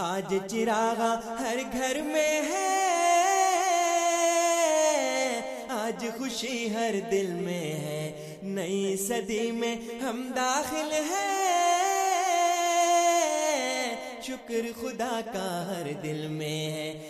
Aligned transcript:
آج 0.00 0.30
چراغا 0.46 1.12
ہر 1.40 1.58
گھر 1.72 1.96
میں 2.04 2.40
ہے، 2.42 2.68
آج 5.76 6.00
خوشی 6.18 6.58
ہر 6.74 6.94
دل 7.10 7.28
میں 7.40 7.68
ہے۔ 7.80 8.02
نئی 8.42 8.96
صدی 8.96 9.50
میں 9.52 9.76
ہم 10.02 10.30
داخل 10.36 10.92
ہیں، 11.10 11.38
شکر 14.22 14.64
خدا 14.80 15.20
کا 15.32 15.48
ہر 15.68 15.86
دل 16.02 16.26
میں 16.30 16.70
ہے۔ 16.72 17.09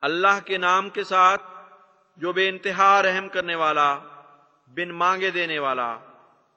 اللہ 0.00 0.40
کے 0.44 0.58
نام 0.58 0.90
کے 0.90 1.04
ساتھ 1.04 1.42
جو 2.16 2.32
بے 2.32 2.48
انتہا 2.48 3.02
رحم 3.02 3.28
کرنے 3.28 3.54
والا، 3.54 3.98
بن 4.66 4.88
مانگے 4.88 5.30
دینے 5.30 5.58
والا 5.58 5.98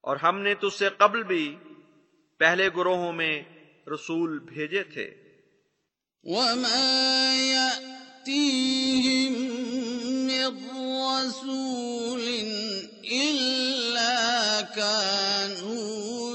اور 0.00 0.16
ہم 0.16 0.40
نے 0.40 0.54
تجھ 0.54 0.78
سے 0.78 0.88
قبل 0.96 1.22
بھی 1.22 1.56
پہلے 2.38 2.68
گروہوں 2.76 3.12
میں 3.12 3.42
رسول 3.94 4.38
بھیجے 4.38 4.82
تھے۔ 4.82 5.14
وَمَا 6.22 7.32
يَأْتِيهِم 7.36 9.32
مِّن 10.26 10.86
رَّسُولٍ 10.86 12.22
إِلَّا 13.10 14.60
كَانُوا 14.74 16.29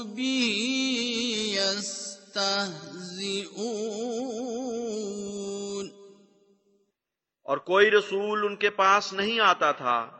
اور 7.46 7.58
کوئی 7.58 7.90
رسول 7.90 8.46
ان 8.46 8.56
کے 8.56 8.70
پاس 8.70 9.12
نہیں 9.12 9.40
آتا 9.40 9.72
تھا 9.72 10.10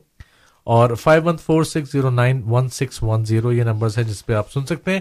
اور 0.64 0.94
five 0.94 1.24
one 1.24 1.36
four 1.36 1.64
six 1.64 1.92
zero 1.92 2.10
nine 2.10 2.42
one 2.46 2.68
six 2.68 3.02
one 3.02 3.24
zero 3.24 3.52
یہ 3.52 3.62
نمبرز 3.62 3.98
ہیں 3.98 4.04
جس 4.04 4.26
پہ 4.26 4.32
آپ 4.32 4.52
سن 4.52 4.66
سکتے 4.66 4.92
ہیں۔ 4.92 5.00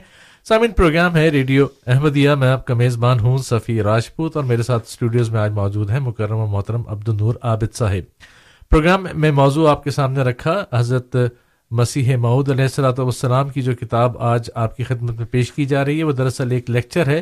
سامن 0.50 0.72
پروگرام 0.72 1.16
ہے 1.16 1.30
ریڈیو 1.30 1.68
احمدیہ۔ 1.88 2.32
میں 2.32 2.48
آپ 2.48 2.66
کا 2.66 2.74
میزبان 2.74 3.20
ہوں 3.20 3.38
صفی 3.38 3.84
راجپوت 3.84 4.36
اور 4.36 4.44
میرے 4.44 4.64
ساتھ 4.64 4.88
اسٹوڈیوز 4.88 5.30
میں 5.30 5.40
آج 5.40 5.52
موجود 5.52 5.90
ہیں 5.90 6.00
مکرم 6.00 6.38
و 6.38 6.48
محترم 6.48 6.82
عبد 6.88 7.10
النور 7.10 7.36
عابد 7.42 7.76
صاحب۔ 7.76 8.22
پروگرام 8.70 9.06
میں 9.14 9.32
موضوع 9.32 9.70
آپ 9.70 9.84
کے 9.84 9.92
سامنے 9.92 10.22
رکھا، 10.22 10.66
حضرت 10.74 11.16
مسیح 11.72 12.16
معود 12.16 12.50
علیہ 12.50 12.64
السلاۃ 12.64 12.94
والسلام 12.98 13.50
کی 13.50 13.62
جو 13.62 13.74
کتاب 13.74 14.18
آج 14.18 14.50
آپ 14.56 14.78
کی 14.78 14.84
خدمت 14.84 15.16
میں 15.18 15.26
پیش 15.26 15.52
کی 15.52 15.66
جا 15.66 15.86
رہی 15.86 15.98
ہے، 15.98 16.04
وہ 16.04 16.12
دراصل 16.12 16.52
ایک 16.52 16.70
لیکچر 16.70 17.08
ہے، 17.08 17.22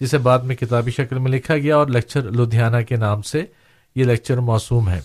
جسے 0.00 0.18
بعد 0.18 0.38
میں 0.38 0.56
کتابی 0.56 0.90
شکل 0.90 1.18
میں 1.18 1.30
لکھا 1.30 1.56
گیا 1.56 1.76
اور 1.76 1.86
لیکچر 1.86 2.22
لدھیانہ 2.22 2.82
کے 2.88 2.96
نام 2.96 3.22
سے 3.22 3.44
یہ 3.96 4.04
لیکچر 4.04 4.36
موسوم 4.36 4.88
ہے۔ 4.88 5.00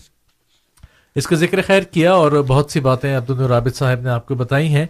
اس 1.14 1.26
کا 1.26 1.36
ذکر 1.36 1.62
خیر 1.66 1.82
کیا 1.82 2.12
اور 2.12 2.32
بہت 2.32 2.70
سی 2.70 2.80
باتیں 2.80 3.16
عبد 3.16 3.30
الرابط 3.30 3.76
صاحب 3.76 4.00
نے 4.00 4.10
آپ 4.10 4.26
کو 4.26 4.34
بتائی 4.34 4.68
ہیں۔ 4.68 4.86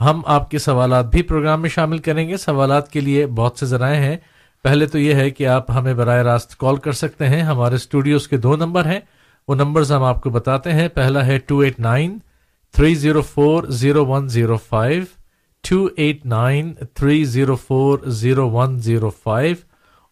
ہم 0.00 0.22
آپ 0.26 0.50
کے 0.50 0.58
سوالات 0.58 1.06
بھی 1.06 1.22
پروگرام 1.22 1.62
میں 1.62 1.70
شامل 1.70 1.98
کریں 1.98 2.28
گے۔ 2.28 2.36
سوالات 2.36 2.90
کے 2.92 3.00
لیے 3.00 3.26
بہت 3.26 3.58
سے 3.58 3.66
ذرائع 3.66 4.00
ہیں۔ 4.00 4.16
پہلے 4.62 4.86
تو 4.86 4.98
یہ 4.98 5.14
ہے 5.14 5.30
کہ 5.30 5.46
آپ 5.46 5.70
ہمیں 5.70 5.94
براہ 5.94 6.22
راست 6.22 6.58
کال 6.58 6.76
کر 6.76 6.92
سکتے 6.92 7.28
ہیں۔ 7.28 7.42
ہمارے 7.42 7.74
اسٹوڈیوز 7.74 8.28
کے 8.28 8.36
دو 8.36 8.56
نمبر 8.56 8.86
ہیں۔ 8.86 9.00
وہ 9.48 9.54
نمبرز 9.54 9.92
ہم 9.92 10.02
آپ 10.02 10.22
کو 10.22 10.30
بتاتے 10.30 10.72
ہیں۔ 10.72 10.88
پہلا 10.88 11.26
ہے 11.26 11.38
two 11.38 11.58
eight 11.58 11.80
nine 11.80 12.18
three 12.74 12.94
zero 12.94 13.22
four 13.22 13.64
zero 13.64 14.06
one 14.06 14.28
zero 14.28 14.56
five, 14.56 15.02
two 15.68 15.88
eight 15.96 16.26
nine 16.26 16.72
three 16.94 17.24
zero 17.24 17.56
four 17.56 17.98
zero 18.06 18.50
one 18.50 18.78
zero 18.78 19.10
five, 19.10 19.56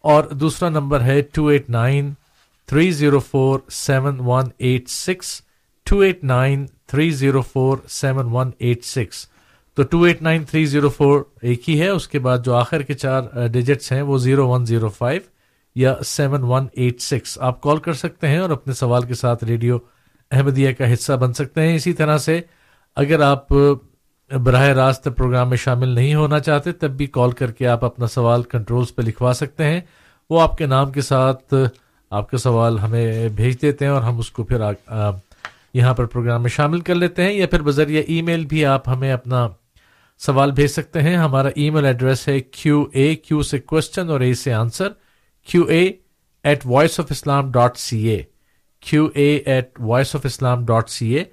اور 0.05 0.25
دوسرا 0.25 0.69
نمبر 0.69 1.01
ہے 1.01 1.21
two 1.23 1.47
eight 1.47 1.71
nine 1.71 2.13
three 2.67 2.91
zero 2.91 3.19
four 3.19 3.59
seven 3.71 4.21
one 4.21 4.45
eight 4.59 4.89
six, 4.89 5.41
two 5.85 5.99
eight 6.01 6.25
nine 6.25 6.67
three 6.87 7.11
zero 7.11 7.43
four 7.43 7.79
seven 7.89 8.27
one 8.33 8.51
eight 8.59 8.85
six. 8.85 9.32
تو 9.75 9.83
two 9.83 10.03
eight 10.03 10.23
nine 10.23 10.45
three 10.45 10.65
zero 10.67 10.89
four 10.89 11.23
ایک 11.43 11.69
ہی 11.71 11.81
ہے۔ 11.81 11.89
اس 11.89 12.09
کے 12.09 12.19
بعد 12.19 12.39
جو 12.45 12.55
آخر 12.55 12.83
کے 12.83 12.95
چار 12.95 13.23
ڈیجٹس 13.53 13.93
ہیں 13.93 14.03
وہ 14.03 14.19
زیرو 14.19 14.49
ون 14.49 14.67
زیرو 14.67 14.89
فائیو 14.89 15.21
یا 15.75 15.95
سیون 16.05 16.43
ون 16.43 16.67
ایٹ 16.73 17.01
سکس 17.01 17.39
آپ 17.41 17.61
کال 17.61 17.77
کر 17.77 17.93
سکتے 17.93 18.29
ہیں 18.29 18.39
اور 18.39 18.51
اپنے 18.51 18.73
سوال 18.75 19.03
کے 19.03 19.15
ساتھ 19.15 19.45
ریڈیو 19.45 19.79
احمدیہ 20.31 20.73
کا 20.73 20.93
حصہ 20.93 21.13
بن 21.13 21.33
سکتے 21.33 21.61
ہیں۔ 21.61 21.75
اسی 21.77 21.93
طرح 21.93 22.19
سے 22.19 22.41
اگر 22.97 23.21
آپ 23.21 23.47
براہ 24.45 24.67
راست 24.69 25.09
پروگرام 25.17 25.49
میں 25.49 25.57
شامل 25.57 25.89
نہیں 25.89 26.15
ہونا 26.15 26.41
چاہتے، 26.41 26.73
تب 26.73 26.91
بھی 26.91 27.07
کال 27.07 27.31
کر 27.31 27.51
کے 27.51 27.67
آپ 27.67 27.85
اپنا 27.85 28.07
سوال 28.07 28.43
کنٹرولز 28.43 28.95
پہ 28.95 29.03
لکھوا 29.03 29.33
سکتے 29.33 29.65
ہیں۔ 29.65 29.81
وہ 30.31 30.41
آپ 30.41 30.59
کے 30.59 30.67
نام 30.67 30.91
کے 30.91 31.01
ساتھ 31.01 31.55
آپ 32.11 32.31
کا 32.31 32.39
سوال 32.39 32.79
ہمیں 32.79 33.29
بھیج 33.29 33.63
دیتے 33.63 33.85
ہیں 33.85 33.93
اور 33.93 34.03
ہم 34.03 34.19
اس 34.19 34.31
کو 34.31 34.43
پھر 34.45 34.61
یہاں 35.75 35.95
پر 35.95 36.05
پروگرام 36.05 36.43
میں 36.43 36.51
شامل 36.51 36.81
کر 36.81 36.95
لیتے 36.95 37.23
ہیں۔ 37.23 37.33
یا 37.33 37.47
پھر 37.47 37.63
بذریعہ 37.63 38.03
ای 38.07 38.23
میل 38.23 38.45
بھی 38.47 38.65
آپ 38.67 38.89
ہمیں 38.89 39.13
اپنا 39.13 39.49
سوال 40.23 40.51
بھیج 40.53 40.67
سکتے 40.67 41.03
ہیں۔ 41.03 41.17
ہمارا 41.17 41.49
ای 41.55 41.71
میل 41.71 41.85
ایڈریس 41.85 42.29
ہے 42.29 42.41
کیو 42.41 42.85
اے 42.93 43.15
کیو 43.15 43.43
سے 43.43 43.59
کوشچن 43.59 44.11
اور 44.11 44.21
اے 44.21 44.35
سے 44.35 44.53
answer 44.53 44.89
Q 45.47 45.63
A 45.65 45.93
at 46.45 46.61
voice 46.65 47.01
of 47.01 47.07
Islam 47.11 47.51
dot 47.53 47.77
C 47.77 48.03
A 48.03 48.23
Q 48.81 49.09
A 49.15 49.37
at 49.37 49.81
voice 49.81 50.17
of 50.17 50.27
Islam 50.27 50.65
dot 50.67 50.91
C 50.91 51.11
A 51.11 51.25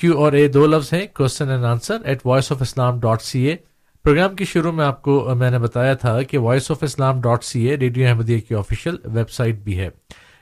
Q 0.00 0.18
اور 0.18 0.32
اے 0.32 0.48
دو 0.48 0.66
لفظ 0.66 0.92
ہیں 0.92 1.06
question 1.14 1.50
and 1.50 1.64
answer 1.64 1.96
at 2.04 2.18
voice 2.24 2.52
of 2.52 2.62
Islam 2.62 3.00
dot 3.00 3.22
C 3.22 3.42
A 3.42 3.56
programme 4.04 4.36
کی 4.36 4.44
شروع 4.44 4.72
میں 4.72 4.84
آپ 4.84 5.02
کو، 5.02 5.34
میں 5.34 5.50
نے 5.50 5.58
بتایا 5.58 5.94
تھا 5.94 6.22
کہ 6.22 6.38
voice 6.38 6.70
of 6.70 6.82
Islam 6.82 7.20
dot 7.20 7.44
C 7.44 7.64
A 7.64 7.76
radio 7.76 8.08
Ahmadiyya 8.08 8.40
کی 8.48 8.54
آفیشیل 8.54 8.96
ویب 9.04 9.30
سائٹ 9.30 9.54
بھی 9.54 9.78
ہے۔ 9.78 9.88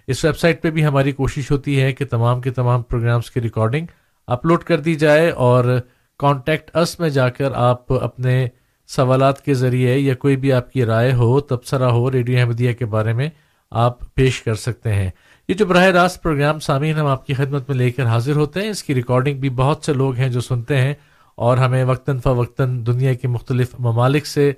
اس 0.06 0.24
ویب 0.24 0.38
سائٹ 0.38 0.62
پہ 0.62 0.70
بھی 0.70 0.84
ہماری 0.84 1.12
کوشش 1.12 1.50
ہوتی 1.50 1.82
ہے 1.82 1.92
کہ 1.92 2.04
تمام 2.04 2.40
کے 2.40 2.50
تمام 2.50 2.82
پروگرامس 2.82 3.30
کی 3.30 3.40
ریکارڈنگ 3.40 3.86
اپلوڈ 4.26 4.64
کر 4.64 4.80
دی 4.80 4.94
جائے 4.94 5.30
اور 5.30 5.78
کانٹیکٹ 6.18 6.76
اس 6.76 7.00
میں 7.00 7.08
جا 7.08 7.28
کر 7.28 7.52
آپ 7.54 7.92
اپنے 7.92 8.48
سوالات 8.86 9.44
کے 9.44 9.54
ذریعے 9.54 9.98
یا 9.98 10.14
کوئی 10.14 10.36
بھی 10.36 10.52
آپ 10.52 10.72
کی 10.72 10.84
رائے 10.84 11.12
ہو، 11.12 11.40
تبصرہ 11.40 11.84
ہو، 11.84 12.10
ریڈیو 12.10 12.38
احمدیہ 12.38 12.72
کے 12.72 12.86
بارے 12.86 13.12
میں 13.12 13.28
آپ 13.70 14.14
پیش 14.14 14.42
کر 14.42 14.54
سکتے 14.54 14.92
ہیں۔ 14.92 15.10
یہ 15.48 15.54
جو 15.54 15.66
براہ 15.66 15.84
راست 15.84 16.22
پروگرام 16.22 16.60
سامعین 16.60 16.96
ہم 16.96 17.06
آپ 17.06 17.26
کی 17.26 17.34
خدمت 17.34 17.68
میں 17.68 17.76
لے 17.76 17.90
کر 17.90 18.06
حاضر 18.06 18.36
ہوتے 18.36 18.60
ہیں، 18.60 18.70
اس 18.70 18.82
کی 18.82 18.94
ریکارڈنگ 18.94 19.38
بھی 19.38 19.48
بہت 19.48 19.84
سے 19.84 19.92
لوگ 19.92 20.14
ہیں 20.14 20.28
جو 20.28 20.40
سنتے 20.40 20.76
ہیں 20.76 20.94
اور 21.34 21.56
ہمیں 21.56 21.84
وقتاً 21.84 22.18
فوقتاً 22.18 22.86
دنیا 22.86 23.12
کے 23.12 23.28
مختلف 23.28 23.74
ممالک 23.78 24.26
سے 24.26 24.52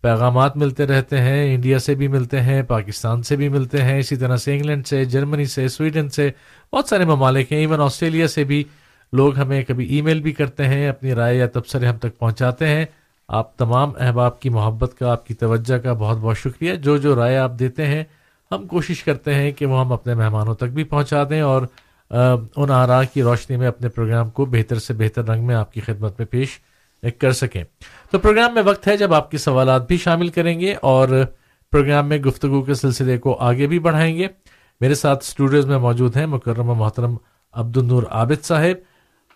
پیغامات 0.00 0.56
ملتے 0.56 0.86
رہتے 0.86 1.18
ہیں، 1.18 1.54
انڈیا 1.54 1.78
سے 1.78 1.94
بھی 1.94 2.08
ملتے 2.08 2.40
ہیں، 2.40 2.62
پاکستان 2.62 3.22
سے 3.22 3.36
بھی 3.36 3.48
ملتے 3.48 3.82
ہیں، 3.82 3.98
اسی 3.98 4.16
طرح 4.16 4.36
سے 4.36 4.52
انگلینڈ 4.52 4.86
سے، 4.86 5.04
جرمنی 5.04 5.44
سے، 5.44 5.68
سویڈن 5.68 6.08
سے، 6.08 6.30
بہت 6.72 6.88
سارے 6.88 7.04
ممالک 7.04 7.52
ہیں، 7.52 7.58
ایون 7.58 7.80
آسٹریلیا 7.80 8.28
سے 8.28 8.44
بھی 8.44 8.64
لوگ 9.12 9.38
ہمیں 9.38 9.64
کبھی 9.64 9.86
ای 9.86 10.00
میل 10.00 10.20
بھی 10.20 10.32
کرتے 10.32 10.64
ہیں، 10.64 10.88
اپنی 10.88 11.14
رائے 11.14 11.36
یا 11.36 11.46
تبصرے 11.46 11.86
ہم 11.86 11.96
تک 11.96 12.18
پہنچاتے 12.18 12.68
ہیں۔ 12.68 12.84
آپ 13.28 13.56
تمام 13.56 13.92
احباب 13.98 14.40
کی 14.40 14.48
محبت 14.48 14.98
کا، 14.98 15.12
آپ 15.12 15.26
کی 15.26 15.34
توجہ 15.34 15.78
کا 15.78 15.92
بہت 15.92 16.16
بہت 16.16 16.38
شکریہ۔ 16.38 16.74
جو 16.74 16.96
جو 16.96 17.16
رائے 17.16 17.36
آپ 17.36 17.58
دیتے 17.58 17.86
ہیں، 17.86 18.04
ہم 18.52 18.66
کوشش 18.66 19.04
کرتے 19.04 19.34
ہیں 19.34 19.50
کہ 19.50 19.66
وہ 19.66 19.80
ہم 19.80 19.92
اپنے 19.92 20.14
مہمانوں 20.14 20.54
تک 20.54 20.64
بھی 20.64 20.84
پہنچا 20.84 21.24
دیں 21.30 21.40
اور 21.40 21.62
ان 22.56 22.70
آرا 22.70 23.04
کی 23.04 23.22
روشنی 23.22 23.56
میں 23.56 23.66
اپنے 23.66 23.88
پروگرام 23.88 24.30
کو 24.30 24.44
بہتر 24.44 24.78
سے 24.78 24.94
بہتر 24.94 25.24
رنگ 25.24 25.46
میں 25.46 25.54
آپ 25.54 25.72
کی 25.72 25.80
خدمت 25.80 26.14
میں 26.18 26.26
پیش 26.26 26.48
کر 27.18 27.32
سکیں۔ 27.32 27.64
تو 28.10 28.18
پروگرام 28.18 28.54
میں 28.54 28.62
وقت 28.62 28.88
ہے 28.88 28.96
جب 28.96 29.14
آپ 29.14 29.30
کے 29.30 29.38
سوالات 29.38 29.86
بھی 29.86 29.96
شامل 29.96 30.28
کریں 30.28 30.60
گے 30.60 30.74
اور 30.82 31.08
پروگرام 31.72 32.08
میں 32.08 32.18
گفتگو 32.18 32.62
کے 32.62 32.74
سلسلے 32.74 33.18
کو 33.18 33.36
آگے 33.40 33.66
بھی 33.66 33.78
بڑھائیں 33.78 34.16
گے۔ 34.16 34.26
میرے 34.80 34.94
ساتھ 34.94 35.24
اسٹوڈیوز 35.24 35.66
میں 35.66 35.78
موجود 35.78 36.16
ہیں 36.16 36.26
مکرمہ 36.26 36.74
محترم 36.74 37.16
عبد 37.52 37.76
النور 37.76 38.02
عابد 38.10 38.44
صاحب۔ 38.44 38.87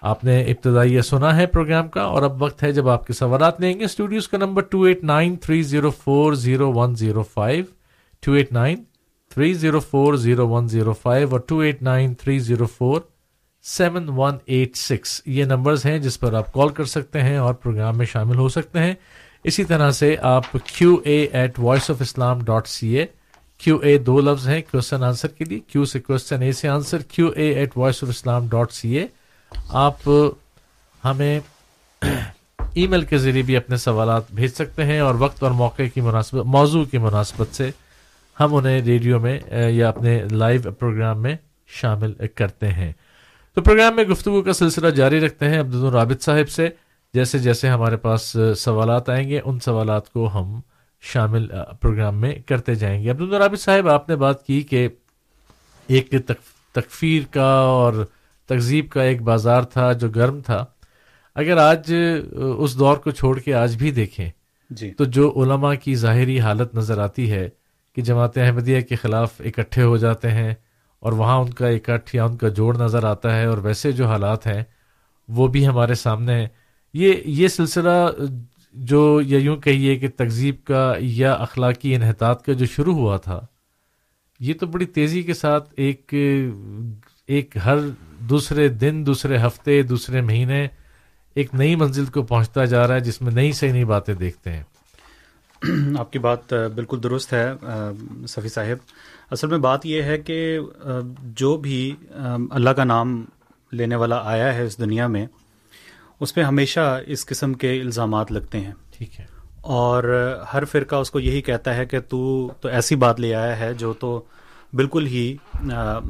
آپ 0.02 0.24
نے 0.24 0.42
ابتدائی 0.42 1.02
سنا 1.02 1.36
ہے 1.36 1.46
پروگرام 1.46 1.88
کا 1.88 2.02
اور 2.02 2.22
اب 2.22 2.42
وقت 2.42 2.62
ہے 2.62 2.72
جب 2.72 2.88
آپ 2.88 3.06
کے 3.06 3.12
سوالات 3.12 3.60
لیں 3.60 3.80
گے۔ 3.80 3.84
اسٹوڈیوز 3.84 4.28
کا 4.28 4.38
number 4.38 4.62
two 4.62 4.82
eight 4.82 5.04
nine 5.04 5.36
three 5.36 5.62
zero 5.62 5.90
four 5.90 6.32
zero 6.32 6.72
one 6.72 6.94
zero 6.94 7.22
five 7.22 7.64
two 8.20 8.32
eight 8.32 8.52
nine 8.52 8.82
three 9.34 9.54
zero 9.54 9.80
four 9.80 10.14
zero 10.14 10.48
one 10.48 10.68
zero 10.68 10.92
five 10.92 11.28
اور 11.30 11.40
two 11.40 11.58
eight 11.58 11.82
nine 11.82 12.14
three 12.14 12.38
zero 12.38 12.66
four 12.66 13.00
seven 13.62 14.08
one 14.08 14.36
eight 14.46 14.76
six 14.76 15.22
یہ 15.26 15.44
numbers 15.44 15.86
ہیں 15.86 15.98
جس 15.98 16.20
پر 16.20 16.32
آپ 16.32 16.52
call 16.52 16.68
کر 16.68 16.84
سکتے 16.84 17.20
ہیں 17.20 17.36
اور 17.36 17.54
programme 17.54 17.98
میں 17.98 18.06
شامل 18.06 18.36
ہو 18.36 18.48
سکتے 18.48 18.78
ہیں۔ 18.78 18.94
اسی 19.44 19.64
طرح 19.64 19.90
سے 19.90 20.16
آپ 20.22 20.44
Q 20.52 20.96
A 21.04 21.26
at 21.32 21.58
voice 21.58 21.90
of 21.90 21.96
Islam 22.00 22.44
dot 22.44 22.68
C 22.68 22.88
A 22.88 23.06
Q 23.58 23.76
A 23.76 23.98
دو 23.98 24.20
لفظ 24.20 24.48
ہیں 24.48 24.62
کوشچن 24.72 25.04
آنسر 25.04 25.28
کے 25.28 25.44
لیے 25.44 25.60
کیو 25.60 25.84
سے 25.84 26.00
کوشچن 26.00 26.42
اے 26.42 26.52
سے 26.52 26.68
answer 26.68 27.02
Q 27.02 27.28
A 27.28 27.50
at 27.52 27.76
voice 27.76 28.04
of 28.04 28.10
Islam 28.10 28.48
dot 28.48 28.72
C 28.72 28.88
A 28.88 29.06
آپ 29.68 30.08
ہمیں 31.04 31.40
ای 32.74 32.86
میل 32.86 33.02
کے 33.02 33.18
ذریعے 33.18 33.42
بھی 33.42 33.56
اپنے 33.56 33.76
سوالات 33.76 34.22
بھیج 34.32 34.50
سکتے 34.50 34.84
ہیں 34.84 35.00
اور 35.00 35.14
وقت 35.14 35.42
اور 35.42 35.50
موقع 35.50 35.82
کی 35.94 36.00
مناسبت 36.00 36.46
موضوع 36.46 36.84
کی 36.84 36.98
مناسبت 36.98 37.54
سے 37.54 37.70
ہم 38.40 38.54
انہیں 38.54 38.80
ریڈیو 38.80 39.20
میں 39.20 39.40
یا 39.70 39.88
اپنے 39.88 40.22
لائیو 40.30 40.72
پروگرام 40.72 41.22
میں 41.22 41.36
شامل 41.80 42.12
کرتے 42.34 42.68
ہیں۔ 42.68 42.92
تو 43.54 43.62
پروگرام 43.62 43.96
میں 43.96 44.04
گفتگو 44.04 44.42
کا 44.42 44.52
سلسلہ 44.52 44.88
جاری 44.88 45.20
رکھتے 45.20 45.48
ہیں 45.48 45.60
عبد 45.60 45.74
الرابط 45.74 46.22
صاحب 46.22 46.50
سے۔ 46.50 46.68
جیسے 47.14 47.38
جیسے 47.38 47.68
ہمارے 47.68 47.96
پاس 47.96 48.36
سوالات 48.56 49.08
آئیں 49.08 49.28
گے، 49.28 49.40
ان 49.44 49.60
سوالات 49.60 50.12
کو 50.12 50.28
ہم 50.34 50.60
شامل 51.02 51.46
پروگرام 51.80 52.20
میں 52.20 52.34
کرتے 52.46 52.74
جائیں 52.74 53.02
گے۔ 53.02 53.10
عبد 53.10 53.20
الرابط 53.20 53.60
صاحب، 53.60 53.88
آپ 53.88 54.08
نے 54.08 54.16
بات 54.16 54.46
کی 54.46 54.60
کہ 54.60 54.88
ایک 55.86 56.14
تکفیر 56.72 57.22
کا 57.30 57.52
اور 57.52 58.04
تہذیب 58.52 58.90
کا 58.90 59.02
ایک 59.02 59.22
بازار 59.22 59.62
تھا 59.62 59.92
جو 59.92 60.08
گرم 60.10 60.40
تھا۔ 60.40 60.64
اگر 61.36 61.56
آج 61.56 61.94
اس 62.34 62.78
دور 62.78 62.96
کو 62.96 63.10
چھوڑ 63.10 63.38
کے 63.38 63.54
آج 63.54 63.76
بھی 63.76 63.90
دیکھیں 63.90 64.30
جی۔ 64.70 64.90
تو 64.90 65.04
جو 65.04 65.32
علماء 65.36 65.74
کی 65.74 65.94
ظاہری 65.94 66.40
حالت 66.40 66.74
نظر 66.74 66.98
آتی 66.98 67.30
ہے 67.30 67.48
کہ 67.96 68.02
جماعت 68.02 68.38
احمدیہ 68.38 68.80
کے 68.80 68.96
خلاف 68.96 69.40
اکٹھے 69.44 69.82
ہو 69.82 69.96
جاتے 69.96 70.30
ہیں 70.30 70.54
اور 71.02 71.12
وہاں 71.12 71.38
ان 71.38 71.50
کا 71.50 71.68
اکٹھ 71.68 72.16
یا 72.16 72.24
ان 72.24 72.36
کا 72.36 72.48
جوڑ 72.48 72.76
نظر 72.76 73.04
آتا 73.04 73.36
ہے 73.36 73.44
اور 73.44 73.58
ویسے 73.58 73.92
جو 73.92 74.06
حالات 74.06 74.46
ہیں 74.46 74.62
وہ 75.28 75.46
بھی 75.48 75.66
ہمارے 75.66 75.94
سامنے۔ 75.94 76.46
یہ 76.94 77.14
یہ 77.24 77.48
سلسلہ 77.48 78.08
جو 78.74 79.20
یا 79.24 79.38
یوں 79.38 79.56
کہیے 79.56 79.96
کہ 79.96 80.08
تہذیب 80.08 80.64
کا 80.64 80.94
یا 80.98 81.32
اخلاقی 81.32 81.94
انحطاط 81.94 82.44
کا 82.44 82.52
جو 82.52 82.66
شروع 82.66 82.94
ہوا 82.94 83.16
تھا 83.16 83.40
یہ 84.40 84.54
تو 84.60 84.66
بڑی 84.66 84.84
تیزی 84.84 85.22
کے 85.22 85.34
ساتھ 85.34 85.72
ایک 85.76 86.14
ایک 87.26 87.56
ہر 87.64 87.76
دوسرے 88.28 88.68
دن 88.68 89.06
دوسرے 89.06 89.38
ہفتے 89.38 89.82
دوسرے 89.82 90.20
مہینے 90.20 90.68
ایک 91.34 91.54
نئی 91.54 91.76
منزل 91.76 92.04
کو 92.04 92.22
پہنچتا 92.22 92.64
جا 92.64 92.88
رہا 92.88 92.94
ہے 92.94 93.00
جس 93.00 93.22
میں 93.22 93.32
نئی 93.32 93.52
سے 93.52 93.72
نئی 93.72 93.84
باتیں 93.84 94.14
دیکھتے 94.14 94.52
ہیں۔ 94.52 94.62
آپ 95.98 96.12
کی 96.12 96.18
بات 96.18 96.52
بالکل 96.52 97.02
درست 97.02 97.32
ہے 97.32 97.52
صفی 98.28 98.48
صاحب۔ 98.48 98.76
اصل 99.30 99.46
میں 99.46 99.58
بات 99.58 99.86
یہ 99.86 100.02
ہے 100.02 100.18
کہ 100.18 100.58
جو 101.22 101.56
بھی 101.56 101.96
اللہ 102.50 102.70
کا 102.70 102.84
نام 102.84 103.24
لینے 103.72 103.96
والا 103.96 104.20
آیا 104.24 104.54
ہے 104.54 104.64
اس 104.64 104.78
دنیا 104.78 105.06
میں 105.06 105.26
اس 106.20 106.34
پہ 106.34 106.42
ہمیشہ 106.42 107.00
اس 107.06 107.26
قسم 107.26 107.52
کے 107.52 107.80
الزامات 107.80 108.32
لگتے 108.32 108.60
ہیں۔ 108.60 108.72
ٹھیک 108.98 109.20
ہے۔ 109.20 109.26
اور 109.60 110.32
ہر 110.52 110.64
فرقہ 110.64 110.94
اس 110.96 111.10
کو 111.10 111.20
یہی 111.20 111.42
کہتا 111.42 111.76
ہے 111.76 111.86
کہ 111.86 112.00
تو 112.08 112.50
تو 112.60 112.68
ایسی 112.68 112.96
بات 112.96 113.20
لے 113.20 113.34
آیا 113.34 113.58
ہے 113.58 113.74
جو 113.74 113.92
تو 113.92 114.22
بالکل 114.72 115.06
ہی 115.06 115.36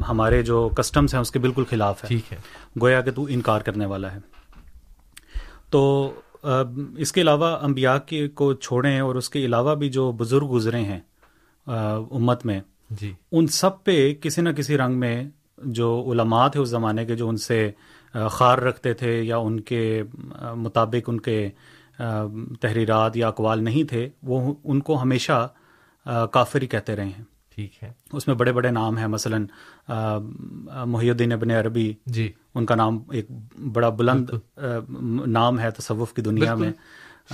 ہمارے 0.09 0.43
جو 0.43 0.69
کسٹمز 0.77 1.15
ہیں 1.15 1.21
اس 1.21 1.31
کے 1.31 1.39
بالکل 1.39 1.65
خلاف 1.65 2.05
ہے 2.05 2.09
ٹھیک 2.09 2.33
ہے۔ 2.33 2.37
گویا 2.81 3.01
کہ 3.01 3.11
تو 3.11 3.27
انکار 3.29 3.61
کرنے 3.61 3.87
والا 3.87 4.13
ہے۔ 4.15 4.19
تو 5.71 6.13
اس 6.97 7.13
کے 7.13 7.21
علاوہ 7.21 7.57
انبیاء 7.63 7.97
کے 7.99 8.29
کو 8.29 8.53
چھوڑیں 8.55 9.01
اور 9.01 9.15
اس 9.15 9.31
کے 9.31 9.45
علاوہ 9.45 9.75
بھی 9.75 9.89
جو 9.89 10.13
بزرگ 10.13 10.53
گزرے 10.53 10.81
ہیں 10.81 11.01
امت 11.67 12.47
میں 12.47 12.61
جی۔ 12.91 13.13
ان 13.33 13.47
سب 13.47 13.85
پہ 13.85 14.15
کسی 14.15 14.41
نہ 14.41 14.49
کسی 14.49 14.77
رنگ 14.77 14.99
میں 15.01 15.25
جو 15.59 16.05
علماء 16.13 16.49
تھے 16.49 16.61
اس 16.61 16.69
زمانے 16.69 17.07
کے 17.07 17.17
جو 17.17 17.29
ان 17.29 17.37
سے 17.37 17.71
خار 18.31 18.59
رکھتے 18.59 18.95
تھے 18.95 19.23
یا 19.23 19.37
ان 19.37 19.61
کے 19.61 20.03
مطابق 20.55 21.09
ان 21.09 21.21
کے 21.21 21.49
تحریرات 22.61 23.17
یا 23.17 23.29
اقوال 23.29 23.65
نہیں 23.65 23.85
تھے 23.85 24.09
وہ 24.23 24.55
ان 24.65 24.81
کو 24.81 25.03
ہمیشہ 25.03 25.49
کافر 26.07 26.63
ہی 26.63 26.67
کہتے 26.67 26.97
رہے 26.97 27.05
ہیں۔ 27.05 27.25
ٹھیک 27.55 27.83
ہے۔ 27.83 27.93
اس 28.13 28.27
میں 28.27 28.37
بڑے 28.37 28.53
بڑے 28.53 28.71
نام 28.71 28.99
ہیں 28.99 29.07
مثلا 29.07 29.37
محی 30.85 31.11
الدین 31.11 31.33
ابن 31.33 31.51
عربی 31.51 31.93
جی۔ 32.07 32.33
ان 32.55 32.67
کا 32.67 32.75
نام 32.75 32.99
ایک 33.13 33.27
بڑا 33.73 33.89
بلند 33.89 34.31
نام 35.27 35.61
ہے 35.61 35.71
تصوف 35.71 36.13
کی 36.13 36.23
دنیا 36.23 36.55
میں۔ 36.55 36.73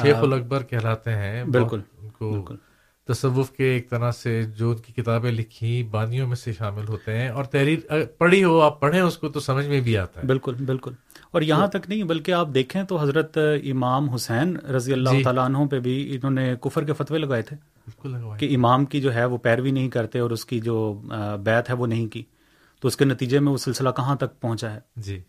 شیخ 0.03 0.17
الاکبر 0.17 0.63
کہلاتے 0.63 1.13
ہیں۔ 1.13 1.45
بالکل۔ 1.45 1.81
بالکل۔ 2.03 2.57
تصوف 3.09 3.51
کے 3.51 3.65
ایک 3.65 3.91
طرح 3.91 4.11
سے 4.11 4.43
جو 4.57 4.71
ان 4.71 4.77
کی 4.77 4.93
کتابیں 4.93 5.33
لکھی 5.33 5.83
بانیوں 5.83 6.29
میں 6.29 6.37
سے 6.37 6.53
شامل 6.53 6.89
ہوتے 6.89 7.19
ہیں۔ 7.19 7.29
اور 7.29 7.45
تحریر 7.45 8.05
پڑھی 8.19 8.45
ہو 8.45 8.61
آپ 8.61 8.81
پڑھیں 8.81 9.01
اس 9.01 9.19
کو 9.19 9.29
تو 9.29 9.41
سمجھ 9.41 9.67
میں 9.67 9.81
بھی 9.81 9.99
آتا 9.99 10.21
ہے۔ 10.21 10.27
بالکل 10.27 10.55
بالکل۔ 10.55 10.93
اور 11.31 11.43
یہاں 11.43 11.67
تک 11.67 11.89
نہیں 11.89 12.03
بلکہ 12.03 12.33
آپ 12.33 12.49
دیکھیں 12.55 12.83
تو 12.83 12.97
حضرت 12.97 13.39
امام 13.65 14.11
حسین 14.11 14.57
رضی 14.57 14.93
اللہ 14.93 15.11
جی۔ 15.11 15.23
تعالیٰ 15.23 15.45
عنہ 15.45 15.59
پہ 15.71 15.81
بھی 15.81 16.11
انہوں 16.15 16.31
نے 16.31 16.55
کفر 16.63 16.85
کے 16.85 16.93
فتوے 16.93 17.19
لگائے 17.19 17.43
تھے۔ 17.43 17.57
کہ 18.39 18.57
امام 18.57 18.85
کی 18.85 19.01
جو 19.01 19.15
ہے 19.15 19.25
وہ 19.25 19.39
پیروی 19.39 19.71
نہیں 19.71 19.89
کرتے 19.89 20.19
اور 20.19 20.31
اس 20.31 20.45
کی 20.45 20.61
جو 20.61 21.03
بیت 21.45 21.71
ہے 21.71 21.75
وہ 21.75 21.87
نہیں 21.87 22.09
کی۔ 22.09 22.23
تو 22.81 22.89
اس 22.89 22.97
کے 22.97 23.05
نتیجے 23.05 23.39
میں 23.39 23.53
وہ 23.53 23.57
سلسلہ 23.57 23.89
کہاں 23.97 24.17
تک 24.17 24.41
پہنچا 24.41 24.75
ہے؟ 24.75 24.81
جی۔ 24.97 25.21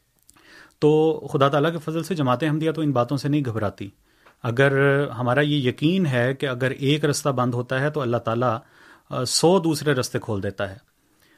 تو 0.80 1.20
خدا 1.34 1.50
تعالیٰ 1.50 1.72
کے 1.72 1.78
فضل 1.78 2.04
سے 2.04 2.16
جماعت 2.16 2.44
احمدیہ 2.44 2.72
تو 2.72 2.82
ان 2.82 2.92
باتوں 2.92 3.18
سے 3.18 3.30
نہیں 3.30 3.42
گھبراتی۔ 3.46 3.90
اگر 4.44 5.04
ہمارا 5.10 5.42
یہ 5.42 5.70
یقین 5.70 6.06
ہے 6.06 6.34
کہ 6.34 6.46
اگر 6.46 6.72
ایک 6.72 7.06
رستہ 7.06 7.30
بند 7.30 7.54
ہوتا 7.54 7.80
ہے 7.80 7.90
تو 7.90 8.02
اللہ 8.02 8.18
تعالیٰ 8.18 8.58
سو 9.28 9.60
دوسرے 9.60 9.94
رستے 9.94 10.20
کھول 10.20 10.44
دیتا 10.44 10.70
ہے۔ 10.70 10.90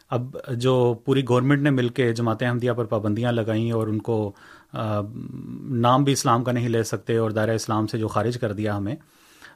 اب 0.09 0.37
جو 0.51 0.93
پوری 1.05 1.23
گورنمنٹ 1.29 1.61
نے 1.61 1.69
مل 1.69 1.89
کے 1.89 2.13
جماعت 2.13 2.43
احمدیہ 2.43 2.71
پر 2.71 2.85
پابندیاں 2.85 3.31
لگائیں 3.31 3.71
اور 3.71 3.87
ان 3.87 3.99
کو 3.99 4.31
نام 5.63 6.03
بھی 6.03 6.13
اسلام 6.13 6.43
کا 6.43 6.51
نہیں 6.51 6.69
لے 6.69 6.83
سکتے 6.83 7.17
اور 7.17 7.31
دائرہ 7.31 7.51
اسلام 7.51 7.87
سے 7.87 7.97
جو 7.97 8.07
خارج 8.07 8.37
کر 8.37 8.53
دیا 8.53 8.77
ہمیں 8.77 8.95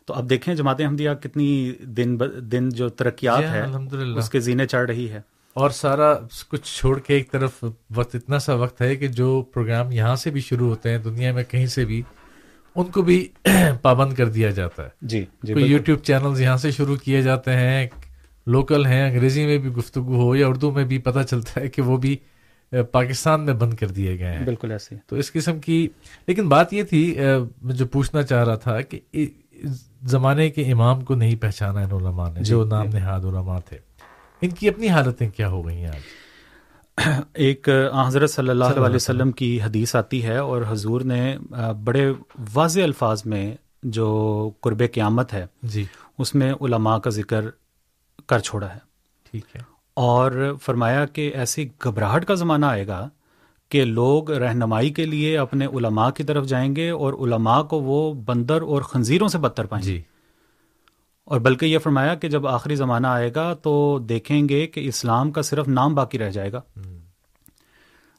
تو 0.06 0.14
اب 0.14 0.30
دیکھیں 0.30 0.56
جماعت 0.56 0.82
احمدیہ 0.82 1.10
کتنی 1.22 1.72
دن 1.80 2.18
دن 2.52 2.70
جو 2.70 2.90
ترقیات 2.90 3.40
جی، 3.40 3.46
ہے 3.46 3.66
اس 4.18 4.30
کے 4.30 4.40
زینے 4.40 4.66
چڑھ 4.66 4.90
رہی 4.90 5.10
ہے۔ 5.10 5.22
اور 5.54 5.70
سارا 5.70 6.14
کچھ 6.50 6.78
چھوڑ 6.78 7.00
کے 7.00 7.14
ایک 7.14 7.32
طرف 7.32 7.64
وقت 7.96 8.16
اتنا 8.16 8.40
سا 8.40 8.54
وقت 8.54 8.82
ہے 8.82 8.96
کہ 8.96 9.08
جو 9.08 9.42
پروگرام 9.54 9.92
یہاں 9.92 10.16
سے 10.16 10.30
بھی 10.30 10.42
شروع 10.42 10.70
ہوتے 10.70 10.90
ہیں 10.90 10.98
دنیا 10.98 11.34
میں 11.34 11.44
کہیں 11.44 11.66
سے 11.66 11.86
بھی 11.86 12.02
ان 12.76 12.86
کو 12.86 13.02
بھی 13.02 13.28
پابند 13.82 14.14
کر 14.14 14.30
دیا 14.30 14.50
جاتا 14.50 14.84
ہے۔ 14.84 14.90
جی 15.02 15.26
جی 15.44 15.54
یوٹیوب 15.54 16.00
چینلز 16.00 16.42
یہاں 16.42 16.58
سے 16.58 16.72
شروع 16.72 16.96
کیے 16.96 17.22
جاتے 17.22 17.52
ہیں 17.52 17.88
لوکل 18.48 18.86
ہیں 18.86 19.10
انگریزی 19.10 19.46
میں 19.46 19.58
بھی 19.58 19.70
گفتگو 19.70 20.22
ہو 20.22 20.36
یا 20.36 20.48
اردو 20.48 20.72
میں 20.72 20.84
بھی 20.86 20.98
پتہ 20.98 21.20
چلتا 21.30 21.62
ہے 21.62 21.68
کہ 21.68 21.82
وہ 21.82 21.98
بھی 21.98 22.18
پاکستان 22.92 23.46
میں 23.46 23.54
بند 23.54 23.74
کر 23.74 23.88
دیے 23.88 24.20
گئے 24.20 24.32
ہیں۔ 24.32 24.46
بالکل 24.46 24.72
ایسے۔ 24.72 24.96
تو 25.08 25.16
اس 25.16 25.32
قسم 25.32 25.60
کی 25.60 25.88
لیکن 26.28 26.50
بات 26.50 26.74
یہ 26.74 26.84
تھی 26.84 27.16
میں 27.62 27.76
جو 27.76 27.86
پوچھنا 27.86 28.22
چاہ 28.24 28.44
رہا 28.44 28.56
تھا 28.56 28.82
کہ 28.82 29.00
زمانے 30.06 30.50
کے 30.50 30.72
امام 30.72 31.02
کو 31.02 31.16
نہیں 31.16 31.36
پہچانا 31.36 31.80
ان 31.80 31.92
علماء 31.92 32.30
نے 32.30 32.40
جی، 32.40 32.52
جو 32.52 32.66
نام 32.66 32.86
جی۔ 32.86 32.98
نہاد 32.98 33.26
علماء 33.26 33.60
تھے۔ 33.60 33.78
ان 34.42 34.50
کی 34.50 34.70
اپنی 34.70 34.90
حالتیں 34.90 35.30
کیا 35.30 35.50
ہو 35.50 35.68
گئی 35.68 35.78
ہیں 35.78 35.88
آج؟ 35.88 36.02
ایک 37.34 37.70
حضرت 38.08 38.30
صلی 38.30 38.50
اللہ 38.50 38.66
علیہ 38.66 38.96
وسلم 38.96 39.32
کی 39.32 39.62
حدیث 39.62 39.96
آتی 39.96 40.26
ہے 40.26 40.38
اور 40.38 40.62
حضور 40.70 41.02
نے 41.02 41.38
بڑے 41.84 42.14
واضح 42.54 42.82
الفاظ 42.82 43.22
میں 43.26 43.56
جو 43.84 44.50
قرب 44.62 44.84
قیامت 44.94 45.34
ہے 45.34 45.46
جی۔ 45.64 45.86
اس 46.20 46.36
میں 46.36 46.54
علماء 46.62 46.98
کا 46.98 47.10
ذکر 47.10 47.46
کر 48.28 48.40
چھوڑا 48.40 48.70
ہے۔ 48.74 48.80
ٹھیک 49.32 49.46
ہے۔ 49.56 49.62
اور 49.94 50.54
فرمایا 50.62 51.06
کہ 51.06 51.32
ایسی 51.36 51.70
گھبراہٹ 51.84 52.26
کا 52.26 52.34
زمانہ 52.34 52.66
آئے 52.66 52.88
گا 52.88 53.10
کہ 53.70 53.86
لوگ 53.86 54.32
رہنمائی 54.32 54.90
کے 54.90 55.06
لیے 55.06 55.38
اپنے 55.38 55.66
علماء 55.66 56.10
کی 56.10 56.24
طرف 56.24 56.48
جائیں 56.48 56.76
گے 56.76 56.90
اور 56.90 57.14
علماء 57.14 57.62
کو 57.62 57.80
وہ 57.80 58.14
بندر 58.14 58.62
اور 58.62 58.82
خنزیروں 58.82 59.28
سے 59.28 59.38
بدتر 59.38 59.66
پائیں 59.66 59.86
گے۔ 59.86 59.92
جی۔ 59.92 60.02
اور 61.26 61.40
بلکہ 61.40 61.66
یہ 61.66 61.78
فرمایا 61.78 62.16
کہ 62.16 62.30
جب 62.30 62.48
آخری 62.48 62.76
زمانہ 62.76 63.08
آئے 63.08 63.32
گا 63.36 63.54
تو 63.54 64.00
دیکھیں 64.10 64.50
گے 64.50 64.68
کہ 64.68 64.88
اسلام 64.88 65.32
کا 65.32 65.42
صرف 65.42 65.68
نام 65.68 65.96
باقی 65.96 66.18
رہ 66.18 66.30
جائے 66.30 66.52
گا۔ 66.52 66.62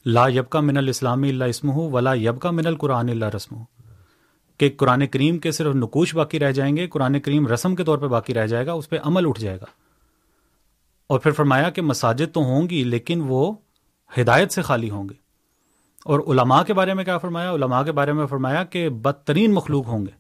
لا 0.06 0.28
یب 0.28 0.50
کا 0.50 0.60
من 0.60 0.76
الاسلام 0.76 1.22
اللہ 1.22 1.44
اسم 1.44 1.70
ہو 1.70 1.90
ولا 1.90 2.14
یب 2.14 2.40
کا 2.40 2.50
من 2.50 2.66
القرآن 2.66 3.08
اللہ 3.08 3.24
رسم 3.24 3.56
ہو 3.56 3.64
کہ 4.58 4.70
قرآن 4.76 5.06
کریم 5.06 5.38
کے 5.38 5.50
صرف 5.50 5.74
نقوش 5.74 6.14
باقی 6.14 6.38
رہ 6.38 6.52
جائیں 6.52 6.76
گے 6.76 6.86
قرآن 6.86 7.20
کریم 7.20 7.46
رسم 7.46 7.74
کے 7.74 7.84
طور 7.84 7.98
پہ 7.98 8.06
باقی 8.06 8.34
رہ 8.34 8.46
جائے 8.46 8.66
گا 8.66 8.72
اس 8.72 8.88
پہ 8.88 8.96
عمل 9.04 9.26
اٹھ 9.28 9.40
جائے 9.40 9.56
گا۔ 9.56 9.66
اور 11.06 11.18
پھر 11.18 11.30
فرمایا 11.30 11.70
کہ 11.70 11.82
مساجد 11.82 12.34
تو 12.34 12.40
ہوں 12.40 12.68
گی 12.70 12.84
لیکن 12.84 13.22
وہ 13.26 13.54
ہدایت 14.20 14.52
سے 14.52 14.62
خالی 14.62 14.90
ہوں 14.90 15.08
گے۔ 15.08 15.25
اور 16.06 16.20
علماء 16.20 16.62
کے 16.62 16.74
بارے 16.74 16.94
میں 16.94 17.04
کیا 17.04 17.18
فرمایا؟ 17.18 17.52
علماء 17.52 17.82
کے 17.82 17.92
بارے 17.92 18.12
میں 18.12 18.26
فرمایا 18.26 18.64
کہ 18.64 18.88
بدترین 18.88 19.54
مخلوق 19.54 19.86
ہوں 19.86 20.06
گے۔ 20.06 20.10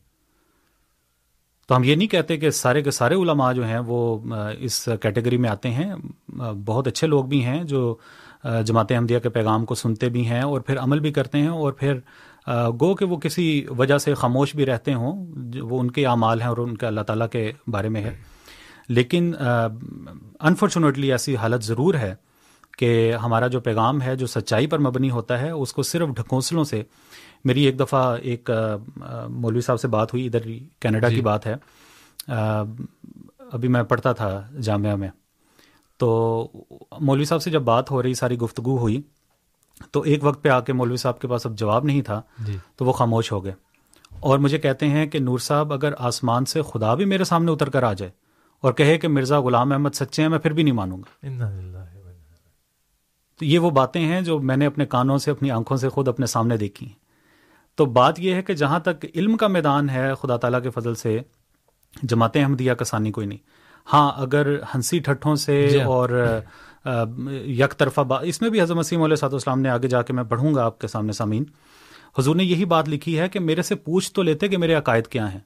تو 1.68 1.76
ہم 1.76 1.84
یہ 1.84 1.94
نہیں 1.94 2.08
کہتے 2.08 2.36
کہ 2.36 2.50
سارے 2.50 2.82
کے 2.82 2.90
سارے 2.90 3.14
علماء 3.14 3.52
جو 3.52 3.64
ہیں 3.64 3.78
وہ 3.78 4.18
اس 4.58 4.88
کیٹیگری 5.02 5.36
میں 5.36 5.50
آتے 5.50 5.70
ہیں۔ 5.70 5.94
بہت 6.64 6.86
اچھے 6.86 7.06
لوگ 7.06 7.24
بھی 7.24 7.44
ہیں 7.44 7.64
جو 7.64 7.96
جماعت 8.64 8.92
احمدیہ 8.92 9.18
کے 9.18 9.28
پیغام 9.28 9.64
کو 9.64 9.74
سنتے 9.74 10.08
بھی 10.08 10.26
ہیں 10.26 10.42
اور 10.42 10.60
پھر 10.60 10.78
عمل 10.78 11.00
بھی 11.00 11.12
کرتے 11.12 11.38
ہیں 11.38 11.48
اور 11.48 11.72
پھر 11.72 11.98
گو 12.80 12.94
کہ 12.94 13.04
وہ 13.04 13.16
کسی 13.16 13.66
وجہ 13.78 13.98
سے 13.98 14.14
خاموش 14.14 14.56
بھی 14.56 14.66
رہتے 14.66 14.94
ہوں 14.94 15.26
وہ 15.60 15.80
ان 15.80 15.90
کے 15.90 16.06
اعمال 16.06 16.40
ہیں 16.40 16.48
اور 16.48 16.58
ان 16.58 16.76
کے 16.76 16.86
اللہ 16.86 17.00
تعالیٰ 17.00 17.28
کے 17.28 17.52
بارے 17.68 17.88
میں 17.88 18.02
ہے۔ 18.04 18.16
لیکن 18.88 19.32
انفارچونیٹلی 20.40 21.12
ایسی 21.12 21.36
حالت 21.36 21.62
ضرور 21.62 21.94
ہے 21.94 22.14
کہ 22.76 23.14
ہمارا 23.14 23.46
جو 23.46 23.60
پیغام 23.60 24.02
ہے 24.02 24.16
جو 24.16 24.26
سچائی 24.26 24.66
پر 24.66 24.78
مبنی 24.78 25.10
ہوتا 25.10 25.40
ہے 25.40 25.50
اس 25.50 25.72
کو 25.72 25.82
صرف 25.82 26.08
ڈھکوسلوں 26.08 26.64
سے 26.64 26.82
میری 27.44 27.62
ایک 27.64 27.80
دفعہ 27.80 28.16
ایک 28.22 28.50
مولوی 29.28 29.60
صاحب 29.60 29.80
سے 29.80 29.88
بات 29.88 30.12
ہوئی 30.12 30.26
ادھر 30.26 30.40
کینیڈا 30.80 31.08
کی 31.08 31.14
جی۔ 31.14 31.20
بات 31.20 31.46
ہے۔ 31.46 31.54
ابھی 33.52 33.68
میں 33.68 33.82
پڑھتا 33.82 34.12
تھا 34.12 34.48
جامعہ 34.62 34.96
میں۔ 34.96 35.08
تو 35.98 36.48
مولوی 37.00 37.24
صاحب 37.24 37.42
سے 37.42 37.50
جب 37.50 37.62
بات 37.62 37.90
ہو 37.90 38.02
رہی 38.02 38.14
ساری 38.14 38.38
گفتگو 38.38 38.78
ہوئی 38.78 39.02
تو 39.90 40.00
ایک 40.00 40.24
وقت 40.24 40.42
پہ 40.42 40.48
آ 40.48 40.60
کے 40.60 40.72
مولوی 40.72 40.96
صاحب 40.96 41.20
کے 41.20 41.28
پاس 41.28 41.46
اب 41.46 41.58
جواب 41.58 41.84
نہیں 41.84 42.02
تھا 42.02 42.22
جی۔ 42.38 42.56
تو 42.76 42.84
وہ 42.84 42.92
خاموش 42.92 43.32
ہو 43.32 43.44
گئے۔ 43.44 43.52
اور 44.20 44.38
مجھے 44.38 44.58
کہتے 44.58 44.88
ہیں 44.88 45.06
کہ 45.06 45.18
نور 45.18 45.38
صاحب 45.38 45.72
اگر 45.72 45.92
آسمان 45.98 46.44
سے 46.44 46.62
خدا 46.62 46.94
بھی 46.94 47.04
میرے 47.04 47.24
سامنے 47.24 47.52
اتر 47.52 47.70
کر 47.70 47.82
آ 47.82 47.92
جائے 47.92 48.12
اور 48.60 48.72
کہے 48.72 48.98
کہ 48.98 49.08
مرزا 49.08 49.40
غلام 49.40 49.72
احمد 49.72 49.90
سچے 49.94 50.22
ہیں 50.22 50.28
میں 50.28 50.38
پھر 50.38 50.52
بھی 50.52 50.62
نہیں 50.62 50.74
مانوں 50.74 50.98
گا۔ 50.98 51.26
تو 53.38 53.44
یہ 53.44 53.58
وہ 53.58 53.70
باتیں 53.70 54.04
ہیں 54.04 54.20
جو 54.20 54.38
میں 54.38 54.56
نے 54.56 54.66
اپنے 54.66 54.86
کانوں 54.86 55.18
سے 55.18 55.30
اپنی 55.30 55.50
آنکھوں 55.50 55.76
سے 55.76 55.88
خود 55.88 56.08
اپنے 56.08 56.26
سامنے 56.26 56.56
دیکھی 56.56 56.88
تو 57.74 57.84
بات 57.84 58.20
یہ 58.20 58.34
ہے 58.34 58.42
کہ 58.42 58.54
جہاں 58.54 58.78
تک 58.78 59.06
علم 59.14 59.36
کا 59.36 59.46
میدان 59.46 59.90
ہے 59.90 60.12
خدا 60.22 60.36
تعالیٰ 60.36 60.62
کے 60.62 60.70
فضل 60.70 60.94
سے 60.94 61.20
جماعت 62.02 62.36
احمدیہ 62.36 62.72
کسانی 62.72 63.12
کوئی 63.12 63.26
نہیں۔ 63.26 63.38
ہاں 63.92 64.12
اگر 64.16 64.56
ہنسی 64.74 64.98
ٹھٹھوں 64.98 65.34
سے 65.34 65.68
جی 65.68 65.80
ہاں۔ 65.80 65.86
اور 65.86 66.08
یک 67.46 67.78
طرفہ 67.78 68.00
با 68.00 68.20
اس 68.20 68.40
میں 68.40 68.50
بھی 68.50 68.62
حضرت 68.62 68.76
مسیم 68.76 69.02
علیہ 69.02 69.16
صاحب 69.16 69.32
السلام 69.32 69.60
نے 69.60 69.68
آگے 69.68 69.88
جا 69.88 70.02
کے 70.02 70.12
میں 70.12 70.24
پڑھوں 70.24 70.54
گا 70.54 70.64
آپ 70.64 70.78
کے 70.78 70.86
سامنے 70.86 71.12
سامعین۔ 71.12 71.44
حضور 72.18 72.36
نے 72.36 72.44
یہی 72.44 72.64
بات 72.64 72.88
لکھی 72.88 73.18
ہے 73.18 73.28
کہ 73.28 73.40
میرے 73.40 73.62
سے 73.62 73.74
پوچھ 73.74 74.12
تو 74.12 74.22
لیتے 74.22 74.48
کہ 74.48 74.58
میرے 74.58 74.74
عقائد 74.74 75.06
کیا 75.06 75.32
ہیں۔ 75.32 75.40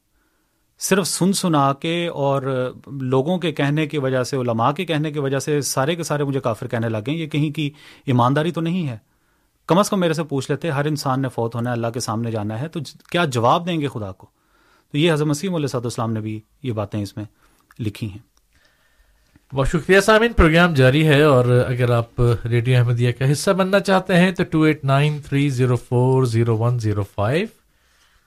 صرف 0.80 1.06
سن 1.06 1.32
سنا 1.32 1.72
کے 1.72 2.08
اور 2.08 2.72
لوگوں 2.87 3.38
کے 3.38 3.52
کہنے 3.52 3.87
کی 3.87 3.99
وجہ 3.99 4.22
سے، 4.22 4.37
علماء 4.37 4.72
کے 4.72 4.84
کہنے 4.84 5.12
کی 5.12 5.18
وجہ 5.18 5.38
سے 5.38 5.60
سارے 5.60 5.94
کے 5.94 6.02
سارے 6.02 6.25
مجھے 6.25 6.40
کافر 6.40 6.66
کہنے 6.66 6.88
لگے 6.88 7.10
یہ 7.10 7.26
کہیں 7.26 7.50
کی 7.50 7.70
ایمانداری 8.06 8.50
تو 8.50 8.60
نہیں 8.60 8.88
ہے۔ 8.88 8.96
کم 9.66 9.78
از 9.78 9.90
کم 9.90 10.00
میرے 10.00 10.12
سے 10.12 10.25
پوچھ 10.25 10.50
لیتے، 10.50 10.70
ہر 10.70 10.84
انسان 10.84 11.22
نے 11.22 11.28
فوت 11.28 11.54
ہونا 11.54 11.70
ہے، 11.70 11.75
اللہ 11.75 11.87
کے 11.87 12.00
سامنے 12.00 12.30
جانا 12.30 12.60
ہے، 12.60 12.68
تو 12.68 12.80
کیا 13.10 13.25
جواب 13.25 13.66
دیں 13.66 13.80
گے 13.80 13.88
خدا 13.88 14.12
کو؟ 14.12 14.26
تو 14.92 14.99
یہ 14.99 15.12
حضرت 15.12 15.26
مسیم 15.26 15.54
علیہ 15.54 15.66
صاحب 15.66 15.84
السلام 15.84 16.12
نے 16.12 16.20
بھی 16.20 16.40
یہ 16.62 16.72
باتیں 16.72 17.02
اس 17.02 17.16
میں 17.16 17.25
لکھی 17.78 18.10
ہیں۔ 18.10 18.30
بہت 19.54 19.68
شکریہ 19.68 20.00
سامعین، 20.00 20.32
پروگرام 20.32 20.75
جاری 20.75 21.06
ہے 21.06 21.22
اور 21.22 21.64
اگر 21.68 21.90
آپ 21.90 22.22
ریڈیو 22.44 22.78
احمدیہ 22.78 23.12
کا 23.12 23.32
حصہ 23.32 23.50
بننا 23.50 23.80
چاہتے 23.80 24.16
ہیں 24.16 24.32
تو 24.32 24.44
two 24.44 24.62
eight 24.62 24.84
nine 24.84 25.18
three 25.28 25.49
zero 25.49 25.76
four 25.76 26.25
zero 26.25 26.58
one 26.58 26.78
zero 26.78 27.02
five 27.14 27.46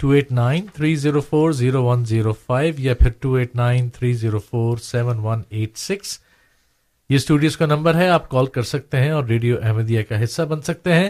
two 0.04 0.10
eight 0.10 0.32
nine 0.32 0.66
three 0.74 0.96
zero 0.96 1.22
four 1.22 1.52
zero 1.52 1.84
one 1.84 2.06
zero 2.06 2.34
five 2.34 2.74
یا 2.78 2.94
پھر 2.94 3.10
two 3.20 3.34
eight 3.34 3.56
nine 3.56 3.90
three 3.90 4.14
zero 4.14 4.40
four 4.40 4.78
seven 4.78 5.20
one 5.20 5.42
eight 5.50 5.78
six 5.78 6.20
یہ 7.10 7.16
studios 7.16 7.58
کا 7.58 7.66
number 7.66 7.96
ہے، 7.96 8.08
آپ 8.10 8.30
call 8.30 8.46
کر 8.46 8.62
سکتے 8.62 8.98
ہیں 8.98 9.12
اور 9.12 9.24
ریڈیو 9.24 9.58
احمدیہ 9.64 10.02
کا 10.10 10.24
حصہ 10.24 10.42
بن 10.42 10.62
سکتے 10.62 10.94
ہیں۔ 10.94 11.10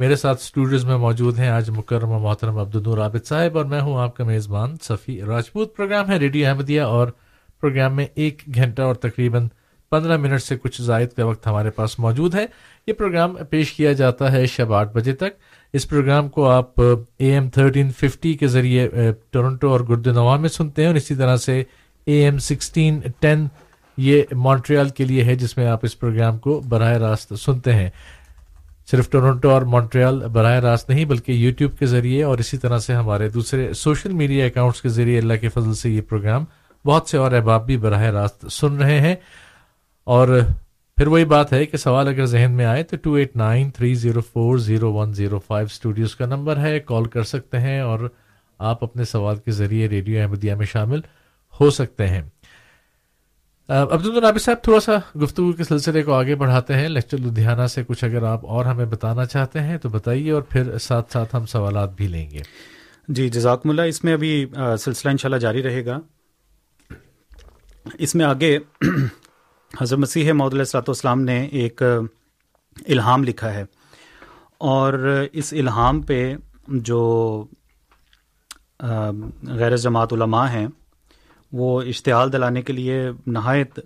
میرے 0.00 0.16
ساتھ 0.16 0.40
اسٹوڈیوز 0.40 0.84
میں 0.84 0.96
موجود 0.96 1.38
ہیں 1.38 1.48
آج 1.48 1.70
مکرمہ 1.70 2.18
محترم 2.18 2.58
عبدالنور 2.58 2.98
عابد 2.98 3.26
صاحب 3.26 3.56
اور 3.56 3.64
میں 3.64 3.80
ہوں 3.80 3.98
آپ 3.98 4.16
کا 4.16 4.24
میزبان 4.24 4.74
صفی 4.82 5.20
راجپوت۔ 5.22 5.76
پروگرام 5.76 6.10
ہے 6.10 6.16
ریڈیو 6.16 6.48
احمدیہ 6.48 6.80
اور 6.80 7.08
پروگرام 7.60 7.96
میں 7.96 8.06
ایک 8.14 8.42
گھنٹہ 8.54 8.82
اور 8.82 8.94
تقریباً 8.94 9.48
پندرہ 9.90 10.16
منٹ 10.16 10.42
سے 10.42 10.56
کچھ 10.56 10.82
زائد 10.82 11.12
کا 11.12 11.24
وقت 11.24 11.46
ہمارے 11.46 11.70
پاس 11.70 11.98
موجود 11.98 12.34
ہے۔ 12.34 12.46
یہ 12.86 12.92
پروگرام 12.92 13.36
پیش 13.50 13.72
کیا 13.72 13.92
جاتا 13.92 14.32
ہے 14.32 14.46
شب 14.46 14.72
آٹھ 14.72 14.92
بجے 14.92 15.12
تک۔ 15.12 15.53
اس 15.74 15.88
پروگرام 15.88 16.28
کو 16.28 16.50
آپ 16.50 16.80
اے 16.80 17.32
ایم 17.32 17.48
تھرٹین 17.48 17.90
ففٹی 17.90 18.34
کے 18.34 18.46
ذریعے 18.46 18.88
ٹورنٹو 19.30 19.68
اور 19.70 19.80
گرد 19.88 20.06
نوا 20.06 20.36
میں 20.36 20.48
سنتے 20.48 20.82
ہیں 20.82 20.86
اور 20.86 20.96
اسی 20.96 21.14
طرح 21.14 21.36
سے 21.36 21.62
اے 22.04 22.24
ایم 22.24 22.38
سکسٹین 22.38 23.00
ٹین 23.20 23.46
یہ 23.96 24.22
مونٹریال 24.32 24.88
کے 24.88 25.04
لیے 25.04 25.24
ہے 25.24 25.34
جس 25.34 25.56
میں 25.56 25.66
آپ 25.66 25.80
اس 25.82 25.98
پروگرام 25.98 26.38
کو 26.38 26.62
براہ 26.68 26.92
راست 26.92 27.34
سنتے 27.38 27.74
ہیں۔ 27.74 27.90
صرف 28.90 29.10
ٹورنٹو 29.10 29.50
اور 29.50 29.62
مونٹریال 29.62 30.28
براہ 30.28 30.60
راست 30.60 30.90
نہیں 30.90 31.04
بلکہ 31.04 31.32
یوٹیوب 31.32 31.78
کے 31.78 31.86
ذریعے 31.86 32.22
اور 32.22 32.38
اسی 32.38 32.58
طرح 32.58 32.78
سے 32.78 32.94
ہمارے 32.94 33.28
دوسرے 33.28 33.72
سوشل 33.72 34.12
میڈیا 34.12 34.44
اکاؤنٹس 34.44 34.82
کے 34.82 34.88
ذریعے 34.88 35.18
اللہ 35.18 35.34
کے 35.40 35.48
فضل 35.48 35.74
سے 35.74 35.90
یہ 35.90 36.00
پروگرام 36.00 36.44
بہت 36.84 37.08
سے 37.08 37.18
اور 37.18 37.32
احباب 37.32 37.66
بھی 37.66 37.76
براہ 37.76 38.02
راست 38.02 38.52
سن 38.52 38.76
رہے 38.76 39.00
ہیں۔ 39.00 39.14
اور 40.04 40.40
پھر 40.96 41.06
وہی 41.06 41.24
بات 41.24 41.52
ہے 41.52 41.66
کہ 41.66 41.76
سوال 41.76 42.08
اگر 42.08 42.24
ذہن 42.24 42.52
میں 42.52 42.64
آئے 42.64 42.82
تو 42.82 42.96
two 42.96 43.14
eight 43.14 43.36
nine 43.36 43.70
three 43.70 43.94
zero 43.94 44.20
four 44.20 44.58
zero 44.58 44.92
one 44.92 45.12
zero 45.12 45.38
five 45.38 45.66
studios 45.70 46.14
کا 46.16 46.26
نمبر 46.26 46.56
ہے، 46.56 46.80
کال 46.80 47.04
کر 47.04 47.22
سکتے 47.22 47.60
ہیں 47.60 47.80
اور 47.80 48.08
آپ 48.58 48.84
اپنے 48.84 49.04
سوال 49.04 49.36
کے 49.36 49.50
ذریعے 49.50 49.88
ریڈیو 49.88 50.20
احمدیہ 50.22 50.54
میں 50.54 50.66
شامل 50.66 51.00
ہو 51.60 51.70
سکتے 51.70 52.06
ہیں۔ 52.08 52.22
عبد 53.68 54.06
النابی 54.06 54.38
صاحب، 54.38 54.56
تھوڑا 54.62 54.80
سا 54.80 54.92
گفتگو 55.22 55.52
کے 55.52 55.64
سلسلے 55.64 56.02
کو 56.02 56.12
آگے 56.14 56.34
بڑھاتے 56.34 56.74
ہیں۔ 56.74 56.88
لیکچر 56.88 57.18
لدھیانہ 57.18 57.66
سے 57.66 57.82
کچھ 57.86 58.04
اگر 58.04 58.22
آپ 58.22 58.46
اور 58.46 58.64
ہمیں 58.64 58.86
بتانا 58.86 59.24
چاہتے 59.24 59.60
ہیں 59.60 59.78
تو 59.78 59.88
بتائیے 59.88 60.30
اور 60.30 60.42
پھر 60.42 60.78
ساتھ 60.78 61.12
ساتھ 61.12 61.36
ہم 61.36 61.46
سوالات 61.46 61.96
بھی 61.96 62.06
لیں 62.06 62.30
گے۔ 62.30 62.40
جی 63.08 63.28
جزاکم 63.28 63.70
اللہ۔ 63.70 63.82
اس 63.82 64.04
میں 64.04 64.12
ابھی 64.12 64.46
سلسلہ 64.78 65.10
انشاءاللہ 65.10 65.38
جاری 65.38 65.62
رہے 65.62 65.84
گا۔ 65.86 65.98
اس 67.98 68.14
میں 68.14 68.24
آگے 68.24 68.58
حضرت 69.80 69.98
مسیح 69.98 70.32
محدود 70.32 70.58
السلاۃ 70.58 70.88
والسلام 70.88 71.20
نے 71.20 71.38
ایک 71.60 71.82
الہام 71.82 73.24
لکھا 73.24 73.52
ہے 73.54 73.64
اور 74.70 74.92
اس 75.32 75.52
الہام 75.52 76.00
پہ 76.02 76.18
جو 76.68 77.00
غیر 78.80 79.76
جماعت 79.76 80.12
علماء 80.12 80.46
ہیں، 80.48 80.66
وہ 81.52 81.80
اشتعال 81.82 82.32
دلانے 82.32 82.62
کے 82.62 82.72
لیے 82.72 83.00
نہایت 83.26 83.78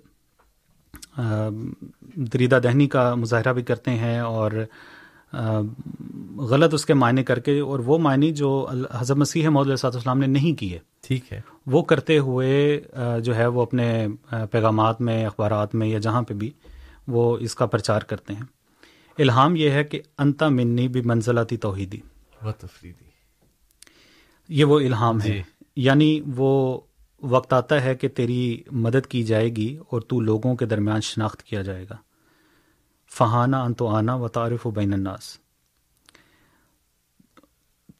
دریدہ 2.33 2.59
دہنی 2.63 2.87
کا 2.87 3.13
مظاہرہ 3.15 3.53
بھی 3.53 3.63
کرتے 3.63 3.91
ہیں 3.97 4.19
اور 4.19 4.51
غلط 6.37 6.73
اس 6.73 6.85
کے 6.85 6.93
معنی 6.93 7.23
کر 7.23 7.39
کے 7.39 7.59
اور 7.59 7.79
وہ 7.79 7.97
معنی 7.97 8.31
جو 8.31 8.69
حضرت 8.91 9.17
مسیح 9.17 9.49
محدود 9.49 9.77
صاحب 9.77 9.93
السلام 9.93 10.19
نے 10.19 10.27
نہیں 10.27 10.59
کیے 10.59 10.79
ٹھیک 11.01 11.33
ہے۔ 11.33 11.41
وہ 11.65 11.81
کرتے 11.81 12.17
ہوئے 12.17 12.81
جو 13.23 13.35
ہے 13.35 13.47
وہ 13.47 13.61
اپنے 13.61 14.07
پیغامات 14.51 15.01
میں 15.01 15.25
اخبارات 15.25 15.75
میں 15.75 15.87
یا 15.87 15.99
جہاں 15.99 16.21
پہ 16.21 16.33
بھی 16.33 16.51
وہ 17.07 17.37
اس 17.37 17.55
کا 17.55 17.65
پرچار 17.65 18.01
کرتے 18.01 18.33
ہیں۔ 18.33 18.43
الہام 19.17 19.55
یہ 19.55 19.69
ہے 19.69 19.83
کہ 19.83 20.01
انتا 20.17 20.49
منی 20.49 20.87
بھی 20.87 21.01
منزلاتی 21.01 21.57
توحیدی۔ 21.57 21.97
تفریدی۔ 22.57 23.03
یہ 24.49 24.65
وہ 24.65 24.79
الہام 24.79 25.21
ہے۔ 25.21 25.27
جی۔ 25.27 25.41
یعنی 25.75 26.21
وہ 26.35 26.79
وقت 27.21 27.53
آتا 27.53 27.83
ہے 27.83 27.95
کہ 27.95 28.07
تیری 28.07 28.63
مدد 28.71 29.07
کی 29.07 29.23
جائے 29.23 29.49
گی 29.49 29.77
اور 29.89 30.01
تو 30.01 30.19
لوگوں 30.19 30.55
کے 30.55 30.65
درمیان 30.65 31.01
شناخت 31.01 31.43
کیا 31.43 31.61
جائے 31.61 31.85
گا۔ 31.89 31.95
فہانہ 33.17 33.55
انتو 33.55 33.87
آنا 33.87 34.15
و 34.15 34.27
تعارف 34.27 34.67
و 34.67 34.71
بین 34.71 34.93
الناس۔ 34.93 35.37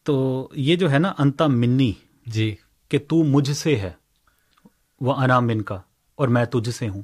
تو 0.03 0.49
یہ 0.55 0.75
جو 0.75 0.91
ہے 0.91 0.99
نا 0.99 1.13
انتا 1.17 1.47
منی 1.47 1.93
جی۔ 2.25 2.55
کہ 2.89 2.99
تو 3.07 3.23
مجھ 3.23 3.51
سے 3.51 3.75
ہے 3.75 3.91
وہ 5.01 5.13
انا 5.13 5.39
من 5.39 5.61
کا 5.61 5.81
اور 6.15 6.27
میں 6.27 6.45
تجھ 6.45 6.69
سے 6.69 6.89
ہوں۔ 6.89 7.01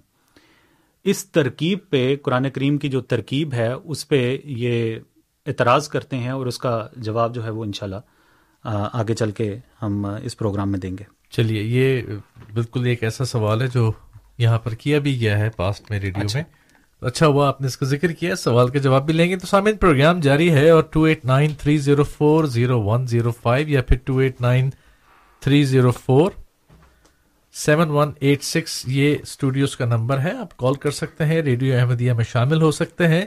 اس 1.04 1.26
ترکیب 1.26 1.80
پہ 1.90 2.16
قرآن 2.16 2.50
کریم 2.50 2.78
کی 2.78 2.90
جو 2.90 3.02
ترکیب 3.02 3.54
ہے 3.54 3.74
اس 3.74 4.08
پہ 4.08 4.38
یہ 4.44 5.00
اعتراض 5.46 5.90
کرتے 5.90 6.18
ہیں 6.18 6.30
اور 6.30 6.46
اس 6.46 6.58
کا 6.58 6.88
جواب 6.98 7.36
جو 7.36 7.44
ہے 7.44 7.50
وہ 7.50 7.64
انشاءاللہ 7.64 8.00
آگے 8.94 9.14
چل 9.14 9.32
کے 9.32 9.60
ہم 9.82 10.08
اس 10.24 10.38
پروگرام 10.38 10.72
میں 10.72 10.80
دیں 10.80 10.98
گے۔ 10.98 11.04
چلیے 11.30 11.64
یہ 11.64 12.02
بالکل 12.54 12.86
ایک 12.86 13.04
ایسا 13.04 13.26
سوال 13.26 13.62
ہے 13.62 13.68
جو 13.68 13.92
یہاں 14.38 14.60
پر 14.60 14.74
کیا 14.74 15.00
بھی 15.00 15.20
گیا 15.20 15.38
ہے 15.38 15.50
پاسٹ 15.50 15.92
میں 15.92 16.00
ریڈیو 16.00 16.26
اچھا۔ 16.26 16.40
میں۔ 16.40 16.65
اچھا 17.02 17.28
ہوا 17.28 17.48
آپ 17.48 17.62
نے 17.62 17.68
اس 17.68 17.78
کا 17.78 17.86
ذکر 17.86 18.12
کیا، 18.12 18.36
سوال 18.36 18.68
کا 18.68 18.80
جواب 18.80 19.06
بھی 19.06 19.14
لیں 19.14 19.30
گے۔ 19.30 19.36
تو 19.36 19.48
سامعین، 19.48 19.78
پروگرام 19.78 20.20
جاری 20.20 20.52
ہے 20.52 20.70
اور 20.70 20.84
two 20.84 21.04
eight 21.04 21.26
nine 21.26 21.54
three 21.54 21.78
zero 21.78 22.04
four 22.04 22.46
zero 22.46 22.82
one 22.84 23.08
zero 23.08 23.32
five 23.42 23.70
یا 23.70 23.82
پھر 23.82 23.98
two 24.06 24.18
eight 24.18 24.42
nine 24.42 24.70
three 25.40 25.64
zero 25.64 25.92
four 25.92 26.32
seven 27.54 27.90
one 27.90 28.12
eight 28.20 28.44
six 28.44 28.84
یہ 28.88 29.16
اسٹوڈیوز 29.22 29.78
کا 29.78 29.86
نمبر 29.86 30.20
ہے۔ 30.20 30.32
آپ 30.32 30.58
کال 30.58 30.74
کر 30.74 30.92
سکتے 30.92 31.26
ہیں، 31.26 31.42
ریڈیو 31.42 31.78
احمدیہ 31.78 32.14
میں 32.14 32.24
شامل 32.24 32.62
ہو 32.62 32.72
سکتے 32.72 33.08
ہیں۔ 33.08 33.26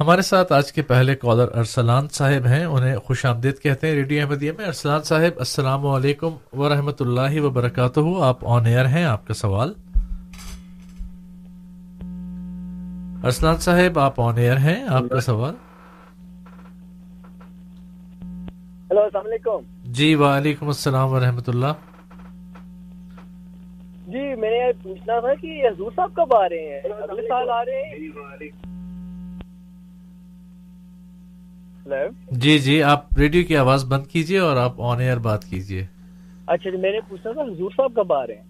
ہمارے 0.00 0.22
ساتھ 0.22 0.52
آج 0.52 0.72
کے 0.72 0.82
پہلے 0.82 1.14
کالر 1.14 1.48
ارسلان 1.54 2.08
صاحب 2.08 2.46
ہیں، 2.46 2.64
انہیں 2.64 2.96
خوش 2.96 3.24
آمدید 3.26 3.58
کہتے 3.58 3.86
ہیں 3.86 3.94
ریڈیو 3.94 4.26
احمدیہ 4.26 4.52
میں۔ 4.58 4.66
ارسلان 4.66 5.02
صاحب، 5.02 5.38
السلام 5.38 5.86
علیکم 5.86 6.58
ورحمۃ 6.58 7.00
اللہ 7.00 7.40
وبرکاتہ۔ 7.40 8.00
آپ 8.20 8.46
آن 8.46 8.66
ایئر 8.66 8.86
ہیں، 8.86 9.04
آپ 9.04 9.26
کا 9.26 9.34
سوال۔ 9.34 9.72
ارسلان 13.24 13.56
صاحب 13.56 13.98
آپ 13.98 14.20
آن 14.20 14.38
ایئر 14.38 14.56
ہیں 14.56 14.84
آپ 14.88 15.02
کا 15.10 15.20
سوال؟ 15.20 15.54
ہلو 18.90 19.00
السلام 19.00 19.26
علیکم۔ 19.26 19.92
جی 19.92 20.14
وعلیکم 20.14 20.66
السلام 20.66 21.12
ورحمۃ 21.12 21.48
اللہ۔ 21.48 21.72
جی 24.06 24.34
میں 24.34 24.50
نے 24.50 24.72
پوچھنا 24.82 25.20
تھا 25.20 25.34
کہ 25.34 25.66
حضور 25.66 25.90
صاحب 25.96 26.14
کب 26.14 26.34
آ 26.34 26.48
رہے 26.48 26.58
ہیں؟ 26.58 26.80
اگلے 27.02 27.22
سال 27.22 27.50
آ 27.50 27.64
رہے 27.64 27.82
ہیں؟ 27.82 28.48
جی 32.30 32.58
جی 32.58 32.82
آپ 32.82 33.18
ریڈیو 33.18 33.44
کی 33.46 33.56
آواز 33.56 33.84
بند 33.84 34.06
کیجیے 34.06 34.38
اور 34.38 34.56
آپ 34.56 34.80
آن 34.82 35.00
ایئر 35.00 35.18
بات 35.18 35.44
کیجیے 35.44 35.86
اچھا 36.46 36.70
جی 36.70 36.76
میں 36.76 36.92
نے 36.92 37.00
پوچھنا 37.08 37.32
تھا 37.32 37.42
حضور 37.42 37.70
صاحب 37.76 37.92
کب 37.96 38.12
آ 38.12 38.26
رہے 38.26 38.34
ہیں؟ 38.34 38.44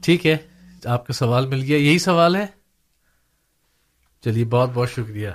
ٹھیک 0.00 0.26
ہے 0.26 0.36
آپ 0.84 1.06
کا 1.06 1.12
سوال 1.12 1.46
مل 1.46 1.62
گیا۔ 1.62 1.76
یہی 1.76 1.98
سوال 1.98 2.36
ہے؟ 2.36 2.46
چلیے 4.24 4.44
بہت 4.44 4.70
بہت 4.74 4.90
شکریہ۔ 4.90 5.28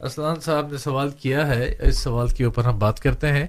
اسلان 0.00 0.40
صاحب 0.40 0.68
نے 0.70 0.78
سوال 0.78 1.10
کیا 1.10 1.46
ہے 1.46 1.76
اس 1.80 1.98
سوال 1.98 2.28
کے 2.28 2.44
اوپر 2.44 2.64
ہم 2.64 2.78
بات 2.78 3.00
کرتے 3.00 3.32
ہیں۔ 3.32 3.46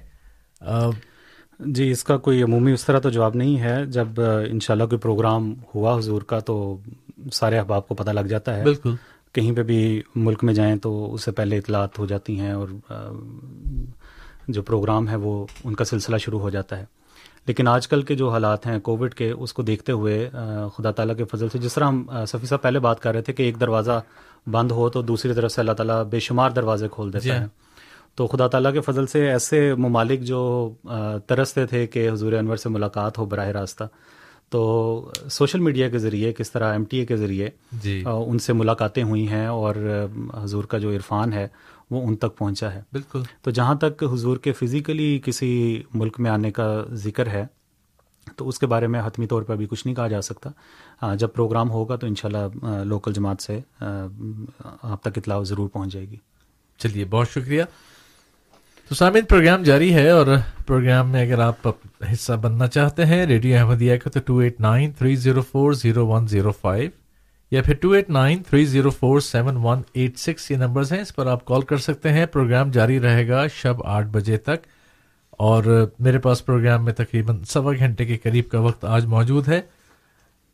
جی 1.58 1.90
اس 1.90 2.04
کا 2.04 2.16
کوئی 2.16 2.42
عمومی 2.42 2.72
اس 2.72 2.84
طرح 2.84 2.98
تو 2.98 3.10
جواب 3.10 3.34
نہیں 3.34 3.60
ہے۔ 3.60 3.86
جب 3.86 4.08
انشاءاللہ 4.50 4.84
کوئی 4.84 4.98
پروگرام 4.98 5.54
ہوا 5.74 5.98
حضور 5.98 6.22
کا 6.22 6.38
تو 6.38 6.76
سارے 7.32 7.58
احباب 7.58 7.88
کو 7.88 7.94
پتہ 7.94 8.10
لگ 8.10 8.20
جاتا 8.20 8.56
ہے۔ 8.56 8.64
بالکل۔ 8.64 8.94
کہیں 9.32 9.52
پہ 9.52 9.62
بھی 9.62 10.02
ملک 10.14 10.44
میں 10.44 10.54
جائیں 10.54 10.76
تو 10.76 11.14
اس 11.14 11.24
سے 11.24 11.32
پہلے 11.32 11.58
اطلاعات 11.58 11.98
ہو 11.98 12.06
جاتی 12.06 12.40
ہیں 12.40 12.52
اور 12.52 12.68
جو 14.48 14.62
پروگرام 14.62 15.08
ہے 15.08 15.16
وہ 15.16 15.46
ان 15.64 15.74
کا 15.74 15.84
سلسلہ 15.84 16.16
شروع 16.16 16.40
ہو 16.40 16.50
جاتا 16.50 16.78
ہے۔ 16.78 16.84
لیکن 17.46 17.68
آج 17.68 17.88
کل 17.88 18.02
کے 18.02 18.14
جو 18.14 18.28
حالات 18.30 18.66
ہیں 18.66 18.78
کووڈ 18.80 19.14
کے 19.14 19.30
اس 19.30 19.52
کو 19.52 19.62
دیکھتے 19.62 19.92
ہوئے 19.92 20.28
خدا 20.76 20.90
تعالیٰ 20.90 21.16
کے 21.16 21.24
فضل 21.24 21.48
سے 21.48 21.58
جس 21.58 21.74
طرح 21.74 21.84
ہم 21.84 22.04
سفی 22.26 22.46
صاحب 22.46 22.62
پہلے 22.62 22.78
بات 22.78 23.00
کر 23.00 23.12
رہے 23.12 23.22
تھے 23.22 23.32
کہ 23.32 23.42
ایک 23.42 23.60
دروازہ 23.60 24.00
بند 24.46 24.70
ہو 24.70 24.88
تو 24.88 25.02
دوسری 25.02 25.34
طرف 25.34 25.52
سے 25.52 25.60
اللہ 25.60 25.72
تعالیٰ 25.72 26.02
بے 26.04 26.20
شمار 26.20 26.50
دروازے 26.50 26.88
کھول 26.88 27.12
دیتا 27.12 27.24
جی 27.24 27.30
ہے۔ 27.30 27.46
تو 28.14 28.26
خدا 28.26 28.46
تعالیٰ 28.46 28.72
کے 28.72 28.80
فضل 28.80 29.06
سے 29.06 29.28
ایسے 29.30 29.74
ممالک 29.74 30.20
جو 30.22 30.42
ترستے 31.26 31.66
تھے 31.66 31.86
کہ 31.86 32.08
حضور 32.10 32.32
انور 32.32 32.56
سے 32.56 32.68
ملاقات 32.68 33.18
ہو 33.18 33.24
براہ 33.24 33.48
راستہ 33.50 33.84
تو 34.50 34.60
سوشل 35.28 35.60
میڈیا 35.60 35.88
کے 35.88 35.98
ذریعے 35.98 36.32
کس 36.32 36.50
طرح 36.50 36.72
ایم 36.72 36.84
ٹی 36.84 36.98
اے 36.98 37.06
کے 37.06 37.16
ذریعے 37.16 37.48
جی۔ 37.82 38.02
ان 38.06 38.38
سے 38.38 38.52
ملاقاتیں 38.52 39.02
ہوئی 39.02 39.26
ہیں 39.28 39.46
اور 39.46 39.74
حضور 40.34 40.64
کا 40.64 40.78
جو 40.78 40.90
عرفان 40.90 41.32
ہے 41.32 41.46
وہ 41.90 42.06
ان 42.06 42.16
تک 42.16 42.36
پہنچا 42.38 42.74
ہے۔ 42.74 42.82
بالکل۔ 42.92 43.22
تو 43.42 43.50
جہاں 43.50 43.74
تک 43.74 44.04
حضور 44.12 44.36
کے 44.36 44.52
فزیکلی 44.52 45.20
کسی 45.24 45.82
ملک 45.94 46.20
میں 46.20 46.30
آنے 46.30 46.50
کا 46.50 46.82
ذکر 46.92 47.26
ہے 47.26 47.46
تو 48.36 48.48
اس 48.48 48.58
کے 48.58 48.66
بارے 48.66 48.86
میں 48.86 49.00
حتمی 49.04 49.26
طور 49.26 49.42
پہ 49.42 49.52
ابھی 49.52 49.66
کچھ 49.66 49.86
نہیں 49.86 49.96
کہا 49.96 50.08
جا 50.08 50.22
سکتا۔ 50.22 51.14
جب 51.14 51.28
پروگرام 51.34 51.70
ہوگا 51.70 51.96
تو 51.96 52.06
انشاءاللہ 52.06 52.66
لوکل 52.84 53.12
جماعت 53.12 53.42
سے 53.42 53.60
آپ 54.82 55.02
تک 55.02 55.18
اطلاع 55.18 55.42
ضرور 55.42 55.68
پہنچ 55.68 55.92
جائے 55.92 56.08
گی۔ 56.08 56.16
چلیے 56.78 57.04
بہت 57.04 57.28
شکریہ۔ 57.30 57.62
تو 58.88 58.94
سامعین 58.94 59.24
پروگرام 59.24 59.62
جاری 59.62 59.94
ہے 59.94 60.10
اور 60.10 60.26
پروگرام 60.66 61.10
میں 61.10 61.22
اگر 61.22 61.38
آپ 61.38 61.68
حصہ 62.12 62.32
بننا 62.32 62.66
چاہتے 62.66 63.06
ہیں 63.06 63.26
ریڈیو 63.26 63.58
احمدیہ 63.58 63.96
کا 63.96 64.10
تو 64.10 64.20
two 64.20 64.38
eight 64.38 64.60
nine 64.60 64.92
three 64.92 65.16
zero 65.16 65.42
four 65.42 65.72
zero 65.72 66.06
one 66.06 66.26
zero 66.26 66.52
five 66.52 66.90
یا 67.54 67.62
پھر 67.62 67.74
two 67.74 67.90
eight 67.90 68.10
nine 68.10 68.42
three 68.42 68.64
zero 68.64 68.90
four 68.90 69.20
seven 69.20 69.56
one 69.56 69.82
eight 69.92 70.18
six 70.18 70.50
یہ 70.50 70.56
نمبرز 70.56 70.92
ہیں 70.92 71.00
اس 71.00 71.16
پر 71.16 71.26
آپ 71.26 71.44
کال 71.44 71.62
کر 71.62 71.76
سکتے 71.76 72.12
ہیں۔ 72.12 72.26
پروگرام 72.26 72.70
جاری 72.70 73.00
رہے 73.00 73.28
گا 73.28 73.46
شب 73.46 73.86
آٹھ 73.86 74.06
بجے 74.06 74.36
تک۔ 74.36 74.66
اور 75.30 75.90
میرے 75.98 76.18
پاس 76.18 76.46
پروگرام 76.46 76.84
میں 76.84 76.92
تقریباً 76.92 77.42
سوا 77.44 77.72
گھنٹے 77.78 78.04
کے 78.04 78.16
قریب 78.16 78.48
کا 78.48 78.60
وقت 78.60 78.84
آج 78.84 79.06
موجود 79.06 79.48
ہے۔ 79.48 79.60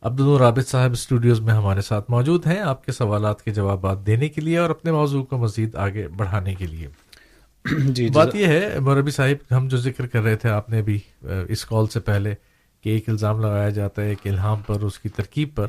عبد 0.01 0.21
رابط 0.39 0.67
صاحب 0.67 0.91
اسٹوڈیوز 0.91 1.39
میں 1.39 1.53
ہمارے 1.53 1.81
ساتھ 1.81 2.11
موجود 2.11 2.47
ہیں 2.47 2.59
آپ 2.59 2.85
کے 2.85 2.91
سوالات 2.91 3.41
کے 3.41 3.51
جوابات 3.51 4.05
دینے 4.05 4.29
کے 4.29 4.41
لیے 4.41 4.57
اور 4.57 4.69
اپنے 4.69 4.91
موضوع 4.91 5.23
کو 5.23 5.37
مزید 5.37 5.75
آگے 5.75 6.07
بڑھانے 6.07 6.55
کے 6.55 6.67
لیے۔ 6.67 6.87
جی 7.79 8.09
بات 8.09 8.35
یہ 8.35 8.45
ہے 8.45 8.79
موربی 8.79 9.11
صاحب 9.11 9.57
ہم 9.57 9.67
جو 9.67 9.77
ذکر 9.77 10.07
کر 10.07 10.21
رہے 10.21 10.35
تھے 10.35 10.49
آپ 10.49 10.69
نے 10.69 10.81
بھی 10.81 10.99
اس 11.21 11.65
کال 11.65 11.87
سے 11.87 11.99
پہلے 11.99 12.33
کہ 12.81 12.89
ایک 12.89 13.09
الزام 13.09 13.41
لگایا 13.41 13.69
جاتا 13.69 14.01
ہے 14.01 14.09
ایک 14.09 14.27
الہام 14.27 14.61
پر 14.67 14.81
اس 14.81 14.99
کی 14.99 15.09
ترکیب 15.09 15.49
پر۔ 15.55 15.67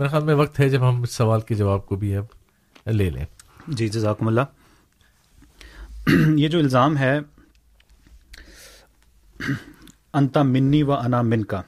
میرے 0.00 0.10
خیال 0.10 0.24
میں 0.24 0.34
وقت 0.34 0.60
ہے 0.60 0.68
جب 0.68 0.88
ہم 0.88 1.02
اس 1.02 1.10
سوال 1.10 1.40
کے 1.40 1.54
جواب 1.54 1.86
کو 1.86 1.96
بھی 1.96 2.16
اب 2.16 2.24
لے 2.86 3.10
لیں۔ 3.10 3.24
جی 3.68 3.88
جزاکم 3.88 4.26
اللہ۔ 4.26 4.40
یہ 6.36 6.48
جو 6.48 6.58
الزام 6.58 6.96
ہے 6.96 7.18
انتا 10.12 10.42
منی 10.42 10.82
و 10.82 10.92
انا 10.92 11.22
من 11.22 11.44
کا 11.44 11.62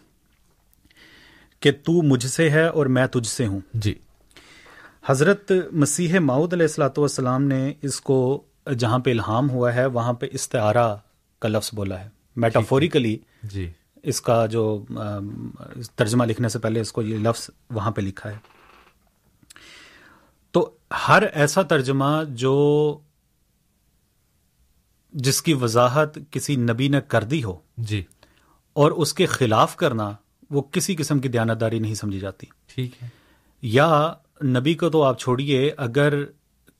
کہ 1.60 1.72
تو 1.72 2.02
مجھ 2.02 2.26
سے 2.26 2.50
ہے 2.50 2.66
اور 2.66 2.86
میں 2.86 3.06
تجھ 3.06 3.28
سے 3.28 3.46
ہوں۔ 3.46 3.60
جی۔ 3.74 3.94
حضرت 5.06 5.52
مسیح 5.72 6.18
ماؤد 6.18 6.52
علیہ 6.52 6.66
السلاۃ 6.66 6.98
والسلام 6.98 7.42
نے 7.42 7.72
اس 7.82 8.00
کو 8.00 8.42
جہاں 8.78 8.98
پہ 8.98 9.10
الہام 9.10 9.50
ہوا 9.50 9.74
ہے 9.74 9.86
وہاں 9.86 10.12
پہ 10.12 10.26
استعارہ 10.32 10.96
کا 11.38 11.48
لفظ 11.48 11.70
بولا 11.74 12.00
ہے۔ 12.00 12.08
میٹافوریکلی 12.36 13.18
جی۔ 13.42 13.70
اس 14.02 14.20
کا 14.20 14.46
جو 14.46 14.84
ترجمہ 15.96 16.24
لکھنے 16.24 16.48
سے 16.48 16.58
پہلے 16.58 16.80
اس 16.80 16.92
کو 16.92 17.02
یہ 17.02 17.18
لفظ 17.18 17.50
وہاں 17.70 17.90
پہ 17.90 18.00
لکھا 18.00 18.30
ہے۔ 18.30 18.36
تو 20.50 20.70
ہر 21.08 21.22
ایسا 21.22 21.62
ترجمہ 21.62 22.22
جو 22.28 22.98
جس 25.12 25.42
کی 25.42 25.54
وضاحت 25.54 26.18
کسی 26.30 26.56
نبی 26.56 26.88
نے 26.88 27.00
کر 27.08 27.24
دی 27.24 27.44
ہو 27.44 27.58
جی۔ 27.76 28.02
اور 28.72 28.90
اس 28.90 29.14
کے 29.14 29.26
خلاف 29.26 29.76
کرنا 29.76 30.12
وہ 30.50 30.62
کسی 30.62 30.96
قسم 30.96 31.18
کی 31.18 31.28
دیانتداری 31.28 31.78
نہیں 31.78 31.94
سمجھی 31.94 32.20
جاتی۔ 32.20 32.46
ٹھیک 32.66 33.02
ہے۔ 33.02 33.08
یا 33.62 34.12
نبی 34.44 34.74
کو 34.74 34.90
تو 34.90 35.02
آپ 35.02 35.20
چھوڑیے 35.20 35.70
اگر 35.76 36.24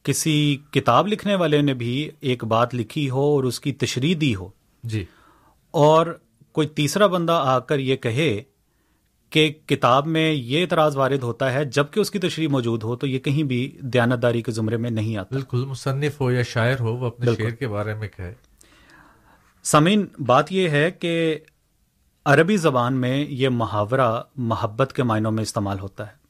کسی 0.03 0.57
کتاب 0.71 1.07
لکھنے 1.07 1.35
والے 1.35 1.63
نے 1.63 1.75
بھی 1.75 2.11
ایک 2.21 2.45
بات 2.45 2.75
لکھی 2.75 3.11
ہو 3.11 3.21
اور 3.21 3.45
اس 3.45 3.61
کی 3.61 3.73
تشریح 3.73 4.15
دی 4.21 4.35
ہو 4.35 4.49
جی۔ 4.83 5.05
اور 5.71 6.19
کوئی 6.53 6.69
تیسرا 6.69 7.07
بندہ 7.07 7.33
آ 7.33 7.59
کر 7.59 7.79
یہ 7.79 7.97
کہے 7.97 8.43
کہ 9.31 9.53
کتاب 9.67 10.07
میں 10.07 10.33
یہ 10.33 10.61
اعتراض 10.62 10.97
وارد 10.97 11.23
ہوتا 11.23 11.53
ہے 11.53 11.65
جبکہ 11.65 12.01
اس 12.01 12.11
کی 12.11 12.19
تشریح 12.19 12.49
موجود 12.49 12.83
ہو 12.83 12.97
تو 12.97 13.07
یہ 13.07 13.19
کہیں 13.19 13.43
بھی 13.43 13.79
دیانتداری 13.81 14.43
کے 14.43 14.53
زمرے 14.53 14.77
میں 14.77 14.91
نہیں 14.91 15.17
آتا۔ 15.17 15.35
بالکل 15.35 15.65
مصنف 15.65 16.21
ہو 16.21 16.31
یا 16.31 16.43
شاعر 16.43 16.81
ہو 16.81 16.97
وہ 16.97 17.07
اپنے 17.07 17.27
شعر 17.38 17.51
کے 17.51 17.69
بارے 17.69 17.95
میں 17.95 18.09
کہے۔ 18.17 18.35
سمین 19.62 20.07
بات 20.19 20.53
یہ 20.53 20.69
ہے 20.69 20.91
کہ 20.91 21.38
عربی 22.25 22.57
زبان 22.57 22.95
میں 22.95 23.27
یہ 23.29 23.49
محاورہ 23.49 24.23
محبت 24.37 24.93
کے 24.93 25.03
معنوں 25.03 25.33
میں 25.33 25.43
استعمال 25.43 25.79
ہوتا 25.79 26.07
ہے۔ 26.07 26.23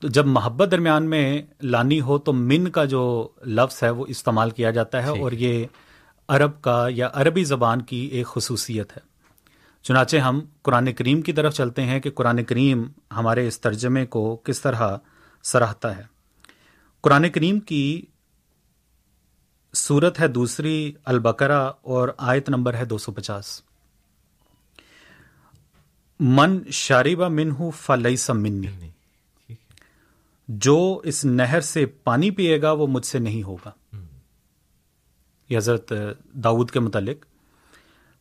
تو 0.00 0.08
جب 0.08 0.26
محبت 0.26 0.70
درمیان 0.70 1.10
میں 1.10 1.42
لانی 1.62 2.00
ہو 2.00 2.18
تو 2.18 2.32
من 2.32 2.70
کا 2.70 2.84
جو 2.84 3.28
لفظ 3.46 3.82
ہے 3.82 3.90
وہ 3.90 4.04
استعمال 4.08 4.50
کیا 4.50 4.70
جاتا 4.70 5.02
ہے 5.02 5.08
اور 5.08 5.32
یہ 5.32 5.66
عرب 6.34 6.62
کا 6.62 6.86
یا 6.90 7.08
عربی 7.12 7.44
زبان 7.44 7.82
کی 7.82 7.96
ایک 7.96 8.26
خصوصیت 8.26 8.92
ہے۔ 8.92 9.00
چنانچہ 9.82 10.16
ہم 10.16 10.40
قرآن 10.62 10.92
کریم 10.92 11.22
کی 11.22 11.32
طرف 11.32 11.54
چلتے 11.54 11.82
ہیں 11.82 12.00
کہ 12.00 12.10
قرآن 12.10 12.44
کریم 12.44 12.84
ہمارے 13.16 13.48
اس 13.48 13.60
ترجمے 13.60 14.06
کو 14.06 14.36
کس 14.36 14.60
طرح 14.60 14.96
سراہتا 15.42 15.96
ہے۔ 15.96 16.02
قرآن 17.00 17.30
کریم 17.30 17.60
کی 17.60 18.02
صورت 19.74 20.20
ہے 20.20 20.28
دوسری 20.28 20.92
البقرہ 21.04 21.70
اور 21.82 22.08
آیت 22.18 22.48
نمبر 22.48 22.74
ہے 22.74 22.84
دو 22.84 22.98
سو 22.98 23.12
پچاس۔ 23.12 23.62
من 26.20 26.70
شاربہ 26.70 27.28
من 27.28 27.50
ہوں 27.50 27.70
فلئی 27.70 28.16
منی 28.28 28.90
جو 30.48 31.00
اس 31.04 31.24
نہر 31.24 31.60
سے 31.60 31.86
پانی 31.86 32.30
پیے 32.30 32.62
گا 32.62 32.72
وہ 32.72 32.86
مجھ 32.86 33.06
سے 33.06 33.18
نہیں 33.18 33.42
ہوگا۔ 33.42 33.70
یہ 35.52 35.58
حضرت 35.58 35.92
داود 36.32 36.70
کے 36.70 36.80
متعلق 36.80 37.24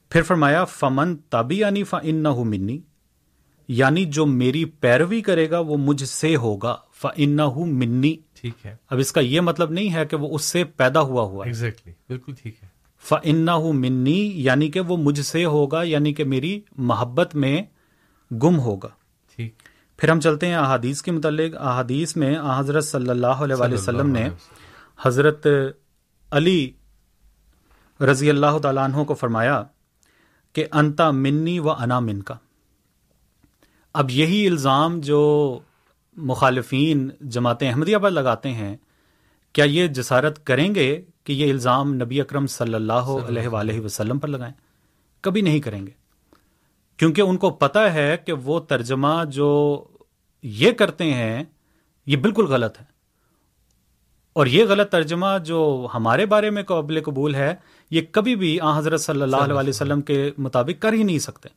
پھر 0.09 0.21
فرمایا 0.21 0.65
فمن 0.65 1.17
تابی 1.17 1.59
یعنی 1.59 1.83
فن 1.83 2.15
نہ 2.15 2.33
منی 2.33 2.79
یعنی 3.67 4.05
جو 4.05 4.25
میری 4.25 4.65
پیروی 4.65 5.21
کرے 5.21 5.49
گا 5.49 5.59
وہ 5.59 5.77
مجھ 5.77 6.03
سے 6.03 6.35
ہوگا 6.35 6.77
فن 7.01 7.29
نہ 7.29 7.49
منی 7.55 8.15
ٹھیک 8.41 8.65
ہے۔ 8.65 8.75
اب 8.89 8.99
اس 8.99 9.11
کا 9.11 9.21
یہ 9.21 9.41
مطلب 9.41 9.71
نہیں 9.71 9.93
ہے 9.93 10.05
کہ 10.05 10.17
وہ 10.17 10.35
اس 10.35 10.43
سے 10.43 10.63
پیدا 10.63 10.99
ہوا 10.99 11.23
ہوا 11.23 11.45
exactly. 11.45 11.91
بالکل 12.09 12.33
ٹھیک 12.41 12.55
ہے۔ 12.63 12.67
فن 13.03 13.35
نہ 13.35 13.57
منی 13.57 14.31
یعنی 14.35 14.71
کہ 14.71 14.79
وہ 14.79 14.97
مجھ 14.97 15.21
سے 15.21 15.45
ہوگا 15.45 15.83
یعنی 15.83 16.13
کہ 16.13 16.23
میری 16.23 16.61
محبت 16.77 17.35
میں 17.35 17.61
گم 18.33 18.59
ہوگا۔ 18.59 18.89
ٹھیک۔ 19.35 19.53
پھر 19.97 20.09
ہم 20.09 20.19
چلتے 20.19 20.47
ہیں 20.47 20.55
احادیث 20.55 21.01
کے 21.01 21.11
متعلق۔ 21.11 21.55
احادیث 21.55 22.15
میں 22.15 22.35
حضرت 22.57 22.85
صلی 22.85 23.09
اللہ 23.09 23.27
علیہ 23.27 23.73
وسلم 23.73 24.09
نے 24.09 24.29
حضرت 25.03 25.47
علی 26.31 26.71
رضی 28.01 28.29
اللہ 28.29 28.57
تعالیٰ 28.57 28.83
عنہ 28.83 29.03
کو 29.03 29.13
فرمایا 29.13 29.63
کہ 30.53 30.65
انتا 30.71 31.11
منی 31.11 31.59
و 31.59 31.69
انا 31.69 31.99
من 31.99 32.21
کا 32.21 32.35
اب 33.93 34.11
یہی 34.11 34.47
الزام 34.47 34.99
جو 34.99 35.59
مخالفین 36.17 37.09
جماعت 37.21 37.63
احمدیہ 37.63 37.97
پر 37.97 38.11
لگاتے 38.11 38.51
ہیں 38.51 38.77
کیا 39.53 39.65
یہ 39.65 39.87
جسارت 39.87 40.45
کریں 40.45 40.75
گے 40.75 41.01
کہ 41.23 41.33
یہ 41.33 41.51
الزام 41.51 41.93
نبی 41.93 42.21
اکرم 42.21 42.47
صلی 42.47 42.73
اللہ 42.73 43.09
علیہ 43.27 43.47
وآلہ 43.47 43.79
وسلم 43.79 44.19
پر 44.19 44.27
لگائیں؟ 44.27 44.53
کبھی 45.21 45.41
نہیں 45.41 45.59
کریں 45.59 45.87
گے۔ 45.87 45.91
کیونکہ 46.97 47.21
ان 47.21 47.37
کو 47.37 47.49
پتا 47.49 47.93
ہے 47.93 48.17
کہ 48.25 48.33
وہ 48.33 48.59
ترجمہ 48.59 49.23
جو 49.27 49.83
یہ 50.43 50.71
کرتے 50.71 51.13
ہیں 51.13 51.43
یہ 52.05 52.17
بالکل 52.17 52.45
غلط 52.45 52.79
ہے۔ 52.79 52.90
اور 54.33 54.45
یہ 54.45 54.65
غلط 54.65 54.91
ترجمہ 54.91 55.25
جو 55.45 55.87
ہمارے 55.93 56.25
بارے 56.25 56.49
میں 56.49 56.63
قابل 56.63 57.03
قبول 57.03 57.35
ہے 57.35 57.55
یہ 57.91 58.01
کبھی 58.11 58.35
بھی 58.35 58.59
آ 58.59 58.77
حضرت 58.77 59.01
صلی 59.01 59.21
اللہ 59.21 59.35
علیہ 59.35 59.69
وسلم 59.69 60.01
کے 60.01 60.31
مطابق 60.37 60.81
کر 60.81 60.93
ہی 60.93 61.03
نہیں 61.03 61.19
سکتے۔ 61.19 61.49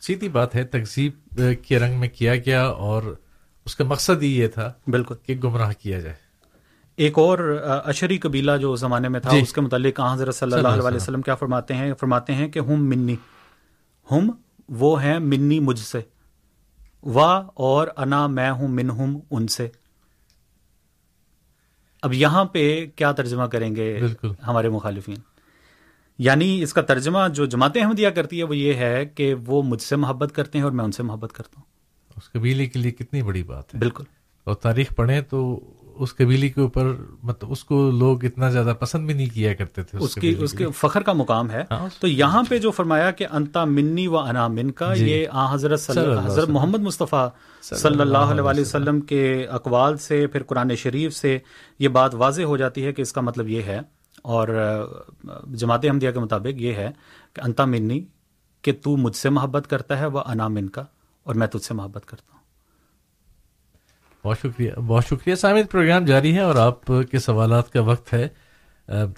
سیدھی 0.00 0.28
بات 0.28 0.54
ہے 0.54 0.64
تقزیب 0.64 1.42
کے 1.62 1.78
رنگ 1.78 2.00
میں 2.00 2.08
کیا 2.08 2.36
گیا 2.36 2.64
اور 2.66 3.02
اس 3.64 3.76
کا 3.76 3.84
مقصد 3.84 4.22
ہی 4.22 4.38
یہ 4.38 4.48
تھا 4.48 4.72
بالکل۔ 4.86 5.14
کہ 5.26 5.36
گمراہ 5.44 5.72
کیا 5.82 6.00
جائے۔ 6.00 6.16
ایک 6.96 7.18
اور 7.18 7.62
اشری 7.84 8.18
قبیلہ 8.18 8.52
جو 8.60 8.76
زمانے 8.76 9.08
میں 9.08 9.20
تھا 9.20 9.30
جی۔ 9.30 9.38
اس 9.38 9.52
کے 9.52 9.60
متعلق 9.60 10.00
آ 10.00 10.14
حضرت 10.14 10.34
صلی 10.34 10.52
اللہ 10.52 10.68
علیہ 10.68 10.96
وسلم۔ 10.96 11.22
کیا 11.22 11.34
فرماتے 11.34 11.74
ہیں؟ 11.74 11.94
فرماتے 11.94 12.34
ہیں 12.34 12.48
کہ 12.48 12.58
ہم 12.58 12.88
منی۔ 12.88 13.16
ہم 14.10 14.30
وہ 14.68 15.02
ہیں 15.02 15.18
منی 15.18 15.60
مجھ 15.60 15.78
سے۔ 15.78 16.00
وا 17.02 17.42
اور 17.54 17.88
انا 17.96 18.26
میں 18.26 18.50
ہوں 18.50 18.68
من 18.68 18.90
ہوں 18.90 19.20
ان 19.30 19.46
سے۔ 19.46 19.68
اب 22.06 22.14
یہاں 22.14 22.44
پہ 22.44 22.86
کیا 22.96 23.12
ترجمہ 23.12 23.42
کریں 23.42 23.76
گے 23.76 23.98
بالکل۔ 24.00 24.30
ہمارے 24.46 24.68
مخالفین؟ 24.68 25.16
یعنی 26.18 26.62
اس 26.62 26.72
کا 26.72 26.80
ترجمہ 26.82 27.18
جو 27.34 27.46
جماعت 27.46 27.76
احمدیہ 27.76 28.08
کرتی 28.08 28.38
ہے 28.38 28.42
وہ 28.42 28.56
یہ 28.56 28.74
ہے 28.74 29.06
کہ 29.06 29.34
وہ 29.46 29.62
مجھ 29.62 29.82
سے 29.82 29.96
محبت 29.96 30.34
کرتے 30.34 30.58
ہیں 30.58 30.64
اور 30.64 30.72
میں 30.72 30.84
ان 30.84 30.92
سے 30.92 31.02
محبت 31.02 31.32
کرتا 31.32 31.54
ہوں۔ 31.56 31.64
اس 32.16 32.32
قبیلے 32.32 32.66
کے 32.66 32.78
لیے 32.78 32.90
کتنی 32.90 33.22
بڑی 33.22 33.42
بات 33.42 33.74
ہے۔ 33.74 33.78
بالکل۔ 33.78 34.04
اور 34.44 34.54
تاریخ 34.54 34.94
پڑھیں 34.96 35.20
تو 35.20 35.60
اس 35.98 36.14
قبیلے 36.14 36.48
کے 36.48 36.60
اوپر 36.60 36.92
مطلب 37.22 37.52
اس 37.52 37.64
کو 37.64 37.90
لوگ 37.90 38.24
اتنا 38.24 38.50
زیادہ 38.50 38.74
پسند 38.80 39.06
بھی 39.06 39.14
نہیں 39.14 39.34
کیا 39.34 39.54
کرتے 39.54 39.82
تھے 39.82 39.98
اس 39.98 40.14
کی 40.14 40.34
اس 40.38 40.52
کے 40.52 40.66
فخر 40.76 41.00
کا 41.02 41.12
مقام 41.12 41.50
ہے۔ 41.50 41.64
تو 42.00 42.06
یہاں 42.06 42.42
پہ 42.48 42.58
جو 42.58 42.70
فرمایا 42.70 43.10
کہ 43.10 43.26
انتا 43.30 43.64
منی 43.64 44.06
و 44.06 44.18
انا 44.18 44.48
من 44.48 44.70
کا 44.70 44.92
یہ 44.94 45.26
آ 45.32 45.54
حضرت 45.54 45.90
حضرت 46.24 46.48
محمد 46.48 46.78
مصطفیٰ 46.78 47.28
صلی 47.62 48.00
اللہ 48.00 48.18
علیہ 48.18 48.42
وسلم۔ 48.60 49.00
کے 49.00 49.46
اقوال 49.50 49.96
سے 49.96 50.26
پھر 50.26 50.42
قرآن 50.42 50.76
شریف 50.76 51.16
سے 51.16 51.38
یہ 51.78 51.88
بات 51.88 52.14
واضح 52.14 52.42
ہو 52.42 52.56
جاتی 52.56 52.84
ہے 52.84 52.92
کہ 52.92 53.02
اس 53.02 53.12
کا 53.12 53.20
مطلب 53.20 53.48
یہ 53.48 53.62
ہے۔ 53.62 53.80
اور 54.22 54.48
جماعت 55.54 55.84
احمدیہ 55.84 56.10
کے 56.10 56.18
مطابق 56.18 56.60
یہ 56.60 56.72
ہے 56.72 56.90
کہ 57.32 57.40
انتا 57.44 57.64
منی 57.64 58.04
کہ 58.62 58.72
تو 58.82 58.96
مجھ 58.96 59.16
سے 59.16 59.30
محبت 59.30 59.70
کرتا 59.70 59.98
ہے 59.98 60.06
وہ 60.06 60.20
انا 60.26 60.48
من 60.48 60.68
کا 60.68 60.84
اور 61.22 61.34
میں 61.34 61.46
تجھ 61.46 61.64
سے 61.64 61.74
محبت 61.74 62.06
کرتا 62.06 62.32
ہوں۔ 62.32 62.35
بہت 64.26 64.38
شکریہ 64.38 64.70
بہت 64.86 65.04
شکریہ 65.06 65.34
سامد 65.34 65.70
پروگرام 65.70 66.04
جاری 66.04 66.34
ہے 66.34 66.40
اور 66.40 66.56
آپ 66.56 66.86
کے 67.10 67.18
سوالات 67.18 67.70
کا 67.72 67.80
وقت 67.82 68.12
ہے۔ 68.12 68.28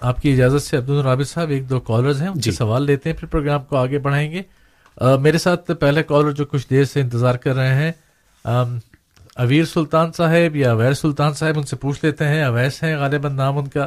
آپ 0.01 0.21
کی 0.21 0.31
اجازت 0.33 0.61
سے 0.61 0.77
عبد 0.77 0.89
الرابط 0.89 1.27
صاحب 1.27 1.49
ایک 1.49 1.69
دو 1.69 1.79
کالرز 1.79 2.21
ہیں 2.21 2.27
ان 2.27 2.35
سے 2.35 2.41
جی۔ 2.41 2.51
سوال 2.51 2.85
لیتے 2.85 3.09
ہیں 3.09 3.17
پھر 3.17 3.27
پروگرام 3.27 3.63
کو 3.69 3.77
آگے 3.77 3.99
بڑھائیں 3.99 4.31
گے۔ 4.31 4.41
میرے 5.21 5.37
ساتھ 5.37 5.71
پہلے 5.79 6.03
کالر 6.03 6.31
جو 6.31 6.45
کچھ 6.45 6.69
دیر 6.69 6.83
سے 6.83 7.01
انتظار 7.01 7.35
کر 7.35 7.55
رہے 7.55 7.73
ہیں 7.73 7.91
اویر 9.35 9.65
سلطان 9.65 10.11
صاحب 10.11 10.55
یا 10.55 10.71
اویر 10.71 10.93
سلطان 10.93 11.33
صاحب 11.33 11.57
ان 11.57 11.63
سے 11.63 11.75
پوچھ 11.75 12.05
لیتے 12.05 12.27
ہیں 12.27 12.43
اویس 12.43 12.81
ہیں 12.83 12.95
غالباً 12.97 13.35
نام 13.35 13.57
ان 13.57 13.67
کا۔ 13.67 13.85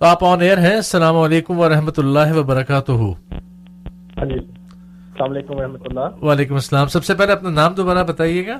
تو 0.00 0.04
آپ 0.04 0.24
آن 0.24 0.40
ایئر 0.40 0.58
ہیں 0.58 0.74
السلام 0.76 1.16
علیکم 1.16 1.58
ورحمۃ 1.58 1.98
اللہ 1.98 2.32
وبرکاتہ۔ 2.36 2.92
ہاں 2.92 4.26
جی 4.26 4.38
السلام 4.38 5.30
علیکم 5.30 5.56
ورحمۃ 5.56 5.84
اللہ۔ 5.84 6.24
وعلیکم 6.24 6.54
السلام۔ 6.54 6.88
سب 6.88 7.04
سے 7.04 7.14
پہلے 7.14 7.32
اپنا 7.32 7.50
نام 7.50 7.74
دوبارہ 7.74 8.04
بتائیے 8.04 8.46
گا۔ 8.46 8.58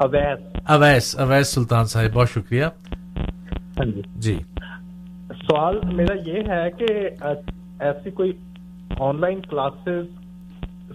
اویس۔ 0.00 0.56
اویس 0.70 1.18
اویس 1.18 1.48
سلطان 1.48 1.84
صاحب 1.84 2.12
بہت 2.12 2.30
شکریہ۔ 2.30 2.64
ہاں 2.64 3.84
جی۔ 3.84 4.02
جی۔ 4.16 4.38
سوال 5.48 5.78
میرا 5.92 6.14
یہ 6.26 6.42
ہے 6.48 6.70
کہ 6.78 7.08
ایسی 7.80 8.10
کوئی 8.10 8.32
on 8.98 9.20
line 9.20 9.40
classes 9.40 10.06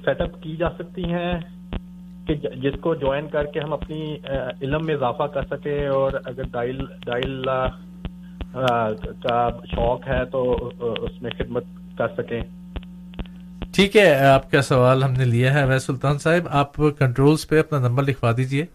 set 0.06 0.22
up 0.22 0.42
کی 0.42 0.56
جا 0.56 0.70
سکتی 0.70 1.04
ہیں 1.04 1.34
کہ 2.28 2.36
جس 2.36 2.74
کو 2.82 2.96
جوائن 2.96 3.28
کر 3.30 3.46
کے 3.46 3.60
ہم 3.60 3.74
اپنی 3.74 4.18
علم 4.62 4.86
میں 4.86 4.96
اضافہ 4.96 5.24
کر 5.24 5.42
سکیں؟ 5.50 5.88
اور 5.88 6.12
اگر 6.26 6.44
ڈائل 6.52 6.86
ڈائل 7.06 7.46
کا 9.24 9.50
شوق 9.66 10.08
ہے 10.08 10.26
تو 10.26 10.72
اس 10.80 11.22
میں 11.22 11.32
خدمت 11.38 11.64
کر 11.98 12.08
سکیں۔ 12.18 12.42
ٹھیک 13.76 13.98
ہے 13.98 14.26
آپ 14.26 14.52
کا 14.52 14.62
سوال 14.62 15.04
ہم 15.04 15.12
نے 15.12 15.26
لیا 15.26 15.54
ہے۔ 15.54 15.62
اویس 15.64 15.84
سلطان 15.84 16.18
صاحب 16.18 16.48
آپ 16.50 16.76
کنٹرولز 16.76 17.48
پہ 17.48 17.60
اپنا 17.60 17.80
نمبر 17.80 18.04
لکھوا 18.04 18.32
دیجیے۔ 18.38 18.66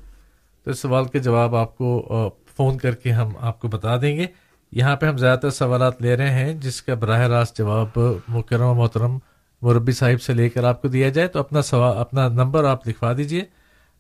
تو 0.65 0.71
اس 0.71 0.79
سوال 0.79 1.05
کے 1.05 1.19
جواب 1.19 1.55
آپ 1.57 1.77
کو 1.77 2.31
فون 2.57 2.79
کر 2.79 2.95
کے 2.95 3.13
ہم 3.13 3.33
آپ 3.41 3.61
کو 3.61 3.69
بتا 3.69 3.97
دیں 3.97 4.17
گے۔ 4.17 4.27
یہاں 4.73 4.97
پہ 4.97 5.07
ہم 5.07 5.17
زیادہ 5.17 5.39
تر 5.39 5.51
سوالات 5.51 6.03
لے 6.03 6.17
رہے 6.17 6.31
ہیں، 6.31 6.53
جس 6.55 6.83
کا 6.83 6.95
براہ 6.95 7.27
راست 7.29 7.59
جواب 7.59 7.99
مکرم 8.29 8.77
محترم 8.77 9.19
مربی 9.63 9.93
صاحب 9.93 10.23
سے 10.23 10.35
لے 10.35 10.49
کر 10.49 10.65
آپ 10.65 10.83
کو 10.83 10.89
دیا 10.89 11.09
جائے۔ 11.09 11.29
تو 11.29 11.39
اپنا 11.39 11.63
سوال، 11.63 11.99
اپنا 11.99 12.29
نمبر 12.29 12.65
آپ 12.65 12.89
لکھوا 12.89 13.13
دیجیے، 13.17 13.43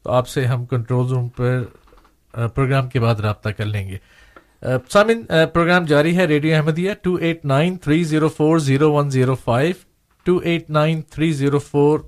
تو 0.02 0.10
آپ 0.10 0.28
سے 0.28 0.44
ہم 0.46 0.64
کنٹرول 0.66 1.06
روم 1.06 1.28
پر 1.28 1.62
پروگرام 2.54 2.88
کے 2.88 3.00
بعد 3.00 3.20
رابطہ 3.20 3.48
کر 3.48 3.64
لیں 3.64 3.88
گے۔ 3.88 3.96
سامن 4.88 5.22
پروگرام 5.52 5.84
جاری 5.84 6.16
ہے 6.16 6.24
radio 6.24 6.54
Ahmadiyya 6.56 6.92
two 7.02 7.14
eight 7.14 7.44
nine 7.44 7.76
three 7.76 8.02
zero 8.04 8.28
four 8.28 8.58
zero 8.58 8.92
one 8.92 9.10
zero 9.10 9.34
five, 9.34 9.74
two 10.24 10.36
eight 10.36 10.70
nine 10.70 11.00
three 11.02 11.32
zero 11.32 11.58
four 11.58 11.98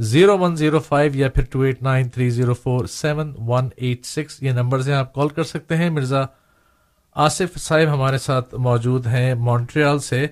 zero 0.00 0.38
one 0.38 0.56
zero 0.56 0.78
five 0.78 1.12
یا 1.14 1.28
پھر 1.28 1.44
two 1.50 1.60
eight 1.60 1.82
nine 1.82 2.08
three 2.08 2.30
zero 2.30 2.54
four 2.54 2.86
seven 2.86 3.34
one 3.38 3.68
eight 3.76 4.04
six 4.04 4.42
یہ 4.42 4.50
number 4.50 4.80
سے 4.80 4.94
آپ 4.94 5.14
call 5.14 5.28
کر 5.28 5.42
سکتے 5.42 5.76
ہیں۔ 5.76 5.90
مرزا 5.90 6.24
آصف 7.14 7.58
صاحب 7.58 7.94
ہمارے 7.94 8.18
ساتھ 8.18 8.54
موجود 8.54 9.06
ہیں 9.06 9.34
مونٹریال 9.34 9.98
سے۔ 9.98 10.26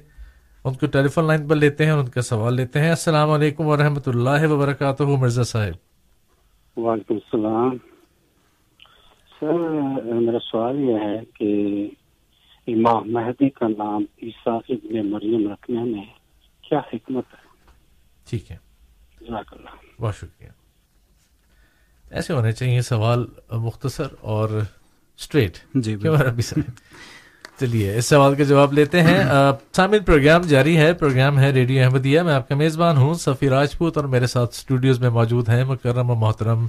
ان 0.64 0.74
کو 0.74 0.87
ٹیلی 0.87 1.09
فون 1.09 1.26
لائن 1.26 1.48
پر 1.48 1.57
لیتے 1.57 1.85
ہیں 1.85 1.92
ان 1.92 2.09
کا 2.09 2.22
سوال 2.22 2.55
لیتے 2.55 2.81
ہیں۔ 2.81 2.88
السلام 2.88 3.31
علیکم 3.31 3.66
ورحمۃ 3.66 4.07
اللہ 4.07 4.46
وبرکاتہ۔ 4.50 5.02
مرزا 5.02 5.42
صاحب۔ 5.42 5.74
وعلیکم 6.79 7.14
السلام۔ 7.14 7.76
سر 9.40 9.59
میرا 10.14 10.38
سوال 10.38 10.81
یہ 10.81 10.94
ہے 10.94 11.20
کہ 11.35 11.90
امام 12.66 13.12
مہدی 13.12 13.48
کا 13.48 13.68
نام 13.68 14.05
عیسیٰ 14.22 14.61
ابن 14.68 15.11
مریم 15.11 15.52
رکھنے 15.52 15.83
میں 15.83 16.05
کیا 16.62 16.79
حکمت 16.79 17.24
ہے؟ 17.33 17.46
ٹھیک 18.31 18.50
ہے۔ 18.50 18.65
جزاک 19.28 19.44
اللہ 19.52 20.02
بہت 20.02 20.16
شکریہ۔ 20.16 20.48
ایسے 22.10 22.32
ہونے 22.32 22.52
چاہیے 22.52 22.82
سوال 22.82 23.24
مختصر 23.52 24.06
اور 24.20 24.48
اسٹریٹ 25.18 25.58
جی 25.74 25.96
چلیے 27.60 27.96
اس 27.96 28.06
سوال 28.06 28.34
کا 28.34 28.44
جواب 28.44 28.72
لیتے 28.72 29.02
ہیں۔ 29.02 29.24
سامن 29.72 29.98
پروگرام 30.06 30.40
جاری 30.40 30.76
ہے۔ 30.76 30.92
پروگرام 30.92 31.38
ہے 31.38 31.50
ریڈیو 31.50 31.84
احمدیہ۔ 31.84 32.20
میں 32.20 32.34
آپ 32.34 32.48
کا 32.48 32.54
میزبان 32.54 32.96
ہوں 32.96 33.14
سفی 33.14 33.48
راجپوت 33.48 33.96
اور 33.96 34.04
میرے 34.04 34.26
ساتھ 34.26 34.54
اسٹوڈیوز 34.54 35.00
میں 35.00 35.10
موجود 35.10 35.48
ہیں 35.48 35.64
مکرم 35.64 36.10
و 36.10 36.14
محترم 36.14 36.66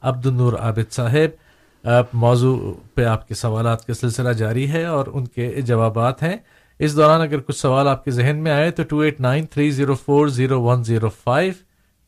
عبد 0.00 0.26
النور 0.26 0.52
عابد 0.52 0.92
صاحب۔ 0.92 1.86
موضوع 2.12 2.72
پہ 2.94 3.04
آپ 3.04 3.28
کے 3.28 3.34
سوالات 3.34 3.86
کا 3.86 3.94
سلسلہ 3.94 4.32
جاری 4.32 4.70
ہے 4.70 4.84
اور 4.84 5.06
ان 5.12 5.26
کے 5.26 5.60
جوابات 5.60 6.22
ہیں۔ 6.22 6.36
اس 6.78 6.96
دوران 6.96 7.20
اگر 7.20 7.40
کچھ 7.40 7.56
سوال 7.56 7.88
آپ 7.88 8.04
کے 8.04 8.10
ذہن 8.10 8.36
میں 8.36 8.52
آئے 8.52 8.70
تو 8.70 8.82
two 8.82 8.98
eight 8.98 9.20
nine 9.20 9.46
three 9.46 9.70
zero 9.70 9.94
four 9.94 10.28
zero 10.28 10.62
one 10.62 10.84
zero 10.84 11.08
five 11.24 11.52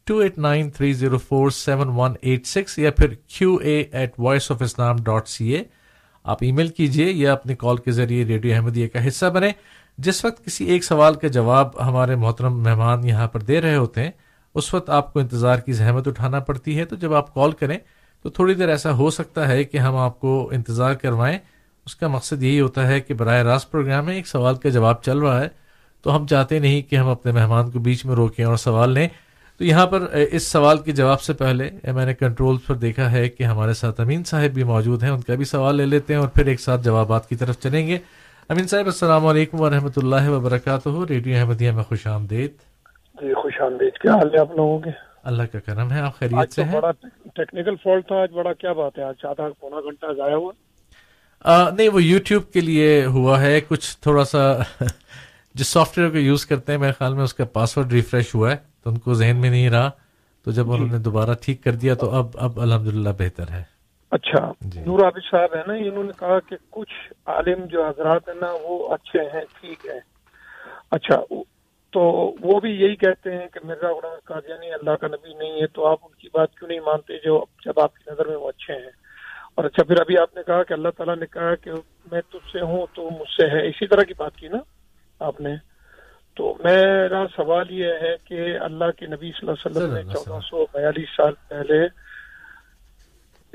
two 0.06 0.18
eight 0.18 0.38
nine 0.38 0.70
three 0.70 0.92
zero 0.92 1.18
four 1.18 1.50
seven 1.50 1.88
one 1.88 2.14
eight 2.20 2.46
six 2.46 2.78
یا 2.78 2.90
پھر 2.90 3.14
Q 3.26 3.56
A 3.56 3.84
at 3.92 4.12
voice 4.18 4.50
of 4.50 4.62
Islam 4.62 4.96
dot 5.02 5.28
C 5.28 5.48
A 5.48 5.62
آپ 6.24 6.38
ای 6.40 6.52
میل 6.52 6.68
کیجیے 6.68 7.06
یا 7.06 7.32
اپنے 7.32 7.54
کال 7.54 7.76
کے 7.76 7.90
ذریعے 7.90 8.24
ریڈیو 8.24 8.54
احمدیہ 8.54 8.88
کا 8.88 9.08
حصہ 9.08 9.26
بنے 9.26 9.50
جس 9.98 10.24
وقت 10.24 10.44
کسی 10.44 10.64
ایک 10.64 10.84
سوال 10.84 11.14
کا 11.14 11.28
جواب 11.28 11.88
ہمارے 11.88 12.16
محترم 12.16 12.62
مہمان 12.62 13.04
یہاں 13.04 13.28
پر 13.28 13.40
دے 13.40 13.60
رہے 13.60 13.76
ہوتے 13.76 14.02
ہیں، 14.02 14.10
اس 14.54 14.74
وقت 14.74 14.90
آپ 14.90 15.12
کو 15.12 15.20
انتظار 15.20 15.58
کی 15.58 15.72
زحمت 15.72 16.08
اٹھانا 16.08 16.40
پڑتی 16.40 16.78
ہے۔ 16.78 16.84
تو 16.84 16.96
جب 16.96 17.14
آپ 17.14 17.34
کال 17.34 17.52
کریں، 17.52 17.78
تو 18.22 18.30
تھوڑی 18.30 18.54
دیر 18.54 18.68
ایسا 18.68 18.92
ہو 18.92 19.10
سکتا 19.10 19.48
ہے 19.48 19.64
کہ 19.64 19.78
ہم 19.78 19.96
آپ 19.96 20.20
کو 20.20 20.50
انتظار 20.52 20.94
کروائیں۔ 20.94 21.38
اس 21.86 21.96
کا 21.96 22.08
مقصد 22.08 22.42
یہی 22.42 22.60
ہوتا 22.60 22.88
ہے 22.88 23.00
کہ 23.00 23.14
براہ 23.14 23.42
راست 23.42 23.70
پروگرام 23.70 24.04
میں 24.04 24.14
ایک 24.14 24.26
سوال 24.26 24.54
کا 24.54 24.68
جواب 24.68 25.02
چل 25.02 25.18
رہا 25.18 25.40
ہے، 25.40 25.48
تو 26.02 26.16
ہم 26.16 26.26
چاہتے 26.26 26.58
نہیں 26.58 26.82
کہ 26.82 26.96
ہم 26.96 27.08
اپنے 27.08 27.32
مہمان 27.32 27.70
کو 27.70 27.78
بیچ 27.78 28.04
میں 28.06 28.14
روکیں 28.14 28.44
اور 28.44 28.56
سوال 28.56 28.90
لیں۔ 28.90 29.08
تو 29.58 29.64
یہاں 29.64 29.86
پر 29.86 30.00
اس 30.30 30.46
سوال 30.46 30.78
کے 30.78 30.92
جواب 30.92 31.20
سے 31.22 31.32
پہلے 31.32 31.68
میں 31.94 32.06
نے 32.06 32.14
کنٹرول 32.14 32.56
پر 32.66 32.74
دیکھا 32.74 33.10
ہے 33.12 33.28
کہ 33.28 33.44
ہمارے 33.44 33.72
ساتھ 33.72 34.00
امین 34.00 34.24
صاحب 34.24 34.50
بھی 34.50 34.64
موجود 34.64 35.02
ہیں 35.02 35.10
ان 35.10 35.20
کا 35.20 35.34
بھی 35.34 35.44
سوال 35.44 35.76
لے 35.76 35.86
لیتے 35.86 36.14
ہیں 36.14 36.20
اور 36.20 36.28
پھر 36.28 36.46
ایک 36.46 36.60
ساتھ 36.60 36.82
جوابات 36.84 37.28
کی 37.28 37.36
طرف 37.36 37.58
چلیں 37.58 37.86
گے۔ 37.86 37.98
امین 38.48 38.66
صاحب 38.66 38.84
السلام 38.84 39.26
علیکم 39.26 39.60
ورحمۃ 39.60 39.96
اللہ 39.96 40.28
وبرکاتہ۔ 40.28 40.88
ریڈیو 41.08 41.36
احمدیہ 41.36 41.70
میں 41.70 41.82
خوش 41.82 42.06
آمدید۔ 42.06 42.52
جی 43.20 43.34
خوش 43.34 43.60
آمدید۔ 43.60 43.98
کیا 43.98 44.14
حال 44.14 44.34
ہے 44.34 44.40
آپ 44.40 44.56
لوگوں 44.56 44.78
کے؟ 44.78 44.90
اللہ 45.24 45.42
کا 45.52 45.58
کرم 45.58 45.92
ہے 45.92 46.00
آپ 46.00 46.18
خیریت 46.18 46.52
سے 46.52 46.64
ہیں؟ 46.64 46.72
بڑا 46.72 46.90
ٹیکنیکل 47.34 47.74
فالٹ 47.84 48.06
تھا 48.08 48.16
آج 48.16 48.32
بڑا 48.32 48.52
کیا 48.52 48.72
بات 48.72 48.98
ہے؟ 48.98 49.02
آج 49.02 49.24
آدھا 49.24 49.48
پونا 49.60 49.80
گھنٹہ 49.80 50.12
ضائع 50.16 50.34
ہوا۔ 50.34 50.52
نہیں 51.76 51.88
وہ 51.88 52.02
یوٹیوب 52.02 52.52
کے 52.52 52.60
لیے 52.60 53.04
ہوا 53.04 53.40
ہے 53.42 53.60
کچھ 53.68 53.96
تھوڑا 53.98 54.24
سا 54.24 54.40
جس 55.54 55.68
سافٹ 55.68 55.98
ویئر 55.98 56.10
کو 56.10 56.16
یوز 56.16 56.46
کرتے 56.46 56.72
ہیں 56.72 56.78
میرے 56.78 56.92
خیال 56.92 57.14
میں 57.14 57.24
اس 57.24 57.34
کا 57.34 57.44
پاسورڈ 57.44 57.92
ریفریش 57.92 58.34
ہوا 58.34 58.50
ہے۔ 58.52 58.56
تو 58.86 58.90
ان 58.90 58.98
کو 58.98 59.14
ذہن 59.14 59.36
میں 59.36 59.50
نہیں 59.50 59.70
رہا 59.70 59.90
تو 60.44 60.50
جب 60.50 60.72
انہوں 60.72 60.88
نے 60.92 60.98
دوبارہ 60.98 61.30
ٹھیک 61.42 61.64
کر 61.64 61.72
دیا 61.72 61.94
تو 61.94 62.10
اب 62.10 62.26
اب 62.34 62.60
الحمد 62.60 63.06
بہتر 63.18 63.44
ہے۔ 63.50 63.62
اچھا 64.10 64.52
نور 64.86 65.04
عابد 65.04 65.30
صاحب 65.30 65.56
ہے 65.56 65.62
نا 65.66 65.74
انہوں 65.74 66.04
نے 66.04 66.10
کہا 66.18 66.40
کہ 66.40 66.56
کچھ 66.70 67.12
عالم 67.26 67.64
جو 67.64 67.86
حضرات 67.86 68.28
ہیں 68.28 68.40
نا 68.40 68.46
وہ 68.62 68.94
اچھے 68.94 69.20
ہیں 69.20 69.44
ٹھیک 69.60 69.86
ہے 69.86 69.98
اچھا 70.90 71.34
تو 71.92 72.00
وہ 72.40 72.60
بھی 72.60 72.70
یہی 72.70 72.96
کہتے 72.96 73.30
ہیں 73.32 73.46
کہ 73.54 73.60
مرزا 73.64 73.88
غلام 73.88 74.18
قادیانی 74.24 74.72
اللہ 74.72 74.90
کا 74.90 75.06
نبی 75.06 75.34
نہیں 75.34 75.62
ہے 75.62 75.66
تو 75.66 75.86
آپ 75.86 75.98
ان 76.02 76.14
کی 76.18 76.28
بات 76.34 76.54
کیوں 76.54 76.68
نہیں 76.68 76.80
مانتے 76.80 77.14
جو 77.24 77.44
جب 77.64 77.80
آپ 77.80 77.96
کی 77.96 78.10
نظر 78.10 78.26
میں 78.26 78.36
وہ 78.36 78.48
اچھے 78.48 78.74
ہیں؟ 78.74 78.90
اور 79.54 79.64
اچھا 79.64 79.84
پھر 79.84 80.00
ابھی 80.00 80.18
آپ 80.18 80.36
نے 80.36 80.42
کہا 80.46 80.62
کہ 80.62 80.72
اللہ 80.72 80.88
تعالیٰ 80.96 81.16
نے 81.16 81.26
کہا 81.26 81.54
کہ 81.54 81.70
میں 82.12 82.20
تجھ 82.20 82.52
سے 82.52 82.60
ہوں 82.60 82.86
تو 82.94 83.10
مجھ 83.10 83.40
سے 83.40 83.46
ہے۔ 83.46 83.66
اسی 83.68 83.86
طرح 83.86 84.02
کی 84.02 84.14
بات 84.16 84.36
کی 84.36 84.48
نا 84.48 84.58
آپ 85.20 85.40
نے۔ 85.40 85.75
تو 86.36 86.58
میرا 86.64 87.24
سوال 87.36 87.70
یہ 87.70 87.92
ہے 88.02 88.16
کہ 88.24 88.58
اللہ 88.58 88.90
کے 88.90 89.06
نبی 89.06 89.30
صلی 89.30 89.48
اللہ 89.48 89.66
علیہ 89.66 89.76
وسلم 89.76 89.94
نے 89.94 90.02
چودہ 90.02 90.40
سو 90.40 90.64
بیالیس 90.72 91.08
سال 91.16 91.32
پہلے 91.48 91.86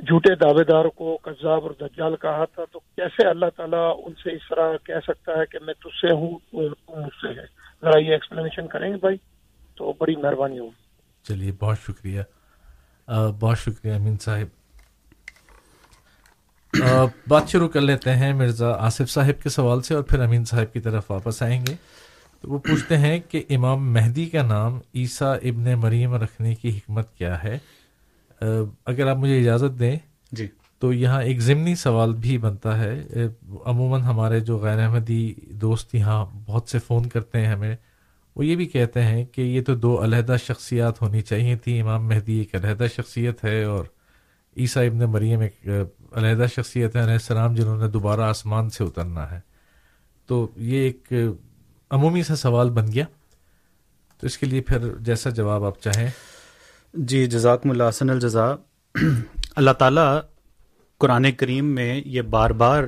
جھوٹے 0.02 0.36
دعوے 0.36 0.63
دار 0.63 0.86
کو 0.86 1.17
قذاب 1.22 1.62
اور 1.63 1.72
دجال 1.82 2.15
کہا 2.15 2.46
تھا 2.46 2.63
تو 2.72 2.80
کیسے 2.80 3.28
اللہ 3.28 3.46
تعالیٰ 3.58 4.00
ان 4.06 4.13
سے 4.24 4.32
اس 4.32 4.41
طرح 4.50 4.78
کہہ 4.84 5.00
سکتا 5.04 5.32
ہے 5.32 5.46
کہ 5.46 5.60
میں 5.62 5.74
تجھ 5.74 5.98
سے 6.02 6.13
ہوں 6.13 6.39
تو 6.52 6.98
مجھ 6.98 7.15
سے 7.22 7.28
ہے؟ 7.28 7.46
ذرا 7.82 8.00
یہ 8.00 8.12
ایکسپلینیشن 8.12 8.67
کریں 8.67 8.91
گے 8.91 8.98
بھائی 8.98 9.17
تو 9.76 9.94
بڑی 10.00 10.15
مہربانی 10.15 10.60
ہوگی۔ 10.60 10.82
چلیے 11.28 11.52
بہت 11.60 11.78
شکریہ۔ 11.88 12.22
بہت 13.39 13.58
شکریہ 13.58 13.94
امین 13.94 14.17
صاحب۔ 14.17 14.48
بات 17.28 17.50
شروع 17.50 17.67
کر 17.67 17.82
لیتے 17.82 18.12
ہیں 18.12 18.34
مرزا 18.34 18.72
آصف 18.72 19.10
صاحب 19.10 19.44
کے 19.44 19.50
سوال 19.50 19.82
سے 19.82 19.96
اور 19.96 20.04
پھر 20.04 20.20
امین 20.20 20.46
صاحب 20.46 20.74
کی 20.74 20.80
طرف 20.80 21.12
واپس 21.12 21.41
آئیں 21.41 21.62
گے۔ 21.62 21.76
تو 22.41 22.49
وہ 22.49 22.58
پوچھتے 22.58 22.97
ہیں 22.97 23.19
کہ 23.30 23.43
امام 23.49 23.93
مہدی 23.93 24.25
کا 24.25 24.43
نام 24.43 24.80
عیسیٰ 24.95 25.36
ابن 25.43 25.63
مریم 25.63 26.13
رکھنے 26.13 26.56
کی 26.56 26.69
حکمت 26.69 27.15
کیا 27.15 27.43
ہے؟ 27.43 27.58
اگر 28.86 29.08
آپ 29.08 29.17
مجھے 29.17 29.39
اجازت 29.39 29.80
دیں 29.80 29.95
جی۔ 30.32 30.47
تو 30.80 30.93
یہاں 30.93 31.23
ایک 31.23 31.39
ضمنی 31.39 31.75
سوال 31.75 32.15
بھی 32.15 32.38
بنتا 32.38 32.77
ہے۔ 32.77 33.04
عموماً 33.65 34.01
ہمارے 34.01 34.39
جو 34.39 34.58
غیر 34.58 34.80
احمدی 34.80 35.34
دوست 35.47 35.95
یہاں 35.95 36.25
بہت 36.45 36.69
سے 36.69 36.80
فون 36.80 37.10
کرتے 37.10 37.39
ہیں 37.39 37.47
ہمیں۔ 37.47 37.75
وہ 38.36 38.45
یہ 38.45 38.56
بھی 38.56 38.65
کہتے 38.65 39.01
ہیں 39.01 39.25
کہ 39.25 39.41
یہ 39.41 39.62
تو 39.63 39.75
دو 39.75 40.04
علیحدہ 40.04 40.36
شخصیات 40.47 41.01
ہونی 41.01 41.21
چاہیے 41.21 41.56
تھی 41.56 41.82
امام 41.82 42.08
مہدی 42.08 42.34
ایک 42.34 42.56
علیحدہ 42.56 42.86
شخصیت 42.95 43.45
ہے 43.45 43.63
اور 43.63 43.86
عیسیٰ 44.58 44.86
ابن 44.86 44.97
مریم 44.97 45.39
ایک 45.39 45.67
علیحدہ 46.12 46.45
شخصیت 46.56 46.95
ہے 46.95 47.01
علیہ 47.01 47.13
السلام 47.13 47.56
جنہوں 47.56 47.77
نے 47.77 47.88
دوبارہ 47.88 48.21
آسمان 48.21 48.69
سے 48.69 48.84
اترنا 48.84 49.32
ہے۔ 49.32 49.39
تو 50.27 50.47
یہ 50.56 50.77
ایک 50.77 51.13
عمومی 51.91 52.23
سا 52.23 52.36
سوال 52.36 52.69
بن 52.69 52.91
گیا۔ 52.91 53.06
تو 54.17 54.27
اس 54.27 54.38
کے 54.38 54.45
لیے 54.45 54.62
پھر 54.62 54.97
جیسا 54.99 55.30
جواب 55.30 55.63
آپ 55.63 55.82
چاہیں۔ 55.82 56.10
جی 56.93 57.25
جزاکم 57.25 57.71
اللہ 57.71 57.84
حسن 57.89 58.10
الجزا 58.10 58.56
اللہ 59.56 59.71
تعالیٰ 59.71 60.19
قرآن 60.97 61.32
کریم 61.32 61.65
میں 61.65 62.01
یہ 62.06 62.21
بار 62.21 62.49
بار 62.49 62.84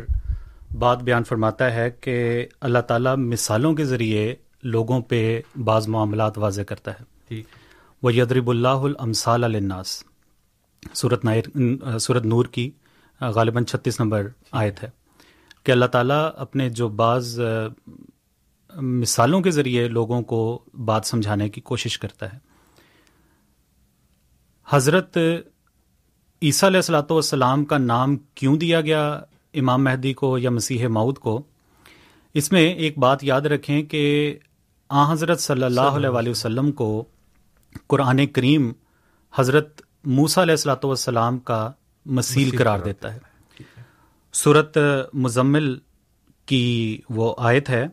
بات 0.77 1.03
بیان 1.03 1.23
فرماتا 1.23 1.73
ہے 1.73 1.91
کہ 1.91 2.47
اللہ 2.61 2.79
تعالیٰ 2.79 3.17
مثالوں 3.17 3.73
کے 3.73 3.85
ذریعے 3.85 4.35
لوگوں 4.63 5.01
پہ 5.01 5.41
بعض 5.63 5.87
معاملات 5.87 6.37
واضح 6.37 6.61
کرتا 6.61 6.91
ہے۔ 6.91 7.41
وہ 8.03 8.13
یدرب 8.13 8.49
اللہ 8.49 8.67
الامثال 8.67 9.43
الناس 9.43 10.03
صورت 10.93 11.25
نائر 11.25 11.43
صورت 11.97 12.25
نور 12.25 12.45
کی 12.45 12.71
غالباً 13.21 13.65
چھتیس 13.65 13.99
نمبر 13.99 14.27
آیت 14.51 14.83
ہے۔ 14.83 14.89
کہ 15.63 15.71
اللہ 15.71 15.85
تعالیٰ 15.85 16.29
اپنے 16.35 16.69
جو 16.69 16.89
بعض 16.89 17.39
مثالوں 18.81 19.41
کے 19.41 19.51
ذریعے 19.51 19.87
لوگوں 19.87 20.21
کو 20.21 20.63
بات 20.85 21.05
سمجھانے 21.05 21.49
کی 21.49 21.61
کوشش 21.61 21.99
کرتا 21.99 22.33
ہے۔ 22.33 22.37
حضرت 24.69 25.17
عیسیٰ 26.41 26.69
علیہ 26.69 26.77
السلاۃ 26.77 27.11
والسلام 27.11 27.65
کا 27.65 27.77
نام 27.77 28.17
کیوں 28.35 28.57
دیا 28.57 28.81
گیا 28.81 29.21
امام 29.53 29.83
مہدی 29.83 30.13
کو 30.13 30.37
یا 30.37 30.49
مسیح 30.49 30.87
مود 30.87 31.17
کو؟ 31.17 31.43
اس 32.33 32.51
میں 32.51 32.73
ایک 32.73 32.97
بات 32.97 33.23
یاد 33.23 33.41
رکھیں 33.41 33.83
کہ 33.83 34.37
آ 34.89 35.11
حضرت 35.11 35.39
صلی 35.39 35.63
اللہ 35.63 35.81
علیہ 35.81 36.29
وسلم 36.29 36.71
کو 36.71 37.05
قرآن 37.87 38.25
کریم 38.25 38.71
حضرت 39.35 39.81
موسا 40.03 40.41
علیہ 40.41 40.51
السلاۃ 40.51 40.83
والسلام 40.83 41.39
کا 41.39 41.71
مسیل 42.05 42.57
قرار 42.57 42.79
دیتا 42.79 43.13
ہے۔ 43.13 43.19
صورت 44.33 44.77
مزمل 45.13 45.79
کی 46.45 47.01
وہ 47.09 47.35
آیت 47.37 47.69
ہے۔ 47.69 47.87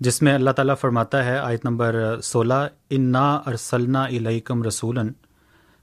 جس 0.00 0.22
میں 0.22 0.34
اللہ 0.34 0.50
تعالیٰ 0.50 0.74
فرماتا 0.80 1.24
ہے 1.24 1.38
آیت 1.38 1.64
نمبر 1.64 2.20
سولہ 2.20 2.54
انا 2.90 3.34
ارسلنا 3.34 4.06
علیکم 4.06 4.62
رسول 4.62 4.98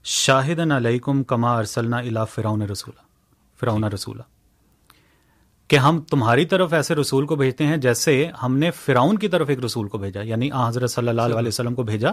شاہد 0.04 0.58
علیکم 0.76 1.22
کما 1.22 1.56
ارسلنا 1.58 1.98
الا 1.98 2.24
فرعون 2.24 2.62
رسولہ 2.62 3.00
فرعون 3.60 3.84
رسولہ 3.84 4.22
کہ 5.68 5.76
ہم 5.76 6.00
تمہاری 6.00 6.46
طرف 6.46 6.72
ایسے 6.72 6.94
رسول 6.94 7.26
کو 7.26 7.36
بھیجتے 7.36 7.66
ہیں 7.66 7.76
جیسے 7.76 8.30
ہم 8.42 8.56
نے 8.56 8.70
فرعون 8.70 9.18
کی 9.18 9.28
طرف 9.28 9.48
ایک 9.48 9.64
رسول 9.64 9.88
کو 9.88 9.98
بھیجا 9.98 10.20
یعنی 10.20 10.50
آ 10.50 10.68
حضرت 10.68 10.90
صلی 10.90 11.08
اللہ 11.08 11.22
علیہ 11.22 11.48
وسلم 11.48 11.74
کو 11.74 11.82
بھیجا 11.82 12.10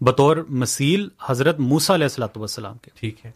بطور 0.00 0.36
مسیل 0.48 1.08
حضرت 1.26 1.58
موسا 1.60 1.94
علیہ 1.94 2.04
السلط 2.04 2.38
والسلام 2.38 2.78
کے۔ 2.78 2.90
ٹھیک 2.94 3.26
ہے۔ 3.26 3.30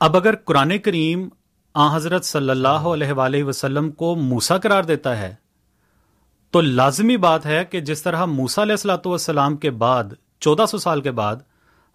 اب 0.00 0.16
اگر 0.16 0.34
قرآن 0.34 0.78
کریم 0.78 1.28
آ 1.74 1.96
حضرت 1.96 2.24
صلی 2.24 2.50
اللہ 2.50 2.68
علیہ 2.68 3.12
وآلہ 3.12 3.42
وسلم 3.42 3.90
کو 3.90 4.14
موسا 4.14 4.58
قرار 4.58 4.82
دیتا 4.82 5.18
ہے 5.18 5.34
تو 6.56 6.60
لازمی 6.60 7.16
بات 7.16 7.46
ہے 7.46 7.64
کہ 7.64 7.80
جس 7.80 8.02
طرح 8.02 8.24
موسا 8.24 8.62
علیہ 8.62 8.72
السلاۃ 8.72 9.06
والسلام 9.06 9.56
کے 9.56 9.70
بعد 9.70 10.04
چودہ 10.40 10.66
سو 10.66 10.78
سال 10.78 11.00
کے 11.00 11.10
بعد 11.10 11.36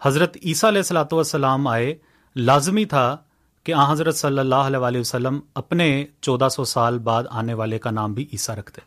حضرت 0.05 0.37
عیسیٰ 0.45 0.69
علیہ 0.69 0.79
السلاۃ 0.79 1.05
والسلام 1.11 1.67
آئے 1.67 1.95
لازمی 2.35 2.85
تھا 2.85 3.17
کہ 3.63 3.73
آ 3.73 3.91
حضرت 3.91 4.15
صلی 4.15 4.39
اللہ 4.39 4.55
علیہ 4.55 4.99
وسلم 4.99 5.39
اپنے 5.55 6.05
چودہ 6.21 6.49
سو 6.49 6.65
سال 6.65 6.99
بعد 6.99 7.23
آنے 7.29 7.53
والے 7.53 7.79
کا 7.79 7.91
نام 7.91 8.13
بھی 8.13 8.27
عیسیٰ 8.33 8.55
رکھتے 8.55 8.81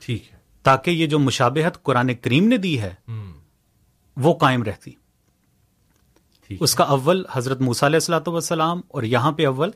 ٹھیک 0.00 0.32
ہے۔ 0.32 0.38
تاکہ 0.62 0.90
یہ 0.90 1.06
جو 1.06 1.18
مشابہت 1.18 1.82
قرآن 1.82 2.14
کریم 2.14 2.48
نے 2.48 2.56
دی 2.56 2.80
ہے 2.80 2.94
وہ 4.16 4.34
قائم 4.34 4.62
رہتی۔ 4.62 4.90
اس 6.60 6.74
کا 6.74 6.84
اول 6.84 7.24
حضرت 7.32 7.60
موسیٰ 7.60 7.88
علیہ 7.88 7.96
السلاۃ 7.96 8.28
والسلام 8.28 8.80
اور 8.88 9.02
یہاں 9.02 9.32
پہ 9.32 9.46
اول 9.46 9.70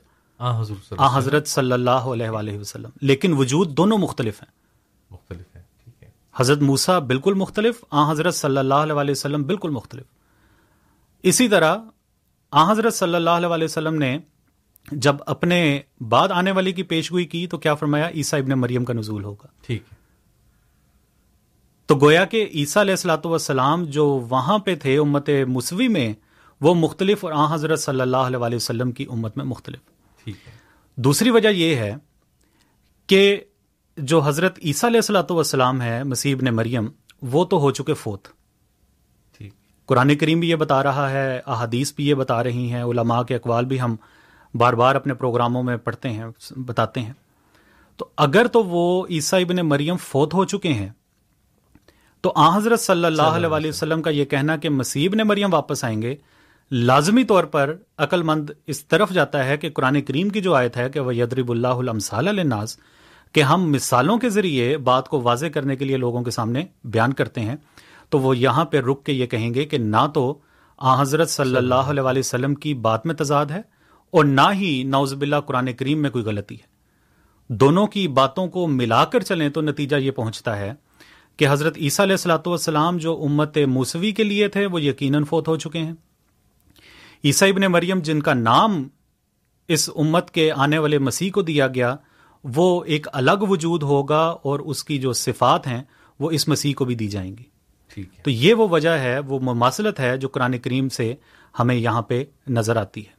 آ 0.98 1.18
حضرت 1.18 1.46
صلی 1.46 1.72
اللہ 1.72 2.12
علیہ 2.12 2.30
وآلہ 2.30 2.58
وسلم۔ 2.58 2.90
لیکن 3.00 3.32
وجود 3.32 3.76
دونوں 3.76 3.98
مختلف 3.98 4.42
ہیں۔ 4.42 4.63
مختلف 5.14 5.56
ہے 5.56 5.62
ٹھیک 5.84 6.02
ہے۔ 6.02 6.10
حضرت 6.36 6.58
موسا 6.58 6.98
بالکل 6.98 7.34
مختلف 7.34 7.84
آ 7.90 8.10
حضرت 8.10 8.34
صلی 8.34 8.58
اللہ 8.58 8.74
علیہ 8.74 9.10
وسلم 9.10 9.42
بالکل 9.42 9.70
مختلف۔ 9.70 10.04
اسی 11.22 11.48
طرح 11.48 11.76
آ 12.50 12.72
حضرت 12.72 12.94
صلی 12.94 13.14
اللہ 13.14 13.30
علیہ 13.30 13.64
وسلم 13.64 13.94
نے 13.94 14.18
جب 14.92 15.16
اپنے 15.26 15.80
بعد 16.08 16.28
آنے 16.28 16.50
والے 16.50 16.72
کی 16.72 16.82
پیشگوئی 16.82 17.24
کی 17.24 17.46
تو 17.46 17.58
کیا 17.58 17.74
فرمایا؟ 17.74 18.08
عیسیٰ 18.08 18.40
ابن 18.40 18.50
مریم 18.50 18.84
کا 18.84 18.92
نزول 18.92 19.24
ہوگا۔ 19.24 19.46
ٹھیک 19.66 19.82
ہے۔ 19.92 19.96
تو 21.86 21.94
گویا 21.94 22.24
کہ 22.24 22.48
عیسیٰ 22.54 22.82
علیہ 22.82 22.92
السلاۃ 22.92 23.24
والسلام 23.24 23.84
جو 23.84 24.06
وہاں 24.06 24.58
پہ 24.58 24.76
تھے 24.76 24.98
امت 24.98 25.30
مسوی 25.48 25.88
میں 25.88 26.14
وہ 26.60 26.74
مختلف 26.74 27.24
اور 27.24 27.32
آ 27.32 27.54
حضرت 27.54 27.80
صلی 27.80 28.00
اللہ 28.00 28.16
علیہ 28.16 28.56
وسلم 28.56 28.92
کی 28.92 29.06
امت 29.10 29.36
میں 29.36 29.44
مختلف۔ 29.44 29.80
ٹھیک 30.24 30.36
ہے۔ 30.46 30.52
دوسری 30.96 31.30
وجہ 31.30 31.48
یہ 31.48 31.76
ہے 31.76 31.94
کہ 33.06 33.40
جو 33.96 34.20
حضرت 34.20 34.58
عیسیٰ 34.64 34.88
علیہ 34.88 34.98
السلاۃ 34.98 35.30
والسلام 35.30 35.82
ہے 35.82 36.04
مسیب 36.04 36.42
نے 36.42 36.50
مریم 36.50 36.88
وہ 37.22 37.44
تو 37.44 37.58
ہو 37.58 37.70
چکے 37.70 37.94
فوت۔ 37.94 38.28
قرآن 39.86 40.14
کریم 40.14 40.40
بھی 40.40 40.50
یہ 40.50 40.56
بتا 40.56 40.82
رہا 40.82 41.10
ہے 41.10 41.40
احادیث 41.46 41.94
بھی 41.94 42.08
یہ 42.08 42.14
بتا 42.14 42.42
رہی 42.44 42.72
ہیں 42.72 42.82
علماء 42.82 43.22
کے 43.22 43.34
اقوال 43.34 43.64
بھی 43.64 43.80
ہم 43.80 43.96
بار 44.54 44.72
بار 44.72 44.94
اپنے 44.94 45.14
پروگراموں 45.14 45.62
میں 45.62 45.76
پڑھتے 45.76 46.10
ہیں 46.10 46.24
بتاتے 46.56 47.00
ہیں۔ 47.00 47.12
تو 47.96 48.06
اگر 48.16 48.46
تو 48.46 48.64
وہ 48.64 49.06
عیسیٰ 49.10 49.40
ابن 49.40 49.56
مریم 49.56 49.96
فوت 49.96 50.34
ہو 50.34 50.44
چکے 50.44 50.72
ہیں 50.72 50.88
تو 52.20 52.32
آ 52.36 52.56
حضرت 52.56 52.80
صلی 52.80 53.04
اللہ 53.04 53.22
علیہ 53.22 53.68
وسلم۔ 53.68 54.02
کا 54.02 54.10
یہ 54.10 54.24
کہنا 54.24 54.56
کہ 54.56 54.68
مسیب 54.68 55.14
نے 55.14 55.24
مریم 55.24 55.54
واپس 55.54 55.84
آئیں 55.84 56.02
گے 56.02 56.16
لازمی 56.70 57.24
طور 57.24 57.44
پر 57.44 57.76
عقل 57.98 58.22
مند 58.22 58.50
اس 58.66 58.84
طرف 58.86 59.10
جاتا 59.10 59.44
ہے 59.44 59.56
کہ 59.56 59.70
قرآن 59.70 60.00
کریم 60.02 60.28
کی 60.28 60.40
جو 60.40 60.54
آیت 60.54 60.76
ہے 60.76 60.90
کہ 60.90 61.00
وہ 61.00 61.16
یدرب 61.16 61.50
اللہ 61.50 61.68
المسال 61.68 62.28
الناس 62.28 62.78
کہ 63.34 63.42
ہم 63.42 63.70
مثالوں 63.70 64.18
کے 64.18 64.28
ذریعے 64.28 64.76
بات 64.78 65.08
کو 65.08 65.20
واضح 65.20 65.46
کرنے 65.46 65.76
کے 65.76 65.84
لیے 65.84 65.96
لوگوں 65.96 66.22
کے 66.22 66.30
سامنے 66.30 66.64
بیان 66.84 67.12
کرتے 67.12 67.40
ہیں، 67.40 67.56
تو 68.10 68.18
وہ 68.18 68.36
یہاں 68.36 68.64
پہ 68.64 68.80
رک 68.80 69.04
کے 69.04 69.12
یہ 69.12 69.26
کہیں 69.26 69.52
گے 69.54 69.64
کہ 69.64 69.78
نہ 69.78 70.06
تو 70.14 70.38
آ 70.78 71.00
حضرت 71.00 71.30
صلی 71.30 71.56
اللہ 71.56 71.90
علیہ 71.90 72.18
وسلم 72.18 72.54
کی 72.54 72.74
بات 72.74 73.06
میں 73.06 73.14
تضاد 73.14 73.46
ہے 73.46 73.60
اور 74.12 74.24
نہ 74.24 74.48
ہی 74.54 74.82
نوز 74.82 75.12
باللہ 75.12 75.40
قرآن 75.46 75.72
کریم 75.72 76.02
میں 76.02 76.10
کوئی 76.10 76.24
غلطی 76.24 76.54
ہے۔ 76.54 76.72
دونوں 77.50 77.86
کی 77.86 78.06
باتوں 78.08 78.46
کو 78.48 78.66
ملا 78.66 79.04
کر 79.04 79.20
چلیں 79.20 79.48
تو 79.48 79.60
نتیجہ 79.60 79.96
یہ 79.96 80.10
پہنچتا 80.10 80.56
ہے 80.58 80.72
کہ 81.38 81.46
حضرت 81.50 81.78
عیسیٰ 81.78 82.04
علیہ 82.04 82.14
السلاۃ 82.14 82.46
والسلام 82.46 82.96
جو 82.96 83.20
امت 83.24 83.58
موسوی 83.68 84.12
کے 84.12 84.24
لیے 84.24 84.48
تھے، 84.48 84.66
وہ 84.66 84.82
یقیناً 84.82 85.24
فوت 85.24 85.48
ہو 85.48 85.56
چکے 85.56 85.78
ہیں۔ 85.78 85.94
عیسیٰ 87.24 87.48
ابن 87.48 87.62
مریم 87.72 88.00
جن 88.00 88.20
کا 88.20 88.34
نام 88.34 88.82
اس 89.68 89.90
امت 89.96 90.30
کے 90.30 90.50
آنے 90.52 90.78
والے 90.78 90.98
مسیح 90.98 91.30
کو 91.30 91.42
دیا 91.42 91.66
گیا 91.66 91.94
وہ 92.44 92.84
ایک 92.84 93.06
الگ 93.12 93.38
وجود 93.40 93.82
ہوگا 93.82 94.36
اور 94.42 94.60
اس 94.60 94.84
کی 94.84 94.98
جو 94.98 95.12
صفات 95.12 95.66
ہیں 95.66 95.82
وہ 96.20 96.30
اس 96.30 96.48
مسیح 96.48 96.74
کو 96.74 96.84
بھی 96.84 96.94
دی 96.94 97.08
جائیں 97.08 97.36
گی۔ 97.36 97.42
تو 98.22 98.30
یہ 98.30 98.54
وہ 98.54 98.68
وجہ 98.68 98.88
ہے 98.88 99.18
وہ 99.18 99.38
مماثلت 99.38 100.00
ہے 100.00 100.16
جو 100.16 100.28
قرآن 100.28 100.58
کریم 100.58 100.88
سے 100.88 101.14
ہمیں 101.58 101.74
یہاں 101.74 102.02
پہ 102.02 102.24
نظر 102.48 102.76
آتی 102.76 103.06
ہے۔ 103.06 103.12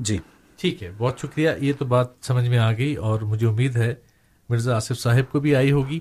جی۔ 0.00 0.18
ٹھیک 0.56 0.82
ہے 0.82 0.92
بہت 0.98 1.18
شکریہ 1.20 1.50
یہ 1.60 1.72
تو 1.78 1.84
بات 1.84 2.06
سمجھ 2.22 2.48
میں 2.48 2.58
آ 2.58 2.72
گئی 2.72 2.94
اور 2.94 3.20
مجھے 3.20 3.46
امید 3.46 3.76
ہے 3.76 3.94
مرزا 4.48 4.76
آصف 4.76 4.98
صاحب 4.98 5.32
کو 5.32 5.40
بھی 5.40 5.56
آئی 5.56 5.72
ہوگی۔ 5.72 6.00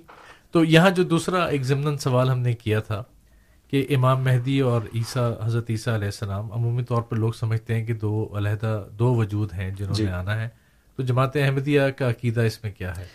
تو 0.51 0.63
یہاں 0.63 0.89
جو 0.89 1.03
دوسرا 1.03 1.45
ایک 1.45 1.63
ضمن 1.63 1.97
سوال 1.97 2.29
ہم 2.29 2.39
نے 2.39 2.53
کیا 2.53 2.79
تھا 2.79 3.03
کہ 3.67 3.85
امام 3.89 4.23
مہدی 4.23 4.59
اور 4.59 4.81
عیسیٰ 4.95 5.33
حضرت 5.43 5.65
عیسیٰ 5.69 5.93
علیہ 5.93 6.05
السلام 6.05 6.51
عمومی 6.51 6.83
طور 6.83 7.01
پر 7.01 7.17
لوگ 7.17 7.31
سمجھتے 7.31 7.75
ہیں 7.75 7.85
کہ 7.85 7.93
دو 7.93 8.37
علیحدہ 8.37 8.87
دو 8.99 9.15
وجود 9.15 9.53
ہیں 9.53 9.71
جنہوں 9.71 9.93
جی. 9.93 10.05
نے 10.05 10.11
آنا 10.11 10.41
ہے۔ 10.41 10.66
تو 10.97 11.03
جماعت 11.03 11.35
احمدیہ 11.35 11.81
کا 11.97 12.09
عقیدہ 12.09 12.41
اس 12.41 12.63
میں 12.63 12.71
کیا 12.77 12.93
ہے؟ 12.97 13.05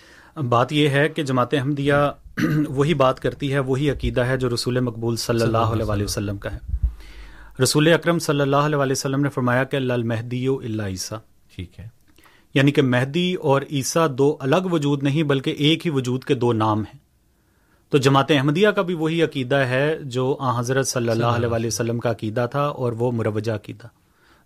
بات 0.42 0.73
یہ 0.73 0.88
ہے 0.88 1.09
کہ 1.09 1.23
جماعت 1.23 1.55
احمدیہ 1.55 1.95
وہی 2.68 2.95
بات 2.95 3.21
کرتی 3.21 3.53
ہے 3.53 3.59
وہی 3.59 3.90
عقیدہ 3.90 4.21
ہے 4.21 4.37
جو 4.37 4.49
رسول 4.55 4.81
مقبول 4.81 5.16
صلی 5.16 5.42
اللہ 5.42 5.59
علیہ 5.59 6.05
وسلم. 6.05 6.38
کا 6.38 6.53
ہے۔ 6.53 6.59
رسول 7.62 7.92
اکرم 7.92 8.18
صلی 8.18 8.40
اللہ 8.40 8.57
علیہ 8.57 8.92
وسلم 8.92 9.21
نے 9.21 9.29
فرمایا 9.29 9.64
کہ 9.64 9.77
اللہ 9.77 9.92
المہدی 9.92 10.47
اللہ 10.47 10.83
عیسیٰ۔ 10.83 11.18
ٹھیک 11.55 11.81
ہے۔ 11.81 11.88
یعنی 12.55 12.71
کہ 12.73 12.83
مہدی 12.83 13.35
اور 13.35 13.62
عیسیٰ 13.62 14.11
دو 14.11 14.37
الگ 14.40 14.68
وجود 14.73 15.03
نہیں 15.03 15.23
بلکہ 15.23 15.51
ایک 15.51 15.87
ہی 15.87 15.90
وجود 15.90 16.25
کے 16.25 16.35
دو 16.35 16.53
نام 16.53 16.79
ہیں۔ 16.79 16.99
تو 17.90 17.99
جماعت 17.99 18.31
احمدیہ 18.31 18.68
کا 18.68 18.83
بھی 18.83 18.95
وہی 18.95 19.23
عقیدہ 19.23 19.55
ہے 19.55 19.99
جو 20.03 20.37
آ 20.40 20.61
حضرت 20.61 20.88
صلی 20.88 21.09
اللہ 21.09 21.27
علیہ 21.27 21.66
وسلم 21.66 21.99
کا 21.99 22.11
عقیدہ 22.11 22.47
تھا 22.51 22.62
اور 22.62 22.92
وہ 22.92 23.12
مروجہ 23.12 23.53
عقیدہ 23.53 23.87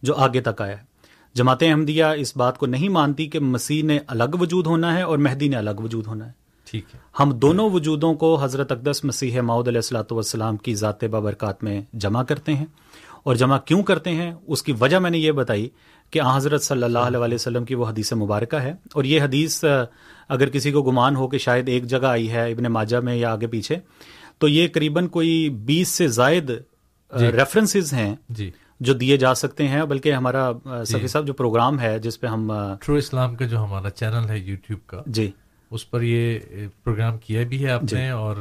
جو 0.02 0.14
آگے 0.14 0.40
تک 0.40 0.62
آیا 0.62 0.78
ہے۔ 0.78 0.95
جماعت 1.36 1.62
احمدیہ 1.62 2.04
اس 2.04 2.36
بات 2.36 2.58
کو 2.58 2.66
نہیں 2.66 2.88
مانتی 2.88 3.26
کہ 3.26 3.38
مسیح 3.40 3.84
نے 3.84 3.98
الگ 4.06 4.36
وجود 4.40 4.66
ہونا 4.66 4.96
ہے 4.96 5.02
اور 5.02 5.18
مہدی 5.18 5.48
نے 5.48 5.56
الگ 5.56 5.70
وجود 5.78 6.06
ہونا 6.06 6.26
ہے۔ 6.26 6.30
ٹھیک 6.70 6.84
ہے۔ 6.94 7.00
ہم 7.20 7.32
دونوں 7.32 7.70
وجودوں 7.70 8.14
کو 8.14 8.38
حضرت 8.42 8.72
اقدس 8.72 9.04
مسیح 9.04 9.40
ماؤد 9.40 9.68
علیہ 9.68 9.78
السلاۃ 9.78 10.04
والسلام 10.10 10.56
کی 10.56 10.74
ذات 10.74 11.04
بابرکات 11.04 11.64
میں 11.64 11.82
جمع 11.92 12.22
کرتے 12.22 12.54
ہیں۔ 12.54 12.66
اور 13.22 13.34
جمع 13.34 13.58
کیوں 13.58 13.82
کرتے 13.82 14.10
ہیں؟ 14.10 14.34
اس 14.46 14.62
کی 14.62 14.72
وجہ 14.80 14.96
میں 14.96 15.10
نے 15.10 15.18
یہ 15.18 15.32
بتائی 15.32 15.68
کہ 16.10 16.20
آ 16.20 16.36
حضرت 16.36 16.62
صلی 16.62 16.82
اللہ 16.82 16.98
علیہ 16.98 17.34
وسلم 17.34 17.64
کی 17.64 17.74
وہ 17.74 17.86
حدیث 17.86 18.12
مبارکہ 18.12 18.56
ہے۔ 18.56 18.74
اور 18.94 19.04
یہ 19.04 19.22
حدیث 19.22 19.64
اگر 20.28 20.48
کسی 20.48 20.72
کو 20.72 20.82
گمان 20.82 21.16
ہو 21.16 21.28
کہ 21.28 21.38
شاید 21.38 21.68
ایک 21.68 21.84
جگہ 21.84 22.06
آئی 22.06 22.30
ہے 22.30 22.52
ابن 22.52 22.64
ماجہ 22.64 22.96
میں 22.96 23.16
یا 23.16 23.32
آگے 23.32 23.46
پیچھے 23.46 23.76
تو 24.38 24.48
یہ 24.48 24.68
قریب 24.72 25.10
کوئی 25.10 25.48
بیس 25.48 25.88
سے 25.88 26.08
زائد 26.08 26.50
جی۔ 27.18 27.32
ریفرنسز 27.32 27.92
ہیں۔ 27.92 28.16
جی۔ 28.28 28.50
جو 28.80 28.94
دیے 28.94 29.16
جا 29.16 29.34
سکتے 29.34 29.68
ہیں 29.68 29.82
بلکہ 29.84 30.12
ہمارا 30.12 30.50
سفی 30.84 31.00
جی۔ 31.00 31.08
صاحب 31.08 31.26
جو 31.26 31.32
پروگرام 31.32 31.80
ہے 31.80 31.98
جس 31.98 32.20
پہ 32.20 32.26
ہم 32.26 32.50
ٹرو 32.80 32.94
اسلام 32.94 33.34
کا 33.36 33.46
جو 33.46 33.58
ہمارا 33.58 33.90
چینل 33.90 34.28
ہے 34.28 34.38
یوٹیوب 34.38 34.86
کا 34.86 35.02
جی 35.08 35.30
اس 35.70 35.90
پر 35.90 36.02
یہ 36.02 36.66
پروگرام 36.84 37.18
کیا 37.18 37.42
بھی 37.44 37.64
ہے 37.64 37.70
آپ 37.70 37.82
جی۔ 37.82 37.96
نے 37.96 38.10
اور 38.10 38.36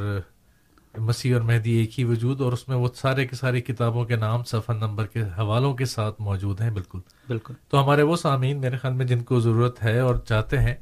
مسیح 0.99 1.33
اور 1.33 1.41
مہدی 1.41 1.71
ایک 1.71 1.97
ہی 1.99 2.03
وجود 2.03 2.41
اور 2.41 2.53
اس 2.53 2.67
میں 2.67 2.77
وہ 2.77 2.87
سارے 2.95 3.25
کے 3.25 3.35
ساری 3.35 3.61
کتابوں 3.61 4.03
کے 4.05 4.15
نام 4.15 4.43
صفحہ 4.43 4.73
نمبر 4.75 5.05
کے 5.05 5.23
حوالوں 5.37 5.73
کے 5.73 5.85
ساتھ 5.85 6.21
موجود 6.21 6.61
ہیں 6.61 6.69
بالکل 6.71 6.99
بالکل 7.27 7.53
تو 7.69 7.83
ہمارے 7.83 8.01
وہ 8.01 8.15
سامعین 8.17 8.61
میرے 8.61 8.77
خیال 8.77 8.93
میں 8.93 9.05
جن 9.05 9.23
کو 9.23 9.39
ضرورت 9.39 9.83
ہے 9.83 9.97
اور 9.99 10.15
چاہتے 10.25 10.59
ہیں 10.59 10.75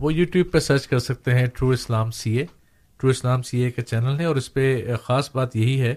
وہ 0.00 0.12
یوٹیوب 0.12 0.52
پہ 0.52 0.58
سرچ 0.60 0.86
کر 0.86 0.98
سکتے 1.00 1.34
ہیں 1.34 1.46
true 1.54 1.68
Islam 1.70 2.10
C 2.12 2.36
a 2.36 2.44
true 3.00 3.10
Islam 3.10 3.42
سی 3.42 3.60
اے 3.60 3.70
کا 3.70 3.82
چینل 3.82 4.20
ہے 4.20 4.24
اور 4.24 4.36
اس 4.36 4.52
پہ 4.52 4.94
خاص 5.02 5.30
بات 5.34 5.56
یہی 5.56 5.80
ہے 5.80 5.94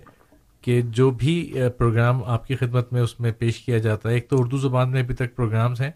کہ 0.62 0.82
جو 0.82 1.10
بھی 1.12 1.54
پروگرام 1.78 2.24
آپ 2.24 2.48
کی 2.48 2.56
خدمت 2.56 2.94
میں 2.94 3.02
اس 3.02 3.20
میں 3.20 3.32
پیش 3.40 3.60
کیا 3.60 3.78
جاتا 3.78 4.10
ہے، 4.10 4.14
ایک 4.14 4.30
تو 4.30 4.40
اردو 4.40 4.58
زبان 4.58 4.92
میں 4.92 5.02
ابھی 5.02 5.16
تک 5.16 5.36
پروگرامز 5.36 5.82
ہیں 5.82 5.92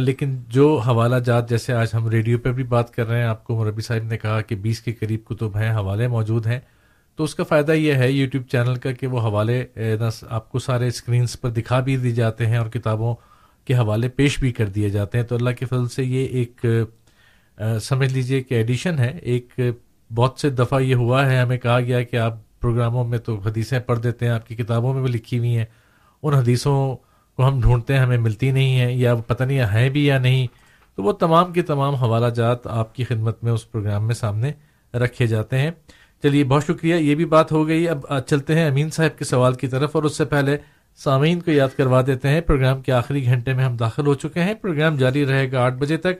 لیکن 0.00 0.36
جو 0.48 0.76
حوالہ 0.78 1.16
جات، 1.16 1.48
جیسے 1.48 1.72
آج 1.72 1.88
ہم 1.94 2.08
ریڈیو 2.08 2.38
پہ 2.38 2.52
بھی 2.52 2.64
بات 2.64 2.94
کر 2.94 3.06
رہے 3.08 3.18
ہیں، 3.18 3.26
آپ 3.26 3.44
کو 3.44 3.58
مربی 3.58 3.82
صاحب 3.82 4.04
نے 4.04 4.18
کہا 4.18 4.40
کہ 4.40 4.54
بیس 4.56 4.80
کے 4.80 4.92
قریب 4.92 5.24
کتب 5.24 5.56
ہیں، 5.56 5.70
حوالے 5.70 6.08
موجود 6.08 6.46
ہیں، 6.46 6.58
تو 7.18 7.24
اس 7.24 7.34
کا 7.34 7.44
فائدہ 7.44 7.72
یہ 7.72 7.94
ہے 7.94 8.10
یوٹیوب 8.10 8.46
چینل 8.48 8.74
کا 8.74 8.92
کہ 8.92 9.06
وہ 9.06 9.20
حوالے 9.20 9.64
آپ 10.28 10.50
کو 10.52 10.58
سارے 10.58 10.86
اسکرینس 10.86 11.40
پر 11.40 11.50
دکھا 11.50 11.80
بھی 11.80 11.96
دی 11.96 12.12
جاتے 12.12 12.46
ہیں 12.46 12.56
اور 12.56 12.66
کتابوں 12.70 13.14
کے 13.66 13.74
حوالے 13.74 14.08
پیش 14.08 14.38
بھی 14.40 14.50
کر 14.52 14.66
دیے 14.66 14.88
جاتے 14.90 15.18
ہیں۔ 15.18 15.24
تو 15.24 15.34
اللہ 15.36 15.50
کے 15.50 15.66
فضل 15.66 15.88
سے 15.88 16.04
یہ 16.04 16.26
ایک 16.40 16.64
سمجھ 17.82 18.12
لیجیے 18.12 18.42
کہ 18.42 18.54
ایڈیشن 18.54 18.98
ہے۔ 18.98 19.16
ایک 19.22 19.60
بہت 20.10 20.40
سے 20.40 20.50
دفعہ 20.50 20.80
یہ 20.80 20.94
ہوا 20.94 21.26
ہے، 21.26 21.38
ہمیں 21.38 21.56
کہا 21.58 21.80
گیا 21.80 22.02
کہ 22.02 22.16
آپ 22.16 22.38
پروگراموں 22.66 23.04
میں 23.04 23.18
تو 23.18 23.36
حدیثیں 23.38 23.78
پڑھ 23.78 23.98
دیتے 23.98 24.26
ہیں، 24.26 24.32
آپ 24.32 24.46
کی 24.46 24.54
کتابوں 24.54 24.94
میں 24.94 25.02
بھی 25.02 25.12
لکھی 25.12 25.38
ہوئی 25.38 25.56
ہیں۔ 25.56 25.64
ان 26.22 26.34
حدیثوں 26.34 26.96
کو 27.36 27.48
ہم 27.48 27.60
ڈھونڈتے 27.60 27.94
ہیں، 27.94 28.00
ہمیں 28.00 28.18
ملتی 28.18 28.50
نہیں 28.50 28.80
ہیں، 28.80 28.92
یا 28.92 29.14
پتہ 29.14 29.44
نہیں 29.44 29.60
ہیں 29.60 29.90
بھی 29.90 30.06
یا 30.06 30.18
نہیں۔ 30.18 30.46
تو 30.96 31.02
وہ 31.02 31.12
تمام 31.12 31.52
کے 31.52 31.62
تمام 31.62 31.94
حوالہ 31.94 32.26
جات 32.26 32.66
آپ 32.66 32.94
کی 32.94 33.04
خدمت 33.04 33.44
میں 33.44 33.52
اس 33.52 33.72
پروگرام 33.72 34.06
میں 34.06 34.14
سامنے 34.14 34.52
رکھے 34.94 35.26
جاتے 35.26 35.58
ہیں۔ 35.58 35.70
چلیے، 36.22 36.44
بہت 36.44 36.64
شکریہ، 36.64 36.94
یہ 36.94 37.14
بھی 37.14 37.24
بات 37.24 37.52
ہو 37.52 37.68
گئی۔ 37.68 37.88
اب 37.88 38.00
چلتے 38.26 38.54
ہیں 38.54 38.66
امین 38.66 38.90
صاحب 38.90 39.18
کے 39.18 39.24
سوال 39.24 39.54
کی 39.54 39.66
طرف 39.66 39.90
اور 39.92 40.02
اس 40.02 40.16
سے 40.16 40.24
پہلے 40.24 40.56
سامعین 40.96 41.40
کو 41.40 41.50
یاد 41.50 41.76
کروا 41.76 42.02
دیتے 42.06 42.28
ہیں۔ 42.28 42.40
پروگرام 42.40 42.82
کے 42.82 42.92
آخری 42.92 43.24
گھنٹے 43.24 43.54
میں 43.54 43.64
ہم 43.64 43.76
داخل 43.76 44.06
ہو 44.06 44.14
چکے 44.14 44.42
ہیں۔ 44.42 44.54
پروگرام 44.54 44.96
جاری 44.96 45.26
رہے 45.26 45.52
گا 45.52 45.60
آٹھ 45.60 45.74
بجے 45.74 45.96
تک۔ 45.96 46.14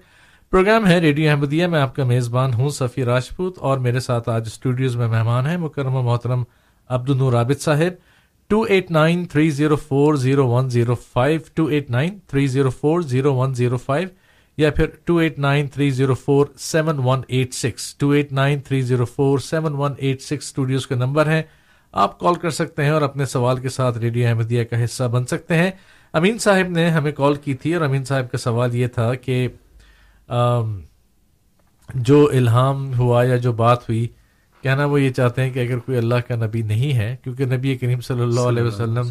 پروگرام 0.50 0.86
ہے 0.86 0.98
ریڈیو 0.98 1.30
احمدیہ 1.30 1.66
میں 1.66 1.80
آپ 1.80 1.96
کا 1.96 2.04
میزبان 2.04 2.54
ہوں 2.54 2.68
سفی 2.68 3.04
راجپوت 3.04 3.58
اور 3.58 3.78
میرے 3.78 4.00
ساتھ 4.00 4.28
آج 4.28 4.42
اسٹوڈیوز 4.46 4.96
میں 4.96 5.08
مہمان 5.08 5.46
ہیں 5.46 5.56
مکرم 5.56 5.94
و 5.94 6.02
محترم 6.02 6.42
Abdul 6.88 7.10
Noor 7.10 7.32
Abid 7.32 7.60
Sahib 7.60 7.92
two 8.48 8.62
eight 8.62 8.90
nine 8.90 9.24
three 9.24 9.50
zero 9.50 9.76
four 9.76 10.14
zero 10.14 10.48
one 10.48 10.70
zero 10.70 10.94
five 10.94 11.40
two 11.54 11.66
eight 11.66 11.90
nine 11.90 12.18
three 12.26 12.46
zero 12.46 12.70
four 12.70 13.00
zero 13.00 13.34
one 13.34 13.54
zero 13.54 13.76
five 13.76 14.08
یا 14.56 14.70
پھر 14.70 14.86
two 15.04 15.16
eight 15.16 15.38
nine 15.38 15.66
three 15.66 15.90
zero 15.90 16.14
four 16.14 16.46
seven 16.58 16.98
one 16.98 17.20
eight 17.28 17.54
six 17.54 17.94
two 17.94 18.10
eight 18.10 18.32
nine 18.32 18.60
three 18.60 18.80
zero 18.80 19.04
four 19.04 19.38
seven 19.38 19.74
one 19.74 19.92
eight 19.98 20.22
six 20.22 20.46
studios 20.46 20.86
کا 20.86 20.94
number 20.94 21.26
ہے 21.26 21.42
آپ 21.92 22.18
call 22.20 22.34
کر 22.34 22.50
سکتے 22.50 22.84
ہیں 22.84 22.90
اور 22.90 23.02
اپنے 23.02 23.24
سوال 23.24 23.56
کے 23.56 23.68
ساتھ 23.68 23.98
ریڈیو 23.98 24.28
احمدیہ 24.28 24.64
کا 24.64 24.84
حصہ 24.84 25.04
بن 25.04 25.26
سکتے 25.26 25.54
ہیں۔ 25.54 25.70
امین 26.12 26.38
صاحب 26.38 26.68
نے 26.68 26.90
ہمیں 26.90 27.12
کال 27.12 27.34
کی 27.34 27.54
تھی 27.54 27.74
اور 27.74 27.82
امین 27.82 28.04
صاحب 28.04 28.30
کا 28.32 28.38
سوال 28.38 28.74
یہ 28.74 28.86
تھا 28.86 29.14
کہ 29.14 29.48
جو 31.88 32.28
الہام 32.32 32.92
ہوا 32.98 33.24
یا 33.24 33.36
جو 33.36 33.52
بات 33.54 33.88
ہوئی 33.88 34.06
کہنا 34.64 34.84
وہ 34.84 35.00
یہ 35.00 35.10
چاہتے 35.10 35.42
ہیں 35.42 35.50
کہ 35.50 35.60
اگر 35.60 35.78
کوئی 35.78 35.98
اللہ 35.98 36.28
کا 36.28 36.36
نبی 36.36 36.62
نہیں 36.64 36.96
ہے 36.96 37.14
کیونکہ 37.24 37.46
نبی 37.46 37.76
کریم 37.76 38.00
صلی 38.00 38.22
اللہ 38.22 38.48
علیہ 38.48 38.62
وسلم 38.62 39.10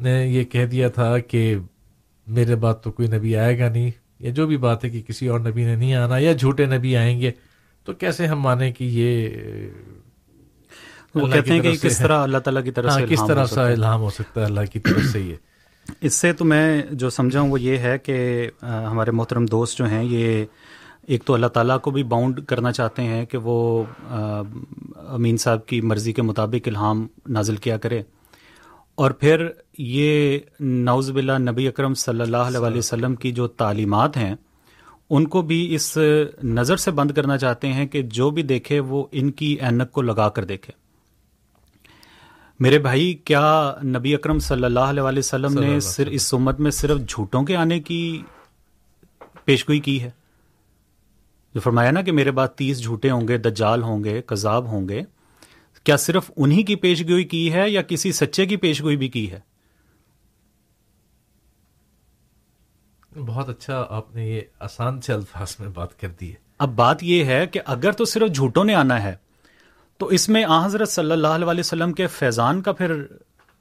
نے 0.00 0.14
یہ 0.26 0.44
کہہ 0.44 0.66
دیا 0.66 0.88
تھا 0.88 1.18
کہ 1.18 1.56
میرے 2.26 2.54
بات 2.56 2.82
تو 2.84 2.90
کوئی 2.90 3.08
نبی 3.08 3.36
آئے 3.36 3.58
گا 3.58 3.68
نہیں 3.68 3.90
یا 4.20 4.30
جو 4.30 4.46
بھی 4.46 4.56
بات 4.56 4.84
ہے 4.84 4.90
کہ 4.90 5.02
کسی 5.08 5.28
اور 5.28 5.40
نبی 5.40 5.64
نے 5.64 5.74
نہیں 5.76 5.94
آنا 5.94 6.18
یا 6.18 6.32
جھوٹے 6.32 6.66
نبی 6.66 6.96
آئیں 6.96 7.20
گے 7.20 7.30
تو 7.86 7.92
کیسے 7.92 8.26
ہم 8.26 8.40
مانیں 8.40 8.70
کہ 8.72 8.84
یہ 8.84 9.68
وہ 11.14 11.26
کہتے 11.26 11.52
ہیں 11.52 11.60
کہ 11.60 11.74
کس 11.82 11.98
طرح 11.98 12.22
اللہ 12.22 12.38
تعالیٰ 12.38 12.62
کی 12.64 12.70
طرف 12.70 12.90
ہاں، 12.90 12.98
سے 12.98 13.06
کس 13.06 13.26
طرح 13.28 13.46
سے 13.46 13.60
الہام 13.62 14.00
ہو 14.00 14.10
سکتا 14.10 14.40
ہے 14.40 14.46
اللہ 14.46 14.70
کی 14.72 14.80
طرف 14.80 15.12
سے 15.12 15.20
یہ؟ 15.20 15.34
اس 16.00 16.14
سے 16.14 16.32
تو 16.32 16.44
میں 16.44 16.82
جو 16.90 17.10
سمجھا 17.10 17.40
ہوں 17.40 17.50
وہ 17.50 17.60
یہ 17.60 17.78
ہے 17.78 17.96
کہ 17.98 18.16
ہمارے 18.62 19.10
محترم 19.10 19.46
دوست 19.46 19.78
جو 19.78 19.86
ہیں، 19.86 20.02
یہ 20.04 20.44
ایک 21.06 21.24
تو 21.24 21.34
اللہ 21.34 21.46
تعالیٰ 21.46 21.80
کو 21.80 21.90
بھی 21.90 22.02
باؤنڈ 22.02 22.40
کرنا 22.48 22.72
چاہتے 22.72 23.02
ہیں 23.02 23.24
کہ 23.26 23.38
وہ 23.42 23.82
امین 24.10 25.36
صاحب 25.36 25.66
کی 25.66 25.80
مرضی 25.80 26.12
کے 26.12 26.22
مطابق 26.22 26.68
الہام 26.68 27.06
نازل 27.28 27.56
کیا 27.56 27.76
کرے۔ 27.76 28.02
اور 28.94 29.10
پھر 29.10 29.46
یہ 29.78 30.38
نوز 30.60 31.10
باللہ 31.10 31.38
نبی 31.40 31.66
اکرم 31.68 31.94
صلی 31.94 32.20
اللہ 32.20 32.36
علیہ 32.36 32.78
وسلم 32.78 33.14
کی 33.14 33.32
جو 33.32 33.46
تعلیمات 33.46 34.16
ہیں، 34.16 34.34
ان 35.10 35.26
کو 35.26 35.42
بھی 35.42 35.74
اس 35.74 35.96
نظر 36.44 36.76
سے 36.76 36.90
بند 36.90 37.10
کرنا 37.10 37.36
چاہتے 37.38 37.72
ہیں 37.72 37.86
کہ 37.86 38.02
جو 38.02 38.30
بھی 38.30 38.42
دیکھے 38.42 38.80
وہ 38.80 39.04
ان 39.12 39.30
کی 39.30 39.56
اینک 39.60 39.92
کو 39.92 40.02
لگا 40.02 40.28
کر 40.28 40.44
دیکھے۔ 40.44 40.72
میرے 42.60 42.78
بھائی 42.78 43.14
کیا 43.14 43.74
نبی 43.84 44.14
اکرم 44.14 44.38
صلی 44.38 44.64
اللہ 44.64 44.80
علیہ 44.80 45.02
وسلم 45.02 45.60
نے 45.60 45.78
اس 46.10 46.34
امت 46.34 46.60
میں 46.60 46.70
صرف 46.70 46.98
جھوٹوں 47.08 47.42
کے 47.42 47.56
آنے 47.56 47.80
کی 47.80 48.22
پیشگوئی 49.44 49.80
کی 49.80 50.02
ہے؟ 50.02 50.10
جو 51.54 51.60
فرمایا 51.60 51.90
نا 51.90 52.02
کہ 52.02 52.12
میرے 52.12 52.30
بعد 52.30 52.48
تیس 52.48 52.82
جھوٹے 52.82 53.10
ہوں 53.10 53.28
گے 53.28 53.38
دجال 53.38 53.82
ہوں 53.82 54.04
گے 54.04 54.22
کذاب 54.22 54.66
ہوں 54.66 54.88
گے 54.88 55.02
کیا 55.84 55.96
صرف 55.96 56.30
انہی 56.36 56.62
کی 56.62 56.76
پیشگوئی 56.76 57.24
کی 57.24 57.52
ہے 57.52 57.70
یا 57.70 57.82
کسی 57.82 58.12
سچے 58.12 58.46
کی 58.46 58.56
پیشگوئی 58.56 58.96
بھی 58.96 59.08
کی 59.08 59.30
ہے؟ 59.30 59.40
بہت 63.26 63.48
اچھا 63.48 63.86
آپ 63.88 64.14
نے 64.14 64.28
یہ 64.28 64.40
آسان 64.60 65.00
سے 65.00 65.12
الفاظ 65.12 65.56
میں 65.58 65.68
بات 65.68 66.00
کر 66.00 66.08
دی 66.20 66.30
ہے۔ 66.30 66.36
اب 66.58 66.74
بات 66.76 67.02
یہ 67.02 67.24
ہے 67.24 67.46
کہ 67.46 67.60
اگر 67.66 67.92
تو 67.92 68.04
صرف 68.04 68.34
جھوٹوں 68.34 68.64
نے 68.64 68.74
آنا 68.74 69.02
ہے 69.02 69.14
تو 69.98 70.06
اس 70.06 70.28
میں 70.28 70.44
آ 70.44 70.66
حضرت 70.66 70.88
صلی 70.88 71.12
اللہ 71.12 71.28
علیہ 71.28 71.60
وسلم 71.60 71.92
کے 71.92 72.06
فیضان 72.06 72.62
کا 72.62 72.72
پھر 72.72 73.02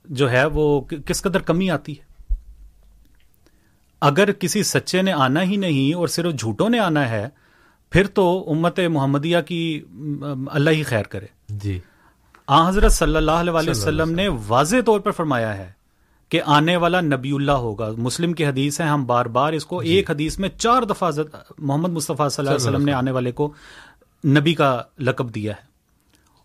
جو 0.05 0.31
ہے 0.31 0.45
وہ 0.45 0.81
کس 0.81 1.21
قدر 1.21 1.39
کمی 1.39 1.69
آتی 1.69 1.91
ہے؟ 1.91 2.13
اگر 4.01 4.31
کسی 4.31 4.63
سچے 4.63 5.01
نے 5.01 5.11
آنا 5.11 5.43
ہی 5.43 5.55
نہیں 5.55 5.93
اور 5.93 6.07
صرف 6.07 6.33
جھوٹوں 6.33 6.69
نے 6.69 6.79
آنا 6.79 7.09
ہے 7.09 7.27
پھر 7.91 8.07
تو 8.07 8.51
امت 8.51 8.79
محمدیہ 8.79 9.37
کی 9.47 9.81
اللہ 10.47 10.69
ہی 10.69 10.83
خیر 10.83 11.03
کرے۔ 11.03 11.25
جی۔ 11.49 11.79
آ 12.47 12.69
حضرت 12.69 12.91
صلی 12.91 13.15
اللہ 13.15 13.31
علیہ 13.31 13.69
وسلم 13.69 14.11
نے 14.11 14.27
واضح 14.47 14.75
طور 14.85 14.99
پر 14.99 15.11
فرمایا 15.11 15.57
ہے 15.57 15.71
کہ 16.29 16.41
آنے 16.45 16.77
والا 16.77 17.01
نبی 17.01 17.31
اللہ 17.31 17.51
ہوگا۔ 17.51 17.89
مسلم 17.97 18.33
کی 18.33 18.45
حدیث 18.45 18.81
ہے 18.81 18.85
ہم 18.85 19.05
بار 19.05 19.25
بار 19.25 19.53
اس 19.53 19.65
کو 19.65 19.83
جی۔ 19.83 19.89
ایک 19.89 20.11
حدیث 20.11 20.39
میں 20.39 20.49
چار 20.49 20.83
دفعہ 20.83 21.11
محمد 21.57 21.89
مصطفیٰ 21.89 22.29
صلی 22.29 22.47
اللہ 22.47 22.57
علیہ 22.57 22.69
وسلم 22.69 22.85
نے 22.85 22.93
آنے 22.93 23.11
والے 23.11 23.31
کو 23.31 23.53
نبی 24.27 24.53
کا 24.53 24.81
لقب 24.99 25.35
دیا 25.35 25.53
ہے۔ 25.53 25.72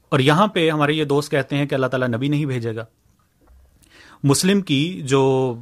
اور 0.08 0.18
یہاں 0.18 0.46
پہ 0.46 0.70
ہمارے 0.70 0.92
یہ 0.92 1.04
دوست 1.04 1.30
کہتے 1.30 1.56
ہیں 1.56 1.66
کہ 1.66 1.74
اللہ 1.74 1.86
تعالیٰ 1.86 2.08
نبی 2.08 2.28
نہیں 2.28 2.46
بھیجے 2.46 2.76
گا۔ 2.76 2.84
مسلم 4.24 4.60
کی 4.60 5.02
جو 5.04 5.54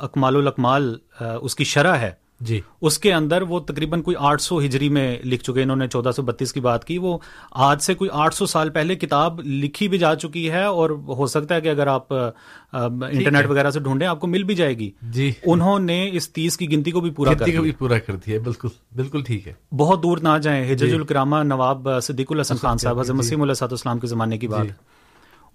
اکمال 0.00 0.36
الاکمال 0.36 0.98
اس 1.20 1.54
کی 1.54 1.64
شرح 1.64 1.94
ہے 1.94 2.23
جی۔ 2.40 2.60
اس 2.80 2.98
کے 2.98 3.14
اندر 3.14 3.42
وہ 3.42 3.60
تقریباً 3.60 4.02
کوئی 4.02 4.16
آٹھ 4.18 4.42
سو 4.42 4.60
ہجری 4.60 4.88
میں 4.88 5.18
لکھ 5.24 5.44
چکے 5.44 5.62
انہوں 5.62 5.76
نے 5.76 5.88
چودہ 5.88 6.10
سو 6.16 6.22
بتیس 6.22 6.52
کی 6.52 6.60
بات 6.60 6.84
کی۔ 6.84 6.98
وہ 6.98 7.18
آج 7.50 7.82
سے 7.82 7.94
کوئی 7.94 8.10
آٹھ 8.12 8.34
سو 8.34 8.46
سال 8.46 8.70
پہلے 8.70 8.94
کتاب 8.94 9.40
لکھی 9.40 9.88
بھی 9.88 9.98
جا 9.98 10.14
چکی 10.14 10.50
ہے 10.50 10.64
اور 10.64 10.90
ہو 10.90 11.26
سکتا 11.26 11.54
ہے 11.54 11.60
کہ 11.60 11.68
اگر 11.68 11.86
آپ 11.86 12.12
انٹرنیٹ 12.12 13.46
وغیرہ 13.46 13.70
سے 13.70 13.80
ڈھونڈیں 13.80 14.06
آپ 14.06 14.20
کو 14.20 14.26
مل 14.26 14.42
بھی 14.42 14.54
جائے 14.54 14.78
گی۔ 14.78 14.90
جی۔ 15.02 15.32
انہوں 15.44 15.78
نے 15.78 16.10
اس 16.12 16.30
تیس 16.30 16.56
کی 16.56 16.72
گنتی 16.72 16.90
کو 16.90 17.00
بھی 17.00 17.10
پورا 17.10 17.34
کر 17.34 17.44
بھی 17.44 17.70
پورا 17.70 17.98
کر 17.98 18.16
دیا۔ 18.16 18.38
بالکل 18.44 18.68
بالکل 18.96 19.22
ٹھیک 19.22 19.48
ہے۔ 19.48 19.76
بہت 19.76 20.02
دور 20.02 20.18
نہ 20.18 20.38
جائیں۔ 20.42 20.72
حجج 20.72 20.80
جی 20.80 20.92
الکرامہ 20.92 21.36
نواب 21.42 21.88
صدیق 22.02 22.32
الحسن 22.32 22.56
خان 22.56 22.78
صاحب 22.78 23.00
حضرت 23.00 23.16
مسیم 23.16 23.42
اللہ 23.42 23.64
اسلام 23.70 23.98
کے 23.98 24.06
زمانے 24.06 24.38
کی 24.38 24.48
بات۔ 24.48 24.66
جی۔ 24.66 24.72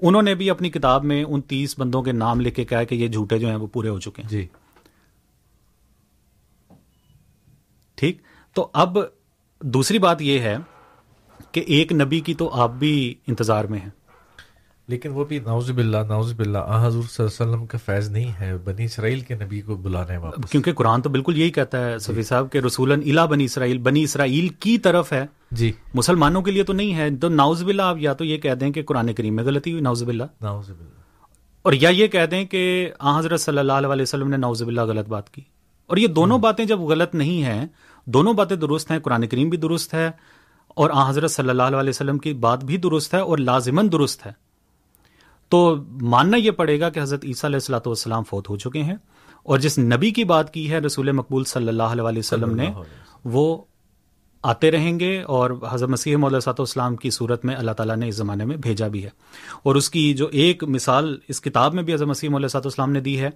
انہوں 0.01 0.21
نے 0.21 0.35
بھی 0.35 0.49
اپنی 0.49 0.69
کتاب 0.69 1.03
میں 1.03 1.23
ان 1.23 1.41
تیس 1.41 1.79
بندوں 1.79 2.01
کے 2.01 2.11
نام 2.11 2.41
لکھ 2.41 2.55
کے 2.55 2.63
کہا 2.63 2.83
کہ 2.83 2.95
یہ 2.95 3.07
جھوٹے 3.07 3.37
جو 3.37 3.47
ہیں 3.47 3.55
وہ 3.55 3.67
پورے 3.67 3.89
ہو 3.89 3.99
چکے 3.99 4.21
ہیں۔ 4.21 4.29
جی۔ 4.29 4.47
ٹھیک؟ 7.99 8.17
تو 8.53 8.69
اب 8.73 8.97
دوسری 9.61 9.99
بات 9.99 10.21
یہ 10.21 10.39
ہے 10.39 10.57
کہ 11.51 11.63
ایک 11.67 11.93
نبی 11.93 12.19
کی 12.19 12.33
تو 12.33 12.49
آپ 12.53 12.71
بھی 12.71 13.15
انتظار 13.27 13.65
میں 13.65 13.79
ہیں۔ 13.79 13.89
لیکن 14.87 15.09
وہ 15.09 15.25
بھی 15.25 15.39
ناؤز 15.39 15.71
باللہ 15.71 15.97
ناؤز 16.07 16.33
باللہ 16.33 16.57
آ 16.57 16.87
حضور 16.87 17.03
صلی 17.03 17.25
اللہ 17.25 17.43
علیہ 17.43 17.51
وسلم 17.51 17.65
کا 17.65 17.77
فیض 17.85 18.09
نہیں 18.09 18.31
ہے 18.39 18.57
بنی 18.57 18.85
اسرائیل 18.85 19.19
کے 19.19 19.35
نبی 19.35 19.61
کو 19.61 19.75
بلانے 19.75 20.17
واپس۔ 20.17 20.49
کیونکہ 20.49 20.73
قرآن 20.73 21.01
تو 21.01 21.09
بالکل 21.09 21.37
یہی 21.37 21.49
کہتا 21.49 21.85
ہے 21.85 21.99
صفی 21.99 22.23
صاحب 22.23 22.51
کہ 22.51 22.57
رسول 22.57 22.91
الا 22.91 23.25
بنی 23.25 23.45
اسرائیل 23.45 23.77
بنی 23.77 24.03
اسرائیل 24.03 24.47
کی 24.47 24.77
طرف 24.77 25.13
ہے۔ 25.13 25.25
جی۔ 25.51 25.71
مسلمانوں 25.93 26.41
کے 26.41 26.51
لیے 26.51 26.63
تو 26.63 26.73
نہیں 26.73 26.95
ہے 26.95 27.15
تو 27.15 27.29
ناؤز 27.29 27.63
باللہ 27.63 27.81
آپ 27.81 27.97
یا 27.99 28.13
تو 28.13 28.25
یہ 28.25 28.37
کہہ 28.37 28.53
دیں 28.53 28.71
کہ 28.71 28.83
قرآن 28.83 29.13
کریم 29.13 29.35
میں 29.35 29.43
غلطی 29.43 29.71
ہوئی 29.71 29.83
ناؤز 29.83 30.03
باللہ۔ 30.03 30.23
ناؤز 30.41 30.69
باللہ۔ 30.69 30.99
اور 31.61 31.73
یا 31.73 31.89
یہ 31.89 32.07
کہہ 32.07 32.25
دیں 32.25 32.45
کہ 32.45 32.91
آ 32.99 33.19
حضرت 33.19 33.41
صلی 33.41 33.57
اللہ 33.57 33.73
علیہ 33.73 34.01
وسلم 34.01 34.29
نے 34.29 34.37
ناؤز 34.37 34.63
باللہ 34.63 34.81
غلط 34.81 35.07
بات 35.07 35.29
کی۔ 35.29 35.41
اور 35.87 35.97
یہ 35.97 36.07
دونوں 36.07 36.39
باتیں 36.39 36.65
جب 36.65 36.79
غلط 36.79 37.15
نہیں 37.15 37.43
ہیں 37.43 37.67
دونوں 38.13 38.33
باتیں 38.33 38.55
درست 38.55 38.91
ہیں 38.91 38.99
قرآن 38.99 39.27
کریم 39.27 39.49
بھی 39.49 39.57
درست 39.57 39.93
ہے 39.93 40.11
اور 40.67 40.89
آ 40.93 41.09
حضرت 41.09 41.31
صلی 41.31 41.49
اللہ 41.49 41.63
علیہ 41.63 41.89
وسلم 41.89 42.17
کی 42.17 42.33
بات 42.33 42.65
بھی 42.65 42.77
درست 42.77 43.13
ہے 43.13 43.19
اور 43.19 43.37
لازمن 43.37 43.91
درست 43.91 44.25
ہے۔ 44.25 44.31
تو 45.49 45.75
ماننا 46.01 46.37
یہ 46.37 46.51
پڑے 46.51 46.79
گا 46.79 46.89
کہ 46.89 46.99
حضرت 46.99 47.25
عیسیٰ 47.25 47.49
علیہ 47.49 47.55
السلاۃ 47.55 47.79
والسلام 47.85 48.23
فوت 48.23 48.49
ہو 48.49 48.57
چکے 48.57 48.83
ہیں 48.83 48.95
اور 49.43 49.59
جس 49.59 49.79
نبی 49.79 50.11
کی 50.11 50.23
بات 50.23 50.53
کی 50.53 50.71
ہے 50.71 50.77
رسول 50.79 51.11
مقبول 51.11 51.43
صلی 51.43 51.67
اللہ 51.67 51.83
علیہ 51.83 52.19
وسلم 52.19 52.55
نے 52.55 52.71
وہ 53.25 53.57
آتے 54.43 54.71
رہیں 54.71 54.99
گے 54.99 55.21
اور 55.21 55.51
حضرت 55.69 55.89
مسیح 55.89 56.17
مول 56.17 56.39
صاحب 56.39 56.55
اسلام 56.59 56.95
کی 56.95 57.09
صورت 57.09 57.45
میں 57.45 57.55
اللہ 57.55 57.71
تعالیٰ 57.71 57.95
نے 57.95 58.07
اس 58.07 58.15
زمانے 58.15 58.45
میں 58.45 58.55
بھیجا 58.55 58.87
بھی 58.87 59.03
ہے۔ 59.03 59.09
اور 59.63 59.75
اس 59.75 59.89
کی 59.89 60.13
جو 60.13 60.27
ایک 60.27 60.63
مثال 60.63 61.17
اس 61.27 61.41
کتاب 61.41 61.73
میں 61.73 61.83
بھی 61.83 61.93
حضرت 61.93 62.07
مسیح 62.07 62.29
مول 62.29 62.47
صاحب 62.47 62.63
اسلام 62.65 62.91
نے 62.91 62.99
دی 62.99 63.21
ہے 63.21 63.29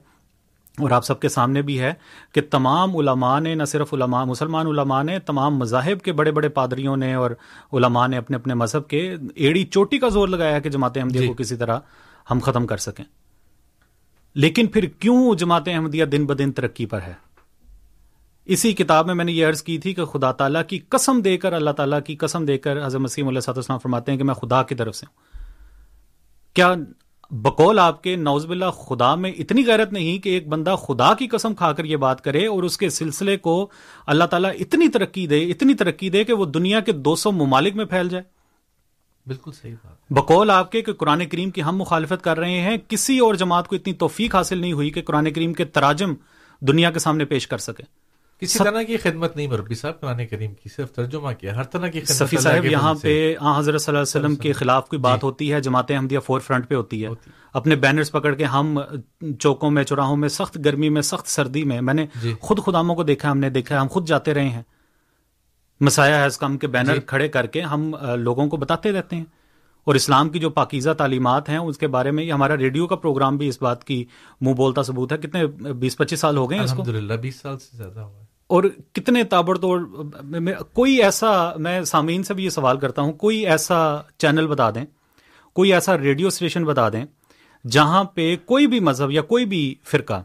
اور 0.79 0.91
آپ 0.91 1.05
سب 1.05 1.19
کے 1.19 1.29
سامنے 1.29 1.61
بھی 1.61 1.79
ہے 1.79 1.93
کہ 2.31 2.41
تمام 2.51 2.97
علماء 2.97 3.39
نے 3.39 3.55
نہ 3.55 3.63
صرف 3.63 3.93
علماء 3.93 4.23
مسلمان 4.23 4.67
علماء 4.67 5.03
نے 5.03 5.19
تمام 5.19 5.57
مذاہب 5.57 6.01
کے 6.01 6.13
بڑے 6.13 6.31
بڑے 6.31 6.49
پادریوں 6.49 6.97
نے 6.97 7.13
اور 7.13 7.31
علماء 7.73 8.07
نے 8.07 8.17
اپنے 8.17 8.37
اپنے 8.37 8.53
مذہب 8.53 8.87
کے 8.87 9.15
ایڑی 9.35 9.63
چوٹی 9.63 9.97
کا 9.97 10.09
زور 10.09 10.27
لگایا 10.27 10.59
کہ 10.59 10.69
جماعت 10.69 10.97
احمدیہ 10.97 11.21
جی۔ 11.21 11.27
کو 11.27 11.33
کسی 11.33 11.55
طرح 11.55 11.79
ہم 12.31 12.39
ختم 12.39 12.67
کر 12.67 12.77
سکیں۔ 12.77 13.05
لیکن 14.35 14.67
پھر 14.67 14.85
کیوں 14.85 15.35
جماعت 15.35 15.67
احمدیہ 15.67 16.05
دن 16.05 16.25
بدن 16.25 16.51
ترقی 16.51 16.85
پر 16.85 17.01
ہے؟ 17.01 17.13
اسی 18.45 18.73
کتاب 18.73 19.05
میں 19.05 19.15
میں 19.15 19.25
نے 19.25 19.31
یہ 19.31 19.47
عرض 19.47 19.63
کی 19.63 19.77
تھی 19.77 19.93
کہ 19.93 20.05
خدا 20.05 20.31
تعالیٰ 20.31 20.61
کی 20.67 20.79
قسم 20.89 21.21
دے 21.21 21.37
کر 21.37 21.53
اللہ 21.53 21.71
تعالیٰ 21.71 21.99
کی 22.05 22.15
قسم 22.15 22.45
دے 22.45 22.57
کر 22.57 22.85
حضرت 22.85 23.01
مسیم 23.01 23.27
علیہ 23.27 23.39
صاحب 23.39 23.57
السلام 23.57 23.79
فرماتے 23.79 24.11
ہیں 24.11 24.17
کہ 24.17 24.23
میں 24.23 24.33
خدا 24.33 24.63
کی 24.63 24.75
طرف 24.75 24.95
سے 24.95 25.05
ہوں۔ 25.09 25.43
کیا 26.53 26.73
بقول 27.35 27.79
آپ 27.79 28.03
کے 28.03 28.15
نوز 28.15 28.45
باللہ 28.45 28.71
خدا 28.71 29.15
میں 29.15 29.31
اتنی 29.31 29.65
غیرت 29.65 29.93
نہیں 29.93 30.23
کہ 30.23 30.29
ایک 30.29 30.47
بندہ 30.47 30.75
خدا 30.75 31.13
کی 31.13 31.27
قسم 31.27 31.55
کھا 31.55 31.71
کر 31.73 31.85
یہ 31.85 31.97
بات 31.97 32.23
کرے 32.23 32.47
اور 32.47 32.63
اس 32.63 32.77
کے 32.77 32.89
سلسلے 32.89 33.37
کو 33.37 33.69
اللہ 34.07 34.23
تعالیٰ 34.23 34.51
اتنی 34.59 34.87
ترقی 34.87 35.27
دے 35.27 35.51
اتنی 35.51 35.73
ترقی 35.73 36.09
دے 36.09 36.23
کہ 36.23 36.33
وہ 36.33 36.45
دنیا 36.45 36.79
کے 36.79 36.91
دو 36.91 37.15
سو 37.15 37.31
ممالک 37.31 37.75
میں 37.75 37.85
پھیل 37.85 38.09
جائے۔ 38.09 38.23
بالکل 39.27 39.51
صحیح 39.51 39.75
بات۔ 39.85 39.95
بقول 40.09 40.49
آپ 40.49 40.71
کے 40.71 40.81
کہ 40.81 40.93
قرآن 40.93 41.25
کریم 41.25 41.49
کی 41.49 41.63
ہم 41.63 41.77
مخالفت 41.77 42.23
کر 42.23 42.39
رہے 42.39 42.61
ہیں 42.61 42.77
کسی 42.87 43.19
اور 43.19 43.33
جماعت 43.33 43.67
کو 43.67 43.75
اتنی 43.75 43.93
توفیق 43.93 44.35
حاصل 44.35 44.57
نہیں 44.57 44.73
ہوئی 44.73 44.89
کہ 44.89 45.01
قرآن 45.01 45.31
کریم 45.31 45.53
کے 45.53 45.65
تراجم 45.65 46.13
دنیا 46.61 46.91
کے 46.91 46.99
سامنے 46.99 47.25
پیش 47.25 47.47
کر 47.47 47.57
سکے۔ 47.57 48.02
کسی 48.43 48.59
طرح 48.59 48.81
کی 48.83 48.97
خدمت 48.99 49.35
نہیں 49.35 49.47
مربی 49.47 49.75
صاحب 49.75 49.99
قرآن 49.99 50.25
کریم 50.27 50.53
کی 50.53 50.69
صرف 50.69 50.91
ترجمہ 50.91 51.31
کیا 51.39 51.55
ہر 51.55 51.63
طرح 51.65 51.87
کی 51.87 51.99
خدمت 52.01 52.17
صفی 52.19 52.37
صاحب 52.39 52.65
یہاں۔ 52.65 52.93
پہ 53.01 53.13
آ 53.41 53.57
حضرت 53.59 53.81
صلی 53.81 53.91
اللہ 53.91 53.99
علیہ 53.99 54.17
وسلم 54.17 54.35
کے 54.37 54.53
خلاف 54.53 54.87
کوئی 54.89 54.99
بات 55.01 55.19
جی۔ 55.21 55.25
ہوتی 55.25 55.51
ہے 55.53 55.61
جماعت 55.61 55.91
احمدیہ 55.91 56.19
فور 56.19 56.39
فرنٹ 56.39 56.69
پہ 56.69 56.75
ہوتی 56.75 57.03
ہے 57.03 57.09
اپنے 57.53 57.75
بینرز 57.77 58.11
پکڑ 58.11 58.33
کے 58.35 58.45
ہم 58.51 58.77
چوکوں 59.39 59.71
میں 59.71 59.83
چوراہوں 59.83 60.15
میں 60.15 60.29
سخت 60.31 60.57
گرمی 60.65 60.89
میں 60.89 61.01
سخت 61.03 61.27
سردی 61.27 61.63
میں 61.63 61.79
میں 61.81 61.93
نے 61.93 62.05
جی۔ 62.21 62.33
خود 62.39 62.59
خداموں 62.65 62.95
کو 62.95 63.03
دیکھا 63.03 63.31
ہم 63.31 63.37
نے 63.37 63.49
دیکھا 63.51 63.81
ہم 63.81 63.87
خود 63.87 64.07
جاتے 64.07 64.33
رہے 64.33 64.49
ہیں 64.49 64.61
مسایا 65.81 66.23
حیض 66.23 66.37
کم 66.37 66.57
کے 66.57 66.67
بینر۔ 66.69 66.99
کھڑے 67.07 67.27
کر 67.29 67.45
کے 67.47 67.61
ہم 67.63 67.93
لوگوں 68.17 68.47
کو 68.47 68.57
بتاتے 68.57 68.91
رہتے 68.91 69.15
ہیں 69.15 69.25
اور 69.87 69.95
اسلام 69.95 70.29
کی 70.29 70.39
جو 70.39 70.49
پاکیزہ 70.51 70.89
تعلیمات 70.93 71.49
ہیں 71.49 71.57
اس 71.59 71.77
کے 71.77 71.87
بارے 71.87 72.11
میں 72.11 72.23
یہ 72.23 72.31
ہمارا 72.33 72.57
ریڈیو 72.57 72.85
کا 72.87 72.95
پروگرام 72.97 73.37
بھی 73.37 73.47
اس 73.47 73.61
بات 73.61 73.83
کی 73.83 74.03
منہ 74.41 74.53
بولتا 74.53 74.83
ثبوت 74.83 75.11
ہے 75.11 75.17
کتنے 75.17 75.45
بیس 75.75 75.97
پچیس 75.97 76.19
سال 76.19 76.37
ہو 76.37 76.49
گئے 76.49 76.57
ہیں 76.57 76.65
اس 76.65 76.73
کو 76.73 76.81
الحمدللہ 76.81 77.13
بیس 77.21 77.39
سال 77.41 77.57
سے 77.59 77.77
زیادہ 77.77 77.99
ہوا 77.99 78.19
ہے 78.19 78.25
اور 78.53 78.63
کتنے 78.93 79.23
تابڑ 79.23 79.57
توڑ 79.57 79.81
کوئی 80.73 81.03
ایسا 81.03 81.53
میں 81.55 81.81
سامعین 81.81 82.23
سے 82.23 82.33
بھی 82.33 82.43
یہ 82.45 82.49
سوال 82.49 82.79
کرتا 82.79 83.01
ہوں 83.01 83.13
کوئی 83.13 83.47
ایسا 83.47 84.01
چینل 84.17 84.47
بتا 84.47 84.69
دیں 84.69 84.85
کوئی 85.53 85.73
ایسا 85.73 85.97
ریڈیو 85.97 86.27
اسٹیشن 86.27 86.65
بتا 86.65 86.89
دیں 86.89 87.05
جہاں 87.67 88.03
پہ 88.03 88.35
کوئی 88.45 88.67
بھی 88.67 88.79
مذہب 88.79 89.11
یا 89.11 89.21
کوئی 89.21 89.45
بھی 89.45 89.75
فرقہ 89.83 90.23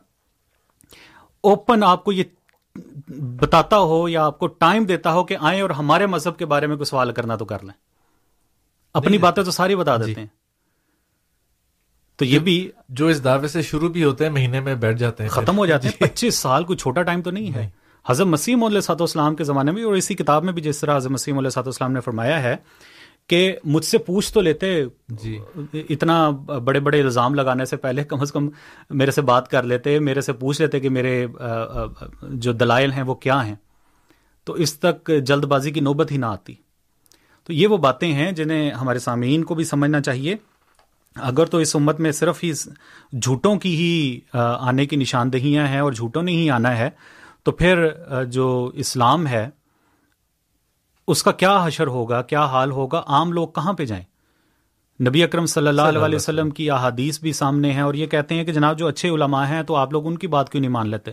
اوپن 1.40 1.82
آپ 1.82 2.04
کو 2.04 2.12
یہ 2.12 2.24
بتاتا 3.36 3.78
ہو 3.78 4.08
یا 4.08 4.24
آپ 4.24 4.38
کو 4.38 4.46
ٹائم 4.46 4.84
دیتا 4.84 5.12
ہو 5.12 5.24
کہ 5.24 5.36
آئیں 5.40 5.60
اور 5.60 5.70
ہمارے 5.70 6.06
مذہب 6.06 6.38
کے 6.38 6.46
بارے 6.46 6.66
میں 6.66 6.76
کوئی 6.76 6.84
سوال 6.84 7.12
کرنا 7.12 7.36
تو 7.36 7.44
کر 7.44 7.62
لیں۔ 7.62 7.74
اپنی 8.94 9.18
باتیں 9.18 9.42
تو 9.42 9.50
ساری 9.50 9.76
بتا 9.76 9.96
جی۔ 9.96 10.04
دیتے 10.04 10.20
ہیں۔ 10.20 10.28
تو 12.16 12.24
یہ 12.24 12.38
بھی 12.38 12.70
جو 12.88 13.06
اس 13.06 13.24
دعوے 13.24 13.48
سے 13.48 13.62
شروع 13.62 13.88
بھی 13.88 14.04
ہوتے 14.04 14.24
ہیں 14.24 14.32
مہینے 14.32 14.60
میں 14.60 14.74
بیٹھ 14.74 14.98
جاتے 14.98 15.22
ہیں 15.22 15.30
ختم 15.30 15.58
ہو 15.58 15.66
جاتے 15.66 15.88
ہیں۔ 15.88 15.98
جی۔ 16.00 16.04
پچیس 16.04 16.34
سال 16.34 16.64
کوئی 16.64 16.76
چھوٹا 16.76 17.02
ٹائم 17.02 17.22
تو 17.22 17.30
نہیں 17.30 17.54
ہے۔ 17.54 17.68
حضرت 18.08 18.26
مسیم 18.26 18.64
علیہ 18.64 18.80
صاحب 18.80 19.02
اسلام 19.02 19.34
کے 19.36 19.44
زمانے 19.44 19.72
میں 19.72 19.82
اور 19.84 19.94
اسی 19.94 20.14
کتاب 20.14 20.44
میں 20.44 20.52
بھی 20.52 20.62
جس 20.62 20.80
طرح 20.80 20.96
حضرت 20.96 21.12
مسیم 21.12 21.38
علیہ 21.38 21.50
صاحب 21.50 21.68
اسلام 21.68 21.92
نے 21.92 22.00
فرمایا 22.00 22.42
ہے 22.42 22.56
کہ 23.26 23.56
مجھ 23.64 23.84
سے 23.84 23.98
پوچھ 23.98 24.32
تو 24.32 24.40
لیتے 24.40 24.84
جی۔ 25.08 25.38
اتنا 25.88 26.30
بڑے 26.64 26.80
بڑے 26.80 27.00
الزام 27.00 27.34
لگانے 27.34 27.64
سے 27.64 27.76
پہلے 27.76 28.04
کم 28.04 28.20
از 28.20 28.32
کم 28.32 28.48
میرے 28.90 29.10
سے 29.10 29.22
بات 29.22 29.48
کر 29.48 29.62
لیتے 29.62 29.98
میرے 29.98 30.20
سے 30.20 30.32
پوچھ 30.32 30.60
لیتے 30.60 30.80
کہ 30.80 30.88
میرے 30.88 31.26
جو 32.22 32.52
دلائل 32.52 32.92
ہیں 32.92 33.02
وہ 33.02 33.14
کیا 33.14 33.46
ہیں؟ 33.46 33.54
تو 34.44 34.52
اس 34.52 34.78
تک 34.78 35.10
جلد 35.26 35.44
بازی 35.44 35.70
کی 35.70 35.80
نوبت 35.80 36.12
ہی 36.12 36.16
نہ 36.16 36.26
آتی۔ 36.26 36.54
تو 37.44 37.52
یہ 37.52 37.66
وہ 37.66 37.76
باتیں 37.76 38.12
ہیں 38.12 38.32
جنہیں 38.32 38.70
ہمارے 38.70 38.98
سامعین 38.98 39.44
کو 39.44 39.54
بھی 39.54 39.64
سمجھنا 39.64 40.00
چاہیے۔ 40.00 40.36
اگر 41.16 41.46
تو 41.46 41.58
اس 41.58 41.76
امت 41.76 42.00
میں 42.00 42.12
صرف 42.12 42.44
ہی 42.44 42.52
جھوٹوں 43.12 43.56
کی 43.56 43.76
ہی 43.76 44.20
آنے 44.34 44.86
کی 44.86 44.96
نشاندہیاں 44.96 45.66
ہیں 45.66 45.78
اور 45.78 45.92
جھوٹوں 45.92 46.22
نے 46.22 46.32
ہی 46.32 46.50
آنا 46.50 46.76
ہے 46.78 46.90
تو 47.48 47.52
پھر 47.52 47.88
جو 48.24 48.70
اسلام 48.74 49.26
ہے 49.26 49.50
اس 51.06 51.22
کا 51.22 51.32
کیا 51.32 51.64
حشر 51.66 51.86
ہوگا 51.86 52.22
کیا 52.22 52.44
حال 52.44 52.70
ہوگا؟ 52.70 53.02
عام 53.06 53.32
لوگ 53.32 53.48
کہاں 53.48 53.72
پہ 53.72 53.84
جائیں؟ 53.84 54.04
نبی 55.08 55.22
اکرم 55.24 55.46
صلی 55.46 55.68
اللہ 55.68 55.82
علیہ 55.82 56.16
وسلم 56.16 56.50
کی 56.50 56.70
احادیث 56.70 57.20
بھی 57.20 57.32
سامنے 57.32 57.72
ہیں 57.72 57.80
اور 57.80 57.94
یہ 57.94 58.06
کہتے 58.06 58.34
ہیں 58.34 58.44
کہ 58.44 58.52
جناب 58.52 58.78
جو 58.78 58.86
اچھے 58.86 59.08
علماء 59.08 59.46
ہیں 59.46 59.62
تو 59.62 59.76
آپ 59.76 59.92
لوگ 59.92 60.06
ان 60.06 60.18
کی 60.18 60.26
بات 60.26 60.50
کیوں 60.50 60.60
نہیں 60.60 60.70
مان 60.70 60.88
لیتے؟ 60.88 61.10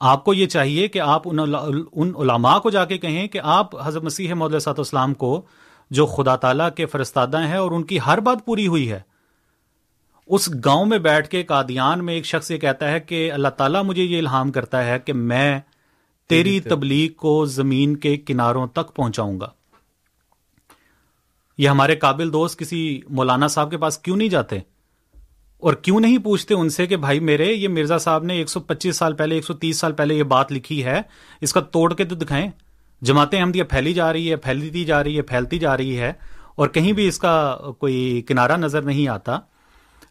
آپ 0.00 0.24
کو 0.24 0.34
یہ 0.34 0.46
چاہیے 0.46 0.88
کہ 0.88 0.98
آپ 0.98 1.22
ان 1.26 2.12
علماء 2.20 2.58
کو 2.58 2.70
جا 2.70 2.84
کے 2.84 2.98
کہیں 2.98 3.28
کہ 3.28 3.40
آپ 3.42 3.86
حضرت 3.86 4.02
مسیح 4.02 4.34
محدود 4.34 4.60
صاحب 4.60 4.80
اسلام 4.80 5.14
کو 5.14 5.42
جو 5.90 6.06
خدا 6.06 6.36
تعالیٰ 6.36 6.68
کے 6.76 6.86
فرستادہ 6.86 7.40
ہیں 7.40 7.56
اور 7.56 7.70
ان 7.70 7.82
کی 7.82 7.98
ہر 8.06 8.20
بات 8.20 8.44
پوری 8.44 8.66
ہوئی 8.66 8.92
ہے 8.92 9.00
اس 10.28 10.50
گاؤں 10.64 10.86
میں 10.86 10.98
بیٹھ 10.98 11.28
کے 11.28 11.42
قادیان 11.42 12.04
میں 12.04 12.14
ایک 12.14 12.24
شخص 12.24 12.50
یہ 12.50 12.58
کہتا 12.58 12.90
ہے 12.90 13.00
کہ 13.00 13.32
اللہ 13.32 13.48
تعالیٰ 13.48 13.84
مجھے 13.84 14.02
یہ 14.02 14.18
الہام 14.18 14.52
کرتا 14.52 14.84
ہے 14.84 14.98
کہ 14.98 15.12
میں 15.12 15.60
تیری 16.28 16.60
تبلیغ 16.60 17.12
کو 17.12 17.44
زمین 17.44 17.96
کے 17.96 18.16
کناروں 18.16 18.66
تک 18.66 18.94
پہنچاؤں 18.94 19.40
گا۔ 19.40 19.48
یہ 21.58 21.68
ہمارے 21.68 21.96
قابل 21.96 22.32
دوست 22.32 22.58
کسی 22.58 23.00
مولانا 23.08 23.48
صاحب 23.48 23.70
کے 23.70 23.76
پاس 23.76 23.98
کیوں 23.98 24.16
نہیں 24.16 24.28
جاتے؟ 24.28 24.58
اور 25.58 25.74
کیوں 25.74 26.00
نہیں 26.00 26.18
پوچھتے 26.18 26.54
ان 26.54 26.68
سے 26.68 26.86
کہ 26.86 26.96
بھائی 26.96 27.20
میرے 27.20 27.52
یہ 27.52 27.68
مرزا 27.68 27.98
صاحب 27.98 28.24
نے 28.24 28.34
ایک 28.34 28.48
سو 28.48 28.60
پچیس 28.60 28.96
سال 28.96 29.12
پہلے 29.12 29.34
ایک 29.34 29.44
سو 29.44 29.54
تیس 29.54 29.76
سال 29.76 29.92
پہلے 29.92 30.14
یہ 30.14 30.22
بات 30.22 30.52
لکھی 30.52 30.84
ہے 30.84 31.02
اس 31.40 31.52
کا 31.52 31.60
توڑ 31.60 31.94
کے 31.94 32.04
تو 32.04 32.14
دکھائیں۔ 32.14 32.50
جماعتیں 33.02 33.40
احمدیہ 33.40 33.62
پھیلی 33.62 33.94
جا 33.94 34.12
رہی 34.12 34.30
ہے 34.30 34.36
پھیلتی 34.36 34.84
جا 34.84 35.04
رہی 35.04 35.16
ہے 35.16 35.22
پھیلتی 35.22 35.58
جا 35.58 35.76
رہی 35.76 35.98
ہے 35.98 36.12
اور 36.54 36.68
کہیں 36.68 36.92
بھی 36.92 37.08
اس 37.08 37.18
کا 37.18 37.56
کوئی 37.78 38.22
کنارہ 38.28 38.56
نظر 38.56 38.82
نہیں 38.82 39.08
آتا۔ 39.08 39.38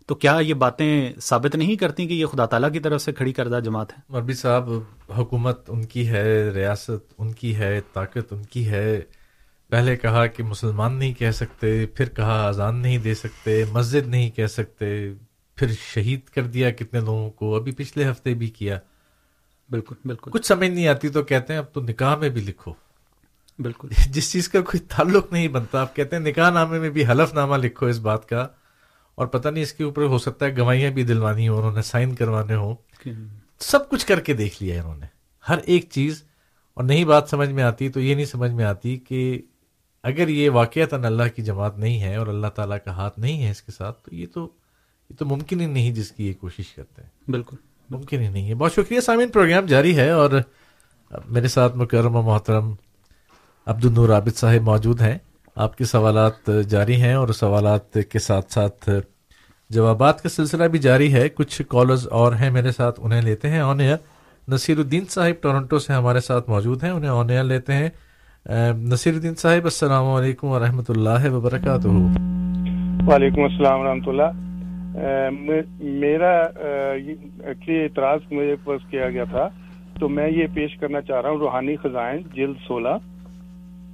تو 0.07 0.15
کیا 0.15 0.39
یہ 0.41 0.53
باتیں 0.53 1.13
ثابت 1.21 1.55
نہیں 1.55 1.75
کرتی 1.75 2.07
کہ 2.07 2.13
یہ 2.13 2.25
خدا 2.25 2.45
تعالیٰ 2.45 2.71
کی 2.71 2.79
طرف 2.79 3.01
سے 3.01 3.13
کھڑی 3.13 3.33
کردہ 3.33 3.59
جماعت 3.63 3.93
ہے؟ 3.93 4.01
مربی 4.09 4.33
صاحب 4.33 4.69
حکومت 5.17 5.61
ان 5.67 5.85
کی 5.85 6.07
ہے 6.09 6.49
ریاست 6.49 7.13
ان 7.17 7.31
کی 7.31 7.55
ہے 7.55 7.81
طاقت 7.93 8.33
ان 8.33 8.43
کی 8.43 8.69
ہے۔ 8.69 9.01
پہلے 9.69 9.97
کہا 9.97 10.25
کہ 10.25 10.43
مسلمان 10.43 10.93
نہیں 10.93 11.13
کہہ 11.13 11.31
سکتے 11.31 11.85
پھر 11.85 12.09
کہا 12.09 12.47
اذان 12.47 12.75
نہیں 12.75 12.97
دے 12.97 13.15
سکتے 13.15 13.65
مسجد 13.71 14.07
نہیں 14.07 14.29
کہہ 14.29 14.45
سکتے 14.45 15.13
پھر 15.55 15.67
شہید 15.93 16.19
کر 16.35 16.43
دیا 16.43 16.71
کتنے 16.71 16.99
لوگوں 16.99 17.29
کو۔ 17.29 17.55
ابھی 17.55 17.71
پچھلے 17.71 18.11
ہفتے 18.11 18.33
بھی 18.33 18.47
کیا۔ 18.47 18.79
بالکل 19.69 19.95
بالکل۔ 20.05 20.31
کچھ 20.31 20.45
سمجھ 20.45 20.69
نہیں 20.69 20.87
آتی 20.87 21.09
تو 21.09 21.23
کہتے 21.23 21.53
ہیں 21.53 21.59
اب 21.59 21.65
تو 21.73 21.81
نکاح 21.81 22.15
میں 22.15 22.29
بھی 22.29 22.41
لکھو۔ 22.41 22.73
بالکل۔ 23.59 23.87
جس 24.11 24.31
چیز 24.31 24.49
کا 24.49 24.61
کوئی 24.61 24.79
تعلق 24.79 25.33
نہیں 25.33 25.47
بنتا 25.47 25.81
آپ 25.81 25.95
کہتے 25.95 26.15
ہیں 26.15 26.23
نکاح 26.23 26.49
نامے 26.49 26.79
میں 26.79 26.89
بھی 26.89 27.05
حلف 27.05 27.33
نامہ 27.33 27.55
لکھو 27.55 27.85
اس 27.85 27.99
بات 27.99 28.29
کا۔ 28.29 28.47
اور 29.17 29.27
پتہ 29.27 29.49
نہیں 29.49 29.63
اس 29.63 29.73
کے 29.73 29.83
اوپر 29.83 30.03
ہو 30.03 30.17
سکتا 30.17 30.45
ہے 30.45 30.57
گواہیاں 30.57 30.91
بھی 30.91 31.03
دلوانی 31.03 31.47
ہو 31.47 31.57
انہوں 31.57 31.71
نے 31.71 31.81
سائن 31.81 32.15
کروانے 32.15 32.55
ہوں۔ 32.55 32.75
سب 33.59 33.89
کچھ 33.89 34.05
کر 34.05 34.19
کے 34.19 34.33
دیکھ 34.33 34.63
لیا 34.63 34.81
انہوں 34.81 34.97
نے۔ 34.97 35.05
ہر 35.49 35.57
ایک 35.65 35.89
چیز 35.89 36.23
اور 36.73 36.83
نہیں 36.83 37.05
بات 37.05 37.29
سمجھ 37.29 37.49
میں 37.49 37.63
آتی 37.63 37.89
تو 37.89 37.99
یہ 37.99 38.15
نہیں 38.15 38.25
سمجھ 38.25 38.51
میں 38.51 38.65
آتی 38.65 38.97
کہ 38.97 39.41
اگر 40.03 40.27
یہ 40.27 40.49
واقعات 40.49 40.93
اللہ 40.93 41.23
کی 41.35 41.41
جماعت 41.41 41.77
نہیں 41.77 42.01
ہے 42.01 42.15
اور 42.15 42.27
اللہ 42.27 42.47
تعالیٰ 42.47 42.77
کا 42.85 42.91
ہاتھ 42.91 43.19
نہیں 43.19 43.45
ہے 43.45 43.51
اس 43.51 43.61
کے 43.61 43.71
ساتھ 43.71 44.01
تو 44.03 44.15
یہ 44.15 44.25
تو 44.33 44.49
یہ 45.09 45.15
تو 45.15 45.25
ممکن 45.25 45.61
ہی 45.61 45.65
نہیں 45.65 45.91
جس 45.91 46.11
کی 46.11 46.27
یہ 46.27 46.33
کوشش 46.33 46.73
کرتے 46.73 47.01
ہیں۔ 47.01 47.31
بالکل۔ 47.31 47.57
ممکن 47.89 48.21
ہی 48.21 48.27
نہیں 48.27 48.49
ہے۔ 48.49 48.53
بہت 48.53 48.73
شکریہ 48.73 48.99
سامعین 48.99 49.29
پروگرام 49.29 49.65
جاری 49.65 49.97
ہے 49.97 50.09
اور 50.09 50.31
میرے 51.25 51.47
ساتھ 51.47 51.77
مکرم 51.77 52.15
و 52.15 52.21
محترم 52.21 52.73
عبد 53.65 53.85
النور 53.85 54.09
عابد 54.09 54.37
صاحب 54.37 54.61
موجود 54.61 55.01
ہیں۔ 55.01 55.17
آپ 55.57 55.77
کے 55.77 55.83
سوالات 55.85 56.49
جاری 56.69 56.95
ہیں 57.01 57.13
اور 57.13 57.27
سوالات 57.27 57.97
کے 58.11 58.19
ساتھ 58.19 58.51
ساتھ 58.53 58.89
جوابات 59.69 60.21
کا 60.23 60.29
سلسلہ 60.29 60.63
بھی 60.63 60.79
جاری 60.79 61.13
ہے۔ 61.13 61.27
کچھ 61.29 61.61
کالرز 61.69 62.07
اور 62.11 62.33
ہیں 62.33 62.49
میرے 62.51 62.71
ساتھ، 62.71 62.99
انہیں 63.03 63.21
لیتے 63.21 63.49
ہیں۔ 63.49 63.59
آن 63.59 63.79
ایئر 63.79 63.97
نصیر 64.47 64.77
الدین 64.77 65.05
صاحب 65.09 65.41
ٹورنٹو 65.43 65.79
سے 65.79 65.93
ہمارے 65.93 66.19
ساتھ 66.19 66.49
موجود 66.49 66.83
ہیں، 66.83 66.91
انہیں 66.91 67.11
آن 67.11 67.29
ایئر 67.29 67.43
لیتے 67.43 67.73
ہیں۔ 67.73 67.89
نصیر 68.91 69.13
الدین 69.13 69.35
صاحب، 69.35 69.63
السلام 69.63 70.05
علیکم 70.05 70.47
ورحمۃ 70.47 70.89
اللہ 70.89 71.29
وبرکاتہ۔ 71.31 71.87
وعلیکم 73.07 73.43
السلام 73.43 73.79
ورحمۃ 73.79 74.07
اللہ۔ 74.07 74.29
میرا 76.01 76.33
اعتراض 77.67 78.31
مجھے 78.31 78.55
کیا 78.91 79.09
گیا 79.09 79.23
تھا، 79.23 79.47
تو 79.99 80.09
میں 80.09 80.29
یہ 80.29 80.47
پیش 80.53 80.77
کرنا 80.79 81.01
چاہ 81.01 81.21
رہا 81.21 81.29
ہوں، 81.29 81.37
روحانی 81.37 81.75
خزائن، 81.75 82.21
جلد 82.35 82.65
سولہ۔ 82.67 82.95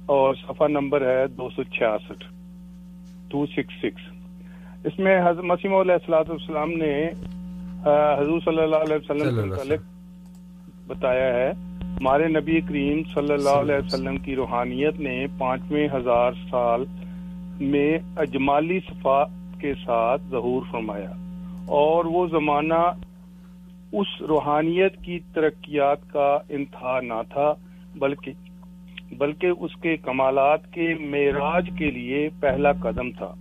اور 0.06 0.34
صفحہ 0.34 0.68
نمبر 0.68 1.02
ہے 1.02 1.26
دو 1.26 1.48
سو 1.50 1.62
چھیاسٹھ 1.62 2.24
ٹو 3.30 3.46
سکس 3.46 3.78
سکس 3.80 4.02
اس 4.84 4.98
میں 4.98 5.20
حضرت 5.20 5.44
مسیم 5.44 5.74
علیہ 5.74 5.92
السلاۃ 5.92 6.24
والسلام 6.28 6.70
نے 6.70 7.08
حضور 8.18 8.40
صلی 8.44 8.62
اللہ 8.62 8.76
علیہ 8.76 8.96
وسلم 8.96 9.34
کے 9.34 9.46
متعلق 9.46 9.82
بتایا 10.86 11.34
ہے 11.34 11.50
ہمارے 11.80 12.28
نبی 12.28 12.60
کریم 12.60 13.02
صلی 13.14 13.32
اللہ 13.32 13.60
علیہ 13.60 13.74
وسلم 13.74 14.16
کی 14.16 14.36
روحانیت 14.36 15.00
نے 15.00 15.26
پانچویں 15.38 15.88
ہزار 15.92 16.32
سال 16.50 16.84
میں 17.60 17.98
اجمالی 18.16 18.80
صفات 18.80 19.28
کے 19.60 19.74
ساتھ 19.74 20.22
ظہور 20.30 20.62
فرمایا۔ 20.70 21.12
اور 21.66 22.04
وہ 22.04 22.26
زمانہ 22.26 22.82
اس 23.92 24.22
روحانیت 24.28 24.96
کی 25.02 25.18
ترقیات 25.34 25.98
کا 26.12 26.38
انتہا 26.48 27.00
نہ 27.00 27.22
تھا 27.28 27.54
بلکہ 27.94 28.32
بلکہ 29.12 29.46
اس 29.60 29.76
کے 29.76 29.96
کمالات 29.96 30.72
کے 30.72 30.94
معراج 31.00 31.70
کے 31.78 31.90
لیے 31.90 32.28
پہلا 32.40 32.72
قدم 32.72 33.10
تھا۔ 33.10 33.34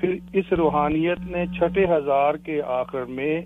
پھر 0.00 0.14
اس 0.32 0.52
روحانیت 0.52 1.18
نے 1.20 1.46
چھٹے 1.46 1.84
ہزار 1.84 2.34
کے 2.34 2.62
آخر 2.62 3.04
میں 3.04 3.40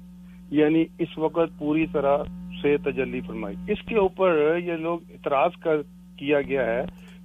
یعنی 0.50 0.84
اس 0.98 1.18
وقت 1.18 1.58
پوری 1.58 1.86
طرح 1.92 2.16
سے 2.62 2.76
تجلی 2.76 3.20
فرمائی۔ 3.20 3.56
اس 3.68 3.82
کے 3.82 3.96
اوپر 3.96 4.58
یہ 4.64 4.72
لوگ 4.72 4.98
اعتراض 5.10 5.50
کر 5.60 5.76
کیا 6.16 6.40
گیا 6.40 6.66
ہے 6.66 6.82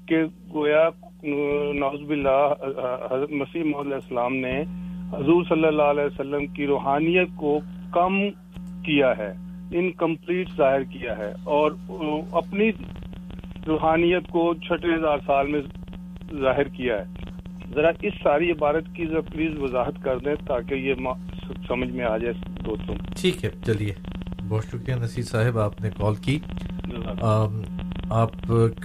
کہ 0.07 0.23
گویا 0.53 0.89
نوز 1.23 2.01
باللہ، 2.01 2.53
حضرت 3.11 3.31
مسیح 3.31 3.63
محمد 3.63 3.93
السلام 3.93 4.35
نے 4.35 4.61
حضور 5.11 5.43
صلی 5.49 5.67
اللہ 5.67 5.83
علیہ 5.83 6.03
وسلم 6.03 6.45
کی 6.45 6.67
روحانیت 6.67 7.27
کو 7.35 7.59
کم 7.91 8.29
کیا 8.85 9.17
ہے 9.17 9.33
انکمپلیٹ 9.71 10.49
ظاہر 10.57 10.83
کیا 10.83 11.17
ہے 11.17 11.31
اور 11.43 11.71
اپنی 12.31 12.71
روحانیت 13.67 14.27
کو 14.29 14.53
چھٹے 14.53 14.95
ہزار 14.95 15.17
سال 15.25 15.47
میں 15.47 15.61
ظاہر 16.41 16.63
کیا 16.63 16.95
ہے۔ 16.95 17.03
ذرا 17.75 17.87
اس 18.01 18.13
ساری 18.23 18.51
عبارت 18.51 18.83
کی 18.95 19.05
ذرا 19.05 19.21
پلیز 19.21 19.51
وضاحت 19.59 20.03
کر 20.03 20.17
دیں 20.17 20.35
تاکہ 20.47 20.73
یہ 20.73 20.93
سمجھ 21.67 21.89
میں 21.89 22.05
آ 22.05 22.17
جائے 22.17 22.33
دوستوں۔ 22.65 22.95
ٹھیک 23.21 23.45
ہے 23.45 23.49
چلیے۔ 23.65 23.93
بہت 24.49 24.65
شکریہ 24.65 24.95
نصیر 24.95 25.23
صاحب 25.23 25.59
آپ 25.59 25.81
نے 25.81 25.89
کال 25.97 26.15
کی۔ 26.15 26.39
آپ 28.09 28.29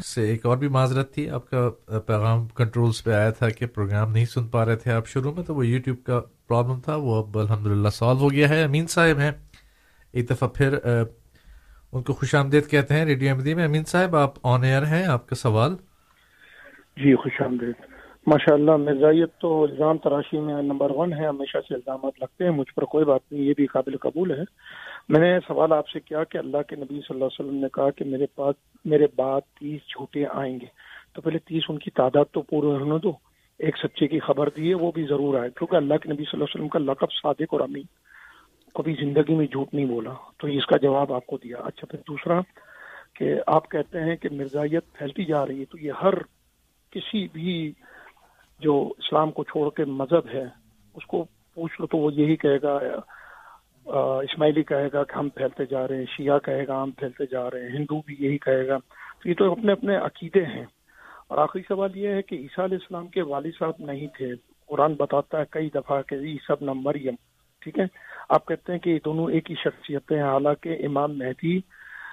سے 0.05 0.23
ایک 0.23 0.47
اور 0.47 0.57
بھی 0.57 0.69
معذرت 0.69 1.15
تھی۔ 1.15 1.31
آپ 1.31 1.51
کا 1.51 1.71
پیغام 2.07 2.49
کنٹرولز 2.49 3.05
پہ 3.05 3.13
آیا 3.13 3.31
تھا 3.31 3.49
کہ 3.49 3.67
پروگرام 3.67 4.13
نہیں 4.13 4.25
سن 4.25 4.47
پا 4.47 4.65
رہے 4.67 4.77
تھے 4.77 4.93
آپ 4.93 5.07
شروع 5.07 5.33
میں 5.33 5.43
تو 5.43 5.55
وہ 5.55 5.67
یوٹیوب 5.67 6.05
کا 6.05 6.21
پرابلم 6.49 6.81
تھا 6.81 6.97
وہ 6.97 7.25
اب 7.25 7.39
الحمد 7.39 7.67
للہ 7.67 7.89
سالو 7.89 8.19
ہو 8.19 8.33
گیا 8.33 8.49
ہے۔ 8.49 8.63
امین 8.63 8.87
صاحب 8.87 9.19
ہیں۔ 9.19 9.31
ایک 10.13 10.31
دفعہ 10.31 10.49
پھر 10.49 10.79
ان 11.93 12.03
کو 12.03 12.13
خوش 12.13 12.35
آمدید 12.35 12.71
کہتے 12.71 12.95
ہیں 12.95 13.05
ریڈیو 13.05 13.31
احمدی 13.31 13.55
میں۔ 13.55 13.65
امین 13.65 13.85
صاحب، 13.85 14.17
آپ 14.17 14.31
آن 14.43 14.63
ایئر 14.63 14.83
ہیں، 14.83 15.07
آپ 15.07 15.29
کا 15.29 15.35
سوال؟ 15.35 15.73
جی 16.97 17.15
خوش 17.15 17.43
آمدید۔ 17.43 17.75
ماشاء 18.27 18.55
اللہ 18.55 18.77
مرزائیت 18.77 19.31
تو 19.41 19.63
الزام 19.63 19.99
تراشی 19.99 20.41
میں 20.41 20.63
نمبر 20.63 20.91
ون 20.91 21.13
ہے۔ 21.13 21.27
ہمیشہ 21.27 21.59
سے 21.69 21.75
الزامات 21.75 22.13
لگتے 22.21 22.45
ہیں، 22.45 22.51
مجھ 22.51 22.75
پر 22.75 22.85
کوئی 22.85 23.05
بات 23.05 23.21
نہیں، 23.31 23.43
یہ 23.43 23.55
بھی 23.57 23.67
قابل 23.67 23.97
قبول 23.97 24.31
ہے۔ 24.31 24.43
میں 25.09 25.21
نے 25.21 25.39
سوال 25.49 25.73
آپ 25.73 25.89
سے 25.89 26.01
کیا 26.01 26.25
کہ 26.25 26.39
اللہ 26.39 26.63
کے 26.69 26.77
نبی 26.77 26.87
صلی 26.87 27.07
اللہ 27.11 27.25
علیہ 27.25 27.47
وسلم 27.47 27.61
نے 27.61 27.67
کہا 27.73 27.91
کہ 27.91 28.05
میرے 28.05 28.27
پاس، 28.35 28.55
میرے 28.85 29.07
بعد 29.17 29.41
تیس 29.41 29.81
جھوٹے 29.81 30.25
آئیں 30.33 30.61
گے۔ 30.61 30.67
تو 31.15 31.21
پہلے 31.21 31.39
تیس 31.39 31.63
ان 31.69 31.79
کی 31.79 31.91
تعداد 31.91 32.25
تو 32.33 32.43
پورے 32.43 32.67
ہونے 32.67 32.99
دو۔ 32.99 33.13
ایک 33.59 33.77
سچے 33.77 34.09
کی 34.09 34.21
خبر 34.21 34.49
دی 34.57 34.69
ہے، 34.69 34.75
وہ 34.75 34.93
بھی 34.93 35.07
ضرور 35.07 35.39
آئے۔ 35.41 35.51
کیونکہ 35.51 35.77
اللہ 35.77 35.95
کے 35.95 36.09
نبی 36.09 36.23
صلی 36.23 36.31
اللہ 36.33 36.45
علیہ 36.45 36.55
وسلم 36.55 36.69
کا 36.69 36.79
لقب 36.79 37.13
صادق 37.23 37.47
اور 37.49 37.61
امین۔ 37.61 38.02
کبھی 38.75 38.95
زندگی 39.01 39.35
میں 39.35 39.47
جھوٹ 39.47 39.75
نہیں 39.75 39.87
بولا۔ 39.87 40.13
تو 40.39 40.47
اس 40.47 40.67
کا 40.67 40.77
جواب 40.77 41.13
آپ 41.13 41.27
کو 41.27 41.37
دیا۔ 41.37 41.57
اچھا 41.57 41.87
پھر 41.87 41.99
دوسرا 42.09 42.41
کہ 43.15 43.35
آپ 43.47 43.71
کہتے 43.71 44.01
ہیں 44.01 44.17
کہ 44.17 44.29
مرزائیت 44.33 44.85
پھیلتی 44.93 45.25
جا 45.25 45.47
رہی 45.47 45.61
ہے، 45.61 45.65
تو 45.65 45.79
یہ 45.79 45.93
ہر 46.03 46.15
کسی 46.91 47.29
بھی 47.33 47.73
جو 48.59 48.93
اسلام 48.99 49.31
کو 49.31 49.45
چھوڑ 49.45 49.71
کے 49.71 49.85
مذہب 49.85 50.29
ہے، 50.35 50.45
اس 50.95 51.07
کو 51.07 51.25
پوچھ 51.55 51.81
لو 51.81 51.87
تو 51.87 51.99
وہ 51.99 52.15
یہی 52.15 52.37
کہے 52.37 52.59
گا 52.63 52.79
اسماعیلی 54.19 54.63
کہے 54.63 54.89
گا 54.93 55.05
کہ 55.05 55.19
ہم 55.19 55.29
پھیلتے 55.29 55.65
جا 55.65 55.89
رہے 55.89 55.97
ہیں، 55.97 56.05
شیعہ 56.17 56.39
کہے 56.39 56.67
گا 56.67 56.83
ہم 56.83 56.91
پھیلتے 56.91 57.25
جا 57.31 57.51
رہے 57.51 57.63
ہیں، 57.63 57.79
ہندو 57.79 58.01
بھی 58.07 58.17
یہی 58.19 58.39
کہے 58.39 58.67
گا۔ 58.69 58.79
تو 59.23 59.29
یہ 59.29 59.35
تو 59.35 59.53
اپنے 59.53 59.73
اپنے 59.73 59.97
عقیدے 59.97 60.45
ہیں۔ 60.45 60.67
اور 61.29 61.39
آخری 61.39 61.63
سوال 61.69 61.97
یہ 61.97 62.09
ہے 62.09 62.23
کہ 62.23 62.35
عیسیٰ 62.35 62.65
علیہ 62.65 62.79
السلام 62.81 63.07
کے 63.07 63.23
والد 63.23 63.53
صاحب 63.59 63.75
نہیں 63.79 64.07
تھے۔ 64.07 64.33
قرآن 64.67 64.95
بتاتا 64.95 65.39
ہے 65.39 65.45
کئی 65.51 65.71
دفعہ 65.75 66.03
کہ 66.03 66.17
سب 66.47 66.57
نہ 66.61 66.71
مریم 66.75 67.15
ٹھیک 67.63 67.79
ہے؟ 67.79 67.85
آپ 68.29 68.47
کہتے 68.47 68.73
ہیں 68.73 68.79
کہ 68.79 68.91
یہ 68.91 68.99
دونوں 69.05 69.31
ایک 69.31 69.51
ہی 69.51 69.55
شخصیتیں 69.55 70.17
ہیں 70.17 70.25
حالانکہ 70.25 70.69
امام 70.69 71.19
مہدی 71.19 71.57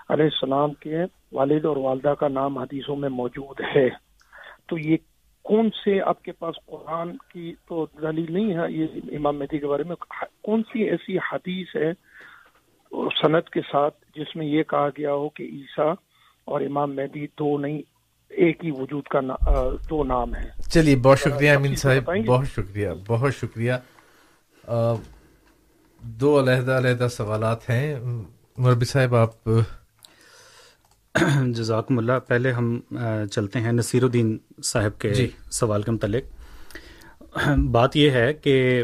علیہ 0.09 0.25
السلام 0.25 0.73
کے 0.73 0.95
والد 1.31 1.65
اور 1.65 1.77
والدہ 1.77 2.13
کا 2.19 2.27
نام 2.27 2.57
حدیثوں 2.57 2.95
میں 2.95 3.09
موجود 3.09 3.61
ہے۔ 3.75 3.89
تو 4.67 4.77
یہ 4.77 4.97
کون 5.43 5.69
سے 5.83 6.01
آپ 6.01 6.23
کے 6.23 6.31
پاس 6.31 6.55
قرآن 6.65 7.11
کی 7.33 7.53
تو 7.67 7.85
دلیل 8.01 8.33
نہیں 8.33 8.53
ہے 8.53 8.71
یہ 8.71 8.85
امام 9.17 9.39
مہدی 9.39 9.57
کے 9.57 9.67
بارے 9.67 9.83
میں 9.83 9.95
کون 10.41 10.63
سی 10.63 10.83
ایسی 10.83 11.17
حدیث 11.17 11.75
ہے 11.75 11.91
صنعت 13.21 13.49
کے 13.49 13.61
ساتھ 13.71 13.95
جس 14.15 14.35
میں 14.35 14.45
یہ 14.45 14.63
کہا 14.63 14.89
گیا 14.89 15.13
ہو 15.13 15.29
کہ 15.29 15.43
عیسیٰ 15.43 15.93
اور 16.45 16.61
امام 16.61 16.95
مہدی 16.95 17.25
دو 17.39 17.57
نہیں 17.57 17.81
ایک 18.29 18.65
ہی 18.65 18.71
وجود 18.71 19.03
کا 19.03 19.19
دو 19.89 20.03
نام 20.03 20.35
ہے 20.35 20.49
چلیے 20.61 20.95
بہت 20.95 21.19
شکریہ 21.19 21.51
امین 21.51 21.75
صاحب 21.75 22.11
بہت 22.27 22.47
شکریہ 22.47 22.89
بہت 23.07 23.35
شکریہ۔ 23.35 23.73
دو 26.01 26.39
علیحدہ 26.39 26.71
علیحدہ 26.71 27.07
سوالات 27.11 27.69
ہیں۔ 27.69 27.95
مربی 28.57 28.85
صاحب 28.85 29.15
آپ 29.15 29.49
جزاکم 31.47 31.97
اللہ۔ 31.97 32.11
پہلے 32.27 32.51
ہم 32.51 32.79
چلتے 33.31 33.59
ہیں 33.59 33.71
نصیر 33.71 34.03
الدین 34.03 34.37
صاحب 34.63 35.01
کے 35.01 35.13
جی۔ 35.13 35.27
سوال 35.51 35.81
کے 35.81 35.91
متعلق۔ 35.91 36.23
بات 37.71 37.95
یہ 37.95 38.11
ہے 38.11 38.33
کہ 38.33 38.83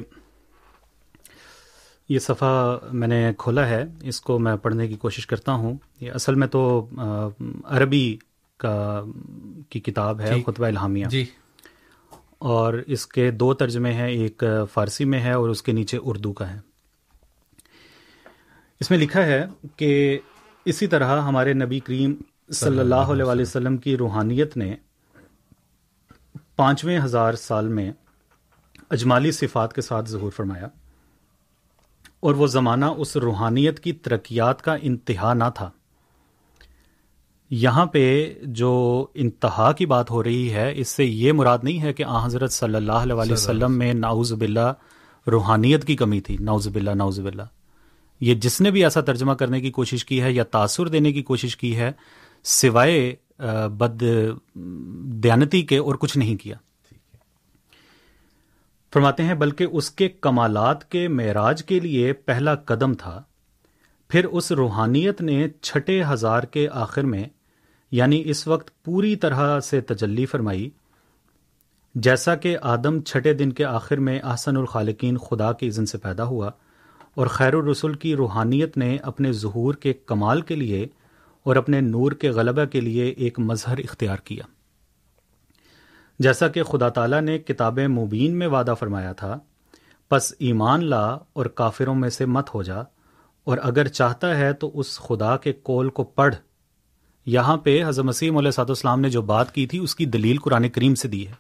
یہ 2.10 2.20
صفحہ 2.20 2.78
میں 2.92 3.08
نے 3.08 3.32
کھولا 3.38 3.68
ہے 3.70 3.84
اس 4.02 4.22
کو 4.22 4.40
میں 4.40 4.56
پڑھنے 4.56 4.88
کی 4.88 4.96
کوشش 4.96 5.28
کرتا 5.28 5.52
ہوں۔ 5.52 5.78
یہ 6.02 6.12
اصل 6.12 6.36
میں 6.36 6.48
تو 6.48 6.90
عربی 7.66 8.18
کا 8.58 9.02
کی 9.70 9.80
کتاب 9.80 10.20
ہے 10.20 10.34
جی۔ 10.36 10.44
خطبہ 10.46 10.66
الحامیہ 10.66 11.06
جی۔ 11.06 11.26
اور 12.38 12.74
اس 12.88 13.08
کے 13.08 13.32
دو 13.32 13.54
ترجمے 13.54 13.94
ہیں 13.94 14.10
ایک 14.10 14.44
فارسی 14.74 15.06
میں 15.06 15.20
ہے 15.20 15.32
اور 15.32 15.50
اس 15.50 15.64
کے 15.64 15.72
نیچے 15.72 15.98
اردو 16.02 16.34
کا 16.34 16.54
ہے۔ 16.54 16.75
اس 18.82 18.90
میں 18.90 18.98
لکھا 18.98 19.26
ہے 19.26 19.46
کہ 19.76 20.20
اسی 20.66 20.88
طرح 20.88 21.22
ہمارے 21.22 21.54
نبی 21.54 21.80
کریم 21.80 22.16
صلی 22.52 22.80
اللہ 22.80 22.96
علیہ 22.96 23.24
وسلم 23.24 23.78
کی 23.78 23.98
روحانیت 23.98 24.58
نے 24.58 24.76
پانچویں 26.56 27.00
ہزار 27.00 27.34
سال 27.34 27.68
میں 27.68 27.92
اجمالی 28.90 29.32
صفات 29.32 29.74
کے 29.74 29.82
ساتھ 29.82 30.10
ظہور 30.10 30.32
فرمایا 30.32 30.68
اور 32.20 32.36
وہ 32.36 32.48
زمانہ 32.48 32.86
اس 32.86 33.18
روحانیت 33.18 33.80
کی 33.80 33.94
ترقیات 33.94 34.62
کا 34.62 34.76
انتہا 34.82 35.34
نہ 35.34 35.44
تھا۔ 35.56 35.70
یہاں 37.50 37.86
پہ 37.86 38.34
جو 38.44 39.06
انتہا 39.14 39.72
کی 39.72 39.86
بات 39.86 40.12
ہو 40.12 40.24
رہی 40.24 40.54
ہے، 40.54 40.74
اس 40.76 40.90
سے 40.90 41.06
یہ 41.06 41.32
مراد 41.32 41.58
نہیں 41.64 41.82
ہے 41.82 41.94
کہ 41.94 42.04
آ 42.04 42.26
حضرت 42.26 42.52
صلی 42.52 42.76
اللہ 42.76 42.92
علیہ 42.92 43.14
وسلم 43.14 43.78
میں 43.78 43.94
ناؤز 43.94 44.34
باللہ 44.34 44.74
روحانیت 45.28 45.86
کی 45.86 45.96
کمی 45.96 46.22
تھی۔ 46.22 46.38
ناؤز 46.40 46.68
باللہ 46.68 46.92
ناؤز 46.92 47.20
باللہ۔ 47.20 47.44
یہ 48.20 48.36
جس 48.36 48.62
نے 48.62 48.72
بھی 48.72 48.84
ایسا 48.84 49.02
ترجمہ 49.02 49.34
کرنے 49.34 49.62
کی 49.62 49.72
کوشش 49.72 50.06
کی 50.06 50.22
ہے 50.22 50.32
یا 50.32 50.44
تاثر 50.44 50.88
دینے 50.88 51.12
کی 51.14 51.24
کوشش 51.24 51.58
کی 51.58 51.76
ہے، 51.76 51.92
سوائے 52.44 53.16
بد 53.78 54.04
دیانتی 55.24 55.62
کے 55.62 55.78
اور 55.78 55.96
کچھ 55.96 56.18
نہیں 56.18 56.36
کیا۔ 56.36 56.56
فرماتے 58.94 59.24
ہیں، 59.24 59.34
بلکہ 59.34 59.68
اس 59.72 59.92
کے 59.92 60.10
کمالات 60.10 60.92
کے 60.92 61.08
معراج 61.08 61.64
کے 61.64 61.80
لیے 61.80 62.14
پہلا 62.14 62.56
قدم 62.56 62.94
تھا۔ 62.94 63.22
پھر 64.10 64.26
اس 64.26 64.52
روحانیت 64.52 65.22
نے 65.22 65.48
چھٹے 65.62 66.04
ہزار 66.04 66.44
کے 66.44 66.68
آخر 66.72 67.04
میں 67.04 67.24
یعنی 67.92 68.22
اس 68.26 68.48
وقت 68.48 68.84
پوری 68.84 69.16
طرح 69.16 69.60
سے 69.60 69.82
تجلی 69.82 70.26
فرمائی۔ 70.26 70.70
جیسا 71.96 72.36
کہ 72.36 72.58
آدم 72.62 73.02
چھٹے 73.02 73.34
دن 73.34 73.52
کے 73.52 73.66
آخر 73.66 73.98
میں 73.98 74.20
احسن 74.20 74.58
الخالقین 74.58 75.18
خدا 75.18 75.52
کے 75.54 75.68
اذن 75.68 75.86
سے 75.86 75.98
پیدا 75.98 76.24
ہوا 76.24 76.50
اور 77.16 77.28
خیر 77.28 77.54
الرسول 77.54 77.94
کی 77.94 78.16
روحانیت 78.16 78.78
نے 78.78 78.98
اپنے 79.04 79.32
ظہور 79.32 79.74
کے 79.74 79.94
کمال 79.94 80.42
کے 80.42 80.56
لیے 80.56 80.88
اور 81.44 81.56
اپنے 81.56 81.82
نور 81.82 82.12
کے 82.12 82.30
غلبہ 82.30 82.66
کے 82.66 82.82
لیے 82.82 83.06
ایک 83.06 83.40
مظہر 83.40 83.78
اختیار 83.78 84.18
کیا۔ 84.18 84.44
جیسا 86.20 86.48
کہ 86.48 86.64
خدا 86.64 86.90
تعالیٰ 86.90 87.22
نے 87.22 87.38
کتاب 87.40 87.80
مبین 87.80 88.38
میں 88.40 88.48
وعدہ 88.48 88.74
فرمایا 88.80 89.14
تھا، 89.14 89.40
پس 90.10 90.34
ایمان 90.40 90.86
لا 90.86 91.06
اور 91.08 91.46
کافروں 91.46 91.96
میں 91.96 92.10
سے 92.10 92.26
مت 92.26 92.54
ہو 92.54 92.64
جا، 92.64 92.80
اور 93.44 93.58
اگر 93.64 93.88
چاہتا 93.88 94.38
ہے 94.38 94.54
تو 94.54 94.72
اس 94.74 95.00
خدا 95.00 95.38
کے 95.38 95.54
کول 95.54 95.90
کو 95.90 96.04
پڑھ۔ 96.04 96.36
یہاں 97.26 97.58
پہ 97.58 97.84
حضرت 97.86 98.06
مسیم 98.06 98.38
علیہ 98.38 98.52
صاحب 98.52 98.70
السلام 98.70 99.02
نے 99.02 99.10
جو 99.10 99.22
بات 99.22 99.56
کی 99.56 99.68
تھی، 99.68 99.80
اس 99.80 99.96
کی 99.96 100.06
دلیل 100.06 100.38
قرآن 100.38 100.70
کریم 100.70 100.96
سے 100.96 101.08
دی 101.08 101.28
ہے۔ 101.28 101.34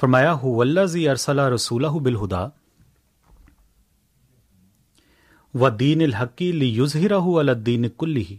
فرمایا 0.00 0.32
ہو 0.32 0.60
اللہ 0.60 0.84
زی 0.84 1.08
ارسلہ 1.08 1.42
رسولہ 1.42 1.86
بالہدا 1.86 2.46
و 5.54 5.70
دین 5.70 6.02
الحقی 6.02 6.52
لی 6.52 6.68
یوزہرہ 6.68 7.20
الدین 7.20 7.86
کلی 7.98 8.36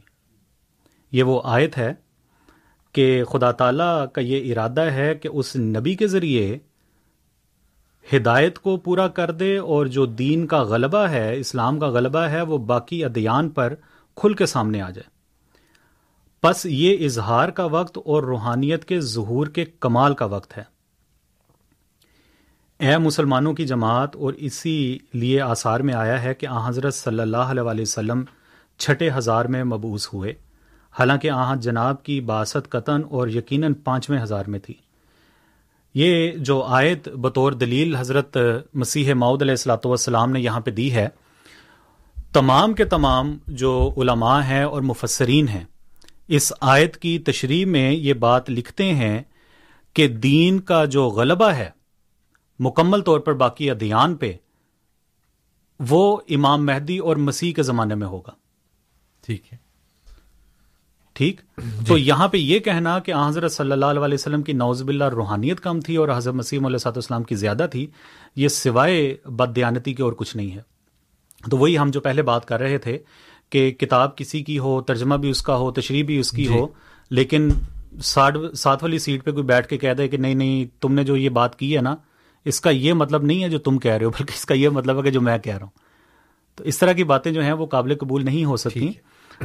یہ 1.11 1.23
وہ 1.23 1.41
آیت 1.43 1.77
ہے 1.77 1.93
کہ 2.91 3.23
خدا 3.23 3.51
تعالیٰ 3.51 4.05
کا 4.13 4.21
یہ 4.21 4.51
ارادہ 4.51 4.81
ہے 4.81 5.15
کہ 5.15 5.29
اس 5.33 5.55
نبی 5.55 5.95
کے 5.95 6.07
ذریعے 6.07 6.57
ہدایت 8.13 8.59
کو 8.59 8.77
پورا 8.77 9.07
کر 9.07 9.31
دے 9.31 9.57
اور 9.57 9.85
جو 9.85 10.05
دین 10.05 10.47
کا 10.47 10.61
غلبہ 10.61 10.97
ہے، 10.97 11.39
اسلام 11.39 11.79
کا 11.79 11.87
غلبہ 11.87 12.19
ہے، 12.19 12.41
وہ 12.41 12.57
باقی 12.57 13.05
ادیان 13.05 13.49
پر 13.49 13.73
کھل 14.15 14.33
کے 14.33 14.45
سامنے 14.45 14.81
آ 14.81 14.89
جائے۔ 14.89 15.09
پس 16.41 16.65
یہ 16.65 17.05
اظہار 17.05 17.49
کا 17.49 17.65
وقت 17.65 17.97
اور 18.05 18.23
روحانیت 18.23 18.85
کے 18.85 18.99
ظہور 18.99 19.47
کے 19.47 19.65
کمال 19.79 20.13
کا 20.13 20.25
وقت 20.25 20.57
ہے۔ 20.57 20.74
اے 22.79 22.97
مسلمانوں 22.97 23.53
کی 23.53 23.65
جماعت، 23.65 24.15
اور 24.15 24.33
اسی 24.39 24.97
لیے 25.13 25.41
آثار 25.41 25.79
میں 25.79 25.93
آیا 25.93 26.21
ہے 26.23 26.33
کہ 26.33 26.45
آ 26.47 26.67
حضرت 26.67 26.93
صلی 26.93 27.19
اللہ 27.19 27.51
علیہ 27.51 27.81
وسلم 27.81 28.23
چھٹے 28.79 29.09
ہزار 29.17 29.45
میں 29.45 29.63
مبوس 29.63 30.07
ہوئے۔ 30.13 30.33
حالانکہ 30.95 31.29
آہاں 31.31 31.55
جناب 31.55 32.03
کی 32.03 32.19
باست 32.21 32.69
قطن 32.69 33.01
اور 33.09 33.27
یقیناً 33.27 33.73
پانچویں 33.83 34.19
ہزار 34.23 34.45
میں 34.45 34.59
تھی۔ 34.59 34.73
یہ 35.95 36.31
جو 36.39 36.61
آیت 36.63 37.07
بطور 37.21 37.51
دلیل 37.53 37.95
حضرت 37.95 38.37
مسیح 38.73 39.13
معود 39.13 39.41
علیہ 39.41 39.53
السلاۃ 39.53 39.85
والسلام 39.85 40.31
نے 40.31 40.39
یہاں 40.39 40.59
پہ 40.59 40.71
دی 40.71 40.91
ہے، 40.93 41.07
تمام 42.33 42.73
کے 42.73 42.85
تمام 42.85 43.35
جو 43.55 43.93
علماء 43.97 44.41
ہیں 44.41 44.63
اور 44.63 44.81
مفسرین 44.81 45.47
ہیں، 45.47 45.63
اس 46.29 46.51
آیت 46.61 46.97
کی 46.97 47.17
تشریح 47.19 47.65
میں 47.65 47.91
یہ 47.91 48.13
بات 48.19 48.49
لکھتے 48.49 48.93
ہیں 48.93 49.21
کہ 49.95 50.07
دین 50.07 50.59
کا 50.61 50.83
جو 50.85 51.07
غلبہ 51.09 51.49
ہے 51.51 51.69
مکمل 52.59 53.01
طور 53.01 53.19
پر 53.19 53.33
باقی 53.33 53.71
ادیان 53.71 54.15
پہ 54.15 54.33
وہ 55.79 56.17
امام 56.29 56.65
مہدی 56.65 56.97
اور 56.97 57.15
مسیح 57.15 57.53
کے 57.53 57.63
زمانے 57.63 57.95
میں 57.95 58.07
ہوگا۔ 58.07 58.31
ٹھیک 59.21 59.53
ہے۔ 59.53 59.57
ٹھیک؟ 61.13 61.41
تو 61.87 61.97
یہاں 61.97 62.27
پہ 62.27 62.37
یہ 62.37 62.59
کہنا 62.59 62.99
کہ 62.99 63.13
حضرت 63.27 63.51
صلی 63.51 63.71
اللہ 63.71 63.85
علیہ 63.85 64.13
وسلم 64.13 64.41
کی 64.41 64.53
نوز 64.53 64.81
باللہ 64.81 65.03
روحانیت 65.03 65.59
کم 65.59 65.79
تھی 65.79 65.95
اور 65.95 66.09
حضرت 66.17 66.33
مسیم 66.33 66.65
علیہ 66.65 66.77
صاحب 66.77 66.95
السلام 66.95 67.23
کی 67.23 67.35
زیادہ 67.35 67.65
تھی 67.71 67.87
یہ 68.35 68.47
سوائے 68.47 69.17
بد 69.25 69.55
دیانتی 69.55 69.93
کے 69.93 70.03
اور 70.03 70.13
کچھ 70.13 70.37
نہیں 70.37 70.51
ہے۔ 70.51 70.61
تو 71.49 71.57
وہی 71.57 71.77
ہم 71.77 71.89
جو 71.91 72.01
پہلے 72.01 72.21
بات 72.21 72.45
کر 72.45 72.59
رہے 72.59 72.77
تھے 72.77 72.97
کہ 73.49 73.71
کتاب 73.71 74.17
کسی 74.17 74.43
کی 74.43 74.59
ہو 74.59 74.81
ترجمہ 74.81 75.15
بھی 75.15 75.29
اس 75.29 75.41
کا 75.41 75.55
ہو 75.55 75.71
تشریح 75.71 76.03
بھی 76.03 76.19
اس 76.19 76.31
کی 76.31 76.47
ہو 76.47 76.67
لیکن 77.09 77.49
ساتھ 78.01 78.83
والی 78.83 78.99
سیٹ 78.99 79.23
پہ 79.23 79.31
کوئی 79.31 79.43
بیٹھ 79.43 79.67
کے 79.67 79.77
کہہ 79.77 79.93
دے 79.93 80.07
کہ 80.07 80.17
نہیں 80.17 80.35
نہیں 80.35 80.81
تم 80.81 80.93
نے 80.93 81.03
جو 81.03 81.17
یہ 81.17 81.29
بات 81.29 81.59
کی 81.59 81.75
ہے 81.75 81.81
نا 81.81 81.95
اس 82.45 82.61
کا 82.61 82.69
یہ 82.69 82.93
مطلب 82.93 83.23
نہیں 83.23 83.43
ہے 83.43 83.49
جو 83.49 83.59
تم 83.59 83.77
کہہ 83.77 83.91
رہے 83.91 84.05
ہو 84.05 84.09
بلکہ 84.09 84.33
اس 84.33 84.45
کا 84.45 84.53
یہ 84.53 84.69
مطلب 84.69 84.97
ہے 84.97 85.03
کہ 85.03 85.09
جو 85.09 85.21
میں 85.21 85.37
کہہ 85.37 85.53
رہا 85.53 85.65
ہوں۔ 85.65 85.85
تو 86.55 86.63
اس 86.63 86.77
طرح 86.77 86.91
کی 86.91 87.03
باتیں 87.03 87.31
جو 87.31 87.41
ہیں 87.41 87.53
وہ 87.53 87.65
قابل 87.65 87.95
قبول 87.95 88.25
نہیں 88.25 88.45
ہو 88.45 88.57
سکتی۔ 88.57 88.89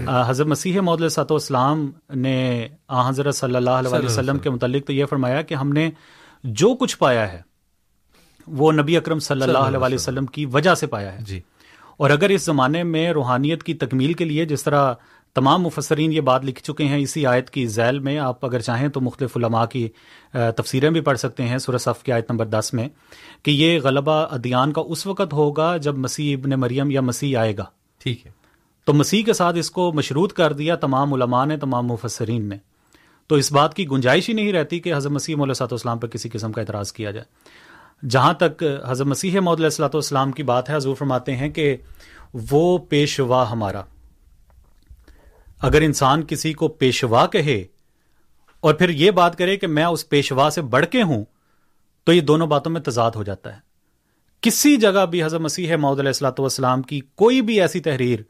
حضرت 0.08 0.46
مسیح 0.46 0.80
محدود 0.80 1.08
سات 1.08 1.32
اسلام 1.32 1.90
نے 2.14 2.68
حضرت 2.90 3.34
صلی 3.34 3.56
اللہ 3.56 3.70
علیہ 3.70 4.04
وسلم 4.04 4.38
کے 4.38 4.50
متعلق 4.50 4.86
تو 4.86 4.92
یہ 4.92 5.04
فرمایا 5.04 5.42
کہ 5.42 5.54
ہم 5.54 5.72
نے 5.72 5.90
جو 6.44 6.74
کچھ 6.74 6.98
پایا 6.98 7.32
ہے 7.32 7.42
وہ 8.46 8.72
نبی 8.72 8.96
اکرم 8.96 9.18
صلی 9.18 9.42
اللہ 9.42 9.58
علیہ 9.58 9.78
وسلم۔ 9.94 10.26
کی 10.26 10.46
وجہ 10.46 10.74
سے 10.74 10.86
پایا 10.86 11.12
ہے۔ 11.12 11.18
جی۔ 11.24 11.40
اور 11.96 12.10
اگر 12.10 12.28
اس 12.28 12.44
زمانے 12.44 12.82
میں 12.82 13.12
روحانیت 13.12 13.62
کی 13.62 13.74
تکمیل 13.74 14.12
کے 14.12 14.24
لیے 14.24 14.44
جس 14.44 14.62
طرح 14.62 14.94
تمام 15.34 15.62
مفسرین 15.62 16.12
یہ 16.12 16.20
بات 16.20 16.44
لکھ 16.44 16.62
چکے 16.62 16.84
ہیں 16.84 16.98
اسی 16.98 17.26
آیت 17.26 17.50
کی 17.50 17.66
ذیل 17.66 17.98
میں 17.98 18.18
آپ 18.18 18.44
اگر 18.44 18.58
چاہیں 18.58 18.88
تو 18.88 19.00
مختلف 19.00 19.36
علماء 19.36 19.64
کی 19.66 19.88
تفسیریں 20.32 20.90
بھی 20.90 21.00
پڑھ 21.00 21.18
سکتے 21.18 21.46
ہیں 21.48 21.58
سورہ 21.58 21.78
صف 21.78 22.02
کی 22.02 22.12
آیت 22.12 22.30
نمبر 22.30 22.46
دس 22.46 22.70
میں 22.72 22.88
کہ 23.42 23.50
یہ 23.50 23.80
غلبہ 23.82 24.26
ادیان 24.30 24.72
کا 24.72 24.82
اس 24.86 25.06
وقت 25.06 25.32
ہوگا 25.32 25.76
جب 25.76 25.96
مسیح 25.96 26.36
ابن 26.36 26.50
مریم 26.50 26.90
یا 26.90 27.00
مسیح 27.00 27.38
آئے 27.38 27.56
گا۔ 27.56 27.64
ٹھیک 27.98 28.26
ہے۔ 28.26 28.30
تو 28.84 28.92
مسیح 28.94 29.22
کے 29.22 29.32
ساتھ 29.32 29.58
اس 29.58 29.70
کو 29.70 29.92
مشروط 29.92 30.32
کر 30.32 30.52
دیا 30.52 30.76
تمام 30.76 31.14
علماء 31.14 31.44
نے 31.44 31.56
تمام 31.56 31.86
مفسرین 31.86 32.48
نے۔ 32.48 32.56
تو 33.26 33.34
اس 33.34 33.52
بات 33.52 33.74
کی 33.74 33.88
گنجائش 33.88 34.28
ہی 34.28 34.34
نہیں 34.34 34.52
رہتی 34.52 34.80
کہ 34.80 34.94
حضرت 34.94 35.12
مسیح 35.12 35.34
علیہ 35.42 35.52
صلاح 35.52 35.74
اسلام 35.74 35.98
پر 35.98 36.08
کسی 36.08 36.28
قسم 36.28 36.52
کا 36.52 36.60
اعتراض 36.60 36.92
کیا 36.92 37.10
جائے۔ 37.10 37.26
جہاں 38.06 38.32
تک 38.32 38.64
حضرت 38.88 39.06
مسیح 39.06 39.38
علیہ 39.38 39.64
السلاۃ 39.64 39.90
والسلام 39.94 40.32
کی 40.32 40.42
بات 40.42 40.70
ہے 40.70 40.76
حضور 40.76 40.94
فرماتے 40.94 41.36
ہیں 41.36 41.48
کہ 41.48 41.76
وہ 42.50 42.78
پیشوا 42.78 43.52
ہمارا۔ 43.52 43.82
اگر 45.60 45.80
انسان 45.80 46.22
کسی 46.22 46.52
کو 46.52 46.68
پیشوا 46.68 47.26
کہے 47.26 47.64
اور 48.60 48.74
پھر 48.74 48.88
یہ 48.88 49.10
بات 49.10 49.38
کرے 49.38 49.56
کہ 49.56 49.66
میں 49.66 49.84
اس 49.84 50.08
پیشوا 50.08 50.50
سے 50.50 50.62
بڑھ 50.62 50.86
کے 50.86 51.02
ہوں 51.02 51.24
تو 52.04 52.12
یہ 52.12 52.20
دونوں 52.20 52.46
باتوں 52.46 52.72
میں 52.72 52.80
تضاد 52.80 53.10
ہو 53.10 53.22
جاتا 53.22 53.54
ہے۔ 53.54 53.70
کسی 54.40 54.76
جگہ 54.76 55.06
بھی 55.06 55.24
حضرت 55.24 55.40
مسیح 55.40 55.74
علیہ 55.74 55.86
السلاۃ 55.86 56.38
والسلام 56.38 56.82
کی 56.82 57.00
کوئی 57.14 57.42
بھی 57.42 57.60
ایسی 57.60 57.80
تحریر 57.80 58.20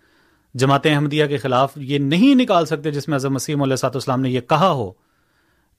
جماعت 0.54 0.86
احمدیہ 0.86 1.26
کے 1.26 1.36
خلاف 1.36 1.72
یہ 1.76 1.98
نہیں 1.98 2.34
نکال 2.34 2.66
سکتے 2.66 2.90
جس 2.90 3.08
میں 3.08 3.16
حضرت 3.16 3.32
مسیم 3.32 3.62
علیہ 3.62 3.76
صاحب 3.76 3.90
السلام 3.94 4.20
نے 4.20 4.30
یہ 4.30 4.40
کہا 4.40 4.70
ہو 4.70 4.92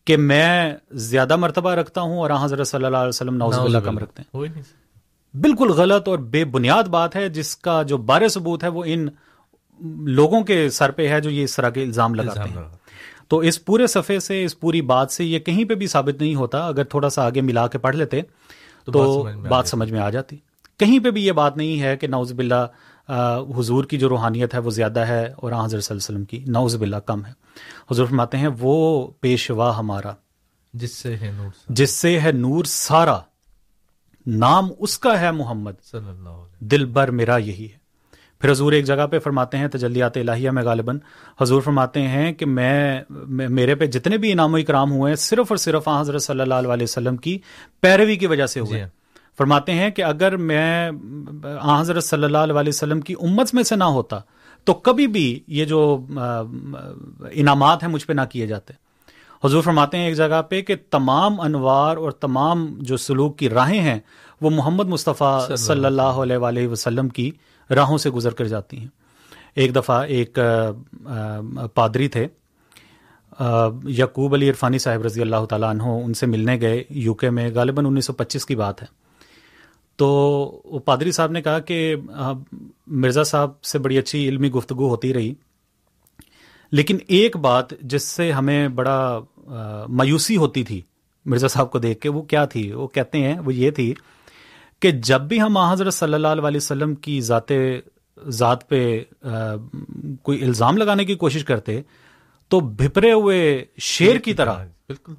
کہ 0.05 0.17
میں 0.17 0.75
زیادہ 0.91 1.35
مرتبہ 1.35 1.71
رکھتا 1.71 2.01
ہوں 2.01 2.17
اور 2.19 2.29
حضرت 2.41 2.67
صلی 2.67 2.85
اللہ 2.85 2.97
علیہ 2.97 3.07
وسلم 3.07 3.35
نوز 3.35 3.59
اللہ 3.59 3.77
کم 3.77 3.99
رکھتے 3.99 4.21
ہیں۔ 4.21 4.37
بالکل 5.33 5.69
غلط 5.69 6.07
اور 6.07 6.19
بے 6.19 6.45
بنیاد 6.45 6.83
بات 6.83 7.15
ہے 7.15 7.29
جس 7.29 7.57
کا 7.57 7.83
جو 7.83 7.97
بار 7.97 8.27
ثبوت 8.27 8.63
ہے 8.63 8.67
وہ 8.67 8.83
ان 8.87 9.07
لوگوں 10.05 10.43
کے 10.43 10.69
سر 10.69 10.91
پہ 10.91 11.07
ہے 11.09 11.21
جو 11.21 11.29
یہ 11.29 11.43
اس 11.43 11.55
طرح 11.55 11.69
کے 11.69 11.83
الزام 11.83 12.15
لگاتے 12.15 12.39
ہیں۔ 12.39 12.55
تو 13.31 13.37
اس 13.37 13.65
پورے 13.65 13.87
صفحے 13.87 14.19
سے 14.19 14.43
اس 14.43 14.59
پوری 14.59 14.81
بات 14.81 15.11
سے 15.11 15.25
یہ 15.25 15.39
کہیں 15.39 15.65
پہ 15.65 15.75
بھی 15.75 15.87
ثابت 15.87 16.21
نہیں 16.21 16.35
ہوتا 16.35 16.65
اگر 16.67 16.83
تھوڑا 16.83 17.09
سا 17.09 17.25
آگے 17.25 17.41
ملا 17.41 17.67
کے 17.67 17.77
پڑھ 17.77 17.95
لیتے 17.95 18.21
تو 18.85 19.23
بات 19.49 19.67
سمجھ 19.67 19.91
میں 19.91 19.99
آ 19.99 20.09
جاتی۔ 20.09 20.37
کہیں 20.79 20.99
پہ 20.99 21.11
بھی 21.11 21.25
یہ 21.25 21.31
بات 21.31 21.57
نہیں 21.57 21.81
ہے 21.81 21.97
کہ 21.97 22.07
نوز 22.07 22.33
باللہ 22.33 23.11
حضور 23.57 23.83
کی 23.83 23.97
جو 23.97 24.09
روحانیت 24.09 24.53
ہے 24.53 24.59
وہ 24.59 24.69
زیادہ 24.69 24.99
ہے 24.99 25.23
اور 25.37 25.51
حضرت 25.51 25.69
صلی 25.69 25.77
اللہ 25.77 25.87
علیہ 25.87 25.95
وسلم 25.95 26.25
کی 26.25 26.43
نوز 26.47 26.75
باللہ 26.75 26.95
کم 26.95 27.25
ہے۔ 27.25 27.31
حضور 27.91 28.05
فرماتے 28.05 28.37
ہیں 28.37 28.49
وہ 28.59 29.07
پیشوا 29.19 29.79
ہمارا۔ 29.79 30.13
جس 30.73 30.91
سے 30.91 31.17
ہے 31.17 31.31
نور 31.37 31.49
جس 31.69 31.89
سے 31.89 32.19
ہے 32.19 32.31
نور 32.31 32.63
سارا۔ 32.63 33.19
نام 34.27 34.69
اس 34.79 34.99
کا 34.99 35.19
ہے 35.21 35.31
محمد۔ 35.31 35.83
صلی 35.83 36.09
اللہ 36.09 36.29
علیہ 36.29 36.67
دل 36.67 36.85
بر 36.85 37.11
میرا 37.11 37.37
یہی 37.37 37.67
ہے۔ 37.71 37.80
پھر 38.41 38.51
حضور 38.51 38.73
ایک 38.73 38.85
جگہ 38.85 39.05
پہ 39.11 39.19
فرماتے 39.19 39.57
ہیں 39.57 39.67
تجلیات 39.67 40.17
الہیہ 40.17 40.51
میں 40.51 40.63
غالباً 40.63 40.97
حضور 41.39 41.61
فرماتے 41.61 42.01
ہیں 42.07 42.31
کہ 42.33 42.45
میں 42.45 43.01
میرے 43.49 43.75
پہ 43.75 43.85
جتنے 43.85 44.17
بھی 44.17 44.31
انعام 44.31 44.53
و 44.53 44.57
اکرام 44.57 44.91
ہوئے 44.91 45.11
ہیں 45.11 45.15
صرف 45.15 45.51
اور 45.51 45.57
صرف 45.57 45.87
حضرت 45.87 46.21
صلی 46.21 46.41
اللہ 46.41 46.53
علیہ 46.53 46.83
وسلم 46.83 47.17
کی 47.17 47.37
پیروی 47.81 48.15
کی 48.15 48.27
وجہ 48.27 48.45
سے 48.45 48.59
ہوئے 48.59 48.79
جی 48.79 48.85
فرماتے 49.39 49.71
ہیں 49.71 49.89
کہ 49.89 50.03
اگر 50.03 50.37
میں 50.37 50.89
حضرت 51.63 52.03
صلی 52.03 52.23
اللہ 52.23 52.37
علیہ 52.37 52.67
وسلم 52.67 53.01
کی 53.01 53.13
امت 53.21 53.53
میں 53.53 53.63
سے 53.63 53.75
نہ 53.75 53.83
ہوتا 53.83 54.19
تو 54.67 54.73
کبھی 54.73 55.07
بھی 55.07 55.39
یہ 55.47 55.65
جو 55.65 55.79
انعامات 57.31 57.83
ہیں 57.83 57.89
مجھ 57.89 58.05
پہ 58.07 58.13
نہ 58.13 58.21
کیے 58.29 58.47
جاتے۔ 58.47 58.73
حضور 59.43 59.63
فرماتے 59.63 59.97
ہیں 59.97 60.05
ایک 60.05 60.15
جگہ 60.15 60.41
پہ 60.49 60.61
کہ 60.61 60.75
تمام 60.89 61.39
انوار 61.41 61.97
اور 61.97 62.11
تمام 62.11 62.67
جو 62.79 62.97
سلوک 62.97 63.37
کی 63.37 63.49
راہیں 63.49 63.79
ہیں 63.79 63.99
وہ 64.41 64.49
محمد 64.49 64.87
مصطفیٰ 64.87 65.55
صلی 65.55 65.85
اللہ 65.85 66.21
علیہ 66.21 66.37
وآلہ 66.37 66.67
وسلم 66.67 67.09
کی 67.09 67.31
راہوں 67.75 67.97
سے 67.97 68.09
گزر 68.09 68.33
کر 68.33 68.45
جاتی 68.45 68.77
ہیں۔ 68.77 68.87
ایک 69.55 69.75
دفعہ 69.75 70.01
ایک 70.03 70.39
پادری 71.73 72.07
تھے 72.07 72.27
یعقوب 73.87 74.33
علی 74.33 74.49
عرفانی 74.49 74.77
صاحب 74.77 75.01
رضی 75.01 75.21
اللہ 75.21 75.45
تعالیٰ 75.49 75.69
عنہ، 75.69 75.83
ان 75.83 76.13
سے 76.13 76.25
ملنے 76.25 76.57
گئے۔ 76.61 76.83
یو 76.89 77.13
کے 77.13 77.29
میں 77.29 77.49
غالباً 77.55 77.85
انیس 77.85 78.05
سو 78.05 78.13
پچیس 78.13 78.45
کی 78.45 78.55
بات 78.55 78.81
ہے۔ 78.81 78.87
تو 79.95 80.79
پادری 80.85 81.11
صاحب 81.11 81.31
نے 81.31 81.41
کہا 81.41 81.59
کہ 81.59 81.95
مرزا 82.87 83.23
صاحب 83.23 83.63
سے 83.63 83.79
بڑی 83.79 83.97
اچھی 83.97 84.27
علمی 84.29 84.51
گفتگو 84.51 84.89
ہوتی 84.89 85.13
رہی۔ 85.13 85.33
لیکن 86.71 86.97
ایک 87.07 87.37
بات 87.37 87.81
جس 87.81 88.03
سے 88.03 88.31
ہمیں 88.31 88.67
بڑا 88.67 89.19
مایوسی 89.87 90.37
ہوتی 90.37 90.63
تھی 90.63 90.81
مرزا 91.25 91.47
صاحب 91.47 91.71
کو 91.71 91.79
دیکھ 91.79 91.99
کے، 91.99 92.09
وہ 92.09 92.21
کیا 92.21 92.45
تھی؟ 92.45 92.71
وہ 92.71 92.87
کہتے 92.87 93.17
ہیں، 93.17 93.39
وہ 93.39 93.53
یہ 93.53 93.71
تھی 93.71 93.93
کہ 94.81 94.91
جب 94.91 95.21
بھی 95.21 95.41
ہم 95.41 95.57
حضرت 95.57 95.93
صلی 95.93 96.13
اللہ 96.13 96.27
علیہ 96.27 96.57
وسلم 96.57 96.95
کی 96.95 97.21
ذات 97.21 97.51
ذات 98.27 98.69
پہ 98.69 99.03
کوئی 100.21 100.43
الزام 100.43 100.77
لگانے 100.77 101.05
کی 101.05 101.15
کوشش 101.15 101.45
کرتے 101.45 101.81
تو 102.49 102.59
بھپرے 102.59 103.11
ہوئے 103.11 103.65
شیر 103.77 104.15
کی 104.15 104.33
طرح 104.33 104.63
بالکل 104.87 105.13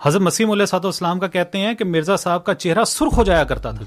حضرت 0.00 0.22
مسیم 0.22 0.50
علیہ 0.50 0.66
صاحب 0.66 0.86
اسلام 0.86 1.18
کا 1.18 1.26
کہتے 1.26 1.58
ہیں 1.58 1.74
کہ 1.74 1.84
مرزا 1.84 2.16
صاحب 2.16 2.44
کا 2.44 2.54
چہرہ 2.54 2.84
سرخ 2.84 3.18
ہو 3.18 3.24
جایا 3.24 3.44
کرتا 3.44 3.70
تھا۔ 3.70 3.84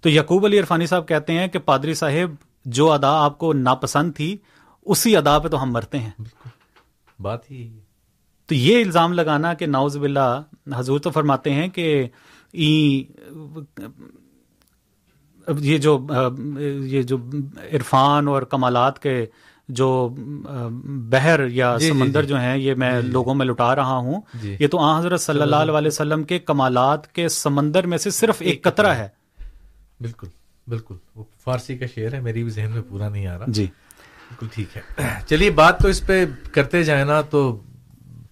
تو 0.00 0.08
یقوب 0.08 0.44
علی 0.44 0.58
عرفانی 0.58 0.86
صاحب 0.86 1.08
کہتے 1.08 1.32
ہیں 1.32 1.48
کہ 1.48 1.58
پادری 1.58 1.94
صاحب 1.94 2.34
جو 2.64 2.92
ادا 2.92 3.10
آپ 3.10 3.38
کو 3.38 3.52
ناپسند 3.52 4.14
تھی 4.16 4.36
اسی 4.86 5.16
ادا 5.16 5.38
پہ 5.38 5.48
تو 5.48 5.62
ہم 5.62 5.72
مرتے 5.72 5.98
ہیں۔ 5.98 6.10
بات 7.20 7.50
ہی 7.50 7.78
تو 8.46 8.54
یہ 8.54 8.84
الزام 8.84 9.12
لگانا 9.12 9.54
کہ 9.54 9.66
ناؤز 9.66 9.96
باللہ 9.96 10.42
حضور 10.74 11.00
تو 11.00 11.10
فرماتے 11.10 11.52
ہیں 11.54 11.68
کہ 11.68 12.06
یہ 15.58 15.78
جو 15.78 16.06
یہ 16.82 17.02
جو 17.02 17.16
عرفان 17.72 18.28
اور 18.28 18.42
کمالات 18.42 18.98
کے 18.98 19.26
جو 19.68 20.14
بحر 20.84 21.46
یا 21.46 21.76
جی, 21.80 21.86
جی، 21.86 21.92
سمندر 21.92 22.22
جی 22.22 22.28
جو 22.28 22.40
ہیں 22.40 22.58
یہ 22.58 22.74
میں 22.74 23.00
لوگوں 23.02 23.34
میں 23.34 23.46
لٹا 23.46 23.76
رہا 23.76 23.96
ہوں۔ 23.96 24.20
جی۔ 24.42 24.56
یہ 24.60 24.66
تو 24.66 24.78
آ 24.78 24.98
حضرت 24.98 25.20
صلی 25.20 25.42
اللہ 25.42 25.56
علیہ 25.56 25.86
وسلم 25.86 26.22
کے 26.22 26.38
کمالات 26.38 27.12
کے 27.12 27.28
سمندر 27.28 27.86
میں 27.86 27.98
سے 27.98 28.10
صرف 28.10 28.36
ایک 28.38 28.62
قطرہ 28.62 28.86
ہے۔ 28.86 29.08
بالکل 30.00 30.26
بالکل۔ 30.68 30.94
وہ 31.16 31.24
فارسی 31.44 31.78
کا 31.78 31.86
شعر 31.94 32.12
ہے 32.12 32.20
میری 32.20 32.42
بھی 32.42 32.50
ذہن 32.50 32.70
میں 32.70 32.82
پورا 32.82 33.08
نہیں 33.08 33.26
آ 33.26 33.38
رہا۔ 33.38 33.44
جی۔ 33.48 33.64
بالکل 33.64 34.46
ٹھیک 34.54 34.76
ہے۔ 34.76 35.02
چلیے 35.26 35.50
بات 35.50 35.78
تو 35.78 35.88
اس 35.88 36.06
پہ 36.06 36.24
کرتے 36.52 36.84
جائیں 36.84 37.04
نا 37.04 37.20
تو 37.20 37.60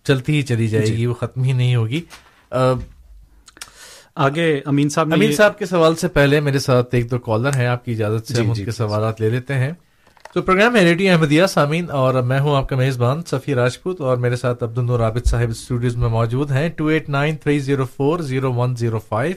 چلتی 0.04 0.36
ہی 0.36 0.42
چلی 0.42 0.68
جائے 0.68 0.86
گی 0.86 1.06
وہ 1.06 1.14
ختم 1.14 1.42
ہی 1.42 1.52
نہیں 1.52 1.76
ہوگی۔ 1.76 2.00
آگے 4.16 4.60
امین 4.64 4.88
صاحب 4.88 5.12
امین 5.12 5.32
صاحب 5.32 5.58
کے 5.58 5.66
سوال 5.66 5.94
سے 5.94 6.08
پہلے 6.08 6.40
میرے 6.40 6.58
ساتھ 6.58 6.94
ایک 6.94 7.10
دو 7.10 7.18
کالر 7.18 7.56
ہیں 7.56 7.66
آپ 7.66 7.84
کی 7.84 7.92
اجازت 7.92 8.26
سے 8.26 8.42
ہم 8.42 8.48
ان 8.48 8.64
کے 8.64 8.70
سوالات 8.70 9.20
لے 9.20 9.30
لیتے 9.30 9.54
ہیں۔ 9.54 9.72
تو 10.34 10.42
پروگرام 10.42 10.76
ہے 10.76 10.84
ریڈیو 10.84 11.12
احمدیہ 11.12 11.46
سامین 11.46 11.90
اور 11.90 12.14
میں 12.14 12.40
ہوں 12.40 12.56
آپ 12.56 12.68
کا 12.68 12.76
میزبان 12.76 13.22
سفیر 13.26 13.56
راجپوت 13.56 14.00
اور 14.00 14.16
میرے 14.16 14.36
ساتھ 14.36 14.64
عبد 14.64 14.78
النور 14.78 15.00
عابد 15.00 15.26
صاحب 15.26 15.50
اسٹوڈیوز 15.50 15.96
میں 15.96 16.08
موجود 16.08 16.50
ہیں۔ 16.50 16.68
Two 16.68 16.86
eight 16.86 17.08
nine 17.08 17.36
three 17.36 17.58
zero 17.58 17.84
four 17.84 18.18
zero 18.18 18.52
one 18.52 18.76
zero 18.76 18.98
five 18.98 19.36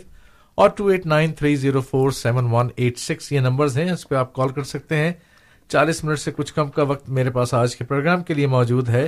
اور 0.56 0.70
two 0.70 0.88
eight 0.88 1.06
nine 1.06 1.32
three 1.32 1.56
zero 1.56 1.82
four 1.82 2.12
seven 2.12 2.46
one 2.52 2.68
eight 2.76 2.98
six 2.98 3.32
یہ 3.32 3.40
نمبرز 3.40 3.78
ہیں 3.78 3.92
اس 3.92 4.08
پہ 4.10 4.16
آپ 4.16 4.34
کال 4.34 4.50
کر 4.50 4.64
سکتے 4.64 4.96
ہیں۔ 4.96 5.12
چالیس 5.70 6.04
منٹ 6.04 6.20
سے 6.20 6.32
کچھ 6.32 6.54
کم 6.54 6.70
کا 6.70 6.84
وقت 6.84 7.10
میرے 7.10 7.30
پاس 7.30 7.54
آج 7.54 7.76
کے 7.76 7.86
پروگرام 7.86 8.24
کے 8.24 8.34
لیے 8.34 8.48
موجود 8.48 8.90
ہے۔ 8.90 9.08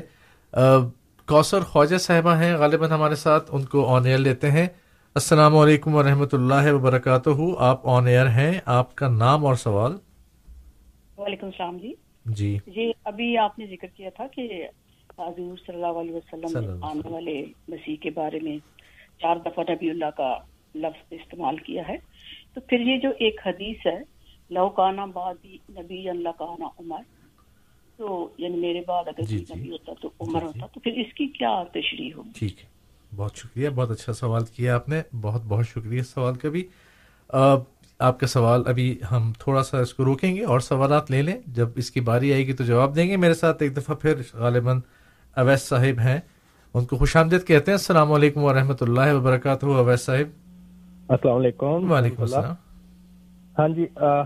کوثر 1.27 1.59
خواجہ 1.59 1.97
صاحبہ 1.97 2.37
ہیں 2.37 2.55
غالباً 2.55 2.91
ہمارے 2.91 3.15
ساتھ 3.15 3.49
ان 3.53 3.63
کو 3.63 3.95
آن 3.95 4.05
ایئر 4.05 4.17
لیتے 4.17 4.51
ہیں۔ 4.51 4.67
السلام 5.15 5.57
علیکم 5.57 5.95
ورحمۃ 5.95 6.25
اللہ 6.31 6.73
وبرکاتہ۔ 6.73 7.29
آپ 7.57 7.87
آن 7.87 8.07
ایئر 8.07 8.27
ہیں 8.27 8.59
آپ 8.65 8.95
کا 8.95 9.07
نام 9.07 9.45
اور 9.45 9.55
سوال؟ 9.55 9.91
وعلیکم 11.17 11.45
السلام 11.45 11.77
جی۔ 11.77 11.93
جی۔ 12.25 12.57
جی 12.67 12.91
ابھی 13.03 13.37
آپ 13.37 13.59
نے 13.59 13.65
ذکر 13.67 13.87
کیا 13.87 14.09
تھا 14.09 14.27
کہ 14.27 14.67
حضور 15.19 15.57
صلی 15.57 15.75
اللہ 15.75 15.99
علیہ 15.99 16.15
وسلم 16.15 16.59
نے 16.59 16.67
آنے 16.81 17.09
والے 17.09 17.45
مسیح 17.67 17.95
کے 18.01 18.09
بارے 18.09 18.39
میں 18.43 18.57
چار 19.21 19.35
دفعہ 19.35 19.63
نبی 19.69 19.89
اللہ 19.89 20.09
کا 20.17 20.37
لفظ 20.75 21.07
استعمال 21.09 21.57
کیا 21.57 21.87
ہے۔ 21.87 21.97
تو 22.53 22.61
پھر 22.61 22.79
یہ 22.79 22.97
جو 22.97 23.09
ایک 23.09 23.39
حدیث 23.45 23.77
ہے 23.85 23.99
لو 24.49 24.69
کانا 24.69 25.05
بادی 25.05 25.57
نبی 25.69 26.09
اللہ 26.09 26.29
کانا 26.37 26.65
عمر۔ 26.79 27.01
تو 27.97 28.29
یعنی 28.37 28.57
میرے 28.57 28.81
بعد 28.87 29.03
اگر 29.07 29.21
جی، 29.21 29.37
کوئی 29.37 29.45
جی۔ 29.45 29.59
نبی 29.59 29.71
ہوتا 29.71 29.91
تو 30.01 30.09
عمر 30.19 30.41
ہوتا 30.41 30.65
تو 30.65 30.79
پھر 30.79 30.91
اس 30.91 31.13
کی 31.13 31.27
کیا 31.27 31.63
تشریح 31.63 32.09
ہوگی؟ 32.15 32.29
ٹھیک 32.35 32.59
ہے۔ 32.59 32.74
بہت 33.15 33.35
شکریہ 33.35 33.69
بہت 33.69 33.91
اچھا 33.91 34.13
سوال 34.13 34.43
کیا 34.45 34.75
آپ 34.75 34.89
نے 34.89 35.01
بہت 35.21 35.41
بہت 35.47 35.67
شکریہ 35.67 36.01
سوال 36.01 36.35
کا 36.35 36.49
بھی۔ 36.49 36.67
آپ 37.99 38.19
کا 38.19 38.27
سوال 38.27 38.63
ابھی 38.65 38.99
ہم 39.11 39.31
تھوڑا 39.39 39.63
سا 39.63 39.79
اس 39.79 39.93
کو 39.93 40.05
روکیں 40.05 40.35
گے 40.35 40.43
اور 40.43 40.59
سوالات 40.59 41.11
لے 41.11 41.21
لیں۔ 41.21 41.41
جب 41.47 41.69
اس 41.75 41.91
کی 41.91 42.01
باری 42.01 42.33
آئے 42.33 42.47
گی 42.47 42.53
تو 42.53 42.63
جواب 42.63 42.95
دیں 42.95 43.07
گے۔ 43.09 43.17
میرے 43.17 43.33
ساتھ 43.33 43.63
ایک 43.63 43.77
دفعہ 43.77 43.95
پھر 43.95 44.13
غالباً 44.33 44.79
اویس 45.35 45.61
صاحب 45.61 45.99
ہیں۔ 45.99 46.19
ان 46.73 46.85
کو 46.85 46.95
خوش 46.95 47.15
آمدید 47.15 47.45
کہتے 47.47 47.71
ہیں۔ 47.71 47.77
السلام 47.77 48.11
علیکم 48.11 48.43
ورحمۃ 48.43 48.81
اللہ 48.81 49.13
وبرکاتہ۔ 49.13 49.65
اویس 49.65 50.01
صاحب۔ 50.01 50.41
السلام 51.07 51.35
علیکم۔ 51.37 51.91
وعلیکم 51.91 52.21
السلام۔ 52.21 52.53
ہاں 53.59 53.69
جی 53.69 53.85
آ، 53.95 54.21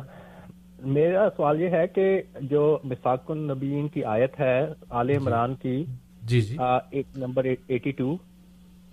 میرا 0.79 1.27
سوال 1.37 1.61
یہ 1.61 1.69
ہے 1.69 1.87
کہ 1.87 2.21
جو 2.41 2.79
مساق 2.83 3.31
النبیین 3.31 3.87
کی 3.87 4.03
آیت 4.03 4.39
ہے 4.39 4.65
آل 4.89 5.09
عمران 5.09 5.55
کی 5.55 5.85
جی 6.23 6.41
جی۔ 6.41 6.57
آ، 6.57 6.77
ایک 6.91 7.05
نمبر 7.15 7.43
ایٹی 7.67 7.91
ٹو 7.91 8.17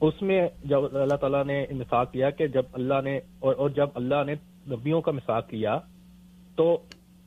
اس 0.01 0.23
میں 0.23 0.49
جب 0.65 0.97
اللہ 0.97 1.17
تعالیٰ 1.17 1.45
نے 1.45 1.67
مساق 1.71 2.13
کیا 2.13 2.31
کہ 2.31 2.47
جب 2.47 2.63
اللہ 2.73 3.01
نے 3.05 3.21
اور 3.39 3.55
اور 3.55 3.71
جب 3.71 3.87
اللہ 3.95 4.25
نے 4.27 4.35
نبیوں 4.71 5.01
کا 5.01 5.13
مساق 5.13 5.49
کیا 5.49 5.79
تو 6.57 6.79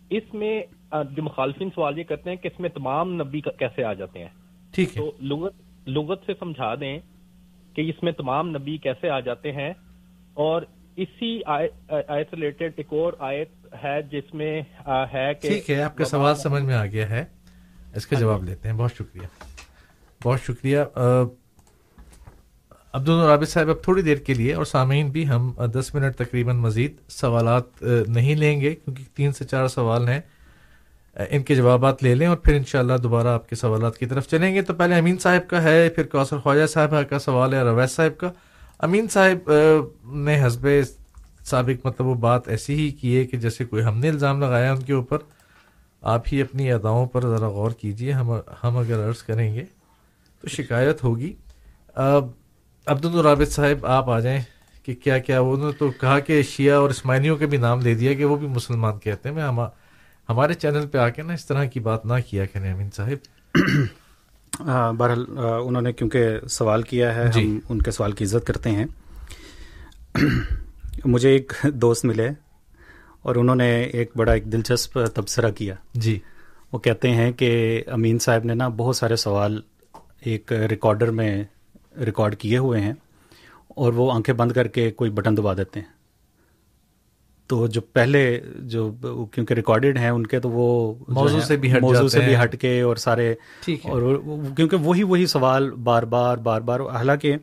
اس 0.09 0.33
میں 0.33 0.63
جو 1.11 1.23
مخالفین 1.23 1.69
سوال 1.75 1.97
یہ 1.97 2.03
کرتے 2.03 2.29
ہیں 2.29 2.37
کہ 2.37 2.47
اس 2.47 2.59
میں 2.59 2.69
تمام 2.69 3.13
نبی 3.13 3.41
کیسے 3.41 3.83
آ 3.83 3.93
جاتے 3.93 4.19
ہیں؟ 4.19 4.27
ٹھیک 4.71 4.97
ہے۔ 4.97 5.01
تو 5.01 5.11
لغت 5.21 5.53
لغت 5.87 6.19
سے 6.25 6.33
سمجھا 6.39 6.75
دیں 6.75 6.99
کہ 7.73 7.81
اس 7.81 8.03
میں 8.03 8.11
تمام 8.11 8.49
نبی 8.49 8.77
کیسے 8.77 9.09
آ 9.09 9.19
جاتے 9.19 9.51
ہیں 9.51 9.73
اور 10.33 10.61
اسی 10.95 11.39
آیت 11.45 12.33
ریلیٹڈ 12.33 12.71
ایک 12.77 12.87
اور 12.89 13.13
آیت 13.19 13.49
ہے 13.83 14.01
جس 14.01 14.33
میں 14.33 14.61
ہے 15.13 15.33
کہ 15.33 15.49
ٹھیک 15.49 15.69
ہے 15.69 15.81
آپ 15.81 15.97
کا 15.97 16.05
سوال 16.05 16.35
سمجھ 16.35 16.63
میں 16.63 16.75
آ 16.75 16.85
گیا 16.85 17.09
ہے۔ 17.09 17.25
اس 17.95 18.07
کا 18.07 18.19
جواب 18.19 18.43
لیتے 18.43 18.69
ہیں۔ 18.69 18.75
بہت 18.75 18.91
شکریہ۔ 18.93 19.27
بہت 20.23 20.39
شکریہ۔ 20.41 20.79
عبد 22.93 23.09
الرابط 23.09 23.49
صاحب، 23.49 23.69
اب 23.69 23.83
تھوڑی 23.83 24.01
دیر 24.01 24.17
کے 24.17 24.33
لیے 24.33 24.53
اور 24.53 24.65
سامعین 24.65 25.09
بھی 25.09 25.27
ہم 25.27 25.51
دس 25.73 25.93
منٹ 25.95 26.15
تقریباً 26.17 26.55
مزید 26.57 26.93
سوالات 27.09 27.81
نہیں 28.07 28.35
لیں 28.35 28.59
گے 28.61 28.73
کیونکہ 28.75 29.03
تین 29.15 29.31
سے 29.31 29.45
چار 29.45 29.67
سوال 29.67 30.07
ہیں۔ 30.07 30.19
ان 31.29 31.43
کے 31.43 31.55
جوابات 31.55 32.03
لے 32.03 32.13
لیں 32.15 32.27
اور 32.27 32.37
پھر 32.37 32.55
انشاءاللہ 32.55 32.97
دوبارہ 33.03 33.27
آپ 33.27 33.49
کے 33.49 33.55
سوالات 33.55 33.97
کی 33.97 34.05
طرف 34.05 34.27
چلیں 34.27 34.53
گے۔ 34.55 34.61
تو 34.61 34.73
پہلے 34.73 34.95
امین 34.95 35.17
صاحب 35.17 35.49
کا 35.49 35.63
ہے، 35.63 35.89
پھر 35.89 36.05
کوثر 36.05 36.37
خواجہ 36.37 36.65
صاحب 36.65 36.93
کا 37.09 37.19
سوال 37.19 37.53
ہے 37.53 37.61
رویس 37.61 37.91
صاحب 37.91 38.19
کا۔ 38.19 38.31
امین 38.79 39.07
صاحب 39.07 39.51
نے 40.25 40.45
حسب 40.47 40.67
سابق 41.45 41.85
مطلب 41.85 42.07
وہ 42.07 42.15
بات 42.15 42.47
ایسی 42.47 42.75
ہی 42.75 42.89
کی 42.91 43.17
ہے 43.17 43.25
کہ 43.25 43.37
جیسے 43.37 43.65
کوئی 43.65 43.83
ہم 43.83 43.97
نے 43.99 44.09
الزام 44.09 44.39
لگایا 44.39 44.71
ان 44.73 44.81
کے 44.81 44.93
اوپر، 44.93 45.17
آپ 46.01 46.27
ہی 46.31 46.41
اپنی 46.41 46.71
اداؤں 46.71 47.05
پر 47.05 47.27
ذرا 47.27 47.47
غور 47.47 47.71
کیجیے، 47.71 48.11
ہم 48.11 48.31
ہم 48.63 48.77
اگر 48.77 49.07
عرض 49.09 49.23
کریں 49.23 49.53
گے 49.55 49.63
تو 50.41 50.47
شکایت 50.47 51.03
ہوگی۔ 51.03 51.33
عبد 52.89 53.05
الرابط 53.05 53.51
صاحب 53.51 53.85
آپ 53.85 54.09
آ 54.09 54.19
جائیں 54.19 54.41
کہ 54.83 54.95
کیا 54.95 55.17
کیا 55.17 55.39
وہ 55.39 55.53
انہوں 55.53 55.67
نے 55.67 55.73
تو 55.77 55.91
کہا 55.91 56.19
کہ 56.19 56.41
شیعہ 56.41 56.75
اور 56.75 56.89
اسماعیلیوں 56.89 57.37
کے 57.37 57.45
بھی 57.45 57.57
نام 57.57 57.79
دے 57.79 57.93
دیا 57.93 58.13
کہ 58.13 58.25
وہ 58.25 58.35
بھی 58.35 58.47
مسلمان 58.47 58.99
کہتے 58.99 59.29
ہیں۔ 59.29 59.35
میں 59.35 59.43
ہما 59.43 59.65
ہمارے 60.29 60.53
چینل 60.53 60.87
پہ 60.87 60.97
آ 60.97 61.09
کے 61.09 61.21
نا 61.21 61.33
اس 61.33 61.45
طرح 61.45 61.65
کی 61.65 61.79
بات 61.79 62.05
نہ 62.05 62.13
کیا 62.27 62.45
کریں 62.45 62.73
امین 62.73 62.89
صاحب۔ 62.95 63.17
بہرحال 64.97 65.25
انہوں 65.37 65.81
نے 65.81 65.93
کیونکہ 65.93 66.39
سوال 66.49 66.81
کیا 66.81 67.15
ہے 67.15 67.31
جی۔ 67.31 67.45
ہم 67.45 67.59
ان 67.69 67.81
کے 67.81 67.91
سوال 67.91 68.11
کی 68.11 68.25
عزت 68.25 68.47
کرتے 68.47 68.71
ہیں۔ 68.71 68.85
مجھے 71.05 71.29
ایک 71.29 71.53
دوست 71.73 72.05
ملے 72.05 72.29
اور 73.21 73.35
انہوں 73.35 73.55
نے 73.55 73.81
ایک 73.81 74.11
بڑا 74.15 74.31
ایک 74.33 74.51
دلچسپ 74.51 74.99
تبصرہ 75.15 75.51
کیا۔ 75.51 75.75
جی۔ 75.93 76.19
وہ 76.71 76.79
کہتے 76.79 77.09
ہیں 77.09 77.31
کہ 77.31 77.83
امین 77.87 78.19
صاحب 78.19 78.45
نے 78.45 78.53
نا 78.53 78.67
بہت 78.67 78.95
سارے 78.95 79.15
سوال 79.15 79.61
ایک 80.19 80.53
ریکارڈر 80.53 81.11
میں 81.11 81.43
ریکارڈ 82.05 82.35
کیے 82.35 82.57
ہوئے 82.57 82.81
ہیں 82.81 82.93
اور 83.67 83.93
وہ 83.93 84.11
آنکھیں 84.11 84.35
بند 84.35 84.51
کر 84.51 84.67
کے 84.67 84.91
کوئی 84.91 85.11
بٹن 85.11 85.37
دبا 85.37 85.53
دیتے 85.53 85.79
ہیں۔ 85.79 85.87
تو 87.47 87.67
جو 87.67 87.81
پہلے 87.81 88.39
جو 88.59 88.91
کیونکہ 89.31 89.53
ریکارڈڈ 89.53 89.97
ہیں 89.97 90.09
ان 90.09 90.25
کے 90.27 90.39
تو 90.39 90.49
وہ 90.49 90.93
موضوع 91.07 91.39
سے 91.39 91.57
بھی 91.57 91.77
ہٹ 91.77 91.81
موضوع 91.81 92.07
سے 92.07 92.19
بھی۔ 92.19 92.35
ہٹ 92.35 92.61
کے 92.61 92.81
اور 92.81 92.95
سارے 92.95 93.35
اور 93.67 94.15
کیونکہ 94.55 94.77
وہی 94.77 95.03
وہی 95.03 95.25
سوال 95.25 95.71
بار 95.71 96.03
بار 96.03 96.37
بار 96.37 96.61
بار 96.61 96.79
حالانکہ 96.79 97.35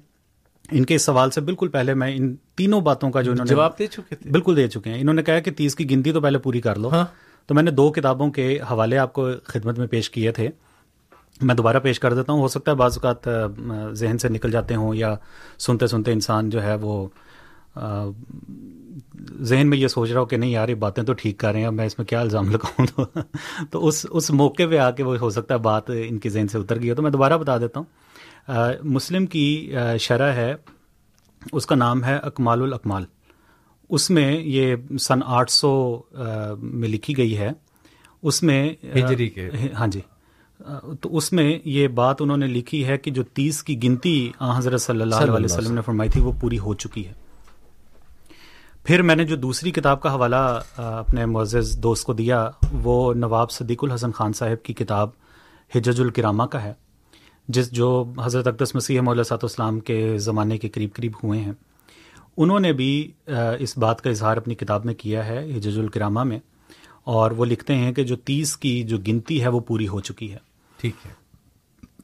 ان 0.71 0.85
کے 0.85 0.95
اس 0.95 1.03
سوال 1.03 1.31
سے 1.31 1.41
بالکل 1.41 1.69
پہلے 1.69 1.95
میں 1.95 2.17
ان 2.17 2.37
تینوں 2.37 2.81
باتوں 2.81 3.11
کا 3.11 3.23
جو 3.23 3.33
انہوں 3.33 3.45
نے 3.45 3.55
جواب 3.55 3.79
دے 3.79 3.87
چکے 3.87 4.15
تھے۔ 4.15 4.31
بالکل 4.31 4.57
دے 4.57 4.69
چکے 4.69 4.91
ہیں۔ 4.91 5.01
انہوں 5.01 5.15
نے 5.15 5.23
کہا 5.23 5.41
کہ 5.41 5.51
تیس 5.51 5.75
کی 5.75 5.91
گنتی 5.91 6.13
تو 6.13 6.21
پہلے 6.21 6.39
پوری 6.39 6.61
کر 6.61 6.77
لو۔ 6.77 6.89
ہاں۔ 6.89 7.07
تو 7.47 7.55
میں 7.55 7.63
نے 7.63 7.71
دو 7.71 7.93
کتابوں 7.93 8.31
کے 8.31 8.59
حوالے 8.71 8.99
آپ 8.99 9.13
کو 9.13 9.29
خدمت 9.45 9.79
میں 9.79 9.87
پیش 9.87 10.11
کیے 10.11 10.33
تھے۔ 10.33 10.49
میں 11.43 11.55
دوبارہ 11.55 11.77
پیش 11.79 12.01
کر 12.01 12.15
دیتا 12.15 12.33
ہوں۔ 12.33 12.41
ہو 12.41 12.49
سکتا 12.49 12.71
ہے 12.71 12.77
بعض 12.77 12.99
اوقات 13.03 13.29
ذہن 13.97 14.19
سے 14.19 14.29
نکل 14.29 14.51
جاتے 14.51 14.75
ہوں 14.75 14.95
یا 14.95 15.15
سنتے 15.59 15.87
سنتے 15.87 16.13
انسان 16.13 16.51
جو 16.51 16.63
ہے 16.63 16.75
وہ 16.75 17.09
ذہن 19.41 19.71
میں 19.71 19.79
یہ 19.79 19.89
سوچ 19.89 20.11
رہا 20.11 20.21
ہو 20.21 20.27
کہ 20.27 20.37
نہیں 20.37 20.51
یار 20.51 20.69
یہ 20.69 20.75
باتیں 20.75 21.03
تو 21.05 21.13
ٹھیک 21.13 21.39
کر 21.39 21.53
رہے 21.53 21.61
ہیں 21.61 21.67
اب 21.67 21.75
میں 21.75 21.87
اس 21.87 21.99
میں 21.99 22.07
کیا 22.07 22.21
الزام 22.21 22.51
لگاؤں 22.51 22.87
تو۔ 22.97 23.21
تو 23.71 23.87
اس 23.87 24.07
اس 24.11 24.31
موقع 24.31 24.63
پہ 24.71 24.79
آ 24.79 24.91
کے 24.91 25.03
وہ 25.03 25.17
ہو 25.17 25.31
سکتا 25.31 25.55
ہے 25.55 25.59
بات 25.59 25.91
ان 26.09 26.19
کی 26.19 26.29
ذہن 26.29 26.49
سے 26.49 26.59
اتر 26.59 26.81
گئی 26.81 26.91
ہو۔ 26.91 26.95
تو 26.95 27.03
میں 27.03 27.11
دوبارہ 27.11 27.39
بتا 27.39 27.59
دیتا 27.59 27.81
ہوں۔ 27.81 27.87
مسلم 28.83 29.27
کی 29.27 29.75
شرح 30.01 30.33
ہے 30.33 30.55
اس 31.53 31.67
کا 31.67 31.75
نام 31.75 32.05
ہے 32.05 32.17
اکمال 32.17 32.63
الاکمال۔ 32.63 33.05
اس 33.91 34.11
میں 34.11 34.41
یہ 34.41 34.77
سن 35.01 35.21
آٹھ 35.25 35.51
سو 35.51 36.03
میں 36.59 36.89
لکھی 36.89 37.17
گئی 37.17 37.39
ہے۔ 37.39 37.51
اس 38.23 38.43
میں 38.43 38.73
ہجری 38.95 39.29
کے۔ 39.29 39.51
ہاں 39.79 39.87
جی۔ 39.87 40.01
تو 41.01 41.17
اس 41.17 41.33
میں 41.33 41.59
یہ 41.65 41.89
بات 41.89 42.23
انہوں 42.23 42.37
نے 42.37 42.47
لکھی 42.47 42.85
ہے 42.87 42.99
کہ 42.99 43.11
جو 43.11 43.23
تیس 43.23 43.63
کی 43.63 43.83
گنتی 43.83 44.31
حضرت 44.57 44.81
صلی 44.81 45.01
اللہ 45.01 45.15
علیہ 45.15 45.45
وسلم 45.45 45.75
نے 45.75 45.81
فرمائی 45.81 46.11
تھی 46.11 46.21
وہ 46.21 46.33
پوری 46.41 46.59
ہو 46.59 46.75
چکی 46.75 47.07
ہے۔ 47.07 47.13
پھر 48.85 49.03
میں 49.03 49.15
نے 49.17 49.25
جو 49.25 49.37
دوسری 49.37 49.71
کتاب 49.71 50.01
کا 50.01 50.15
حوالہ 50.15 50.61
اپنے 50.77 51.27
معزز 51.27 51.79
دوست 51.83 52.05
کو 52.05 52.13
دیا 52.13 52.51
وہ 52.73 53.15
نواب 53.15 53.51
صدیق 53.51 53.85
الحسن 53.85 54.13
خان 54.13 54.33
صاحب 54.33 54.65
کی 54.65 54.73
کتاب 54.73 55.09
حجج 55.75 56.01
الکرامہ 56.01 56.43
کا 56.43 56.63
ہے 56.63 56.73
جس 57.49 57.71
جو 57.71 58.05
حضرت 58.25 58.47
اقدس 58.47 58.75
مسیح 58.75 59.01
مولا 59.01 59.23
سات 59.23 59.45
اسلام 59.45 59.81
کے 59.81 60.19
زمانے 60.19 60.59
کے 60.59 60.69
قریب 60.69 60.93
قریب 60.93 61.13
ہوئے 61.23 61.41
ہیں۔ 61.41 61.53
انہوں 62.37 62.61
نے 62.61 62.73
بھی 62.73 63.11
اس 63.59 63.79
بات 63.79 64.01
کا 64.01 64.11
اظہار 64.11 64.37
اپنی 64.37 64.55
کتاب 64.55 64.85
میں 64.85 64.95
کیا 64.95 65.27
ہے 65.27 65.53
حجج 65.57 65.79
الکرامہ 65.79 66.25
میں 66.25 66.39
اور 67.05 67.31
وہ 67.31 67.45
لکھتے 67.45 67.75
ہیں 67.75 67.93
کہ 67.93 68.05
جو 68.05 68.17
تیس 68.17 68.57
کی 68.57 68.83
جو 68.83 68.99
گنتی 68.99 69.43
ہے 69.43 69.49
وہ 69.49 69.61
پوری 69.61 69.89
ہو 69.89 70.01
چکی 70.01 70.33
ہے۔ 70.33 70.39
ٹھیک 70.81 70.95
ہے۔ 71.07 71.11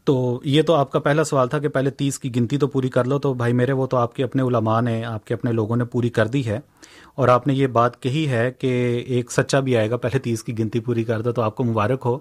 تو 0.05 0.41
یہ 0.45 0.63
تو 0.63 0.75
آپ 0.75 0.93
کا 0.93 0.99
پہلا 0.99 1.25
سوال 1.25 1.49
تھا 1.49 1.59
کہ 1.59 1.69
پہلے 1.69 1.91
تیس 1.91 2.19
کی 2.19 2.37
گنتی 2.37 2.59
تو 2.59 2.67
پوری 2.67 2.89
کر 2.89 3.05
لو، 3.05 3.19
تو 3.19 3.35
بھائی 3.35 3.53
میرے 3.53 3.73
وہ 3.73 3.87
تو 3.87 3.97
آپ 3.97 4.17
کے 4.17 4.25
اپنے 4.25 4.43
علماء 4.43 4.81
نے، 4.81 5.05
آپ 5.05 5.27
کے 5.27 5.35
اپنے 5.35 5.53
لوگوں 5.53 5.77
نے 5.77 5.85
پوری 5.85 6.09
کر 6.09 6.27
دی 6.27 6.47
ہے۔ 6.47 6.61
اور 7.15 7.29
آپ 7.29 7.47
نے 7.47 7.55
یہ 7.55 7.67
بات 7.67 8.03
کہی 8.03 8.29
ہے 8.29 8.53
کہ 8.59 9.03
ایک 9.07 9.33
سچا 9.33 9.61
بھی 9.61 9.77
آئے 9.77 9.91
گا، 9.91 9.97
پہلے 9.97 10.19
تیس 10.19 10.45
کی 10.45 10.59
گنتی 10.59 10.81
پوری 10.81 11.05
کر 11.05 11.23
دو 11.23 11.33
تو 11.33 11.43
آپ 11.43 11.57
کو 11.57 11.65
مبارک 11.65 12.03
ہو۔ 12.05 12.19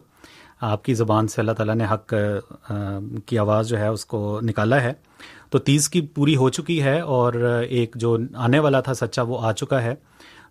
آپ 0.61 0.85
کی 0.85 0.93
زبان 0.93 1.27
سے 1.27 1.41
اللہ 1.41 1.51
تعالیٰ 1.51 1.75
نے 1.75 1.85
حق 1.91 2.13
کی 3.25 3.37
آواز 3.37 3.67
جو 3.67 3.77
ہے 3.79 3.87
اس 3.87 4.05
کو 4.05 4.39
نکالا 4.41 4.81
ہے۔ 4.81 4.93
تو 5.49 5.59
تیس 5.59 5.89
کی 5.89 6.01
پوری 6.01 6.35
ہو 6.35 6.49
چکی 6.49 6.83
ہے 6.83 6.99
اور 6.99 7.33
ایک 7.69 7.95
جو 7.95 8.17
آنے 8.35 8.59
والا 8.59 8.81
تھا 8.81 8.93
سچا 8.93 9.21
وہ 9.21 9.37
آ 9.41 9.51
چکا 9.51 9.83
ہے۔ 9.83 9.95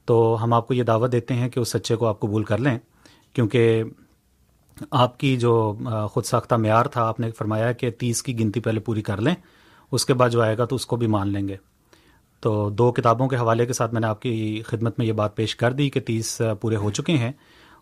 تو 0.05 0.37
ہم 0.43 0.53
آپ 0.53 0.69
کو 0.69 0.75
یہ 0.75 0.83
دعوت 0.83 1.13
دیتے 1.13 1.35
ہیں 1.35 1.49
کہ 1.49 1.61
اس 1.61 1.69
سچے 1.69 1.97
کو 1.97 2.07
آپ 2.07 2.21
قبول 2.21 2.45
کر 2.45 2.59
لیں، 2.59 2.79
کیونکہ 3.33 3.83
آپ 4.91 5.21
کی 5.21 5.37
جو 5.37 5.75
خود 6.13 6.25
ساختہ 6.25 6.55
معیار 6.55 6.85
تھا 6.85 7.09
آپ 7.09 7.21
نے 7.21 7.31
فرمایا 7.31 7.73
کہ 7.73 7.91
تیس 7.91 8.23
کی 8.23 8.39
گنتی 8.41 8.61
پہلے 8.61 8.81
پوری 8.81 9.03
کر 9.03 9.21
لیں 9.21 9.35
اس 9.93 10.07
کے 10.07 10.15
بعد 10.15 10.31
جو 10.31 10.43
آئے 10.43 10.59
گا 10.59 10.65
تو 10.65 10.77
اس 10.77 10.87
کو 10.87 10.97
بھی 10.97 11.07
مان 11.07 11.29
لیں 11.29 11.49
گے۔ 11.49 11.57
تو 12.41 12.71
دو 12.71 12.93
کتابوں 12.93 13.29
کے 13.29 13.37
حوالے 13.37 13.67
کے 13.67 13.73
ساتھ 13.73 13.93
میں 13.93 14.01
نے 14.01 14.07
آپ 14.07 14.23
کی 14.23 14.63
خدمت 14.67 14.99
میں 14.99 15.07
یہ 15.07 15.13
بات 15.13 15.37
پیش 15.37 15.57
کر 15.57 15.73
دی 15.73 15.91
کہ 15.91 16.01
تیس 16.01 16.43
پورے 16.61 16.77
ہو 16.77 16.91
چکے 16.91 17.13
ہیں 17.13 17.33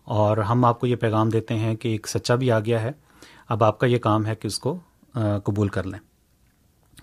اور 0.03 0.37
ہم 0.37 0.65
آپ 0.65 0.79
کو 0.79 0.87
یہ 0.87 0.95
پیغام 0.95 1.29
دیتے 1.29 1.53
ہیں 1.53 1.75
کہ 1.75 1.87
ایک 1.87 2.07
سچا 2.07 2.35
بھی 2.35 2.51
آ 2.51 2.59
گیا 2.59 2.81
ہے۔ 2.81 2.91
اب 3.49 3.63
آپ 3.63 3.79
کا 3.79 3.87
یہ 3.87 3.97
کام 3.97 4.25
ہے 4.25 4.35
کہ 4.35 4.47
اس 4.47 4.59
کو 4.59 4.79
قبول 5.43 5.67
کر 5.67 5.83
لیں۔ 5.83 5.99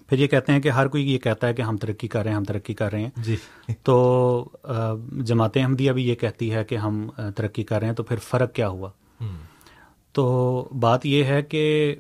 پھر 0.09 0.19
یہ 0.19 0.27
کہتے 0.27 0.53
ہیں 0.53 0.61
کہ 0.61 0.69
ہر 0.69 0.89
کوئی 0.89 1.13
یہ 1.13 1.19
کہتا 1.19 1.47
ہے 1.47 1.55
کہ 1.55 1.63
ہم 1.63 1.77
ترقی 1.77 2.09
کر 2.09 2.23
رہے 2.23 2.31
ہیں 2.31 2.37
ہم 2.37 2.45
ترقی 2.45 2.75
کر 2.75 2.93
رہے 2.93 3.01
ہیں۔ 3.01 3.11
جی۔ 3.17 3.37
تو 3.83 4.49
جماعت 5.25 5.57
احمدیہ 5.57 5.93
بھی 5.93 6.09
یہ 6.09 6.15
کہتی 6.15 6.53
ہے 6.53 6.65
کہ 6.65 6.75
ہم 6.75 7.09
ترقی 7.37 7.65
کر 7.65 7.79
رہے 7.79 7.87
ہیں 7.87 7.95
تو 7.95 8.03
پھر 8.03 8.17
فرق 8.17 8.55
کیا 8.55 8.69
ہوا؟ 8.69 8.89
تو 10.17 10.69
بات 10.81 11.07
یہ 11.07 11.25
ہے 11.25 11.43
کہ 11.43 11.97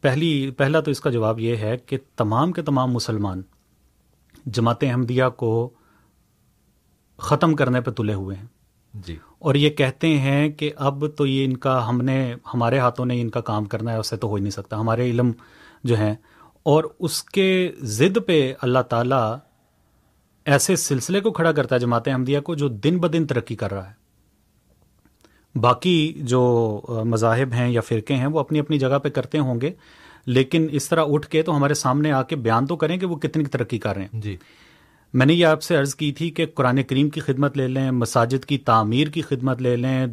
پہلی 0.00 0.50
پہلا 0.50 0.80
تو 0.80 0.90
اس 0.90 1.00
کا 1.00 1.10
جواب 1.10 1.40
یہ 1.40 1.56
ہے 1.56 1.76
کہ 1.76 1.98
تمام 2.16 2.52
کے 2.52 2.62
تمام 2.62 2.92
مسلمان 2.92 3.42
جماعت 4.46 4.84
احمدیہ 4.84 5.24
کو 5.36 5.70
ختم 7.18 7.54
کرنے 7.56 7.80
پہ 7.80 7.90
تلے 7.90 8.14
ہوئے 8.14 8.36
ہیں۔ 8.36 8.46
جی۔ 8.94 9.16
اور 9.38 9.54
یہ 9.54 9.70
کہتے 9.70 10.18
ہیں 10.18 10.48
کہ 10.48 10.72
اب 10.76 11.04
تو 11.16 11.26
یہ 11.26 11.44
ان 11.44 11.56
کا 11.56 11.88
ہم 11.88 12.00
نے 12.00 12.34
ہمارے 12.54 12.78
ہاتھوں 12.78 13.06
نے 13.06 13.20
ان 13.20 13.30
کا 13.30 13.40
کام 13.40 13.64
کرنا 13.64 13.92
ہے 13.92 13.96
اس 13.96 14.10
سے 14.10 14.16
تو 14.16 14.28
ہو 14.28 14.34
ہی 14.34 14.40
نہیں 14.40 14.50
سکتا۔ 14.50 14.80
ہمارے 14.80 15.10
علم 15.10 15.32
جو 15.84 15.96
ہیں۔ 15.96 16.14
اور 16.62 16.84
اس 16.98 17.22
کے 17.22 17.72
ضد 17.78 18.18
پہ 18.26 18.54
اللہ 18.62 18.78
تعالی 18.78 19.34
ایسے 20.44 20.76
سلسلے 20.76 21.20
کو 21.20 21.32
کھڑا 21.32 21.52
کرتا 21.52 21.74
ہے 21.74 21.80
جماعت 21.80 22.08
احمدیہ 22.08 22.40
کو 22.40 22.54
جو 22.54 22.68
دن 22.68 22.98
بدن 22.98 23.26
ترقی 23.26 23.56
کر 23.56 23.74
رہا 23.74 23.90
ہے۔ 23.90 24.03
باقی 25.54 26.12
جو 26.22 26.80
مذاہب 27.04 27.52
ہیں 27.52 27.68
یا 27.68 27.80
فرقے 27.80 28.14
ہیں 28.14 28.26
وہ 28.26 28.40
اپنی 28.40 28.58
اپنی 28.58 28.78
جگہ 28.78 28.98
پہ 28.98 29.08
کرتے 29.08 29.38
ہوں 29.38 29.60
گے 29.60 29.70
لیکن 30.26 30.66
اس 30.70 30.88
طرح 30.88 31.04
اٹھ 31.06 31.28
کے 31.28 31.42
تو 31.42 31.56
ہمارے 31.56 31.74
سامنے 31.74 32.12
آ 32.12 32.22
کے 32.22 32.36
بیان 32.36 32.66
تو 32.66 32.76
کریں 32.76 32.96
کہ 32.96 33.06
وہ 33.06 33.16
کتنی 33.16 33.44
ترقی 33.44 33.78
کر 33.78 33.94
رہے 33.94 34.04
ہیں۔ 34.04 34.20
جی۔ 34.20 34.36
میں 35.14 35.26
نے 35.26 35.34
یہ 35.34 35.46
آپ 35.46 35.62
سے 35.62 35.76
عرض 35.76 35.94
کی 35.94 36.12
تھی 36.12 36.30
کہ 36.30 36.46
قرآن 36.54 36.82
کریم 36.82 37.08
کی 37.08 37.20
خدمت 37.20 37.56
لے 37.56 37.68
لیں 37.68 37.90
مساجد 37.90 38.44
کی 38.44 38.58
تعمیر 38.58 39.08
کی 39.08 39.22
خدمت 39.22 39.62
لے 39.62 39.76
لیں 39.76 40.06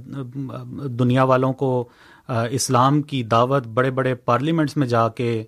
دنیا 1.00 1.24
والوں 1.24 1.54
کو 1.54 1.90
اسلام 2.30 3.02
کی 3.02 3.24
دعوت 3.24 3.68
بڑے 3.68 3.92
بڑے 3.92 4.16
پارلیمنٹس 4.16 4.78
میں 4.78 4.88
جا 4.88 5.08
کے 5.10 5.44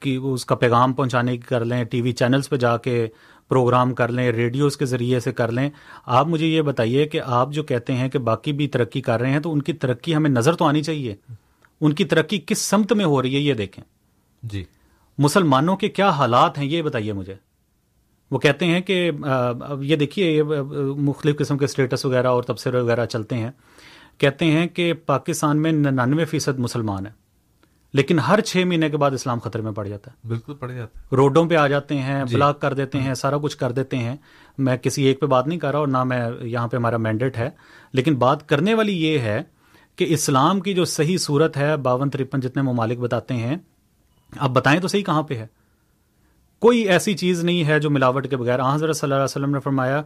کی 0.00 0.18
اس 0.22 0.46
کا 0.46 0.54
پیغام 0.54 0.92
پہنچانے 0.92 1.36
کی 1.36 1.42
کر 1.42 1.64
لیں 1.64 1.84
ٹی 1.84 2.02
وی 2.02 2.12
چینلز 2.12 2.48
پہ 2.48 2.56
جا 2.56 2.76
کے 2.76 3.06
پروگرام 3.52 3.94
کر 3.94 4.08
لیں 4.08 4.32
ریڈیوز 4.32 4.76
کے 4.76 4.84
ذریعے 4.84 5.20
سے 5.20 5.32
کر 5.32 5.52
لیں۔ 5.52 5.70
آپ 6.06 6.26
مجھے 6.26 6.46
یہ 6.46 6.62
بتائیے 6.62 7.04
کہ 7.04 7.20
آپ 7.24 7.52
جو 7.52 7.62
کہتے 7.62 7.92
ہیں 7.92 8.08
کہ 8.08 8.18
باقی 8.18 8.52
بھی 8.52 8.68
ترقی 8.68 9.00
کر 9.00 9.20
رہے 9.20 9.30
ہیں 9.30 9.40
تو 9.40 9.52
ان 9.52 9.62
کی 9.62 9.72
ترقی 9.72 10.16
ہمیں 10.16 10.30
نظر 10.30 10.54
تو 10.54 10.64
آنی 10.64 10.82
چاہیے۔ 10.82 11.14
ان 11.80 11.92
کی 11.92 12.04
ترقی 12.04 12.40
کس 12.46 12.58
سمت 12.58 12.92
میں 12.92 13.04
ہو 13.04 13.22
رہی 13.22 13.34
ہے 13.34 13.40
یہ 13.40 13.54
دیکھیں۔ 13.54 13.84
جی۔ 14.42 14.64
مسلمانوں 15.18 15.76
کے 15.76 15.88
کیا 15.88 16.10
حالات 16.10 16.58
ہیں 16.58 16.64
یہ 16.64 16.82
بتائیے 16.82 17.12
مجھے۔ 17.12 17.34
وہ 18.30 18.38
کہتے 18.38 18.66
ہیں 18.66 18.80
کہ 18.80 19.10
یہ 19.80 19.96
دیکھیے 19.96 20.32
یہ 20.32 20.42
مختلف 20.96 21.36
قسم 21.36 21.58
کے 21.58 21.64
اسٹیٹس 21.64 22.04
وغیرہ 22.04 22.26
اور 22.26 22.42
تبصرے 22.42 22.80
وغیرہ 22.80 23.06
چلتے 23.06 23.36
ہیں۔ 23.36 23.50
کہتے 24.18 24.44
ہیں 24.44 24.66
کہ 24.66 24.92
پاکستان 25.06 25.62
میں 25.62 25.72
ننانوے 25.72 26.24
فیصد 26.24 26.58
مسلمان 26.58 27.06
ہیں۔ 27.06 27.21
لیکن 27.92 28.18
ہر 28.18 28.40
چھ 28.40 28.64
مہینے 28.66 28.90
کے 28.90 28.96
بعد 28.96 29.10
اسلام 29.10 29.38
خطرے 29.38 29.62
میں 29.62 29.72
پڑ 29.72 29.86
جاتا 29.86 30.10
ہے۔ 30.10 30.28
بالکل 30.28 30.54
پڑ 30.54 30.72
جاتا 30.72 31.00
ہے۔ 31.00 31.16
روڈوں 31.16 31.48
پہ 31.48 31.56
آ 31.56 31.66
جاتے 31.66 31.98
ہیں 31.98 32.24
جی۔ 32.24 32.34
بلاک 32.36 32.60
کر 32.60 32.74
دیتے 32.74 33.00
ہیں 33.00 33.14
سارا 33.14 33.38
کچھ 33.38 33.56
کر 33.56 33.72
دیتے 33.72 33.96
ہیں۔ 33.96 34.16
میں 34.58 34.76
کسی 34.76 35.02
ایک 35.02 35.20
پہ 35.20 35.26
بات 35.26 35.46
نہیں 35.46 35.58
کر 35.58 35.70
رہا 35.70 35.78
اور 35.78 35.88
نہ 35.88 36.04
میں 36.04 36.30
یہاں 36.42 36.68
پہ 36.68 36.76
ہمارا 36.76 36.96
مینڈیٹ 36.96 37.36
ہے۔ 37.36 37.50
لیکن 37.92 38.14
بات 38.14 38.48
کرنے 38.48 38.74
والی 38.74 39.04
یہ 39.04 39.18
ہے 39.18 39.42
کہ 39.96 40.06
اسلام 40.08 40.60
کی 40.60 40.74
جو 40.74 40.84
صحیح 40.84 41.16
صورت 41.16 41.56
ہے 41.56 41.76
باون 41.76 42.10
ترپن 42.10 42.40
جتنے 42.40 42.62
ممالک 42.62 42.98
بتاتے 42.98 43.34
ہیں 43.34 43.56
آپ 44.36 44.50
بتائیں 44.50 44.80
تو 44.80 44.88
صحیح 44.88 45.02
کہاں 45.02 45.22
پہ 45.22 45.34
ہے؟ 45.36 45.46
کوئی 46.62 46.80
ایسی 46.80 47.14
چیز 47.14 47.44
نہیں 47.44 47.64
ہے 47.64 47.80
جو 47.80 47.90
ملاوٹ 47.90 48.28
کے 48.30 48.36
بغیر 48.36 48.60
حضرت 48.74 48.96
صلی 48.96 49.06
اللہ 49.06 49.14
علیہ 49.14 49.24
وسلم 49.24 49.50
نے 49.50 49.60
فرمایا 49.60 50.02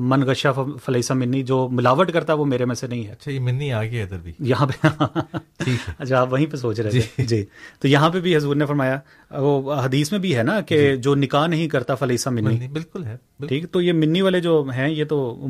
من 0.00 0.22
گشا 0.22 0.52
فلیسا 0.84 1.14
منی 1.14 1.42
جو 1.42 1.68
ملاوٹ 1.68 2.12
کرتا 2.12 2.32
ہے 2.32 2.38
وہ 2.38 2.44
میرے 2.44 2.64
میں 2.64 2.74
سے 2.74 2.86
نہیں 2.86 3.06
ہے۔ 3.06 3.12
اچھا 3.12 3.30
یہ 3.30 3.40
منی 3.40 3.72
آ 3.72 3.82
گئی 3.82 4.00
ادھر 4.02 4.18
بھی۔ 4.18 4.32
یہاں 4.38 4.66
پہ 4.66 4.86
اچھا 5.98 6.20
آپ 6.20 6.32
وہیں 6.32 6.46
پہ 6.46 6.56
سوچ 6.56 6.80
رہے 6.80 6.90
تھے۔ 6.90 7.24
جی۔ 7.24 7.44
تو 7.80 7.88
یہاں 7.88 8.10
پہ 8.10 8.20
بھی 8.20 8.36
حضور 8.36 8.56
نے 8.56 8.66
فرمایا 8.66 8.98
وہ 9.30 9.74
حدیث 9.74 10.12
میں 10.12 10.20
بھی 10.20 10.36
ہے 10.36 10.42
نا 10.42 10.60
کہ 10.60 10.96
جو 10.96 11.14
نکاح 11.14 11.46
نہیں 11.46 11.68
کرتا 11.68 11.94
فلیسا 11.94 12.30
منی۔ 12.30 12.68
بالکل 12.68 13.04
ہے 13.04 13.16
ٹھیک 13.48 13.72
تو 13.72 13.80
یہ 13.80 13.92
منی 13.92 14.22
والے 14.22 14.40
جو 14.40 14.64
ہیں 14.76 14.88
یہ 14.88 15.04
تو 15.04 15.46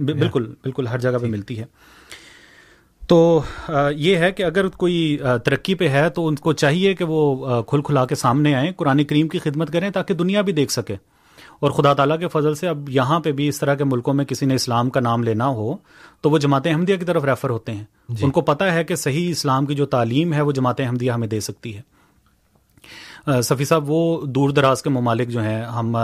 بالکل 0.00 0.54
بالکل 0.62 0.86
ہر 0.86 0.98
جگہ 0.98 1.18
پہ 1.22 1.26
ملتی 1.26 1.58
ہے۔ 1.58 1.64
تو 3.06 3.42
یہ 3.96 4.16
ہے 4.16 4.32
کہ 4.32 4.42
اگر 4.42 4.68
کوئی 4.68 5.18
ترقی 5.44 5.74
پہ 5.74 5.88
ہے 5.88 6.10
تو 6.10 6.26
ان 6.26 6.34
کو 6.34 6.52
چاہیے 6.52 6.94
کہ 6.94 7.04
وہ 7.04 7.62
کھل 7.62 7.82
کھلا 7.82 8.06
کے 8.06 8.14
سامنے 8.14 8.54
آئیں 8.54 8.72
قرآن 8.76 9.04
کریم 9.04 9.28
کی 9.28 9.38
خدمت 9.38 9.72
کریں 9.72 9.90
تاکہ 9.90 10.14
دنیا 10.14 10.40
بھی 10.40 10.52
دیکھ 10.52 10.72
سکے۔ 10.72 10.96
اور 11.60 11.70
خدا 11.70 11.92
تعالیٰ 11.94 12.18
کے 12.18 12.28
فضل 12.28 12.54
سے 12.54 12.68
اب 12.68 12.88
یہاں 12.88 13.20
پہ 13.20 13.32
بھی 13.32 13.48
اس 13.48 13.60
طرح 13.60 13.74
کے 13.74 13.84
ملکوں 13.84 14.14
میں 14.14 14.24
کسی 14.24 14.46
نے 14.46 14.54
اسلام 14.54 14.90
کا 14.90 15.00
نام 15.00 15.22
لینا 15.22 15.48
ہو 15.48 15.76
تو 16.20 16.30
وہ 16.30 16.38
جماعت 16.38 16.66
احمدیہ 16.66 16.96
کی 16.96 17.04
طرف 17.04 17.24
ریفر 17.24 17.50
ہوتے 17.50 17.72
ہیں۔ 17.72 17.84
جی. 18.08 18.24
ان 18.24 18.30
کو 18.30 18.40
پتہ 18.40 18.64
ہے 18.64 18.84
کہ 18.84 18.94
صحیح 18.94 19.30
اسلام 19.30 19.66
کی 19.66 19.74
جو 19.74 19.86
تعلیم 19.86 20.32
ہے 20.32 20.40
وہ 20.40 20.52
جماعت 20.52 20.80
احمدیہ 20.80 21.10
ہمیں 21.10 21.28
دے 21.28 21.40
سکتی 21.40 21.76
ہے۔ 21.76 21.80
سفی 23.44 23.64
صاحب، 23.64 23.90
وہ 23.90 24.26
دور 24.26 24.50
دراز 24.50 24.82
کے 24.82 24.90
ممالک 24.90 25.28
جو 25.28 25.42
ہیں، 25.42 25.62
ہم 25.64 25.96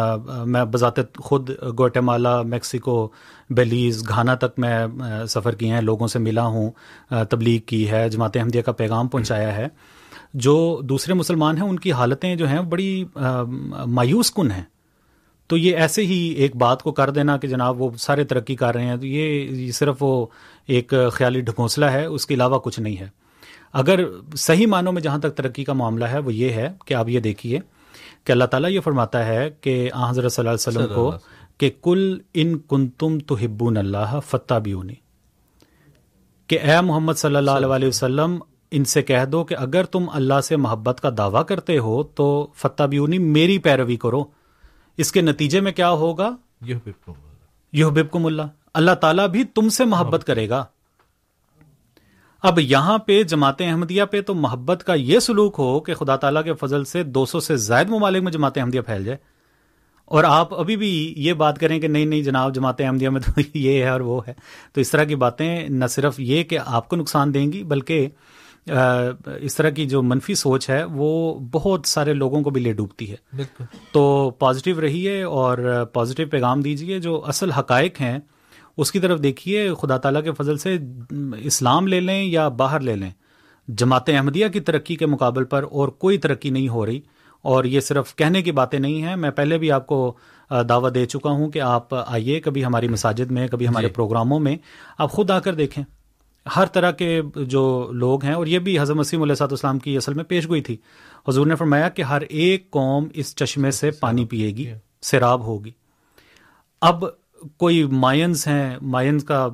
میں 0.46 0.64
بذات 0.64 1.16
خود 1.16 1.50
گوٹمالا 1.78 2.42
میکسیکو، 2.42 3.08
بیلیز، 3.50 4.08
گھانا 4.08 4.34
تک 4.34 4.58
میں 4.58 4.86
سفر 5.28 5.54
کیے 5.54 5.72
ہیں، 5.72 5.80
لوگوں 5.80 6.06
سے 6.08 6.18
ملا 6.18 6.46
ہوں 6.46 6.70
تبلیغ 7.30 7.60
کی 7.60 7.90
ہے، 7.90 8.08
جماعت 8.08 8.36
احمدیہ 8.36 8.62
کا 8.62 8.72
پیغام 8.72 9.08
پہنچایا 9.08 9.56
ہے۔ 9.56 9.66
جو 10.34 10.80
دوسرے 10.84 11.14
مسلمان 11.14 11.56
ہیں، 11.56 11.64
ان 11.64 11.78
کی 11.78 11.92
حالتیں 11.92 12.34
جو 12.36 12.48
ہیں، 12.48 12.60
بڑی 12.60 13.04
مایوس 13.86 14.30
کن 14.30 14.50
ہیں۔ 14.50 14.64
تو 15.46 15.56
یہ 15.56 15.76
ایسے 15.76 16.06
ہی 16.06 16.18
ایک 16.36 16.56
بات 16.56 16.82
کو 16.82 16.92
کر 16.92 17.10
دینا 17.10 17.36
کہ 17.36 17.48
جناب، 17.48 17.80
وہ 17.80 17.90
سارے 17.98 18.24
ترقی 18.24 18.56
کر 18.56 18.74
رہے 18.74 18.84
ہیں، 18.84 18.96
تو 18.96 19.06
یہ 19.06 19.72
صرف 19.72 19.96
وہ 20.00 20.26
ایک 20.66 20.94
خیالی 21.12 21.40
ڈھکونسلہ 21.40 21.84
ہے، 21.84 22.04
اس 22.04 22.26
کے 22.26 22.34
علاوہ 22.34 22.58
کچھ 22.58 22.80
نہیں 22.80 22.96
ہے۔ 23.00 23.08
اگر 23.72 24.00
صحیح 24.36 24.66
معنوں 24.66 24.92
میں 24.92 25.02
جہاں 25.02 25.18
تک 25.18 25.34
ترقی 25.36 25.64
کا 25.64 25.72
معاملہ 25.72 26.04
ہے 26.04 26.18
وہ 26.18 26.34
یہ 26.34 26.48
ہے 26.48 26.72
کہ 26.86 26.94
آپ 26.94 27.08
یہ 27.08 27.20
دیکھیے 27.20 27.58
کہ 28.24 28.32
اللہ 28.32 28.44
تعالیٰ 28.44 28.70
یہ 28.70 28.80
فرماتا 28.80 29.26
ہے 29.26 29.50
کہ 29.60 29.90
حضرت 30.08 30.32
صلی 30.32 30.48
اللہ 30.48 30.68
علیہ 30.68 30.78
وسلم 30.78 30.94
کو 30.94 31.12
کہ 31.58 31.70
کل 31.82 32.18
ان 32.34 32.58
کن 32.58 32.88
تم 32.88 33.18
تو 33.18 33.34
ہبون 33.34 33.76
اللہ 33.76 34.18
فتح 34.26 34.54
بیونی 34.54 34.94
کہ 36.46 36.58
اے 36.60 36.80
محمد 36.80 37.12
صلی 37.12 37.36
اللہ 37.36 37.50
علیہ 37.50 37.88
وسلم 37.88 38.38
ان 38.70 38.84
سے 38.84 39.02
کہہ 39.02 39.24
دو 39.24 39.44
کہ 39.44 39.54
اگر 39.54 39.84
تم 39.84 40.04
اللہ 40.12 40.40
سے 40.40 40.56
محبت 40.56 41.00
کا 41.00 41.10
دعویٰ 41.18 41.46
کرتے 41.46 41.78
ہو 41.78 42.02
تو 42.02 42.48
فتح 42.54 42.82
بیونی 42.82 43.18
میری 43.18 43.58
پیروی 43.58 43.96
کرو۔ 43.96 44.24
اس 44.96 45.12
کے 45.12 45.20
نتیجے 45.20 45.60
میں 45.60 45.72
کیا 45.72 45.90
ہوگا؟ 45.90 46.36
یہ 47.72 47.84
بب 47.84 48.26
اللہ۔ 48.26 48.42
اللہ 48.74 48.90
تعالیٰ 48.90 49.28
بھی 49.28 49.44
تم 49.44 49.68
سے 49.68 49.84
محبت۔ 49.84 50.24
کرے 50.24 50.48
گا۔ 50.48 50.64
اب 52.42 52.58
یہاں 52.58 52.98
پہ 52.98 53.22
جماعت 53.22 53.60
احمدیہ 53.60 54.04
پہ 54.04 54.20
تو 54.20 54.34
محبت 54.34 54.84
کا 54.84 54.94
یہ 54.94 55.18
سلوک 55.18 55.54
ہو 55.58 55.80
کہ 55.80 55.94
خدا 55.94 56.16
تعالیٰ 56.16 56.44
کے 56.44 56.54
فضل 56.54 56.84
سے 56.84 57.02
دو 57.02 57.26
سو 57.26 57.40
سے 57.40 57.56
زائد 57.56 57.90
ممالک 57.90 58.22
میں 58.22 58.32
جماعت 58.32 58.58
احمدیہ 58.58 58.80
پھیل 58.80 59.04
جائے۔ 59.04 59.18
اور 60.04 60.24
آپ 60.24 60.54
ابھی 60.54 60.76
بھی 60.76 61.14
یہ 61.16 61.32
بات 61.32 61.58
کریں 61.58 61.80
کہ 61.80 61.88
نہیں 61.88 62.04
نہیں 62.04 62.22
جناب 62.22 62.54
جماعت 62.54 62.80
احمدیہ 62.80 63.08
میں 63.08 63.20
تو 63.20 63.40
یہ 63.54 63.82
ہے 63.82 63.88
اور 63.88 64.00
وہ 64.00 64.20
ہے۔ 64.28 64.34
تو 64.72 64.80
اس 64.80 64.90
طرح 64.90 65.04
کی 65.04 65.14
باتیں 65.14 65.68
نہ 65.68 65.84
صرف 65.86 66.20
یہ 66.20 66.42
کہ 66.42 66.58
آپ 66.66 66.88
کو 66.88 66.96
نقصان 66.96 67.34
دیں 67.34 67.52
گی 67.52 67.62
بلکہ 67.62 68.08
اس 69.40 69.56
طرح 69.56 69.70
کی 69.70 69.86
جو 69.86 70.02
منفی 70.02 70.34
سوچ 70.34 70.70
ہے 70.70 70.84
وہ 70.84 71.38
بہت 71.52 71.80
سارے 71.84 72.12
لوگوں 72.12 72.42
کو 72.42 72.50
بھی 72.50 72.60
لے 72.60 72.72
ڈوبتی 72.72 73.10
ہے۔ 73.10 73.16
تو 73.92 74.30
پازیٹیو 74.38 74.80
رہیے 74.80 75.22
اور 75.22 75.84
پازیٹیو 75.92 76.28
پیغام 76.28 76.60
دیجیے 76.60 76.98
جو 76.98 77.24
اصل 77.26 77.50
حقائق 77.50 78.00
ہیں۔ 78.00 78.18
اس 78.80 78.92
کی 78.92 78.98
طرف 79.00 79.22
دیکھیے 79.22 79.74
خدا 79.80 79.96
تعالیٰ 79.96 80.24
کے 80.24 80.32
فضل 80.32 80.56
سے 80.56 80.78
اسلام 81.38 81.86
لے 81.86 82.00
لیں 82.00 82.24
یا 82.24 82.48
باہر 82.48 82.80
لے 82.80 82.96
لیں 82.96 83.10
جماعت 83.68 84.08
احمدیہ 84.08 84.48
کی 84.48 84.60
ترقی 84.60 84.96
کے 84.96 85.06
مقابل 85.06 85.44
پر 85.44 85.64
اور 85.70 85.88
کوئی 85.88 86.18
ترقی 86.18 86.50
نہیں 86.50 86.68
ہو 86.68 86.86
رہی۔ 86.86 87.00
اور 87.42 87.64
یہ 87.64 87.80
صرف 87.80 88.16
کہنے 88.16 88.42
کی 88.42 88.52
باتیں 88.52 88.78
نہیں 88.78 89.02
ہیں 89.02 89.16
میں 89.16 89.30
پہلے 89.30 89.58
بھی 89.58 89.72
آپ 89.72 89.86
کو 89.86 90.14
دعوت 90.50 90.94
دے 90.94 91.06
چکا 91.06 91.30
ہوں 91.30 91.50
کہ 91.50 91.60
آپ 91.60 91.94
آئیے 92.06 92.40
کبھی 92.40 92.64
ہماری 92.64 92.88
مساجد 92.88 93.30
میں 93.30 93.48
کبھی 93.48 93.68
ہمارے 93.68 93.86
جی. 93.86 93.92
پروگراموں 93.92 94.40
میں۔ 94.40 94.56
آپ 94.98 95.10
خود 95.10 95.30
آ 95.30 95.38
کر 95.38 95.54
دیکھیں 95.54 95.84
ہر 96.56 96.66
طرح 96.66 96.90
کے 96.90 97.20
جو 97.34 97.90
لوگ 97.92 98.24
ہیں 98.24 98.32
اور 98.32 98.46
یہ 98.46 98.58
بھی 98.58 98.80
حضرت 98.80 98.96
مسیم 98.96 99.22
علیہ 99.22 99.34
صاحب 99.34 99.52
اسلام 99.52 99.78
کی 99.78 99.96
اصل 99.96 100.14
میں 100.14 100.24
پیش 100.24 100.50
گئی 100.50 100.60
تھی۔ 100.60 100.76
حضور 101.28 101.46
نے 101.46 101.54
فرمایا 101.54 101.88
کہ 101.88 102.02
ہر 102.02 102.20
ایک 102.20 102.70
قوم 102.70 103.08
اس 103.14 103.36
چشمے 103.36 103.70
سے 103.70 103.90
پانی 103.90 104.24
پیے 104.24 104.46
گی 104.46 104.72
سیراب 105.02 105.40
ہوگی۔ 105.40 105.70
اب 106.80 107.04
کوئی 107.56 107.84
مائنز 107.84 108.46
ہیں 108.46 108.76
مائنز 108.82 109.24
کا 109.24 109.48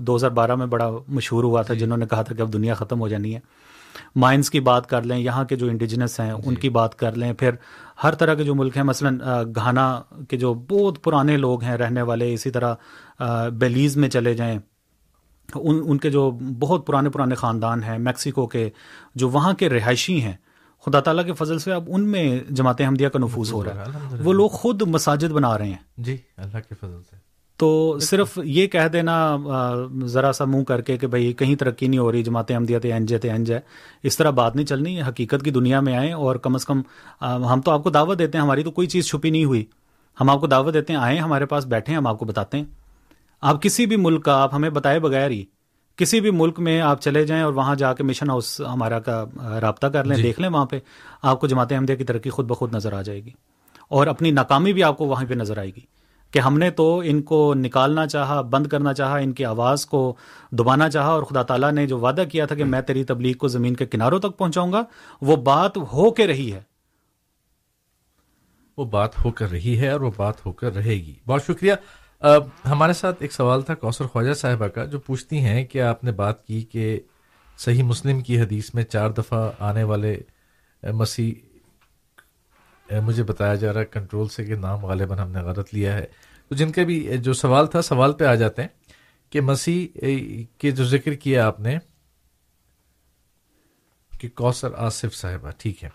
دو 0.00 0.16
ہزار 0.16 0.30
بارہ 0.30 0.54
میں 0.54 0.66
بڑا 0.66 0.90
مشہور 1.08 1.44
ہوا 1.44 1.62
تھا 1.62 1.74
جی۔ 1.74 1.80
جنہوں 1.80 1.98
نے 1.98 2.06
کہا 2.06 2.22
تھا 2.22 2.34
کہ 2.34 2.42
اب 2.42 2.52
دنیا 2.52 2.74
ختم 2.74 3.00
ہو 3.00 3.08
جانی 3.08 3.34
ہے۔ 3.34 3.40
مائنز 4.16 4.50
کی 4.50 4.60
بات 4.60 4.88
کر 4.88 5.02
لیں 5.02 5.18
یہاں 5.18 5.44
کے 5.44 5.56
جو 5.56 5.66
انڈیجنس 5.66 6.20
ہیں 6.20 6.30
ان 6.30 6.54
جی۔ 6.54 6.54
کی 6.54 6.68
بات 6.68 6.98
کر 6.98 7.12
لیں۔ 7.16 7.32
پھر 7.32 7.50
ہر 8.02 8.14
طرح 8.14 8.34
کے 8.34 8.44
جو 8.44 8.54
ملک 8.54 8.76
ہیں 8.76 8.84
مثلا 8.84 9.42
گھانا 9.54 10.02
کے 10.28 10.36
جو 10.36 10.54
بہت 10.54 11.04
پرانے 11.04 11.36
لوگ 11.36 11.62
ہیں 11.62 11.76
رہنے 11.76 12.02
والے 12.02 12.34
اسی 12.34 12.50
طرح 12.50 12.74
بیلیز 13.48 13.96
میں 13.96 14.08
چلے 14.08 14.34
جائیں۔ 14.34 14.58
ان 15.54 15.82
ان 15.86 15.98
کے 15.98 16.10
جو 16.10 16.30
بہت 16.60 16.86
پرانے 16.86 17.10
پرانے 17.10 17.34
خاندان 17.34 17.82
ہیں 17.82 17.98
میکسیکو 17.98 18.46
کے 18.46 18.70
جو 19.14 19.28
وہاں 19.28 19.52
کے 19.52 19.68
رہائشی 19.68 20.22
ہیں 20.22 20.32
خدا 20.86 21.00
تعالیٰ 21.00 21.24
کے 21.24 21.32
فضل 21.32 21.58
سے 21.58 21.72
اب 21.72 21.84
ان 21.88 22.08
میں 22.08 22.38
جماعت 22.50 22.80
احمدیہ 22.80 23.08
کا 23.08 23.18
نفوذ 23.18 23.52
ہو 23.52 23.64
رہا 23.64 23.84
ہے۔ 23.84 24.22
وہ 24.24 24.32
لوگ 24.32 24.48
خود 24.48 24.82
مساجد 24.82 25.30
بنا 25.30 25.58
رہے 25.58 25.66
ہیں۔ 25.66 25.82
جی 25.96 26.16
اللہ 26.36 26.58
کے 26.68 26.74
فضل 26.80 27.02
سے۔ 27.10 27.25
تو 27.56 27.98
صرف 28.00 28.38
یہ 28.44 28.66
کہہ 28.66 28.88
دینا 28.92 29.36
ذرا 30.04 30.32
سا 30.32 30.44
منہ 30.44 30.64
کر 30.64 30.80
کے 30.80 30.96
کہ 30.96 31.06
بھائی 31.06 31.32
کہیں 31.32 31.56
ترقی 31.56 31.88
نہیں 31.88 32.00
ہو 32.00 32.12
رہی 32.12 32.22
جماعت 32.22 32.50
احمدیت 32.50 32.86
انج 32.94 33.14
ہے 33.14 33.30
انج 33.30 33.52
ہے 33.52 33.60
اس 34.02 34.16
طرح 34.16 34.30
بات 34.30 34.56
نہیں 34.56 34.66
چلنی 34.66 35.02
حقیقت 35.02 35.44
کی 35.44 35.50
دنیا 35.50 35.80
میں 35.80 35.96
آئیں 35.96 36.12
اور 36.12 36.36
کم 36.36 36.54
از 36.54 36.64
کم 36.64 36.82
ہم 37.20 37.60
تو 37.60 37.70
آپ 37.70 37.82
کو 37.84 37.90
دعوت 37.90 38.18
دیتے 38.18 38.38
ہیں 38.38 38.44
ہماری 38.44 38.62
تو 38.62 38.70
کوئی 38.70 38.86
چیز 38.86 39.06
چھپی 39.08 39.30
نہیں 39.30 39.44
ہوئی۔ 39.44 39.64
ہم 40.20 40.30
آپ 40.30 40.40
کو 40.40 40.46
دعوت 40.46 40.74
دیتے 40.74 40.92
ہیں 40.92 41.00
آئیں 41.00 41.18
ہمارے 41.18 41.46
پاس 41.46 41.66
بیٹھیں 41.66 41.96
ہم 41.96 42.06
آپ 42.06 42.18
کو 42.18 42.24
بتاتے 42.24 42.58
ہیں۔ 42.58 42.64
آپ 43.40 43.62
کسی 43.62 43.86
بھی 43.86 43.96
ملک 43.96 44.24
کا 44.24 44.42
آپ 44.42 44.54
ہمیں 44.54 44.70
بتائے 44.70 44.98
بغیر 44.98 45.30
ہی 45.30 45.44
کسی 45.96 46.20
بھی 46.20 46.30
ملک 46.30 46.60
میں 46.60 46.80
آپ 46.80 47.00
چلے 47.02 47.26
جائیں 47.26 47.42
اور 47.42 47.52
وہاں 47.52 47.74
جا 47.74 47.94
کے 47.94 48.02
مشن 48.02 48.30
ہاؤس 48.30 48.60
ہمارا 48.60 48.98
کا 48.98 49.24
رابطہ 49.60 49.86
کر 49.86 50.04
لیں 50.04 50.16
جی. 50.16 50.22
دیکھ 50.22 50.40
لیں 50.40 50.48
وہاں 50.48 50.66
پہ 50.66 50.78
آپ 51.22 51.40
کو 51.40 51.46
جماعت 51.46 51.72
احمدیہ 51.72 51.94
کی 51.94 52.04
ترقی 52.04 52.30
خود 52.30 52.46
بخود 52.46 52.74
نظر 52.74 52.92
آ 52.92 53.02
جائے 53.02 53.24
گی۔ 53.24 53.30
اور 53.88 54.06
اپنی 54.06 54.30
ناکامی 54.30 54.72
بھی 54.72 54.82
آپ 54.82 54.98
کو 54.98 55.06
وہیں 55.06 55.28
پہ 55.28 55.34
نظر 55.34 55.58
آئے 55.58 55.68
گی۔ 55.68 55.95
کہ 56.36 56.40
ہم 56.40 56.58
نے 56.58 56.70
تو 56.70 57.02
ان 57.04 57.22
کو 57.22 57.54
نکالنا 57.54 58.06
چاہا، 58.06 58.40
بند 58.40 58.66
کرنا 58.66 58.94
چاہا، 58.94 59.16
ان 59.16 59.32
کی 59.32 59.44
آواز 59.44 59.86
کو 59.86 60.16
دبانا 60.52 60.90
چاہا 60.90 61.08
اور 61.08 61.22
خدا 61.22 61.42
تعالیٰ 61.42 61.72
نے 61.72 61.86
جو 61.86 61.98
وعدہ 61.98 62.24
کیا 62.32 62.46
تھا 62.46 62.54
کہ 62.54 62.64
میں 62.64 62.80
تیری 62.80 63.04
تبلیغ 63.04 63.36
کو 63.36 63.48
زمین 63.48 63.74
کے 63.74 63.86
کناروں 63.86 64.18
تک 64.18 64.36
پہنچاؤں 64.38 64.72
گا، 64.72 64.82
وہ 65.20 65.36
بات 65.36 65.76
ہو 65.76 66.10
کے 66.10 66.26
رہی 66.26 66.52
ہے۔ 66.52 66.60
وہ 68.76 68.84
بات 68.84 69.24
ہو 69.24 69.30
کر 69.30 69.50
رہی 69.50 69.80
ہے 69.80 69.88
اور 69.88 70.00
وہ 70.00 70.10
بات 70.16 70.46
ہو 70.46 70.52
کر 70.52 70.74
رہے 70.74 70.94
گی۔ 70.94 71.14
بہت 71.26 71.42
شکریہ۔ 71.46 71.72
ہمارے 72.64 72.92
ساتھ 72.92 73.16
ایک 73.20 73.32
سوال 73.32 73.62
تھا 73.62 73.74
کوثر 73.74 74.04
خواجہ 74.04 74.32
صاحبہ 74.32 74.66
کا، 74.66 74.84
جو 74.84 74.98
پوچھتی 75.00 75.38
ہیں 75.38 75.64
کہ 75.64 75.82
آپ 75.82 76.04
نے 76.04 76.12
بات 76.12 76.46
کی 76.46 76.62
کہ 76.62 77.00
صحیح 77.58 77.82
مسلم 77.82 78.20
کی 78.20 78.40
حدیث 78.40 78.74
میں 78.74 78.82
چار 78.82 79.10
دفعہ 79.10 79.50
آنے 79.58 79.84
والے 79.84 80.20
مسیح 80.82 81.32
مجھے 83.04 83.22
بتایا 83.22 83.54
جا 83.54 83.72
رہا 83.72 83.80
ہے 83.80 83.84
کنٹرول 83.84 84.28
سے 84.28 84.44
کہ 84.44 84.54
نام 84.54 84.84
غالباً 84.86 85.18
ہم 85.18 85.30
نے 85.30 85.40
غلط 85.40 85.68
لیا 85.72 85.92
ہے۔ 85.94 86.25
تو 86.50 86.54
جن 86.54 86.72
کا 86.72 86.82
بھی 86.84 87.06
جو 87.18 87.32
سوال 87.32 87.66
تھا، 87.66 87.82
سوال 87.82 88.12
پہ 88.12 88.24
آ 88.24 88.34
جاتے 88.34 88.62
ہیں 88.62 88.68
کہ 89.32 89.40
مسیح 89.40 89.86
کے 90.58 90.70
جو 90.70 90.84
ذکر 90.84 91.14
کیا 91.14 91.46
آپ 91.46 91.60
نے، 91.60 91.76
کہ 94.12 94.28
کوثر 94.34 94.74
آصف 94.76 95.14
صاحبہ، 95.14 95.50
ٹھیک 95.58 95.82
ہے۔ 95.84 95.88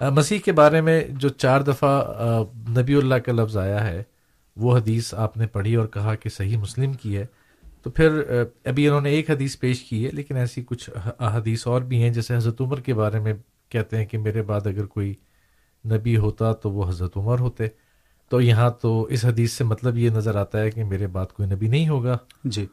مسیح 0.00 0.38
کے 0.38 0.52
بارے 0.52 0.80
میں 0.80 1.00
جو 1.10 1.28
چار 1.28 1.60
دفعہ 1.60 1.92
نبی 2.78 2.94
اللہ 2.94 3.14
کا 3.14 3.32
لفظ 3.32 3.56
آیا 3.56 3.86
ہے، 3.86 4.02
وہ 4.56 4.76
حدیث 4.76 5.12
آپ 5.14 5.36
نے 5.36 5.46
پڑھی 5.46 5.74
اور 5.74 5.86
کہا 5.86 6.14
کہ 6.14 6.30
صحیح 6.30 6.56
مسلم 6.56 6.92
کی 6.92 7.16
ہے۔ 7.16 7.26
تو 7.82 7.90
پھر 7.90 8.20
ابھی 8.64 8.86
انہوں 8.88 9.00
نے 9.00 9.10
ایک 9.10 9.30
حدیث 9.30 9.58
پیش 9.58 9.82
کی 9.82 10.04
ہے، 10.04 10.10
لیکن 10.10 10.36
ایسی 10.36 10.62
کچھ 10.66 10.88
حدیث 11.34 11.66
اور 11.66 11.82
بھی 11.82 12.02
ہیں، 12.02 12.10
جیسے 12.10 12.36
حضرت 12.36 12.60
عمر 12.60 12.80
کے 12.80 12.94
بارے 12.94 13.20
میں 13.20 13.34
کہتے 13.68 13.96
ہیں 13.96 14.04
کہ 14.06 14.18
میرے 14.18 14.42
بعد 14.42 14.66
اگر 14.66 14.86
کوئی 14.86 15.14
نبی 15.84 16.16
ہوتا 16.16 16.52
تو 16.52 16.70
وہ 16.70 16.88
حضرت 16.88 17.16
عمر 17.16 17.38
ہوتے۔ 17.38 17.68
تو 18.28 18.40
یہاں 18.40 18.70
تو 18.82 19.02
اس 19.02 19.24
حدیث 19.24 19.52
سے 19.52 19.64
مطلب 19.64 19.98
یہ 19.98 20.10
نظر 20.10 20.34
آتا 20.34 20.60
ہے 20.60 20.70
کہ 20.70 20.84
میرے 20.84 21.06
بعد 21.06 21.26
کوئی 21.26 21.48
نبی 21.48 21.68
نہیں 21.68 21.88
ہوگا۔ 21.88 22.18
جی۔ 22.44 22.66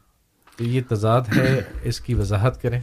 تو 0.57 0.63
یہ 0.63 0.81
تضاد 0.89 1.21
ہے 1.35 1.61
اس 1.83 1.99
کی 1.99 2.13
وضاحت 2.13 2.61
کریں۔ 2.61 2.79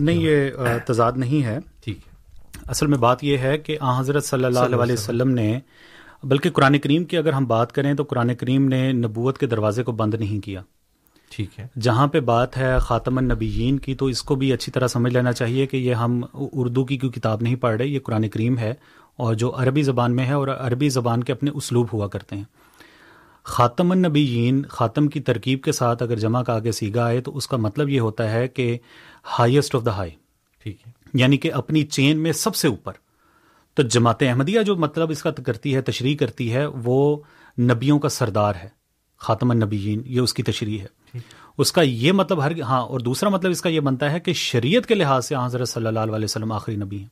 نہیں 0.00 0.16
یہ 0.16 0.50
تضاد 0.86 1.12
نہیں 1.16 1.46
ہے۔ 1.46 1.58
ٹھیک 1.84 1.98
ہے۔ 1.98 2.12
اصل 2.66 2.86
میں 2.86 2.98
بات 2.98 3.24
یہ 3.24 3.38
ہے 3.38 3.58
کہ 3.58 3.76
آ 3.80 4.00
حضرت 4.00 4.24
صلی 4.24 4.44
اللہ 4.44 4.58
علیہ 4.58 4.92
وسلم 4.92 5.28
نے 5.28 5.60
بلکہ 6.22 6.50
قرآن 6.50 6.78
کریم 6.78 7.04
کی 7.04 7.16
اگر 7.16 7.32
ہم 7.32 7.44
بات 7.44 7.72
کریں 7.72 7.94
تو 7.94 8.02
قرآن 8.02 8.34
کریم 8.34 8.68
نے 8.68 8.92
نبوت 8.92 9.38
کے 9.38 9.46
دروازے 9.46 9.82
کو 9.82 9.92
بند 9.92 10.14
نہیں 10.14 10.44
کیا۔ 10.44 10.62
ٹھیک 11.32 11.60
ہے۔ 11.60 11.66
جہاں 11.80 12.06
پہ 12.06 12.20
بات 12.20 12.56
ہے 12.56 12.78
خاتم 12.78 13.18
النبیین 13.18 13.78
کی 13.78 13.94
تو 13.94 14.06
اس 14.06 14.22
کو 14.22 14.34
بھی 14.34 14.52
اچھی 14.52 14.72
طرح 14.72 14.86
سمجھ 14.86 15.12
لینا 15.12 15.32
چاہیے 15.32 15.66
کہ 15.66 15.76
یہ 15.76 15.94
ہم 15.94 16.22
اردو 16.32 16.84
کی 16.84 16.98
کوئی 16.98 17.12
کتاب 17.12 17.42
نہیں 17.42 17.56
پڑھ 17.56 17.76
رہے 17.76 17.86
یہ 17.86 17.98
قرآن 18.00 18.28
کریم 18.28 18.58
ہے 18.58 18.74
اور 19.16 19.34
جو 19.34 19.52
عربی 19.56 19.82
زبان 19.82 20.16
میں 20.16 20.26
ہے 20.26 20.32
اور 20.32 20.48
عربی 20.48 20.88
زبان 20.88 21.24
کے 21.24 21.32
اپنے 21.32 21.50
اسلوب 21.50 21.86
ہوا 21.92 22.08
کرتے 22.08 22.36
ہیں۔ 22.36 22.44
خاتم 23.44 23.90
النبیین 23.90 24.62
خاتم 24.62 25.08
کی 25.08 25.20
ترکیب 25.20 25.62
کے 25.62 25.72
ساتھ 25.72 26.02
اگر 26.02 26.16
جمع 26.16 26.42
کا 26.42 26.54
آگے 26.54 26.72
سیگا 26.72 27.04
آئے 27.04 27.20
تو 27.20 27.36
اس 27.36 27.48
کا 27.48 27.56
مطلب 27.56 27.88
یہ 27.88 28.00
ہوتا 28.00 28.32
ہے 28.32 28.48
کہ 28.48 28.78
ہائیسٹ 29.38 29.74
آف 29.74 29.84
دا 29.84 29.90
ہائی 29.90 30.10
ٹھیک 30.62 30.76
ہے۔ 30.86 30.92
یعنی 31.14 31.36
کہ 31.36 31.52
اپنی 31.52 31.82
چین 31.82 32.18
میں 32.18 32.32
سب 32.32 32.56
سے 32.56 32.68
اوپر۔ 32.68 32.92
تو 33.74 33.82
جماعت 33.82 34.22
احمدیہ 34.22 34.62
جو 34.62 34.76
مطلب 34.76 35.10
اس 35.10 35.22
کا 35.22 35.30
کرتی 35.30 35.74
ہے 35.74 35.80
تشریح 35.80 36.16
کرتی 36.16 36.52
ہے 36.52 36.66
وہ 36.66 37.16
نبیوں 37.60 37.98
کا 37.98 38.08
سردار 38.08 38.54
ہے 38.54 38.68
خاتم 39.18 39.50
النبیین 39.50 40.02
یہ 40.04 40.20
اس 40.20 40.34
کی 40.34 40.42
تشریح 40.42 40.80
ہے۔ 40.80 41.01
اس 41.58 41.72
کا 41.72 41.82
یہ 41.82 42.12
مطلب 42.12 42.44
ہر 42.44 42.60
ہاں 42.60 42.82
اور 42.82 43.00
دوسرا 43.00 43.28
مطلب 43.28 43.50
اس 43.50 43.62
کا 43.62 43.68
یہ 43.68 43.80
بنتا 43.80 44.12
ہے 44.12 44.20
کہ 44.20 44.32
شریعت 44.32 44.86
کے 44.86 44.94
لحاظ 44.94 45.26
سے 45.26 45.34
حضرت 45.44 45.68
صلی 45.68 45.86
اللہ 45.86 45.98
علیہ 45.98 46.24
وسلم 46.24 46.52
آخری 46.52 46.76
نبی 46.76 46.98
ہیں۔ 46.98 47.06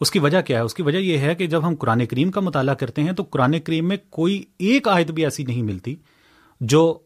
اس 0.00 0.10
کی 0.10 0.18
وجہ 0.18 0.40
کیا 0.40 0.58
ہے؟ 0.58 0.62
اس 0.62 0.74
کی 0.74 0.82
وجہ 0.82 0.98
یہ 0.98 1.18
ہے 1.18 1.34
کہ 1.34 1.46
جب 1.46 1.68
ہم 1.68 1.74
قرآن 1.74 2.06
کریم 2.06 2.30
کا 2.30 2.40
مطالعہ 2.40 2.74
کرتے 2.74 3.02
ہیں 3.02 3.12
تو 3.12 3.22
قرآن 3.22 3.60
کریم 3.60 3.88
میں 3.88 3.96
کوئی 4.10 4.44
ایک 4.58 4.88
آیت 4.88 5.10
بھی 5.10 5.24
ایسی 5.24 5.44
نہیں 5.44 5.62
ملتی 5.62 5.96
جو 6.60 6.98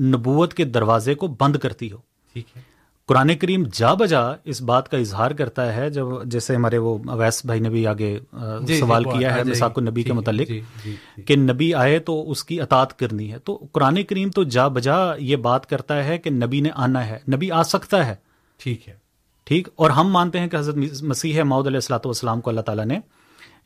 نبوت 0.00 0.54
کے 0.54 0.64
دروازے 0.64 1.14
کو 1.14 1.26
بند 1.26 1.56
کرتی 1.56 1.92
ہو۔ 1.92 1.96
ٹھیک 2.32 2.46
ہے۔ 2.56 2.73
قرآن 3.06 3.34
کریم 3.34 3.64
جا 3.72 3.94
بجا 3.94 4.20
اس 4.44 4.62
بات 4.62 4.88
کا 4.88 4.96
اظہار 4.98 5.30
کرتا 5.30 5.76
ہے 5.76 5.90
جب 5.90 6.06
جیسے 6.24 6.56
ہمارے 6.56 6.78
وہ 6.78 6.98
اویس 7.08 7.44
بھائی 7.44 7.60
نے 7.60 7.68
بھی 7.68 7.86
آگے 7.86 8.18
جی، 8.32 8.66
جی، 8.66 8.80
سوال 8.80 9.04
کیا 9.04 9.34
ہے 9.34 9.44
مساق 9.44 9.78
النبی 9.78 10.02
کے 10.02 10.12
متعلق 10.12 10.48
جی، 10.48 11.22
کہ 11.22 11.36
نبی 11.36 11.74
آئے 11.74 11.98
تو 11.98 12.30
اس 12.30 12.44
کی 12.44 12.60
اطاعت 12.60 12.98
کرنی 12.98 13.32
ہے۔ 13.32 13.38
تو 13.38 13.66
قرآن 13.72 14.02
کریم 14.02 14.30
تو 14.30 14.44
جا 14.44 14.68
بجا 14.68 15.14
یہ 15.18 15.36
بات 15.36 15.66
کرتا 15.66 16.04
ہے 16.04 16.18
کہ 16.18 16.30
نبی 16.30 16.60
نے 16.60 16.68
آنا 16.74 17.06
ہے 17.06 17.18
نبی 17.34 17.50
آ 17.50 17.62
سکتا 17.62 18.06
ہے۔ 18.06 18.14
ٹھیک 18.56 18.88
ہے۔ 18.88 18.96
ٹھیک؟ 19.44 19.68
اور 19.74 19.90
ہم 19.90 20.08
مانتے 20.08 20.40
ہیں 20.40 20.48
کہ 20.48 20.56
حضرت 20.56 21.02
مسیح 21.02 21.42
ماؤد 21.42 21.66
علیہ 21.66 21.76
السلاۃ 21.76 22.04
والسلام 22.04 22.40
کو 22.40 22.50
اللہ 22.50 22.60
تعالیٰ 22.60 22.84
نے 22.84 23.00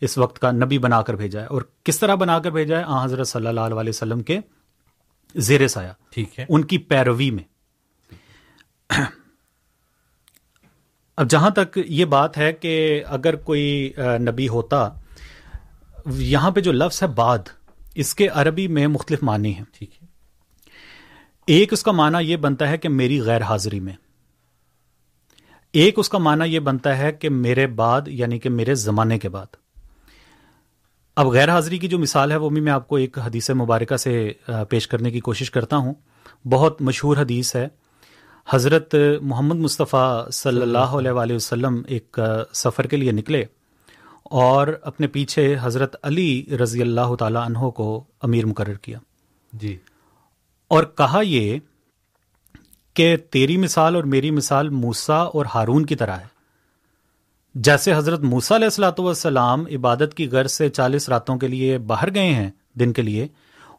اس 0.01 0.19
وقت 0.19 0.39
کا 0.39 0.51
نبی 0.51 0.79
بنا 0.79 1.03
کر 1.03 1.15
بھیجا 1.17 1.41
ہے۔ 1.41 1.47
اور 1.47 1.63
کس 1.85 1.99
طرح 1.99 2.15
بنا 2.15 2.39
کر 2.39 2.51
بھیجا 2.51 2.79
ہے؟ 2.79 2.85
آ 2.87 3.05
حضرت 3.05 3.29
صلی 3.29 3.47
اللہ 3.47 3.61
علیہ 3.61 3.89
وسلم 3.89 4.21
کے 4.21 4.41
زیر 5.35 5.69
سایہ 5.69 5.91
ٹھیک 6.11 6.39
ہے۔ 6.39 6.47
ان 6.49 6.65
کی 6.65 6.79
پیروی 6.79 7.31
میں۔ 7.31 7.45
اب 11.19 11.31
جہاں 11.31 11.51
تک 11.51 11.79
یہ 11.87 12.05
بات 12.05 12.39
ہے 12.39 12.53
کہ 12.53 13.03
اگر 13.07 13.37
کوئی 13.37 13.93
نبی 13.99 14.49
ہوتا 14.49 14.89
یہاں 16.07 16.51
پہ 16.51 16.61
جو 16.61 16.73
لفظ 16.73 17.03
ہے 17.03 17.09
بعد 17.09 17.39
اس 17.95 18.15
کے 18.15 18.29
عربی 18.29 18.69
میں 18.69 18.87
مختلف 18.87 19.23
معنی 19.23 19.55
ہیں۔ 19.55 19.65
ٹھیک 19.73 19.91
ہے۔ 20.03 20.07
ایک 21.47 21.73
اس 21.73 21.83
کا 21.83 21.93
معنی 21.93 22.31
یہ 22.31 22.37
بنتا 22.37 22.69
ہے 22.69 22.79
کہ 22.79 22.89
میری 22.89 23.21
غیر 23.21 23.43
حاضری 23.43 23.81
میں۔ 23.81 23.93
ایک 25.73 25.99
اس 25.99 26.09
کا 26.09 26.19
معنی 26.19 26.49
یہ 26.49 26.61
بنتا 26.61 26.99
ہے 26.99 27.13
کہ 27.13 27.29
میرے 27.31 27.67
بعد 27.67 28.01
یعنی 28.07 28.39
کہ 28.39 28.51
میرے 28.51 28.75
زمانے 28.75 29.19
کے 29.19 29.29
بعد۔ 29.29 29.47
اب 31.17 31.27
غیر 31.27 31.51
حاضری 31.51 31.79
کی 31.79 31.89
جو 31.89 31.99
مثال 31.99 32.31
ہے 32.31 32.37
وہ 32.37 32.51
بھی 32.51 32.61
میں 32.61 32.73
آپ 32.73 32.89
کو 32.89 32.97
ایک 32.97 33.19
حدیث 33.19 33.51
مبارکہ 33.51 33.97
سے 33.97 34.33
پیش 34.69 34.89
کرنے 34.89 35.11
کی 35.11 35.21
کوشش 35.21 35.51
کرتا 35.51 35.77
ہوں۔ 35.77 35.95
بہت 36.45 36.83
مشہور 36.83 37.17
حدیث 37.17 37.57
ہے۔ 37.57 37.69
حضرت 38.49 38.95
محمد 39.23 39.57
مصطفیٰ 39.57 40.31
صلی 40.31 40.63
اللہ 40.63 40.79
علیہ 40.79 41.11
وآلہ 41.11 41.33
وسلم 41.33 41.83
ایک 41.87 42.21
سفر 42.55 42.87
کے 42.87 42.97
لیے 42.97 43.13
نکلے 43.13 43.45
اور 44.25 44.69
اپنے 44.83 45.07
پیچھے 45.07 45.57
حضرت 45.61 45.97
علی 46.03 46.57
رضی 46.63 46.81
اللہ 46.81 47.15
تعالی 47.15 47.39
عنہ 47.47 47.59
کو 47.59 48.05
امیر 48.23 48.47
مقرر 48.47 48.75
کیا۔ 48.75 48.99
جی۔ 49.53 49.77
اور 50.69 50.85
کہا 50.85 51.21
یہ 51.21 51.59
کہ 52.95 53.17
تیری 53.17 53.57
مثال 53.57 53.95
اور 53.95 54.05
میری 54.05 54.31
مثال 54.31 54.69
موسا 54.69 55.17
اور 55.17 55.47
ہارون 55.55 55.87
کی 55.87 55.95
طرح 55.95 56.17
ہے۔ 56.17 56.27
جیسے 57.55 57.95
حضرت 57.95 58.21
موسا 58.21 58.57
علیہ 58.57 58.67
السلاۃ 58.67 58.99
والسلام 58.99 59.65
عبادت 59.67 60.15
کی 60.17 60.29
غرض 60.29 60.53
سے 60.53 60.69
چالیس 60.69 61.09
راتوں 61.09 61.37
کے 61.37 61.49
لیے 61.49 61.79
باہر 61.79 62.15
گئے 62.15 62.33
ہیں 62.35 62.51
دن 62.75 62.93
کے 62.93 63.03
لیے 63.03 63.27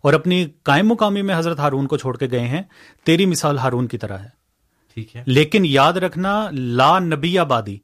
اور 0.02 0.14
اپنی 0.14 0.46
قائم 0.64 0.88
مقامی 0.88 1.22
میں 1.22 1.38
حضرت 1.38 1.60
ہارون 1.60 1.88
کو 1.88 1.98
چھوڑ 1.98 2.18
کے 2.18 2.28
گئے 2.32 2.48
ہیں 2.48 2.62
تیری 3.04 3.26
مثال 3.26 3.58
ہارون 3.58 3.88
کی 3.88 3.98
طرح 3.98 4.18
ہے۔ 4.18 4.39
ٹھیک 4.94 5.16
ہے۔ 5.16 5.24
لیکن 5.26 5.66
یاد 5.66 5.94
رکھنا 5.94 6.48
لا 6.52 7.00
نبی 7.00 7.40
آبادی۔ 7.40 7.78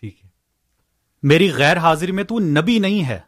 ٹھیک 0.00 0.24
ہے۔ 0.24 0.28
میری 1.22 1.52
غیر 1.52 1.76
حاضری 1.76 2.12
میں 2.12 2.24
تو 2.24 2.38
نبی 2.38 2.78
نہیں 2.78 3.08
ہے۔ 3.08 3.20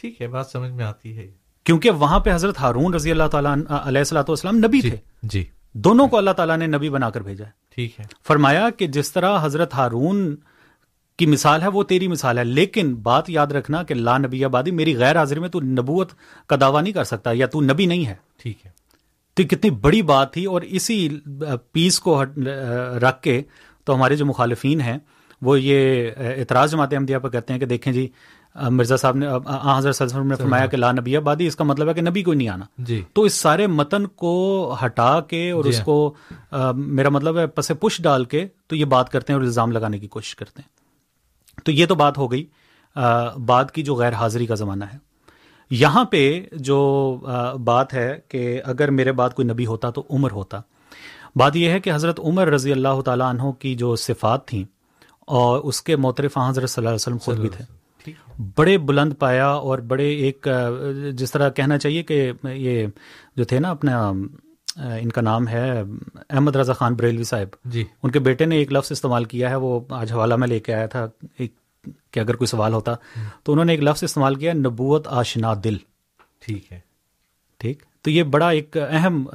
ٹھیک 0.00 0.22
ہے 0.22 0.26
بات 0.26 0.46
سمجھ 0.46 0.70
میں 0.70 0.84
آتی 0.84 1.16
ہے۔ 1.16 1.32
کیونکہ 1.64 1.90
وہاں 1.90 2.20
پہ 2.20 2.34
حضرت 2.34 2.58
ہارون 2.58 2.94
رضی 2.94 3.10
اللہ 3.10 3.28
تعالیٰ 3.30 3.56
علیہ 3.68 3.98
السلاۃ 3.98 4.24
والسلام 4.28 4.56
نبی 4.56 4.80
جی 4.80 4.90
تھے۔ 4.90 4.96
جی۔ 5.22 5.44
دونوں 5.72 6.08
کو 6.08 6.18
اللہ 6.18 6.30
تعالیٰ 6.30 6.56
نے 6.56 6.66
نبی 6.66 6.90
بنا 6.90 7.10
کر 7.10 7.20
بھیجا 7.20 7.44
ہے۔ 7.44 7.50
ٹھیک 7.74 8.00
ہے۔ 8.00 8.04
فرمایا 8.26 8.70
کہ 8.70 8.86
جس 8.86 9.12
طرح 9.12 9.38
حضرت 9.42 9.74
ہارون 9.74 10.36
کی 11.18 11.26
مثال 11.26 11.62
ہے 11.62 11.68
وہ 11.68 11.82
تیری 11.82 12.08
مثال 12.08 12.38
ہے۔ 12.38 12.44
لیکن 12.44 12.94
بات 12.94 13.30
یاد 13.30 13.46
رکھنا 13.46 13.82
کہ 13.82 13.94
لا 13.94 14.18
نبی 14.18 14.44
آبادی 14.44 14.70
میری 14.70 14.96
غیر 14.96 15.18
حاضری 15.18 15.40
میں 15.40 15.48
تو 15.48 15.60
نبوت 15.60 16.12
کا 16.46 16.56
دعویٰ 16.60 16.82
نہیں 16.82 16.92
کر 16.92 17.04
سکتا 17.04 17.30
یا 17.34 17.46
تو 17.46 17.60
نبی 17.60 17.86
نہیں 17.86 18.06
ہے۔ 18.06 18.14
ٹھیک 18.36 18.66
ہے۔ 18.66 18.83
تو 19.34 19.42
کتنی 19.42 19.70
بڑی 19.70 20.02
بات 20.02 20.32
تھی 20.32 20.44
اور 20.44 20.62
اسی 20.62 21.08
پیس 21.72 22.00
کو 22.00 22.24
رکھ 23.02 23.22
کے 23.22 23.42
تو 23.84 23.94
ہمارے 23.94 24.16
جو 24.16 24.26
مخالفین 24.26 24.80
ہیں 24.80 24.98
وہ 25.42 25.60
یہ 25.60 26.10
اعتراض 26.16 26.72
جماعت 26.72 26.92
احمدیہ 26.92 27.18
پہ 27.18 27.28
کہتے 27.28 27.52
ہیں 27.52 27.60
کہ 27.60 27.66
دیکھیں 27.66 27.92
جی 27.92 28.08
مرزا 28.54 28.96
صاحب 28.96 29.16
نے 29.16 29.26
حضرت 29.76 30.02
وسلم 30.02 30.26
نے 30.26 30.34
فرمایا 30.34 30.66
کہ 30.66 30.76
لا 30.76 30.92
نبی 30.92 31.16
آبادی 31.16 31.46
اس 31.46 31.56
کا 31.56 31.64
مطلب 31.64 31.88
ہے 31.88 31.94
کہ 31.94 32.00
نبی 32.00 32.22
کوئی 32.22 32.38
نہیں 32.38 32.48
آنا۔ 32.48 32.64
جی۔ 32.78 33.02
تو 33.12 33.22
اس 33.22 33.34
سارے 33.34 33.66
متن 33.66 34.06
کو 34.06 34.76
ہٹا 34.84 35.20
کے 35.20 35.50
اور 35.50 35.64
اس 35.64 35.80
کو 35.80 36.14
میرا 36.74 37.08
مطلب 37.08 37.38
ہے 37.38 37.46
پس 37.46 37.72
پش 37.80 38.02
ڈال 38.02 38.24
کے 38.24 38.46
تو 38.66 38.76
یہ 38.76 38.84
بات 38.84 39.08
کرتے 39.08 39.32
ہیں 39.32 39.38
اور 39.38 39.46
الزام 39.46 39.72
لگانے 39.72 39.98
کی 39.98 40.08
کوشش 40.08 40.36
کرتے 40.36 40.62
ہیں۔ 40.62 40.68
تو 41.64 41.72
یہ 41.72 41.86
تو 41.86 41.94
بات 41.94 42.18
ہو 42.18 42.32
گئی۔ 42.32 42.46
بعد 43.46 43.70
کی 43.72 43.82
جو 43.82 43.94
غیر 43.94 44.12
حاضری 44.12 44.46
کا 44.46 44.54
زمانہ 44.54 44.84
ہے۔ 44.84 44.98
یہاں 45.70 46.04
پہ 46.04 46.42
جو 46.52 47.18
بات 47.64 47.94
ہے 47.94 48.18
کہ 48.28 48.60
اگر 48.64 48.90
میرے 48.90 49.12
بعد 49.12 49.30
کوئی 49.30 49.48
نبی 49.48 49.66
ہوتا 49.66 49.90
تو 49.90 50.02
عمر 50.10 50.30
ہوتا۔ 50.30 50.60
بات 51.36 51.56
یہ 51.56 51.70
ہے 51.70 51.80
کہ 51.80 51.92
حضرت 51.94 52.20
عمر 52.20 52.48
رضی 52.48 52.72
اللہ 52.72 53.00
تعالیٰ 53.00 53.30
عنہ 53.30 53.50
کی 53.50 53.74
جو 53.74 53.96
صفات 53.96 54.48
تھیں 54.48 54.64
اور 55.20 55.58
اس 55.58 55.82
کے 55.82 55.96
موترف 55.96 56.38
حضرت 56.38 56.70
صلی 56.70 56.80
اللہ 56.80 56.88
علیہ 56.88 56.94
وسلم 56.94 57.18
خود 57.18 57.38
بھی 57.38 57.48
تھے۔ 57.48 57.64
بڑے 58.56 58.78
بلند 58.78 59.12
پایا 59.18 59.48
اور 59.48 59.78
بڑے 59.78 60.08
ایک 60.10 60.48
جس 61.12 61.32
طرح 61.32 61.50
کہنا 61.50 61.78
چاہیے 61.78 62.02
کہ 62.02 62.32
یہ 62.44 62.86
جو 63.36 63.44
تھے 63.44 63.58
نا 63.58 63.70
اپنا 63.70 64.08
ان 64.76 65.08
کا 65.08 65.20
نام 65.20 65.48
ہے 65.48 65.82
احمد 66.30 66.56
رضا 66.56 66.72
خان 66.72 66.94
بریلوی 66.94 67.24
صاحب۔ 67.24 67.56
جی۔ 67.64 67.84
ان 68.02 68.10
کے 68.10 68.18
بیٹے 68.18 68.44
نے 68.44 68.56
ایک 68.56 68.72
لفظ 68.72 68.92
استعمال 68.92 69.24
کیا 69.24 69.50
ہے 69.50 69.54
وہ 69.54 69.80
آج 69.90 70.12
حوالہ 70.12 70.36
میں 70.36 70.48
لے 70.48 70.60
کے 70.60 70.74
آیا 70.74 70.86
تھا۔ 70.86 71.06
کہ 72.10 72.20
اگر 72.20 72.36
کوئی 72.36 72.46
سوال 72.46 72.72
ہوتا 72.72 72.94
تو 73.42 73.52
انہوں 73.52 73.64
نے 73.64 73.72
ایک 73.72 73.82
لفظ 73.82 74.04
استعمال 74.04 74.34
کیا 74.34 74.52
نبوت 74.52 75.08
آشنا 75.08 75.54
دل 75.64 75.76
ٹھیک 76.40 76.72
ہے۔ 76.72 76.80
ٹھیک؟ 77.58 77.82
تو 78.02 78.10
یہ 78.10 78.22
بڑا 78.22 78.48
ایک 78.48 78.76
اہم 78.90 79.26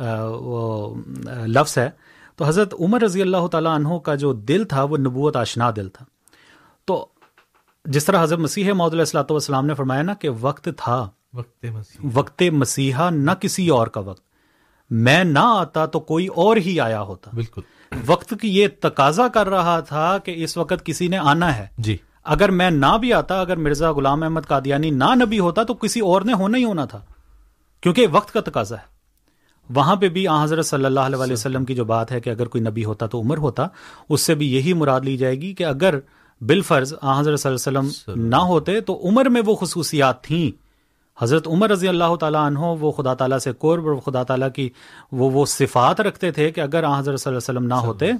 لفظ 1.45 1.77
ہے۔ 1.77 1.89
تو 2.35 2.45
حضرت 2.45 2.73
عمر 2.79 3.01
رضی 3.01 3.21
اللہ 3.21 3.47
تعالیٰ 3.47 3.75
عنہ 3.75 3.97
کا 3.97 4.15
جو 4.15 4.33
دل 4.33 4.63
تھا 4.63 4.83
وہ 4.83 4.97
نبوت 4.97 5.35
آشنا 5.35 5.71
دل 5.75 5.89
تھا۔ 5.89 6.05
تو 6.85 7.07
جس 7.85 8.05
طرح 8.05 8.23
حضرت 8.23 8.39
مسیح 8.39 8.73
محدود 8.73 8.99
السلاۃ 8.99 9.23
والسلام 9.29 9.65
نے 9.65 9.73
فرمایا 9.73 10.01
نا 10.01 10.13
کہ 10.13 10.29
وقت 10.41 10.69
تھا۔ 10.77 11.09
وقت 11.33 11.65
مسیح۔ 11.65 12.09
وقت 12.13 12.43
مسیحا 12.51 13.09
نہ 13.09 13.31
کسی 13.31 13.69
اور 13.69 13.87
کا 13.87 13.99
وقت۔ 13.99 14.23
میں 14.89 15.23
نہ 15.23 15.39
آتا 15.43 15.85
تو 15.85 15.99
کوئی 15.99 16.27
اور 16.27 16.57
ہی 16.57 16.79
آیا 16.79 17.01
ہوتا۔ 17.01 17.31
بالکل۔ 17.33 17.61
وقت 18.05 18.33
کی 18.41 18.57
یہ 18.57 18.67
تقاضا 18.81 19.27
کر 19.27 19.49
رہا 19.49 19.79
تھا 19.79 20.17
کہ 20.17 20.43
اس 20.43 20.57
وقت 20.57 20.85
کسی 20.85 21.07
نے 21.07 21.17
آنا 21.17 21.57
ہے۔ 21.57 21.67
جی۔ 21.77 21.97
اگر 22.25 22.51
میں 22.51 22.71
نہ 22.71 22.97
بھی 22.99 23.13
آتا 23.13 23.41
اگر 23.41 23.57
مرزا 23.57 23.91
غلام 23.91 24.23
احمد 24.23 24.41
قادیانی 24.47 24.89
نہ 24.89 25.15
نبی 25.15 25.39
ہوتا 25.39 25.63
تو 25.63 25.73
کسی 25.73 25.99
اور 25.99 26.21
نے 26.21 26.33
ہونا 26.33 26.57
ہی 26.57 26.63
ہونا 26.63 26.85
تھا 26.85 26.99
کیونکہ 27.81 28.07
وقت 28.11 28.33
کا 28.33 28.39
تقاضا 28.41 28.75
ہے۔ 28.75 28.99
وہاں 29.73 29.95
پہ 29.95 30.09
بھی 30.09 30.27
آ 30.27 30.43
حضرت 30.43 30.65
صلی 30.65 30.85
اللہ 30.85 30.99
علیہ 30.99 31.33
وسلم 31.33 31.65
کی 31.65 31.75
جو 31.75 31.85
بات 31.85 32.11
ہے 32.11 32.19
کہ 32.19 32.29
اگر 32.29 32.47
کوئی 32.47 32.63
نبی 32.63 32.85
ہوتا 32.85 33.05
تو 33.05 33.21
عمر 33.21 33.37
ہوتا 33.37 33.67
اس 34.09 34.21
سے 34.21 34.35
بھی 34.35 34.55
یہی 34.55 34.73
مراد 34.73 35.01
لی 35.01 35.17
جائے 35.17 35.35
گی 35.35 35.53
کہ 35.53 35.63
اگر 35.63 35.99
بال 36.41 36.61
فرض 36.61 36.93
آ 37.01 37.19
حضرت 37.19 37.39
صلی 37.39 37.55
اللہ 37.55 37.79
علیہ 37.79 37.89
وسلم 37.89 38.25
نہ 38.27 38.35
ہوتے 38.35 38.81
تو 38.81 39.01
عمر 39.03 39.25
میں 39.25 39.41
وہ 39.45 39.55
خصوصیات 39.55 40.23
تھیں۔ 40.23 40.69
حضرت 41.23 41.47
عمر 41.47 41.69
رضی 41.69 41.87
اللہ 41.87 42.15
تعالیٰ 42.15 42.45
عنہ 42.45 42.59
وہ 42.59 42.91
خدا 42.91 43.13
تعالیٰ 43.13 43.37
سے 43.37 43.51
قرب 43.59 43.87
اور 43.87 43.95
خدا 43.95 44.23
تعالیٰ 44.23 44.47
کی 44.55 44.69
وہ 45.11 45.31
وہ 45.31 45.45
صفات 45.45 46.01
رکھتے 46.01 46.31
تھے 46.31 46.51
کہ 46.51 46.61
اگر 46.61 46.83
آ 46.83 46.99
حضرت 46.99 47.19
صلی 47.19 47.35
اللہ 47.35 47.49
علیہ 47.49 47.59
وسلم 47.59 47.67
نہ 47.67 47.87
ہوتے 47.87 48.11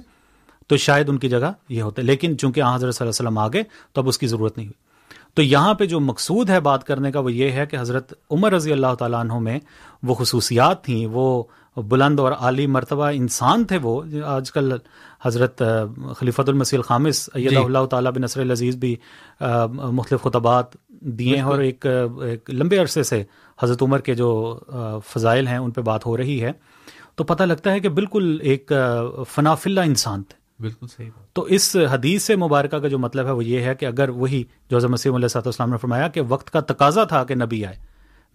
تو 0.70 0.76
شاید 0.76 1.08
ان 1.08 1.18
کی 1.18 1.28
جگہ 1.28 1.52
یہ 1.68 1.82
ہوتے 1.82 2.02
لیکن 2.02 2.38
چونکہ 2.38 2.60
حضرت 2.60 2.94
صلی 2.94 3.06
اللہ 3.06 3.20
علیہ 3.20 3.28
وسلم 3.28 3.38
آگے 3.38 3.62
تو 3.92 4.00
اب 4.00 4.08
اس 4.08 4.18
کی 4.18 4.26
ضرورت 4.26 4.56
نہیں 4.56 4.66
ہوئی۔ 4.66 4.88
تو 5.34 5.42
یہاں 5.42 5.74
پہ 5.74 5.84
جو 5.86 6.00
مقصود 6.00 6.50
ہے 6.50 6.60
بات 6.60 6.84
کرنے 6.84 7.12
کا 7.12 7.20
وہ 7.20 7.32
یہ 7.32 7.50
ہے 7.50 7.66
کہ 7.66 7.76
حضرت 7.80 8.12
عمر 8.30 8.52
رضی 8.52 8.72
اللہ 8.72 8.94
تعالیٰ 8.98 9.20
عنہ 9.20 9.38
میں 9.38 9.58
وہ 10.02 10.14
خصوصیات 10.14 10.84
تھیں 10.84 11.06
وہ 11.06 11.42
بلند 11.76 12.20
اور 12.20 12.32
عالی 12.32 12.66
مرتبہ 12.66 13.10
انسان 13.14 13.64
تھے 13.64 13.78
وہ۔ 13.82 14.02
آج 14.26 14.52
کل 14.52 14.72
حضرت 15.24 15.62
خلیفۃ 16.16 16.48
المسیح 16.48 16.78
الخامس 16.78 17.28
جی۔ 17.34 17.56
اللہ 17.56 17.84
تعالیٰ 17.86 18.12
بن 18.12 18.22
نصر 18.22 18.40
العزیز 18.40 18.76
بھی 18.76 18.96
مختلف 19.92 20.22
خطبات 20.22 20.74
دیے 20.88 21.36
ہیں۔ 21.36 21.42
اور 21.42 21.58
ایک 21.58 21.86
لمبے 22.48 22.78
عرصے 22.78 23.02
سے 23.02 23.22
حضرت 23.62 23.82
عمر 23.82 23.98
کے 23.98 24.14
جو 24.14 24.58
فضائل 25.06 25.46
ہیں 25.46 25.58
ان 25.58 25.70
پہ 25.70 25.80
بات 25.80 26.06
ہو 26.06 26.16
رہی 26.16 26.42
ہے۔ 26.44 26.52
تو 27.16 27.24
پتہ 27.24 27.42
لگتا 27.42 27.72
ہے 27.72 27.80
کہ 27.80 27.88
بالکل 27.88 28.38
ایک 28.42 28.72
فنافلہ 29.28 29.80
انسان 29.80 30.22
تھے۔ 30.22 30.39
بالکل 30.60 30.86
صحیح 30.86 31.10
تو 31.32 31.42
اس 31.42 31.76
حدیث 31.90 32.22
سے 32.22 32.36
مبارکہ 32.36 32.78
کا 32.78 32.88
جو 32.88 32.98
مطلب 32.98 33.26
ہے 33.26 33.30
وہ 33.30 33.44
یہ 33.44 33.60
ہے 33.60 33.74
کہ 33.74 33.86
اگر 33.86 34.08
وہی 34.08 34.44
جو 34.70 34.76
حضرت 34.76 34.90
مسیم 34.90 35.14
علیہ 35.14 35.28
صاحب 35.28 35.42
السلام 35.46 35.70
نے 35.70 35.76
فرمایا 35.76 36.08
کہ 36.08 36.20
وقت 36.28 36.50
کا 36.50 36.60
تقاضا 36.60 37.04
تھا 37.04 37.24
کہ 37.24 37.34
نبی 37.34 37.64
آئے 37.64 37.76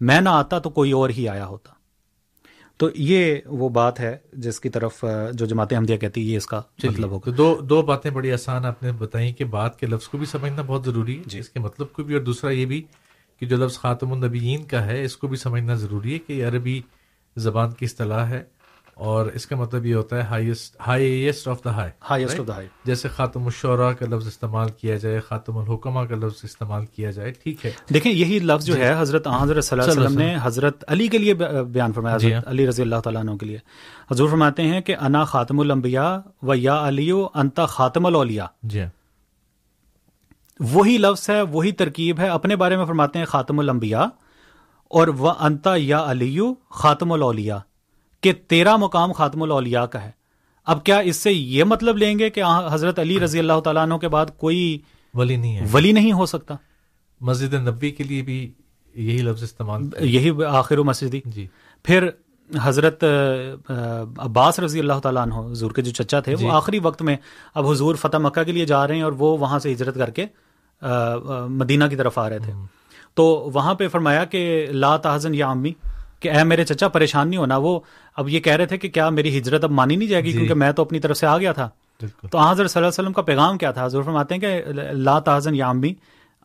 میں 0.00 0.20
نہ 0.20 0.28
آتا 0.28 0.58
تو 0.58 0.70
کوئی 0.70 0.92
اور 0.92 1.10
ہی 1.10 1.28
آیا 1.28 1.46
ہوتا۔ 1.46 1.72
تو 2.76 2.88
یہ 2.94 3.36
وہ 3.46 3.68
بات 3.68 4.00
ہے 4.00 4.16
جس 4.32 4.60
کی 4.60 4.68
طرف 4.68 5.04
جو 5.32 5.46
جماعت 5.46 5.72
احمدیہ 5.72 5.96
کہتی 5.96 6.20
ہے 6.20 6.26
یہ 6.26 6.36
اس 6.36 6.46
کا 6.46 6.62
مطلب 6.84 7.10
ہوگا۔ 7.10 7.30
دو 7.36 7.60
دو 7.60 7.82
باتیں 7.82 8.10
بڑی 8.10 8.32
آسان 8.32 8.64
آپ 8.64 8.82
نے 8.82 8.92
بتائیں 8.92 9.32
کہ 9.32 9.44
بات 9.44 9.80
کے 9.80 9.86
لفظ 9.86 10.08
کو 10.08 10.18
بھی 10.18 10.26
سمجھنا 10.26 10.62
بہت 10.62 10.84
ضروری 10.84 11.18
ہے 11.18 11.22
جی۔ 11.26 11.38
اس 11.38 11.48
کے 11.48 11.60
مطلب 11.60 11.92
کو 11.92 12.02
بھی 12.02 12.14
اور 12.14 12.22
دوسرا 12.22 12.50
یہ 12.50 12.66
بھی 12.66 12.82
کہ 13.40 13.46
جو 13.46 13.56
لفظ 13.56 13.78
خاتم 13.78 14.12
النبیین 14.12 14.64
کا 14.64 14.86
ہے 14.86 15.04
اس 15.04 15.16
کو 15.16 15.28
بھی 15.28 15.36
سمجھنا 15.36 15.74
ضروری 15.74 16.14
ہے 16.14 16.18
کہ 16.18 16.46
عربی 16.46 16.80
زبان 17.36 17.70
کی 17.70 17.84
اصطلاح 17.84 18.24
ہے۔ 18.24 18.44
اور 18.96 19.26
اس 19.26 19.46
کا 19.46 19.56
مطلب 19.56 19.86
یہ 19.86 19.94
ہوتا 19.94 20.16
ہے 20.16 20.22
highest 20.22 20.76
highest 20.86 21.48
of 21.48 21.64
the 21.64 21.70
high 21.70 21.90
highest 22.10 22.40
of 22.40 22.46
the 22.48 22.54
high 22.54 22.66
جیسے 22.84 23.08
خاتم 23.08 23.44
الشعراء 23.44 23.90
کا 23.92 24.06
لفظ 24.06 24.26
استعمال 24.26 24.68
کیا 24.68 24.96
جائے 24.96 25.20
خاتم 25.20 25.56
الحکمہ 25.58 26.00
کا 26.00 26.14
لفظ 26.14 26.40
استعمال 26.44 26.86
کیا 26.86 27.10
جائے 27.10 27.30
ٹھیک 27.30 27.66
ہے؟ 27.66 27.70
دیکھیں 27.94 28.12
یہی 28.12 28.38
لفظ 28.38 28.66
جو 28.66 28.74
جی۔ 28.74 28.80
ہے 28.80 29.00
حضرت 29.00 29.26
حضرت 29.40 29.64
صلی 29.64 29.80
اللہ 29.80 29.92
علیہ 29.92 30.02
وسلم 30.02 30.18
نے 30.18 30.36
حضرت 30.42 30.84
علی 30.88 31.08
کے 31.08 31.18
لیے 31.18 31.34
بیان 31.34 31.92
فرمایا 31.92 32.16
جی۔ 32.16 32.34
حضرت 32.34 32.48
علی 32.48 32.66
رضی 32.66 32.82
اللہ 32.82 32.96
تعالیٰ 32.96 33.20
عنہ 33.22 33.36
کے 33.36 33.46
لیے۔ 33.46 33.58
حضور 34.10 34.28
فرماتے 34.28 34.62
ہیں 34.62 34.80
کہ 34.80 34.96
انا 34.96 35.24
خاتم 35.24 35.60
الانبیاء 35.60 36.16
و 36.42 36.54
یا 36.54 36.88
علی 36.88 37.12
انتا 37.34 37.66
خاتم 37.66 38.06
الاولیاء۔ 38.06 38.46
جی۔ 38.62 38.82
وہی 40.60 40.98
لفظ 40.98 41.30
ہے 41.30 41.42
وہی 41.42 41.72
ترکیب 41.72 42.18
ہے 42.18 42.28
اپنے 42.28 42.56
بارے 42.56 42.76
میں 42.76 42.84
فرماتے 42.84 43.18
ہیں 43.18 43.26
خاتم 43.26 43.58
الانبیاء 43.58 44.04
اور 44.90 45.08
وہ 45.08 45.32
انتا 45.40 45.74
یا 45.76 46.04
علی 46.10 46.38
خاتم 46.70 47.12
الاولیاء۔ 47.12 47.58
کہ 48.26 48.32
تیرا 48.48 48.76
مقام 48.76 49.12
خاتم 49.12 49.42
الاولیاء 49.42 49.84
کا 49.84 50.02
ہے۔ 50.02 50.10
اب 50.66 50.84
کیا 50.84 50.98
اس 50.98 51.16
سے 51.16 51.32
یہ 51.32 51.64
مطلب 51.64 51.96
لیں 51.96 52.18
گے 52.18 52.30
کہ 52.30 52.42
حضرت 52.70 52.98
علی 52.98 53.18
رضی 53.20 53.38
اللہ 53.38 53.60
تعالیٰ 53.64 53.82
عنہ 53.82 53.94
کے 53.94 54.08
بعد 54.08 54.26
کوئی 54.36 54.78
ولی 55.14 55.36
نہیں 55.36 55.56
ہے۔ 55.56 55.66
ولی 55.72 55.92
نہیں 55.92 56.12
ہو 56.12 56.26
سکتا؟ 56.26 56.54
مسجد 57.20 57.54
نبی 57.54 57.90
کے 57.90 58.04
لیے 58.04 58.22
بھی 58.22 58.38
یہی 58.94 59.18
لفظ 59.18 59.42
استعمال 59.42 59.82
یہی 60.04 60.30
آخر 60.48 60.78
و 60.78 60.84
مسجدی 60.84 61.20
جی۔ 61.24 61.46
پھر 61.84 62.08
حضرت 62.50 63.04
عباس 64.18 64.58
رضی 64.60 64.78
اللہ 64.78 64.98
تعالیٰ 65.02 65.22
عنہ 65.22 65.34
حضور 65.50 65.70
کے 65.70 65.82
جو 65.82 65.92
چچا 65.92 66.20
تھے 66.20 66.36
جی۔ 66.36 66.44
وہ 66.44 66.52
آخری 66.52 66.78
وقت 66.78 67.02
میں 67.02 67.16
اب 67.54 67.70
حضور 67.70 67.94
فتح 67.94 68.16
مکہ 68.16 68.42
کے 68.42 68.52
لیے 68.52 68.66
جا 68.66 68.86
رہے 68.86 68.94
ہیں 68.94 69.02
اور 69.02 69.12
وہ 69.12 69.36
وہاں 69.38 69.58
سے 69.58 69.72
ہجرت 69.72 69.94
کر 69.94 70.10
کے 70.10 70.26
مدینہ 71.48 71.84
کی 71.90 71.96
طرف 71.96 72.18
آ 72.18 72.28
رہے 72.28 72.38
تھے۔ 72.38 72.52
تو 73.14 73.24
وہاں 73.54 73.74
پہ 73.74 73.88
فرمایا 73.88 74.24
کہ 74.24 74.66
لا 74.70 74.96
تحزن 74.96 75.34
یا 75.34 75.48
امی 75.48 75.72
کہ 76.20 76.30
اے 76.30 76.44
میرے 76.44 76.64
چچا 76.64 76.88
پریشان 76.88 77.28
نہیں 77.28 77.40
ہونا 77.40 77.56
وہ 77.56 77.80
اب 78.16 78.28
یہ 78.28 78.40
کہہ 78.40 78.52
رہے 78.52 78.66
تھے 78.66 78.78
کہ 78.78 78.88
کیا 78.88 79.10
میری 79.10 79.38
ہجرت 79.38 79.64
اب 79.64 79.70
مانی 79.70 79.96
نہیں 79.96 80.08
جائے 80.08 80.24
گی 80.24 80.32
جی۔ 80.32 80.38
کیونکہ 80.38 80.54
میں 80.54 80.72
تو 80.72 80.82
اپنی 80.82 81.00
طرف 81.00 81.16
سے 81.16 81.26
آ 81.26 81.38
گیا 81.38 81.52
تھا۔ 81.52 81.68
تو 82.30 82.38
حضرت 82.38 82.56
صلی 82.56 82.62
اللہ 82.62 82.78
علیہ 82.78 82.86
وسلم 82.86 83.12
کا 83.12 83.22
پیغام 83.22 83.58
کیا 83.58 83.70
تھا؟ 83.70 83.86
حضور 83.86 84.02
فرماتے 84.02 84.34
ہیں 84.34 84.40
کہ 84.40 84.62
لا 84.92 85.18
تحزن 85.18 85.54
یا 85.54 85.68
امی 85.68 85.94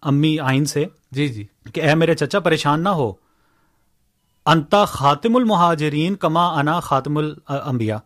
امی 0.02 0.40
آئین 0.40 0.66
سے 0.66 0.86
جی 1.12 1.28
جی۔ 1.28 1.46
کہ 1.74 1.82
اے 1.82 1.96
میرے 1.96 2.16
چچا 2.16 2.40
پریشان 2.40 2.84
نہ 2.84 2.90
ہو۔ 2.90 3.14
انتا 4.46 4.86
خاتم 4.86 5.36
المہاجرین 5.36 6.16
کما 6.16 6.60
انا 6.60 6.80
خاتم 6.80 7.18
الانبیاء۔ 7.18 7.98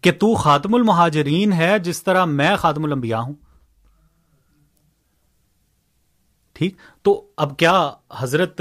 کہ 0.00 0.12
تو 0.12 0.34
خاتم 0.34 0.74
المہاجرین 0.74 1.52
ہے 1.52 1.78
جس 1.78 2.02
طرح 2.02 2.24
میں 2.24 2.56
خاتم 2.56 2.84
الانبیاء 2.84 3.18
ہوں۔ 3.18 3.34
ٹھیک؟ 6.52 6.76
تو 7.02 7.26
اب 7.36 7.56
کیا 7.56 7.90
حضرت 8.16 8.60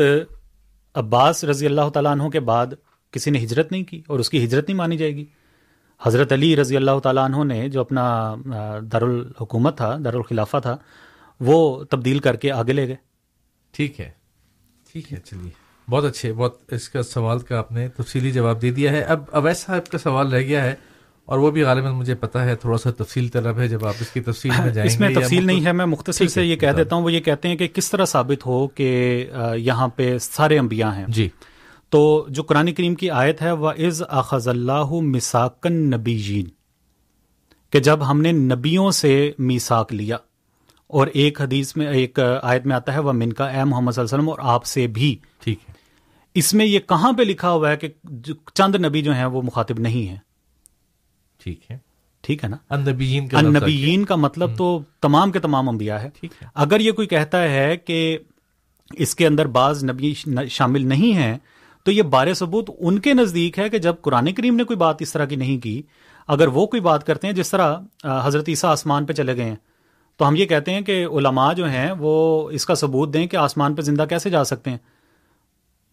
عباس 0.96 1.44
رضی 1.44 1.66
اللہ 1.66 1.90
تعالیٰ 1.90 2.12
عنہ 2.12 2.30
کے 2.30 2.40
بعد 2.40 2.68
کسی 3.12 3.32
نے 3.32 3.40
ہجرت 3.40 3.72
نہیں 3.72 3.84
کی 3.84 4.02
اور 4.08 4.20
اس 4.20 4.30
کی 4.30 4.46
ہجرت 4.46 4.68
نہیں 4.68 4.78
مانی 4.78 4.98
جائے 4.98 5.16
گی۔ 5.16 5.26
حضرت 6.02 6.32
علی 6.32 6.56
رضی 6.56 6.78
اللہ 6.78 7.00
تعالیٰ 7.00 7.24
عنہ 7.24 7.54
نے 7.54 7.70
جو 7.70 7.82
اپنا 7.82 8.36
دارالحکومت 8.92 9.78
تھا، 9.78 9.98
دارالخلافہ 10.06 10.58
تھا، 10.58 10.78
وہ 11.40 11.84
تبدیل 11.84 12.20
کر 12.20 12.36
کے 12.36 12.52
آگے 12.52 12.74
لے 12.74 12.88
گئے۔ 12.88 12.96
ٹھیک 13.72 14.00
ہے۔ 14.02 14.12
ٹھیک 14.92 15.14
ہے، 15.14 15.18
چلیے۔ 15.18 15.52
بہت 15.90 16.04
اچھے، 16.04 16.34
بہت 16.34 16.74
اس 16.74 16.90
کا 16.90 17.04
سوال 17.04 17.40
کا 17.40 17.58
آپ 17.58 17.72
نے 17.72 17.88
تفصیلی 17.88 18.32
جواب 18.32 18.62
دے 18.62 18.72
دیا 18.72 18.92
ہے۔ 18.92 19.02
اب 19.02 19.24
اویس 19.32 19.58
صاحب 19.58 19.92
کا 19.92 19.98
سوال 19.98 20.34
رہ 20.34 20.42
گیا 20.42 20.64
ہے 20.64 20.76
اور 21.26 21.40
وہ 21.40 21.52
بھی 21.52 21.62
غالباً 21.64 21.92
مجھے 21.92 22.16
پتا 22.16 22.46
ہے 22.46 22.56
تھوڑا 22.56 22.78
سا 22.78 22.92
تفصیل 22.92 23.28
طلب 23.28 23.60
ہے 23.60 23.68
جب 23.68 23.86
آپ 23.86 23.94
اس 24.00 24.10
کی 24.10 24.22
تفصیل 24.22 24.52
میں 24.64 24.72
جائیں 24.74 24.90
اس 24.90 25.00
میں 25.00 25.10
تفصیل 25.16 25.46
نہیں 25.46 25.66
ہے 25.66 25.72
میں 25.72 25.86
مختصر 25.86 26.28
سے 26.28 26.46
یہ 26.46 26.56
کہہ 26.56 26.72
دیتا 26.72 26.96
ہوں 26.96 27.04
وہ 27.04 27.14
یہ 27.14 27.20
کہتے 27.20 27.48
ہیں 27.48 27.56
کہ 27.56 27.68
کس 27.68 27.92
طرح 27.92 28.06
ثابت 28.06 28.46
ہو 28.46 28.68
کہ 28.68 28.90
یہاں 29.56 29.88
پہ 29.88 30.18
سارے 30.18 30.60
انبیاء 30.60 30.92
ہیں۔ 30.96 31.06
جی۔ 31.08 31.30
تو 31.90 32.26
جو 32.30 32.44
قرآن 32.44 32.74
کریم 32.74 32.96
کی 32.96 33.10
آیت 33.10 33.42
ہے 33.42 33.52
وہ 33.52 33.70
از 33.70 34.04
اخذ 34.10 34.48
اللہ 34.48 34.92
مساکن 34.92 35.74
نبی 35.74 36.18
جین 36.18 36.46
کہ 37.72 37.80
جب 37.80 38.10
ہم 38.12 38.22
نے 38.22 38.32
نبیوں 38.32 38.92
سے 38.92 39.32
میساک 39.40 39.94
لیا 39.94 40.18
اور 40.88 41.08
ایک 41.14 41.42
حدیث 41.42 41.76
میں 41.76 41.88
ایک 41.88 42.20
آیت 42.42 42.66
میں 42.66 42.76
آتا 42.76 42.94
ہے 42.94 43.00
وہ 43.00 43.14
من 43.14 43.34
کا 43.34 43.46
اے 43.50 43.64
محمد 43.64 43.92
صلی 43.92 44.02
اللہ 44.02 44.16
علیہ 44.16 44.24
وسلم 44.24 44.30
اور 44.30 44.54
آپ 44.54 44.66
سے 44.66 44.88
بھی۔ 44.88 45.16
ٹھیک 45.40 45.60
ہے۔ 45.68 45.74
اس 46.36 46.54
میں 46.54 46.66
یہ 46.66 46.80
کہاں 46.80 47.14
پہ 47.14 47.24
لکھا 47.24 47.52
ہوا 47.52 47.72
ہے 47.72 47.78
کہ 47.78 47.88
چند 48.54 48.76
نبی 48.76 49.02
جو 49.02 49.14
ہیں 49.14 49.26
وہ 49.26 49.42
مخاطب 49.42 49.80
نہیں 49.80 50.08
ہیں؟ 50.08 50.18
ٹھیک 51.44 51.72
ہے۔ 51.72 51.78
ٹھیک 52.22 52.44
ہے 52.44 52.50
نا؟ 52.50 52.58
النبیین 52.70 53.28
کا 53.28 53.38
النبیین 53.38 54.06
کا 54.06 54.16
مطلب 54.16 54.58
تو 54.58 54.82
تمام 55.02 55.32
کے 55.32 55.40
تمام 55.40 55.70
انبیاء 55.70 55.98
ہے۔ 55.98 56.10
اگر 56.56 56.80
یہ 56.80 56.92
کوئی 56.92 57.08
کہتا 57.08 57.44
ہے 57.44 57.78
کہ 57.78 58.18
اس 58.92 59.16
کے 59.16 59.28
اندر 59.28 59.46
بعض 59.48 59.84
نبی 59.84 60.14
شامل 60.50 60.88
نہیں 60.88 61.14
ہیں 61.14 61.38
تو 61.86 61.92
یہ 61.92 62.02
بار 62.02 62.34
ثبوت 62.34 62.70
ان 62.80 63.00
کے 63.00 63.14
نزدیک 63.14 63.60
ہے 63.60 63.70
کہ 63.70 63.78
جب 63.78 63.96
قرآن 64.02 64.34
کریم 64.34 64.56
نے 64.56 64.64
کوئی 64.64 64.78
بات 64.78 64.96
اس 65.00 65.12
طرح 65.14 65.26
کی 65.26 65.36
نہیں 65.36 65.60
کی 65.60 65.82
اگر 66.28 66.48
وہ 66.48 66.66
کوئی 66.66 66.82
بات 66.82 67.06
کرتے 67.06 67.28
ہیں 67.28 67.34
جس 67.34 67.52
طرح 67.52 67.76
حضرت 68.04 68.50
عیسیٰ 68.50 68.70
آسمان 68.70 69.06
پہ 69.06 69.14
چلے 69.14 69.36
گئے 69.36 69.46
ہیں 69.46 69.56
تو 70.18 70.28
ہم 70.28 70.36
یہ 70.36 70.46
کہتے 70.46 70.74
ہیں 70.74 70.82
کہ 70.82 71.06
علماء 71.06 71.54
جو 71.54 71.70
ہیں 71.70 71.92
وہ 72.00 72.50
اس 72.50 72.66
کا 72.66 72.76
ثبوت 72.76 73.14
دیں 73.14 73.28
کہ 73.28 73.38
آسمان 73.38 73.76
پہ 73.76 73.82
زندہ 73.82 74.06
کیسے 74.10 74.30
جا 74.30 74.44
سکتے 74.44 74.70
ہیں۔ 74.70 74.78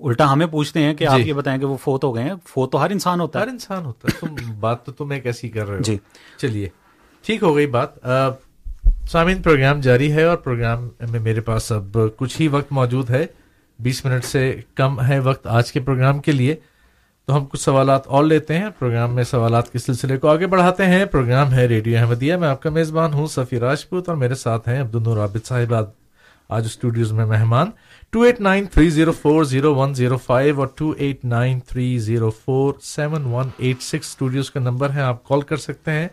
الٹا 0.04 0.32
ہمیں 0.32 0.46
پوچھتے 0.46 0.82
ہیں 0.82 0.94
کہ 0.94 1.06
آپ 1.06 1.18
جی۔ 1.18 1.28
یہ 1.28 1.32
بتائیں 1.32 1.60
کہ 1.60 1.66
وہ 1.66 1.76
فوت 1.76 2.04
ہو 2.04 2.14
گئے 2.14 2.22
ہیں۔ 2.22 2.32
فوت 2.48 2.72
تو 2.72 2.84
ہر 2.84 2.90
انسان 2.90 3.20
ہوتا 3.20 3.42
ہر 3.42 3.46
ہے 3.46 3.52
انسان 3.52 3.84
ہوتا 3.84 4.08
ہے۔ 4.14 4.26
تم 4.26 4.34
بات 4.60 4.86
تو 4.86 4.92
تم 4.92 5.10
ایک 5.10 5.26
ایسی 5.26 5.48
کر 5.48 5.68
رہے 5.68 5.76
ہو۔ 5.76 5.82
جی۔ 5.82 5.98
چلیے 6.38 6.68
ٹھیک 7.22 7.42
ہو 7.42 7.56
گئی 7.56 7.66
بات۔ 7.66 7.88
سامعین 9.08 9.42
پروگرام 9.42 9.80
جاری 9.80 10.12
ہے 10.12 10.24
اور 10.24 10.36
پروگرام 10.36 10.88
میں 11.10 11.20
میرے 11.20 11.40
پاس 11.40 11.72
اب 11.72 11.98
کچھ 12.16 12.40
ہی 12.40 12.48
وقت 12.48 12.72
موجود 12.72 13.10
ہے۔ 13.10 13.26
بیس 13.78 14.04
منٹ 14.04 14.24
سے 14.24 14.60
کم 14.74 15.00
ہے 15.00 15.18
وقت 15.18 15.46
آج 15.46 15.72
کے 15.72 15.80
پروگرام 15.80 16.18
کے 16.18 16.32
لیے۔ 16.32 16.54
تو 17.26 17.36
ہم 17.36 17.44
کچھ 17.44 17.60
سوالات 17.60 18.06
اور 18.06 18.24
لیتے 18.24 18.58
ہیں۔ 18.58 18.66
پروگرام 18.78 19.14
میں 19.14 19.24
سوالات 19.24 19.72
کے 19.72 19.78
سلسلے 19.78 20.16
کو 20.16 20.28
آگے 20.28 20.46
بڑھاتے 20.46 20.86
ہیں۔ 20.86 21.04
پروگرام 21.04 21.52
ہے 21.52 21.66
ریڈیو 21.66 21.98
احمدیہ۔ 21.98 22.36
میں 22.36 22.48
آپ 22.48 22.62
کا 22.62 22.70
میزبان 22.70 23.12
ہوں 23.12 23.26
سفی 23.26 23.60
راجپوت 23.60 24.08
اور 24.08 24.16
میرے 24.16 24.34
ساتھ 24.34 24.68
ہیں 24.68 24.80
عبد 24.80 24.94
النور 24.94 25.16
عابد 25.16 25.46
صاحب 25.46 25.74
آج 26.50 26.64
اسٹوڈیوز 26.64 27.12
میں 27.12 27.26
مہمان 27.26 27.70
two 28.10 28.20
eight 28.20 28.40
nine 28.40 28.66
three 28.66 28.88
zero 28.90 29.12
four 29.12 29.44
zero 29.44 29.74
one 29.74 29.94
zero 29.94 30.16
five 30.16 30.58
اور 30.58 30.68
two 30.78 30.92
eight 30.98 31.24
nine 31.24 31.60
three 31.60 31.98
zero 31.98 32.30
four 32.30 32.74
seven 32.82 33.24
one 33.24 33.48
eight 33.58 33.82
six 33.82 34.08
studios 34.08 34.50
کا 34.50 34.60
نمبر 34.60 34.90
ہے، 34.90 35.00
آپ 35.00 35.24
کال 35.24 35.40
کر 35.40 35.56
سکتے 35.56 35.90
ہیں 35.90 36.08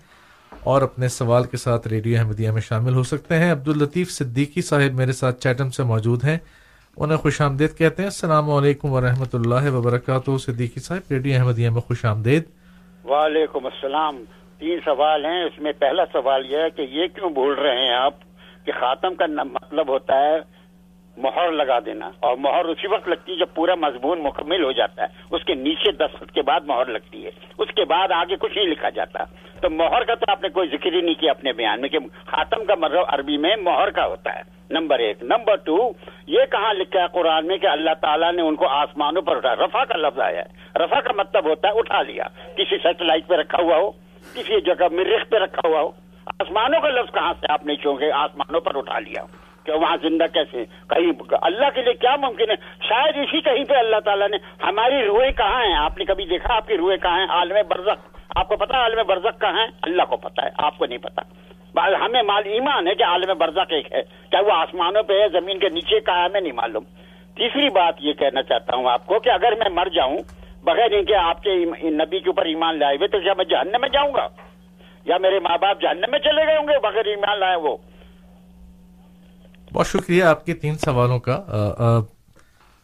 اور 0.63 0.81
اپنے 0.81 1.07
سوال 1.07 1.43
کے 1.43 1.57
ساتھ 1.57 1.87
ریڈیو 1.87 2.19
احمدیہ 2.19 2.51
میں 2.51 2.61
شامل 2.61 2.93
ہو 2.93 3.03
سکتے 3.03 3.35
ہیں۔ 3.35 3.51
عبد 3.51 3.67
الطیف 3.67 4.11
صدیقی 4.11 4.61
صاحب 4.61 4.93
میرے 4.93 5.11
ساتھ 5.11 5.41
چیٹم 5.41 5.69
سے 5.69 5.83
موجود 5.83 6.23
ہیں، 6.23 6.37
انہیں 6.97 7.17
خوش 7.17 7.41
آمدید 7.41 7.77
کہتے 7.77 8.01
ہیں۔ 8.01 8.09
السلام 8.09 8.49
علیکم 8.49 8.91
ورحمۃ 8.91 9.33
اللہ 9.33 9.71
وبرکاتہ۔ 9.71 10.37
صدیقی 10.37 10.79
صاحب، 10.79 11.11
ریڈیو 11.11 11.39
احمدیہ 11.39 11.69
میں 11.69 11.81
خوش 11.81 12.05
آمدید۔ 12.05 12.43
وعلیکم 13.03 13.65
السلام۔ 13.65 14.23
تین 14.59 14.79
سوال 14.85 15.25
ہیں۔ 15.25 15.43
اس 15.43 15.61
میں 15.61 15.71
پہلا 15.79 16.03
سوال 16.13 16.45
یہ 16.51 16.57
ہے 16.57 16.69
کہ 16.69 16.81
یہ 16.81 17.07
کیوں 17.07 17.29
بھول 17.29 17.53
رہے 17.53 17.87
ہیں 17.87 17.95
آپ؟ 17.95 18.26
کہ 18.67 18.79
خاتم 18.79 19.15
کا 19.15 19.25
مطلب 19.43 19.87
ہوتا 19.87 20.19
ہے 20.19 20.57
مہر 21.17 21.51
لگا 21.51 21.79
دینا 21.85 22.09
اور 22.19 22.37
مہر 22.37 22.65
اسی 22.65 22.87
وقت 22.87 23.07
لگتی 23.07 23.31
ہے 23.31 23.37
جب 23.37 23.45
پورا 23.55 23.75
مضمون 23.75 24.19
مکمل 24.23 24.63
ہو 24.63 24.71
جاتا 24.71 25.01
ہے۔ 25.01 25.07
اس 25.31 25.43
کے 25.43 25.53
نیچے 25.53 25.91
دستخط 25.91 26.31
کے 26.31 26.41
بعد 26.41 26.59
مہر 26.65 26.85
لگتی 26.85 27.25
ہے۔ 27.25 27.31
اس 27.57 27.69
کے 27.75 27.85
بعد 27.85 28.11
آگے 28.11 28.35
کچھ 28.35 28.57
نہیں 28.57 28.67
لکھا 28.67 28.89
جاتا۔ 28.89 29.23
تو 29.61 29.69
مہر 29.69 30.03
کا 30.03 30.15
تو 30.15 30.25
آپ 30.31 30.41
نے 30.41 30.49
کوئی 30.49 30.69
ذکر 30.69 30.93
ہی 30.93 31.01
نہیں 31.01 31.15
کیا 31.15 31.31
اپنے 31.31 31.53
بیان 31.53 31.81
میں 31.81 31.89
کہ 31.89 31.97
خاتم 32.25 32.65
کا 32.65 32.75
مطلب 32.75 33.03
عربی 33.07 33.37
میں 33.37 33.55
مہر 33.55 33.89
کا 33.89 34.05
ہوتا 34.05 34.35
ہے۔ 34.35 34.41
نمبر 34.69 34.99
ایک۔ 34.99 35.23
نمبر 35.23 35.55
ٹو 35.55 35.89
یہ 36.27 36.45
کہاں 36.51 36.73
لکھا 36.73 37.01
ہے 37.01 37.07
قرآن 37.11 37.47
میں 37.47 37.57
کہ 37.57 37.67
اللہ 37.67 37.91
تعالیٰ 38.01 38.33
نے 38.33 38.41
ان 38.41 38.55
کو 38.55 38.67
آسمانوں 38.67 39.21
پر 39.21 39.35
اٹھایا۔ 39.35 39.55
رفا 39.55 39.85
کا 39.85 39.97
لفظ 39.97 40.19
آیا 40.19 40.41
ہے۔ 40.41 40.79
رفا 40.79 41.01
کا 41.01 41.13
مطلب 41.17 41.45
ہوتا 41.45 41.67
ہے 41.67 41.79
اٹھا 41.79 42.01
لیا۔ 42.01 42.23
کسی 42.55 42.77
سیٹلائٹ 42.77 43.27
پہ 43.27 43.35
رکھا 43.35 43.57
ہوا 43.63 43.77
ہو، 43.77 43.91
کسی 44.35 44.61
جگہ 44.61 44.87
مریخ 44.91 45.29
پہ 45.29 45.37
رکھا 45.37 45.67
ہوا 45.67 45.81
ہو۔ 45.81 46.06
آسمانوں 46.39 46.81
کا 46.81 46.89
لفظ 46.89 47.13
کہاں 47.13 47.33
سے 47.39 47.51
آپ 47.51 47.65
نے 47.65 47.75
چونکے 47.75 48.11
آسمانوں 48.11 48.61
پر 48.61 48.77
اٹھا 48.77 48.99
لیا 48.99 49.23
کہ 49.63 49.71
وہاں 49.71 49.95
زندہ 50.01 50.25
کیسے 50.33 50.63
کہیں 50.89 51.11
اللہ 51.41 51.69
کے 51.75 51.81
لیے 51.81 51.93
کیا 51.93 52.15
ممکن 52.15 52.51
ہے؟ 52.51 52.55
شاید 52.87 53.17
اسی 53.17 53.41
کہیں 53.41 53.63
پہ 53.63 53.73
اللہ 53.75 53.99
تعالیٰ 54.05 54.29
نے 54.29 54.37
ہماری 54.63 55.05
روحیں 55.05 55.31
کہاں 55.31 55.63
ہیں؟ 55.65 55.73
آپ 55.75 55.97
نے 55.97 56.05
کبھی 56.05 56.25
دیکھا 56.25 56.55
آپ 56.55 56.67
کی 56.67 56.77
روحیں 56.77 56.97
کہاں 56.97 57.19
ہیں؟ 57.19 57.27
عالم 57.29 57.57
برزق 57.67 58.15
آپ 58.35 58.47
کو 58.47 58.55
پتا 58.55 58.77
عالم 58.77 59.01
برزق 59.07 59.41
کہاں 59.41 59.59
ہے 59.59 59.67
اللہ 59.81 60.03
کو 60.09 60.17
پتا 60.17 60.45
ہے، 60.45 60.49
آپ 60.57 60.77
کو 60.77 60.85
نہیں 60.85 60.97
پتا 60.97 61.21
ہمیں 62.01 62.21
مال 62.23 62.43
ایمان 62.45 62.87
ہے 62.87 62.95
کہ 62.95 63.03
عالم 63.03 63.37
برزق 63.37 63.73
ایک 63.73 63.91
ہے۔ 63.91 64.01
چاہے 64.31 64.43
وہ 64.43 64.51
آسمانوں 64.51 65.03
پہ 65.03 65.19
ہے، 65.21 65.27
زمین 65.29 65.59
کے 65.59 65.69
نیچے 65.69 65.99
کا 65.99 66.17
ہے، 66.19 66.25
ہمیں 66.25 66.41
نہیں 66.41 66.53
معلوم۔ 66.53 66.83
تیسری 67.35 67.69
بات 67.69 67.95
یہ 67.99 68.13
کہنا 68.13 68.41
چاہتا 68.43 68.75
ہوں 68.75 68.89
آپ 68.89 69.05
کو 69.05 69.19
کہ 69.19 69.29
اگر 69.29 69.53
میں 69.59 69.69
مر 69.69 69.87
جاؤں، 69.87 70.17
بغیر 70.63 70.91
ان 70.91 71.05
کے 71.05 71.15
آپ 71.15 71.43
کے 71.43 71.53
نبی 71.89 72.19
کے 72.19 72.29
اوپر 72.29 72.45
ایمان 72.45 72.79
لائے 72.79 72.97
ہوئے، 72.97 73.07
تو 73.07 73.19
کیا 73.19 73.33
میں 73.37 73.45
جہنم 73.45 73.81
میں 73.81 73.89
جاؤں 73.89 74.13
گا؟ 74.13 74.27
یا 75.07 75.17
میرے 75.17 75.39
ماں 75.39 75.57
باپ 75.57 75.81
جہنم 75.81 76.11
میں 76.11 76.19
چلے 76.19 76.47
گئے 76.47 76.57
ہوں 76.57 76.67
گے 76.67 76.79
بغیر 76.79 77.05
ایمان 77.05 77.39
لائے 77.39 77.55
وہ۔ 77.55 77.77
بہت 79.73 79.87
شکریہ 79.87 80.23
آپ 80.23 80.45
کے 80.45 80.53
تین 80.53 80.77
سوالوں 80.77 81.19
کا۔ 81.19 81.43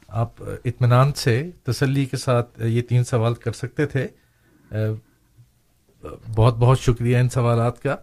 آپ 0.07 0.29
اطمینان 0.65 1.13
سے 1.13 1.49
تسلی 1.63 2.05
کے 2.05 2.17
ساتھ 2.17 2.61
یہ 2.61 2.81
تین 2.81 3.03
سوال 3.03 3.33
کر 3.33 3.51
سکتے 3.51 3.85
تھے۔ 3.85 4.07
بہت 6.35 6.57
بہت 6.57 6.79
شکریہ 6.79 7.17
ان 7.17 7.29
سوالات 7.29 7.81
کا۔ 7.83 7.95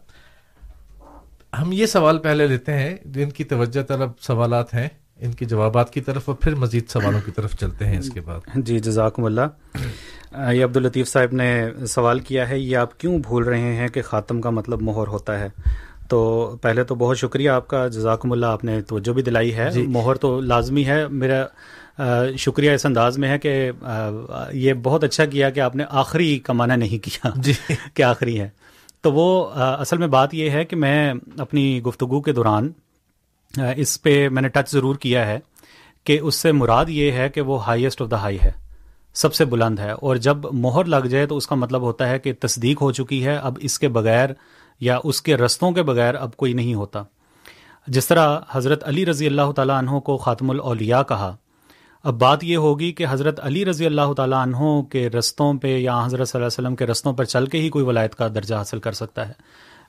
ہم 1.59 1.73
یہ 1.73 1.87
سوال 1.87 2.19
پہلے 2.19 2.47
لیتے 2.47 2.73
ہیں 2.73 2.97
جن 3.05 3.31
کی 3.31 3.45
توجہ 3.45 3.83
طلب 3.83 4.11
سوالات 4.21 4.75
ہیں 4.75 4.89
ان 5.21 5.33
کے 5.33 5.45
جوابات 5.45 5.93
کی 5.93 6.01
طرف 6.01 6.29
اور 6.29 6.37
پھر 6.37 6.55
مزید 6.55 6.89
سوالوں 6.89 7.21
کی 7.25 7.31
طرف 7.31 7.57
چلتے 7.57 7.85
ہیں 7.85 7.99
اس 7.99 8.11
کے 8.11 8.21
بعد۔ 8.21 8.41
جی 8.55 8.79
جزاکم 8.79 9.25
اللہ۔ 9.25 9.77
یہ 10.33 10.65
عبد 10.65 10.77
الطیف 10.77 11.09
صاحب 11.09 11.35
نے 11.35 11.69
سوال 11.89 12.21
کیا 12.21 12.49
ہے 12.49 12.59
یہ 12.59 12.77
آپ 12.77 13.01
کیوں 13.01 13.19
بھول 13.19 13.45
رہے 13.45 13.61
ہیں 13.61 13.89
کہ 13.89 14.03
خاتم 14.03 14.41
کا 14.41 14.51
مطلب 14.51 14.83
مہر 14.83 15.09
ہوتا 15.09 15.41
ہے؟ 15.41 15.49
تو 16.09 16.57
پہلے 16.63 16.85
تو 16.85 16.95
بہت 16.95 17.19
شکریہ 17.19 17.51
آپ 17.51 17.69
کا 17.69 17.89
جزاکم 17.89 18.33
اللہ 18.33 18.47
آپ 18.47 18.65
نے 18.65 18.83
توجہ 18.83 19.13
بھی 19.13 19.23
دلائی 19.23 19.55
ہے۔ 19.55 19.71
جی۔ 19.71 19.87
مہر 19.87 20.15
تو 20.15 20.41
لازمی 20.41 20.87
ہے۔ 20.87 21.09
میرا 21.09 21.47
شکریہ 22.37 22.71
اس 22.71 22.87
انداز 22.87 23.19
میں 23.19 23.29
ہے 23.29 23.39
کہ 23.39 23.71
یہ 24.53 24.73
بہت 24.75 25.05
اچھا 25.05 25.25
کیا 25.25 25.51
کہ 25.51 25.61
آپ 25.61 25.77
نے 25.77 25.85
آخری 25.91 26.39
کمانا 26.39 26.77
نہیں 26.77 27.05
کیا 27.05 27.31
جی۔ 27.37 27.53
کہ 27.95 28.03
آخری 28.03 28.41
ہے۔ 28.41 28.49
تو 29.01 29.13
وہ 29.13 29.51
اصل 29.55 29.97
میں 29.97 30.07
بات 30.07 30.35
یہ 30.35 30.51
ہے 30.51 30.65
کہ 30.65 30.77
میں 30.77 31.15
اپنی 31.39 31.83
گفتگو 31.83 32.21
کے 32.21 32.33
دوران 32.33 32.73
اس 33.77 34.03
پہ 34.03 34.29
میں 34.29 34.43
نے 34.43 34.49
ٹچ 34.49 34.71
ضرور 34.71 34.95
کیا 34.97 35.27
ہے 35.27 35.39
کہ 36.05 36.19
اس 36.23 36.35
سے 36.35 36.53
مراد 36.53 36.87
یہ 36.89 37.13
ہے 37.13 37.29
کہ 37.29 37.41
وہ 37.41 37.67
ہائیسٹ 37.67 38.03
آف 38.03 38.11
دا 38.11 38.17
ہائی 38.17 38.39
ہے۔ 38.45 38.70
سب 39.15 39.35
سے 39.35 39.45
بلند 39.45 39.79
ہے 39.79 39.91
اور 39.91 40.17
جب 40.17 40.37
مہر 40.53 40.85
لگ 40.85 41.07
جائے 41.07 41.27
تو 41.27 41.37
اس 41.37 41.47
کا 41.47 41.55
مطلب 41.55 41.83
ہوتا 41.83 42.09
ہے 42.09 42.19
کہ 42.19 42.33
تصدیق 42.41 42.83
ہو 42.83 42.93
چکی 42.93 43.27
ہے، 43.27 43.37
اب 43.37 43.59
اس 43.61 43.79
کے 43.79 43.89
بغیر 43.89 44.31
یا 44.81 44.99
اس 45.05 45.23
کے 45.23 45.37
رستوں 45.37 45.73
کے 45.73 45.83
بغیر 45.83 46.15
اب 46.15 46.37
کوئی 46.37 46.53
نہیں 46.53 46.75
ہوتا۔ 46.75 47.03
جس 47.87 48.09
طرح 48.09 48.39
حضرت 48.51 48.89
علی 48.89 49.07
رضی 49.07 49.27
اللہ 49.27 49.53
تعالیٰ 49.57 49.79
عنہ 49.79 49.99
کو 49.99 50.17
خاتم 50.17 50.51
الاولیاء 50.51 51.03
کہا، 51.03 51.37
اب 52.03 52.15
بات 52.15 52.45
یہ 52.45 52.57
ہوگی 52.57 52.93
کہ 52.93 53.07
حضرت 53.11 53.41
علی 53.43 53.65
رضی 53.65 53.87
اللہ 53.87 54.13
تعالیٰ 54.17 54.43
عنہ 54.43 54.83
کے 54.83 55.11
رستوں 55.11 55.55
پہ 55.55 55.79
یا 55.79 56.05
حضرت 56.05 56.29
صلی 56.29 56.39
اللہ 56.39 56.47
علیہ 56.47 56.65
وسلم 56.65 56.77
کے 56.77 56.87
رستوں 56.87 57.13
پر 57.13 57.25
چل 57.25 57.47
کے 57.47 57.59
ہی 57.59 57.69
کوئی 57.69 57.85
ولایت 57.85 58.15
کا 58.15 58.29
درجہ 58.29 58.55
حاصل 58.55 58.79
کر 58.79 58.93
سکتا 58.93 59.29
ہے۔ 59.29 59.33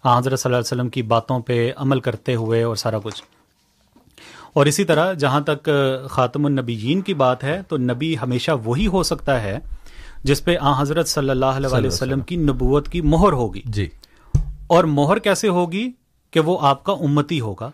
حضرت 0.05 0.39
صلی 0.39 0.49
اللہ 0.49 0.57
علیہ 0.57 0.75
وسلم 0.75 0.89
کی 0.89 1.01
باتوں 1.01 1.39
پہ 1.39 1.71
عمل 1.75 1.99
کرتے 1.99 2.35
ہوئے 2.35 2.63
اور 2.63 2.75
سارا 2.75 2.99
کچھ۔ 3.03 3.23
اور 4.53 4.65
اسی 4.65 4.83
طرح 4.85 5.13
جہاں 5.13 5.41
تک 5.41 5.69
خاتم 6.09 6.45
النبیین 6.45 7.01
کی 7.01 7.13
بات 7.13 7.43
ہے 7.43 7.61
تو 7.67 7.77
نبی 7.77 8.15
ہمیشہ 8.21 8.51
وہی 8.65 8.87
ہو 8.87 9.03
سکتا 9.03 9.43
ہے 9.43 9.59
جس 10.23 10.45
پہ 10.45 10.55
آ 10.61 10.81
حضرت 10.81 11.07
صلی 11.07 11.29
اللہ 11.29 11.45
علیہ 11.45 11.87
وسلم 11.87 12.19
کی 12.19 12.35
نبوت 12.35 12.89
کی 12.89 13.01
مہر 13.01 13.31
ہوگی۔ 13.31 13.61
جی۔ 13.65 13.89
اور 14.67 14.83
مہر 14.83 15.19
کیسے 15.19 15.47
ہوگی؟ 15.47 15.91
کہ 16.31 16.39
وہ 16.39 16.57
آپ 16.61 16.83
کا 16.83 16.93
امتی 16.93 17.41
ہوگا 17.41 17.71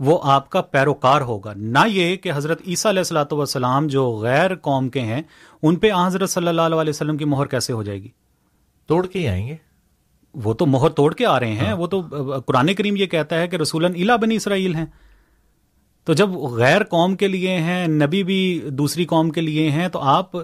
وہ 0.00 0.18
آپ 0.22 0.50
کا 0.50 0.60
پیروکار 0.60 1.20
ہوگا۔ 1.20 1.52
نہ 1.56 1.78
یہ 1.86 2.16
کہ 2.16 2.32
حضرت 2.34 2.62
عیسیٰ 2.66 2.90
علیہ 2.90 3.00
السلاۃ 3.00 3.32
والسلام 3.32 3.86
جو 3.86 4.18
غیر 4.22 4.54
قوم 4.54 4.88
کے 4.88 5.00
ہیں 5.00 5.22
ان 5.62 5.76
پہ 5.76 5.90
آ 5.90 6.06
حضرت 6.06 6.30
صلی 6.30 6.48
اللہ 6.48 6.62
علیہ 6.62 6.90
وسلم 6.90 7.16
کی 7.16 7.24
مہر 7.24 7.46
کیسے 7.46 7.72
ہو 7.72 7.82
جائے 7.82 8.02
گی؟ 8.02 8.08
توڑ 8.86 9.06
کے 9.06 9.18
ہی 9.18 9.28
آئیں 9.28 9.48
گے۔ 9.48 9.56
وہ 10.34 10.54
تو 10.54 10.66
مہر 10.66 10.88
توڑ 10.88 11.14
کے 11.14 11.26
آ 11.26 11.40
رہے 11.40 11.52
ہیں 11.52 11.68
ہاں۔ 11.68 11.76
وہ 11.76 11.86
تو 11.86 12.02
قرآن 12.46 12.74
کریم 12.74 12.96
یہ 12.96 13.06
کہتا 13.06 13.40
ہے 13.40 13.48
کہ 13.48 13.56
رسول 13.56 13.84
الا 13.84 14.16
بنی 14.16 14.36
اسرائیل 14.36 14.74
ہیں۔ 14.74 14.86
تو 16.06 16.12
جب 16.12 16.30
غیر 16.52 16.84
قوم 16.84 17.16
کے 17.16 17.28
لیے 17.28 17.56
ہیں، 17.58 17.86
نبی 17.86 18.22
بھی 18.22 18.60
دوسری 18.72 19.04
قوم 19.04 19.30
کے 19.30 19.40
لیے 19.40 19.70
ہیں، 19.70 19.88
تو 19.88 20.00
آپ 20.00 20.36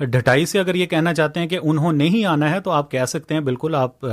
ڈھٹائی 0.00 0.46
سے 0.46 0.58
اگر 0.58 0.74
یہ 0.74 0.86
کہنا 0.86 1.12
چاہتے 1.14 1.40
ہیں 1.40 1.46
کہ 1.48 1.58
انہوں 1.62 1.92
نے 1.92 2.08
ہی 2.08 2.24
آنا 2.26 2.50
ہے، 2.50 2.60
تو 2.60 2.70
آپ 2.70 2.90
کہہ 2.90 3.04
سکتے 3.08 3.34
ہیں 3.34 3.40
بالکل، 3.40 3.74
آپ 3.74 4.06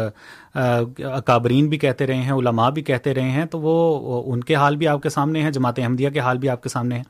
اکابرین 0.56 1.68
بھی 1.70 1.78
کہتے 1.78 2.08
رہے 2.08 2.16
ہیں، 2.16 2.32
علماء 2.32 2.70
بھی 2.70 2.82
کہتے 2.82 3.14
رہے 3.14 3.30
ہیں، 3.32 3.46
تو 3.46 3.60
وہ 3.60 4.24
ان 4.34 4.42
کے 4.42 4.56
حال 4.56 4.76
بھی 4.76 4.88
آپ 4.88 5.04
کے 5.04 5.10
سامنے 5.10 5.42
ہیں، 5.42 5.52
جماعت 5.52 5.80
احمدیہ 5.80 6.10
کے 6.10 6.20
حال 6.20 6.38
بھی 6.38 6.50
آپ 6.50 6.64
کے 6.64 6.70
سامنے 6.70 6.96
ہیں۔ 6.96 7.04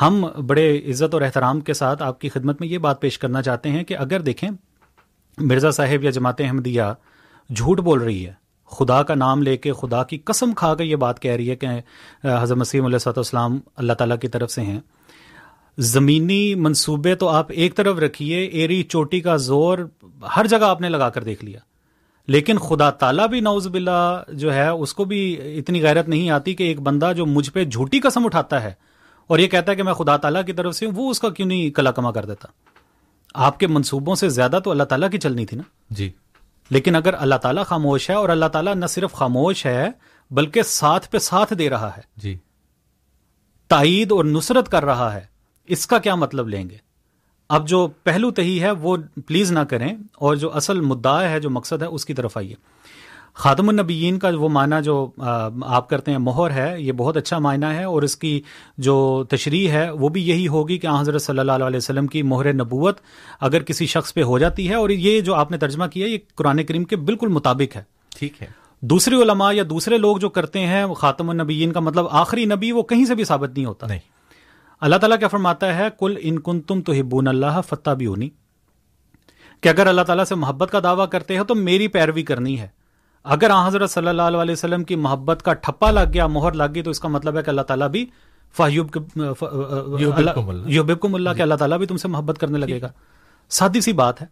ہم 0.00 0.24
بڑے 0.46 0.68
عزت 0.90 1.14
اور 1.14 1.22
احترام 1.22 1.60
کے 1.60 1.74
ساتھ 1.74 2.02
آپ 2.02 2.20
کی 2.20 2.28
خدمت 2.28 2.60
میں 2.60 2.68
یہ 2.68 2.78
بات 2.78 3.00
پیش 3.00 3.18
کرنا 3.18 3.42
چاہتے 3.42 3.70
ہیں 3.70 3.84
کہ 3.84 3.96
اگر 3.96 4.20
دیکھیں، 4.20 4.48
مرزا 5.38 5.70
صاحب 5.70 6.04
یا 6.04 6.10
جماعت 6.10 6.40
احمدیہ 6.40 6.82
جھوٹ 7.50 7.80
بول 7.80 8.00
رہی 8.00 8.26
ہے 8.26 8.32
خدا 8.70 9.02
کا 9.02 9.14
نام 9.14 9.42
لے 9.42 9.56
کے 9.56 9.72
خدا 9.72 10.02
کی 10.02 10.18
قسم 10.18 10.54
کھا 10.54 10.74
کے 10.74 10.84
یہ 10.84 10.96
بات 10.96 11.22
کہہ 11.22 11.32
رہی 11.32 11.50
ہے 11.50 11.56
کہ 11.56 11.66
حضرت 12.24 12.58
مسیم 12.58 12.84
علیہ 12.84 12.98
صاحب 12.98 13.14
السلام 13.16 13.58
اللہ 13.76 13.92
تعالیٰ 13.92 14.18
کی 14.18 14.28
طرف 14.28 14.50
سے 14.50 14.60
ہیں۔ 14.60 14.80
زمینی 15.78 16.54
منصوبے 16.54 17.14
تو 17.14 17.28
آپ 17.28 17.46
ایک 17.48 17.74
طرف 17.74 17.98
رکھیے، 17.98 18.40
ایری 18.40 18.82
چوٹی 18.82 19.20
کا 19.20 19.36
زور 19.36 19.78
ہر 20.36 20.46
جگہ 20.46 20.64
آپ 20.64 20.80
نے 20.80 20.88
لگا 20.88 21.08
کر 21.08 21.24
دیکھ 21.24 21.44
لیا۔ 21.44 21.58
لیکن 22.26 22.58
خدا 22.58 22.90
تعالیٰ 22.90 23.28
بھی 23.28 23.40
نوز 23.40 23.66
باللہ 23.66 24.22
جو 24.28 24.54
ہے، 24.54 24.68
اس 24.68 24.94
کو 24.94 25.04
بھی 25.04 25.38
اتنی 25.58 25.82
غیرت 25.82 26.08
نہیں 26.08 26.30
آتی 26.30 26.54
کہ 26.54 26.62
ایک 26.62 26.80
بندہ 26.80 27.12
جو 27.16 27.26
مجھ 27.26 27.50
پہ 27.50 27.64
جھوٹی 27.64 28.00
قسم 28.00 28.24
اٹھاتا 28.24 28.62
ہے 28.62 28.72
اور 29.26 29.38
یہ 29.38 29.46
کہتا 29.46 29.72
ہے 29.72 29.76
کہ 29.76 29.82
میں 29.82 29.94
خدا 29.94 30.16
تعالیٰ 30.16 30.44
کی 30.44 30.52
طرف 30.52 30.74
سے 30.74 30.86
ہوں، 30.86 30.92
وہ 30.96 31.10
اس 31.10 31.20
کا 31.20 31.28
کیوں 31.28 31.48
نہیں 31.48 31.70
کلا 31.70 31.90
کما 31.90 32.10
کر 32.10 32.24
دیتا؟ 32.24 32.48
آپ 33.34 33.60
کے 33.60 33.66
منصوبوں 33.66 34.14
سے 34.14 34.28
زیادہ 34.28 34.58
تو 34.64 34.70
اللہ 34.70 34.82
تعالیٰ 34.82 35.10
کی 35.10 35.18
چلنی 35.18 35.46
تھی 35.46 35.56
نا؟ 35.56 35.62
جی۔ 35.90 36.10
لیکن 36.70 36.94
اگر 36.94 37.14
اللہ 37.18 37.34
تعالیٰ 37.34 37.64
خاموش 37.64 38.10
ہے 38.10 38.14
اور 38.14 38.28
اللہ 38.28 38.46
تعالیٰ 38.46 38.74
نہ 38.74 38.86
صرف 38.86 39.12
خاموش 39.12 39.66
ہے 39.66 39.88
بلکہ 40.30 40.62
ساتھ 40.62 41.10
پہ 41.10 41.18
ساتھ 41.18 41.52
دے 41.54 41.70
رہا 41.70 41.96
ہے۔ 41.96 42.02
جی۔ 42.16 42.38
تائید 43.68 44.12
اور 44.12 44.24
نصرت 44.24 44.68
کر 44.68 44.84
رہا 44.84 45.14
ہے۔ 45.14 45.24
اس 45.64 45.86
کا 45.86 45.98
کیا 45.98 46.14
مطلب 46.14 46.48
لیں 46.48 46.70
گے؟ 46.70 46.76
اب 47.48 47.68
جو 47.68 47.88
پہلو 48.02 48.30
تہی 48.30 48.62
ہے 48.62 48.70
وہ 48.70 48.96
پلیز 49.26 49.52
نہ 49.52 49.58
کریں 49.58 49.96
اور 50.14 50.36
جو 50.36 50.56
اصل 50.56 50.80
مدعا 50.80 51.28
ہے 51.28 51.40
جو 51.40 51.50
مقصد 51.50 51.82
ہے 51.82 51.86
اس 51.86 52.04
کی 52.04 52.14
طرف 52.14 52.36
آئیے۔ 52.36 52.54
خاتم 53.36 53.68
النبیین 53.68 54.18
کا 54.18 54.30
وہ 54.38 54.48
معنی 54.48 54.82
جو 54.84 55.10
آپ 55.62 55.88
کرتے 55.88 56.10
ہیں 56.10 56.18
مہر 56.18 56.50
ہے 56.50 56.82
یہ 56.82 56.92
بہت 56.92 57.16
اچھا 57.16 57.38
معنی 57.38 57.66
ہے 57.66 57.84
اور 57.84 58.02
اس 58.02 58.16
کی 58.16 58.40
جو 58.78 59.24
تشریح 59.30 59.70
ہے 59.70 59.90
وہ 59.90 60.08
بھی 60.08 60.28
یہی 60.28 60.48
ہوگی 60.48 60.78
کہ 60.78 60.86
حضرت 61.00 61.22
صلی 61.22 61.38
اللہ 61.38 61.52
علیہ 61.52 61.76
وسلم 61.76 62.06
کی 62.06 62.22
مہر 62.22 62.52
نبوت 62.52 62.98
اگر 63.40 63.62
کسی 63.62 63.86
شخص 63.86 64.14
پہ 64.14 64.22
ہو 64.22 64.38
جاتی 64.38 64.68
ہے 64.68 64.74
اور 64.74 64.90
یہ 64.90 65.20
جو 65.20 65.34
آپ 65.34 65.50
نے 65.50 65.58
ترجمہ 65.58 65.84
کیا 65.86 66.06
یہ 66.06 66.18
قرآن 66.34 66.64
کریم 66.64 66.84
کے 66.84 66.96
بالکل 66.96 67.28
مطابق 67.28 67.76
ہے۔ 67.76 67.82
ٹھیک 68.18 68.42
ہے۔ 68.42 68.46
دوسری 68.80 69.16
علماء 69.16 69.52
یا 69.52 69.62
دوسرے 69.70 69.98
لوگ 69.98 70.16
جو 70.16 70.28
کرتے 70.28 70.60
ہیں 70.60 70.86
خاتم 70.94 71.30
النبیین 71.30 71.72
کا 71.72 71.80
مطلب 71.80 72.06
آخری 72.10 72.44
نبی 72.44 72.72
وہ 72.72 72.82
کہیں 72.82 73.04
سے 73.04 73.14
بھی 73.14 73.24
ثابت 73.24 73.50
نہیں 73.50 73.64
ہوتا۔ 73.64 73.86
نہیں۔ 73.86 73.98
اللہ 74.80 74.96
تعالیٰ 74.96 75.18
کیا 75.18 75.28
فرماتا 75.28 75.74
ہے؟ 75.74 75.88
کل 75.98 76.14
ان 76.20 76.38
کن 76.38 76.60
تم 76.60 76.82
تو 76.82 76.92
ہبون 76.92 77.28
اللہ 77.28 77.60
فتح 77.68 77.90
بھی 77.90 78.06
ہونی 78.06 78.28
کہ 79.60 79.68
اگر 79.68 79.86
اللہ 79.86 80.02
تعالیٰ 80.02 80.24
سے 80.24 80.34
محبت 80.34 80.68
کا 80.72 80.80
دعویٰ 80.82 81.08
کرتے 81.08 81.36
ہیں 81.36 81.42
تو 81.42 81.54
میری 81.54 81.88
پیروی 81.88 82.22
کرنی 82.22 82.60
ہے۔ 82.60 82.85
اگر 83.30 83.50
حضرت 83.66 83.90
صلی 83.90 84.08
اللہ 84.08 84.22
علیہ 84.22 84.52
وسلم 84.52 84.84
کی 84.84 84.96
محبت 84.96 85.42
کا 85.42 85.52
ٹھپا 85.52 85.90
لگ 85.90 86.12
گیا 86.14 86.26
مہر 86.26 86.52
لگ 86.52 86.64
گئی 86.74 86.82
تو 86.82 86.90
اس 86.90 87.00
کا 87.00 87.08
مطلب 87.08 87.36
ہے 87.38 87.42
کہ 87.42 87.50
اللہ 87.50 87.60
تعالیٰ 87.60 87.88
بھی 87.88 88.06
فہیوب 88.56 88.96
یوبکم 90.66 91.14
اللہ 91.14 91.30
کہ 91.36 91.42
اللہ 91.42 91.54
تعالیٰ 91.54 91.78
بھی 91.78 91.86
تم 91.86 91.96
سے 91.96 92.08
محبت 92.08 92.38
کرنے 92.38 92.58
لگے 92.58 92.80
گا۔ 92.80 92.88
سادی 93.50 93.80
سی 93.80 93.92
بات 93.92 94.22
ہے۔ 94.22 94.26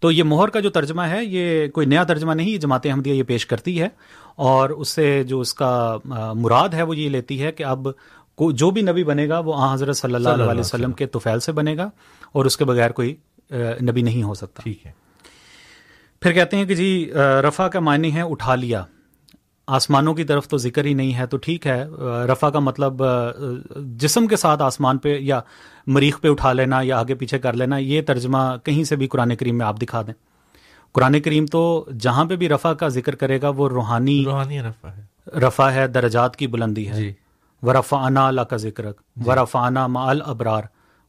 تو 0.00 0.10
یہ 0.10 0.22
مہر 0.22 0.48
کا 0.48 0.60
جو 0.60 0.70
ترجمہ 0.70 1.02
ہے 1.02 1.24
یہ 1.24 1.66
کوئی 1.68 1.86
نیا 1.86 2.04
ترجمہ 2.04 2.32
نہیں 2.32 2.50
یہ 2.50 2.58
جماعت 2.58 2.86
احمدیہ 2.86 3.12
یہ 3.12 3.22
پیش 3.22 3.46
کرتی 3.46 3.82
ہے۔ 3.82 3.88
اور 4.34 4.70
اس 4.70 4.88
سے 4.88 5.24
جو 5.24 5.40
اس 5.40 5.54
کا 5.54 5.96
مراد 6.34 6.68
ہے 6.68 6.82
وہ 6.82 6.96
یہ 6.96 7.08
لیتی 7.08 7.42
ہے 7.42 7.52
کہ 7.52 7.64
اب 7.64 7.88
جو 8.50 8.70
بھی 8.70 8.82
نبی 8.82 9.04
بنے 9.04 9.28
گا 9.28 9.38
وہ 9.38 9.72
حضرت 9.72 9.96
صلی 9.96 10.14
اللہ 10.14 10.28
علیہ 10.28 10.60
وسلم۔ 10.60 10.92
کے 10.92 11.06
توفیل 11.06 11.40
سے 11.40 11.52
بنے 11.52 11.76
گا 11.76 11.90
اور 12.32 12.44
اس 12.44 12.56
کے 12.56 12.64
بغیر 12.64 12.90
کوئی 12.90 13.14
نبی 13.82 14.02
نہیں 14.02 14.22
ہو 14.22 14.34
سکتا۔ 14.34 14.62
ٹھیک 14.62 14.86
ہے۔ 14.86 15.05
پھر 16.20 16.32
کہتے 16.32 16.56
ہیں 16.56 16.64
کہ 16.64 16.74
جی 16.74 17.10
رفا 17.48 17.68
کا 17.68 17.80
معنی 17.80 18.14
ہے 18.14 18.20
اٹھا 18.20 18.54
لیا۔ 18.54 18.84
آسمانوں 19.66 20.14
کی 20.14 20.24
طرف 20.24 20.48
تو 20.48 20.56
ذکر 20.56 20.84
ہی 20.84 20.94
نہیں 20.94 21.14
ہے 21.14 21.26
تو 21.26 21.36
ٹھیک 21.36 21.66
ہے۔ 21.66 21.84
رفا 22.32 22.50
کا 22.50 22.58
مطلب 22.58 23.02
جسم 23.76 24.26
کے 24.26 24.36
ساتھ 24.36 24.62
آسمان 24.62 24.98
پہ 24.98 25.16
یا 25.20 25.40
مریخ 25.86 26.20
پہ 26.20 26.28
اٹھا 26.28 26.52
لینا 26.52 26.80
یا 26.82 26.98
آگے 26.98 27.14
پیچھے 27.14 27.38
کر 27.38 27.52
لینا 27.52 27.76
یہ 27.76 28.02
ترجمہ 28.02 28.56
کہیں 28.64 28.84
سے 28.84 28.96
بھی 28.96 29.06
قرآن 29.08 29.36
کریم 29.36 29.58
میں 29.58 29.66
آپ 29.66 29.82
دکھا 29.82 30.02
دیں۔ 30.02 30.14
قرآن 30.92 31.20
کریم 31.20 31.46
تو 31.46 31.86
جہاں 32.00 32.24
پہ 32.24 32.36
بھی 32.36 32.48
رفا 32.48 32.74
کا 32.74 32.88
ذکر 32.88 33.14
کرے 33.14 33.42
گا 33.42 33.48
وہ 33.48 33.68
روحانی 33.68 34.24
روحانی 34.24 34.62
رفا 34.62 34.96
ہے۔ 34.96 35.04
رفا 35.40 35.74
ہے 35.74 35.86
درجات 35.86 36.36
کی 36.36 36.46
بلندی 36.46 36.88
ہے۔ 36.88 36.94
جی۔ 36.94 37.12
ورفانہ 37.62 38.18
اللہ 38.18 38.40
کا 38.40 38.56
ذکر 38.56 38.84
ورفانہ 39.26 39.86
ما 39.86 40.10
الابرار۔ 40.10 40.62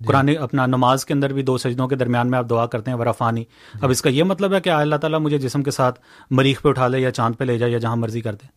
قرآن 0.05 0.29
اپنا 0.39 0.65
نماز 0.65 1.05
کے 1.05 1.13
اندر 1.13 1.33
بھی 1.33 1.41
دو 1.41 1.57
سجدوں 1.57 1.87
کے 1.87 1.95
درمیان 1.95 2.31
میں 2.31 2.37
آپ 2.37 2.49
دعا 2.49 2.65
کرتے 2.65 2.91
ہیں 2.91 2.97
ورافانی 2.97 3.41
جی۔ 3.41 3.79
اب 3.81 3.89
اس 3.89 4.01
کا 4.01 4.09
یہ 4.09 4.23
مطلب 4.23 4.53
ہے 4.53 4.59
کہ 4.59 4.69
اللہ 4.69 4.95
تعالیٰ 4.95 5.19
مجھے 5.19 5.37
جسم 5.37 5.63
کے 5.63 5.71
ساتھ 5.71 5.99
مریخ 6.31 6.61
پہ 6.61 6.69
اٹھا 6.69 6.87
لے 6.87 6.99
یا 6.99 7.11
چاند 7.11 7.35
پہ 7.37 7.43
لے 7.43 7.57
جائے 7.57 7.71
یا 7.71 7.77
جہاں 7.77 7.95
مرضی 7.95 8.21
کر 8.21 8.35
دے۔ 8.35 8.47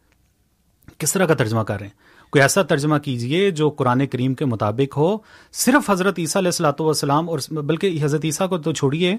کس 0.99 1.13
طرح 1.13 1.27
کا 1.27 1.35
ترجمہ 1.35 1.61
کر 1.61 1.79
رہے 1.79 1.87
ہیں؟ 1.87 2.11
کوئی 2.31 2.43
ایسا 2.43 2.63
ترجمہ 2.63 2.99
کیجیے 2.99 3.51
جو 3.51 3.71
قرآن 3.71 4.07
کریم 4.07 4.35
کے 4.35 4.45
مطابق 4.45 4.97
ہو۔ 4.97 5.19
صرف 5.53 5.91
حضرت 5.91 6.19
عیسیٰ 6.19 6.41
علیہ 6.41 6.49
السلاۃ 6.49 6.81
والسلام 6.81 7.29
اور 7.29 7.39
بلکہ 7.51 7.99
حضرت 8.03 8.25
عیسیٰ 8.25 8.49
کو 8.49 8.59
تو 8.59 8.73
چھوڑیے۔ 8.73 9.17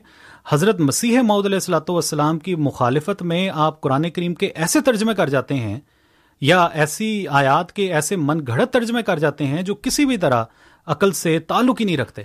حضرت 0.49 0.79
مسیح 0.79 1.21
معود 1.21 1.45
علیہ 1.45 1.55
السلاۃ 1.55 1.89
والسلام 1.89 2.39
کی 2.39 2.55
مخالفت 2.55 3.21
میں 3.21 3.49
آپ 3.53 3.81
قرآن 3.81 4.09
کریم 4.09 4.33
کے 4.33 4.45
ایسے 4.45 4.81
ترجمے 4.81 5.13
کر 5.13 5.29
جاتے 5.29 5.55
ہیں 5.55 5.79
یا 6.41 6.65
ایسی 6.65 7.27
آیات 7.27 7.73
کے 7.73 7.93
ایسے 7.93 8.15
من 8.15 8.39
گھڑت 8.47 8.73
ترجمے 8.73 9.03
کر 9.03 9.19
جاتے 9.19 9.45
ہیں 9.45 9.61
جو 9.61 9.75
کسی 9.75 10.05
بھی 10.05 10.17
طرح 10.17 10.43
عقل 10.85 11.11
سے 11.11 11.39
تعلق 11.39 11.79
ہی 11.79 11.85
نہیں 11.85 11.97
رکھتے۔ 11.97 12.21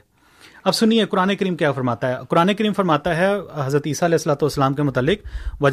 اب 0.64 0.74
سنیے 0.74 1.04
قرآن 1.04 1.36
کریم 1.36 1.56
کیا 1.56 1.72
فرماتا 1.72 2.08
ہے؟ 2.08 2.16
قرآن 2.28 2.54
کریم 2.54 2.72
فرماتا 2.72 3.16
ہے 3.16 3.28
حضرت 3.54 3.82
عیسیٰ 3.86 4.08
علیہ 4.08 4.14
السلاۃ 4.14 4.42
والسلام 4.42 4.74
کے 4.74 4.82
متعلق 4.82 5.26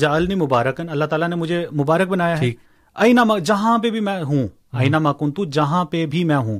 النی 0.03 0.35
مبارکن 0.35 0.89
اللہ 0.89 1.05
تعالیٰ 1.05 1.27
نے 1.27 1.35
مجھے 1.35 1.67
مبارک 1.71 2.07
بنایا 2.07 2.41
ہے۔ 2.41 2.51
اینا 2.95 3.37
جہاں 3.43 3.77
پہ 3.77 3.89
بھی 3.89 3.99
میں 3.99 4.23
ہوں 4.23 4.47
آئینہ 4.71 4.99
ماکن 4.99 5.31
تو 5.31 5.45
جہاں 5.45 5.85
پہ 5.85 6.05
بھی 6.05 6.23
میں 6.23 6.35
ہوں۔ 6.35 6.59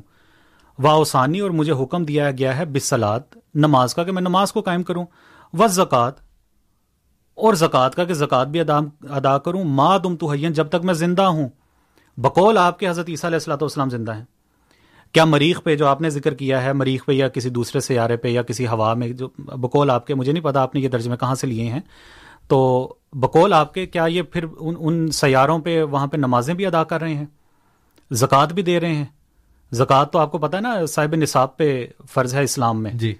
واؤسانی 0.79 1.39
اور 1.39 1.49
مجھے 1.49 1.73
حکم 1.73 2.05
دیا 2.05 2.31
گیا 2.31 2.57
ہے 2.57 2.65
بسلاد 2.65 3.19
نماز 3.55 3.95
کا 3.95 4.03
کہ 4.03 4.11
میں 4.11 4.21
نماز 4.21 4.53
کو 4.53 4.61
قائم 4.61 4.83
کروں۔ 4.83 5.05
و 5.53 5.67
زکوٰۃ 5.67 6.11
اور 7.35 7.53
زکوٰۃ 7.53 7.89
کا 7.95 8.03
کہ 8.03 8.13
زکوٰۃ 8.13 8.45
بھی 8.45 8.59
ادا 8.59 8.79
ادا 9.09 9.37
کروں۔ 9.37 9.63
ماں 9.63 9.99
تم 9.99 10.15
تو 10.15 10.35
جب 10.35 10.69
تک 10.69 10.83
میں 10.83 10.93
زندہ 10.93 11.21
ہوں۔ 11.21 11.49
بقول 12.17 12.57
آپ 12.57 12.79
کے 12.79 12.89
حضرت 12.89 13.09
عیسیٰ 13.09 13.29
علیہ 13.29 13.35
السلاۃ 13.35 13.61
والسلام 13.61 13.89
زندہ 13.89 14.15
ہیں۔ 14.15 14.25
کیا 15.14 15.26
مریخ 15.26 15.64
پہ 15.64 15.76
جو 15.76 15.88
آپ 15.88 16.02
نے 16.02 16.10
ذکر 16.10 16.34
کیا 16.34 16.64
ہے 16.64 16.73
مریخ 16.73 17.06
پہ 17.06 17.11
یا 17.11 17.27
کسی 17.27 17.49
دوسرے 17.49 17.81
سیارے 17.81 18.18
پہ 18.18 18.27
یا 18.27 18.41
کسی 18.41 18.68
ہوا 18.68 18.94
میں 18.94 19.07
جو 19.07 19.30
بقول 19.38 19.90
آپ 19.90 20.07
کے 20.07 20.15
مجھے 20.15 20.31
نہیں 20.31 20.44
پتا 20.44 20.61
آپ 20.61 20.76
نے 20.76 20.81
یہ 20.81 20.90
ترجمے 20.90 21.18
کہاں 21.18 21.35
سے 21.35 21.48
لیے 21.48 21.64
ہیں۔ 21.64 21.80
تو 22.48 22.94
بقول 23.14 23.53
آپ 23.53 23.73
کے 23.73 23.85
کیا 23.85 24.06
یہ 24.06 24.22
پھر 24.22 24.45
ان 24.60 24.76
ان 24.80 25.11
سیاروں 25.11 25.60
پہ 25.60 25.84
وہاں 25.84 26.07
پہ 26.07 26.18
نمازیں 26.18 26.53
بھی 26.53 26.65
ادا 26.65 26.84
کر 26.84 27.02
رہے 27.02 27.14
ہیں؟ 27.14 27.26
زکوٰۃ 28.11 28.48
بھی 28.48 28.64
دے 28.64 28.80
رہے 28.80 28.95
ہیں۔ 28.95 29.06
زکوٰۃ 29.72 30.06
تو 30.11 30.19
آپ 30.19 30.31
کو 30.31 30.38
پتا 30.38 30.57
ہے 30.57 30.61
نا 30.61 30.85
صاحب 30.85 31.15
نصاب 31.15 31.57
پہ 31.57 31.88
فرض 32.11 32.35
ہے 32.35 32.44
اسلام 32.44 32.84
میں۔ 32.84 32.91
جی۔ 32.94 33.15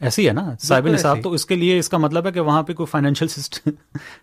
ایسی 0.00 0.28
ہے 0.28 0.32
نا 0.32 0.50
صاحب 0.60 0.86
نصاب 0.86 1.18
تو 1.22 1.32
اس 1.32 1.46
کے 1.46 1.54
لیے 1.54 1.78
اس 1.78 1.88
کا 1.88 1.98
مطلب 1.98 2.26
ہے 2.26 2.32
کہ 2.32 2.40
وہاں 2.40 2.62
پہ 2.62 2.72
کوئی 2.72 2.86
فائنینشیل 2.86 3.28
سسٹم 3.36 3.70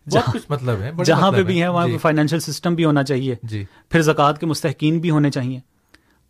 کچھ 0.09 0.45
مطلب 0.49 0.81
ہے 0.81 0.91
جہاں 1.05 1.27
مطلب 1.27 1.35
پہ 1.35 1.43
بھی 1.43 1.61
ہے۔ 1.61 1.67
وہاں 1.67 1.87
جی۔ 1.87 1.97
فائنینشیل 1.97 2.39
سسٹم 2.39 2.75
بھی 2.75 2.85
ہونا 2.85 3.03
چاہیے۔ 3.03 3.35
جی۔ 3.43 3.65
پھر 3.89 4.01
زکوٰۃ 4.01 4.33
کے 4.39 4.45
مستحقین 4.45 4.99
بھی 4.99 5.09
ہونے 5.09 5.31
چاہیے۔ 5.31 5.72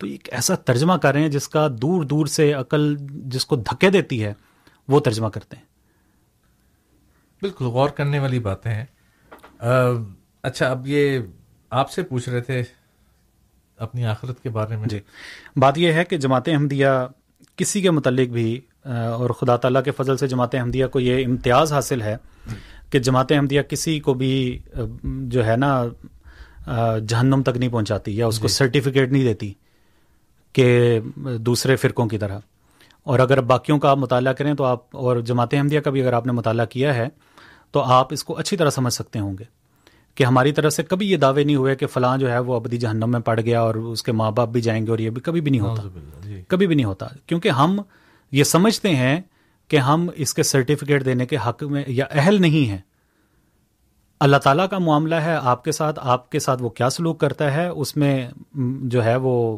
تو 0.03 0.09
ایک 0.09 0.29
ایسا 0.31 0.55
ترجمہ 0.55 0.93
کر 0.93 1.11
رہے 1.13 1.21
ہیں 1.21 1.29
جس 1.29 1.47
کا 1.49 1.67
دور 1.71 2.03
دور 2.03 2.25
سے 2.25 2.53
عقل 2.53 2.95
جس 3.09 3.45
کو 3.45 3.55
دھکے 3.55 3.89
دیتی 3.89 4.23
ہے 4.23 4.33
وہ 4.87 4.99
ترجمہ 4.99 5.27
کرتے 5.27 5.55
ہیں۔ 5.55 5.63
بالکل 7.41 7.65
غور 7.65 7.89
کرنے 7.89 8.19
والی 8.19 8.39
باتیں 8.39 8.71
ہیں۔ 8.71 8.85
اچھا 10.43 10.71
اب 10.71 10.87
یہ 10.87 11.19
آپ 11.69 11.91
سے 11.91 12.03
پوچھ 12.03 12.29
رہے 12.29 12.41
تھے 12.41 12.63
اپنی 13.77 14.05
آخرت 14.05 14.43
کے 14.43 14.49
بارے 14.49 14.77
میں۔ 14.77 14.87
جی۔ 14.87 14.99
بات 15.55 15.77
یہ 15.77 15.93
ہے 15.93 16.05
کہ 16.05 16.17
جماعت 16.17 16.47
احمدیہ 16.47 16.87
کسی 17.55 17.81
کے 17.81 17.91
متعلق 17.91 18.29
بھی 18.29 18.61
اور 18.85 19.29
خدا 19.29 19.57
تعالیٰ 19.57 19.83
کے 19.83 19.91
فضل 19.91 20.17
سے 20.17 20.27
جماعت 20.27 20.55
احمدیہ 20.55 20.85
کو 20.85 20.99
یہ 20.99 21.25
امتیاز 21.25 21.73
حاصل 21.73 22.01
ہے 22.01 22.17
کہ 22.89 22.99
جماعت 22.99 23.31
احمدیہ 23.31 23.61
کسی 23.61 23.99
کو 23.99 24.13
بھی 24.13 24.59
جو 25.03 25.45
ہے 25.45 25.55
نا 25.55 25.85
جہنم 27.07 27.43
تک 27.43 27.57
نہیں 27.57 27.69
پہنچاتی 27.69 28.17
یا 28.17 28.27
اس 28.27 28.39
کو 28.39 28.47
سرٹیفکیٹ 28.47 29.07
جی۔ 29.07 29.11
نہیں 29.11 29.23
دیتی۔ 29.23 29.53
کہ 30.53 30.99
دوسرے 31.37 31.75
فرقوں 31.75 32.05
کی 32.05 32.17
طرح۔ 32.17 32.39
اور 33.03 33.19
اگر 33.19 33.41
باقیوں 33.41 33.79
کا 33.79 33.89
آپ 33.89 33.97
مطالعہ 33.97 34.33
کریں 34.33 34.53
تو 34.53 34.63
آپ 34.63 34.79
اور 34.91 35.17
جماعت 35.17 35.53
احمدیہ 35.53 35.79
کا 35.79 35.89
بھی 35.89 36.01
اگر 36.01 36.13
آپ 36.13 36.25
نے 36.25 36.31
مطالعہ 36.31 36.65
کیا 36.65 36.95
ہے 36.95 37.07
تو 37.71 37.79
آپ 37.79 38.07
اس 38.13 38.23
کو 38.23 38.37
اچھی 38.37 38.57
طرح 38.57 38.69
سمجھ 38.69 38.93
سکتے 38.93 39.19
ہوں 39.19 39.37
گے 39.39 39.43
کہ 40.15 40.23
ہماری 40.23 40.51
طرف 40.51 40.73
سے 40.73 40.83
کبھی 40.83 41.11
یہ 41.11 41.17
دعوے 41.17 41.43
نہیں 41.43 41.55
ہوئے 41.55 41.75
کہ 41.75 41.87
فلاں 41.87 42.17
جو 42.17 42.31
ہے 42.31 42.39
وہ 42.39 42.55
ابدی 42.55 42.77
جہنم 42.77 43.11
میں 43.11 43.19
پڑ 43.19 43.39
گیا 43.39 43.61
اور 43.61 43.75
اس 43.75 44.03
کے 44.03 44.11
ماں 44.11 44.31
باپ 44.31 44.49
بھی 44.49 44.61
جائیں 44.61 44.85
گے 44.85 44.91
اور 44.91 44.99
یہ 44.99 45.09
بھی 45.09 45.21
کبھی 45.21 45.41
بھی 45.41 45.51
نہیں 45.51 45.61
ہوتا۔ 45.61 45.81
جی۔ 46.23 46.41
کبھی 46.47 46.67
بھی 46.67 46.75
نہیں 46.75 46.85
ہوتا۔ 46.85 47.07
کیونکہ 47.27 47.49
ہم 47.49 47.81
یہ 48.31 48.43
سمجھتے 48.43 48.95
ہیں 48.95 49.21
کہ 49.67 49.77
ہم 49.77 50.07
اس 50.15 50.33
کے 50.33 50.43
سرٹیفکیٹ 50.43 51.05
دینے 51.05 51.25
کے 51.25 51.37
حق 51.47 51.63
میں 51.63 51.83
یا 51.87 52.05
اہل 52.11 52.41
نہیں 52.41 52.69
ہیں۔ 52.69 52.77
اللہ 54.19 54.37
تعالیٰ 54.37 54.69
کا 54.69 54.77
معاملہ 54.77 55.15
ہے 55.15 55.35
آپ 55.41 55.63
کے 55.63 55.71
ساتھ 55.71 55.99
آپ 56.03 56.29
کے 56.29 56.39
ساتھ 56.39 56.63
وہ 56.63 56.69
کیا 56.69 56.89
سلوک 56.89 57.19
کرتا 57.19 57.53
ہے 57.53 57.67
اس 57.67 57.97
میں 57.97 58.29
جو 58.83 59.03
ہے 59.03 59.15
وہ 59.15 59.57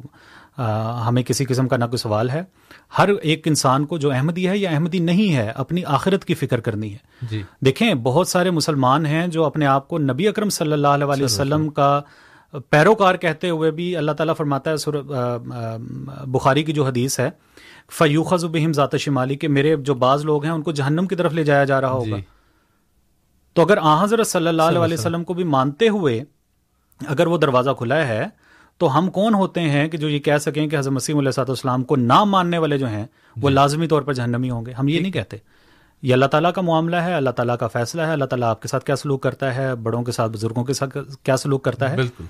ہمیں 1.08 1.24
کسی 1.24 1.46
قسم 1.46 1.68
کا 1.68 1.78
نہ 1.78 1.86
کوئی 1.86 1.98
سوال 1.98 2.30
ہے۔ 2.30 2.44
ہر 2.98 3.10
ایک 3.10 3.48
انسان 3.48 3.86
کو 3.86 3.98
جو 3.98 4.12
احمدی 4.12 4.50
ہے 4.50 4.58
یا 4.58 4.70
احمدی 4.70 5.00
نہیں 5.00 5.36
ہے 5.36 5.52
اپنی 5.56 5.86
آخرت 5.86 6.26
کی 6.26 6.34
فکر 6.34 6.60
کرنی 6.60 6.94
ہے۔ 6.94 6.98
جی۔ 7.22 7.44
دیکھیں 7.66 7.94
بہت 7.94 8.28
سارے 8.28 8.52
مسلمان 8.52 9.06
ہیں 9.06 9.28
جو 9.28 9.44
اپنے 9.44 9.66
آپ 9.66 9.88
کو 9.88 9.98
نبی 9.98 10.28
اکرم 10.28 10.50
صلی 10.50 10.74
اللہ 10.74 10.88
علیہ 10.88 11.24
وسلم 11.24 11.70
کا 11.70 12.02
پیروکار 12.72 13.16
کہتے 13.16 13.50
ہوئے 13.50 13.72
بھی 13.72 13.96
اللہ 13.98 14.12
تعالیٰ 14.12 14.36
فرماتا 14.38 14.72
ہے 14.72 14.78
سر 14.78 15.02
بخاری 16.28 16.64
کی 16.64 16.74
جو 16.74 16.86
حدیث 16.86 17.20
ہے 17.20 17.30
فیوخذ 17.92 18.46
بہم 18.46 18.74
ذات 18.74 18.98
شمالی 18.98 19.36
کے 19.36 19.48
میرے 19.48 19.76
جو 19.76 19.94
بعض 19.94 20.26
لوگ 20.26 20.44
ہیں 20.44 20.52
ان 20.52 20.62
کو 20.62 20.72
جہنم 20.72 21.08
کی 21.08 21.16
طرف 21.16 21.34
لے 21.34 21.44
جایا 21.44 21.64
جا 21.64 21.82
رہا 21.82 21.90
ہوگا۔ 21.90 22.16
جی 22.16 22.22
تو 23.54 23.62
اگر 23.62 23.78
آ 23.82 24.04
حضرت 24.04 24.28
صلی 24.28 24.48
اللہ 24.48 24.64
علیہ 24.64 24.94
وسلم 24.94 25.24
کو 25.24 25.34
بھی 25.34 25.44
مانتے 25.44 25.90
ہوئے 25.90 26.24
اگر 27.08 27.28
وہ 27.28 27.38
دروازہ 27.38 27.70
کھلا 27.70 28.08
ہے 28.08 28.26
تو 28.78 28.98
ہم 28.98 29.10
کون 29.10 29.34
ہوتے 29.34 29.62
ہیں 29.62 29.88
کہ 29.88 29.98
جو 29.98 30.10
یہ 30.10 30.20
کہہ 30.20 30.38
سکیں 30.38 30.68
کہ 30.68 30.76
حضرت 30.78 30.94
مسیم 30.94 31.18
علیہ 31.18 31.32
صاحب 31.32 31.50
السلام 31.50 31.84
کو 31.84 31.96
نہ 31.96 32.24
ماننے 32.24 32.58
والے 32.58 32.78
جو 32.78 32.88
ہیں 32.88 33.06
وہ 33.38 33.50
جی۔ 33.50 33.56
لازمی 33.56 33.88
طور 33.88 34.02
پر 34.02 34.14
جہنمی 34.14 34.50
ہوں 34.50 34.66
گے۔ 34.66 34.72
ہم 34.72 34.88
یہ 34.88 35.00
نہیں 35.00 35.12
کہتے۔ 35.12 35.38
یہ 36.02 36.14
اللہ 36.14 36.26
تعالیٰ 36.26 36.54
کا 36.54 36.62
معاملہ 36.62 36.96
ہے 36.96 37.14
اللہ 37.14 37.30
تعالیٰ 37.30 37.58
کا 37.58 37.68
فیصلہ 37.68 38.02
ہے 38.02 38.12
اللہ 38.12 38.26
تعالیٰ 38.26 38.50
آپ 38.50 38.62
کے 38.62 38.68
ساتھ 38.68 38.86
کیا 38.86 38.96
سلوک 38.96 39.24
کرتا 39.24 39.56
ہے 39.56 39.76
بڑوں 39.76 40.04
کے 40.04 40.12
ساتھ 40.12 40.32
بزرگوں 40.32 40.64
کے 40.64 40.74
ساتھ 40.74 40.98
کیا 41.24 41.38
سلوک 41.38 41.64
کرتا 41.64 41.92
ہے۔ 41.92 41.96
بالکل۔ 41.96 42.24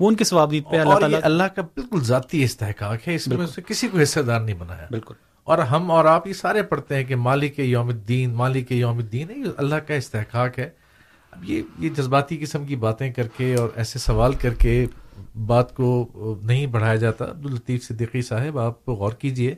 وہ 0.00 0.08
ان 0.08 0.16
کی 0.16 0.24
ثوابدید 0.24 0.64
پہ 0.70 0.80
اللہ 0.80 0.98
تعالیٰ 0.98 1.18
اللہ 1.22 1.42
کا 1.56 1.62
بالکل 1.62 2.00
ذاتی 2.04 2.44
استحقاق 2.44 3.08
ہے 3.08 3.14
اس 3.14 3.28
میں 3.28 3.60
کسی 3.66 3.88
کو 3.88 3.98
حصہ 3.98 4.20
دار 4.20 4.40
نہیں 4.40 4.56
بنایا 4.56 4.86
بالکل۔ 4.90 5.14
اور 5.44 5.58
ہم 5.58 5.90
اور 5.90 6.04
آپ 6.04 6.26
یہ 6.26 6.32
سارے 6.32 6.62
پڑھتے 6.62 6.94
ہیں 6.94 7.04
کہ 7.04 7.16
مالک 7.16 7.58
یوم 7.58 7.88
الدین 7.88 8.34
مالک 8.34 8.72
یوم 8.72 8.98
الدین 8.98 9.30
ہے 9.30 9.34
اللہ 9.56 9.74
کا 9.74 9.94
استحقاق 9.94 10.58
ہے۔ 10.58 10.70
اب 11.32 11.50
یہ 11.50 11.62
یہ 11.78 11.88
جذباتی 11.88 12.36
قسم 12.36 12.64
کی 12.64 12.76
باتیں 12.76 13.12
کر 13.12 13.26
کے 13.36 13.54
اور 13.54 13.68
ایسے 13.76 13.98
سوال 13.98 14.32
کر 14.32 14.54
کے 14.54 14.86
بات 15.46 15.74
کو 15.76 16.38
نہیں 16.42 16.66
بڑھایا 16.66 16.96
جاتا 16.96 17.24
عبدالطیف 17.24 17.84
صدیقی 17.84 18.22
صاحب، 18.22 18.58
آپ 18.58 18.88
غور 18.88 19.12
کیجیے 19.12 19.54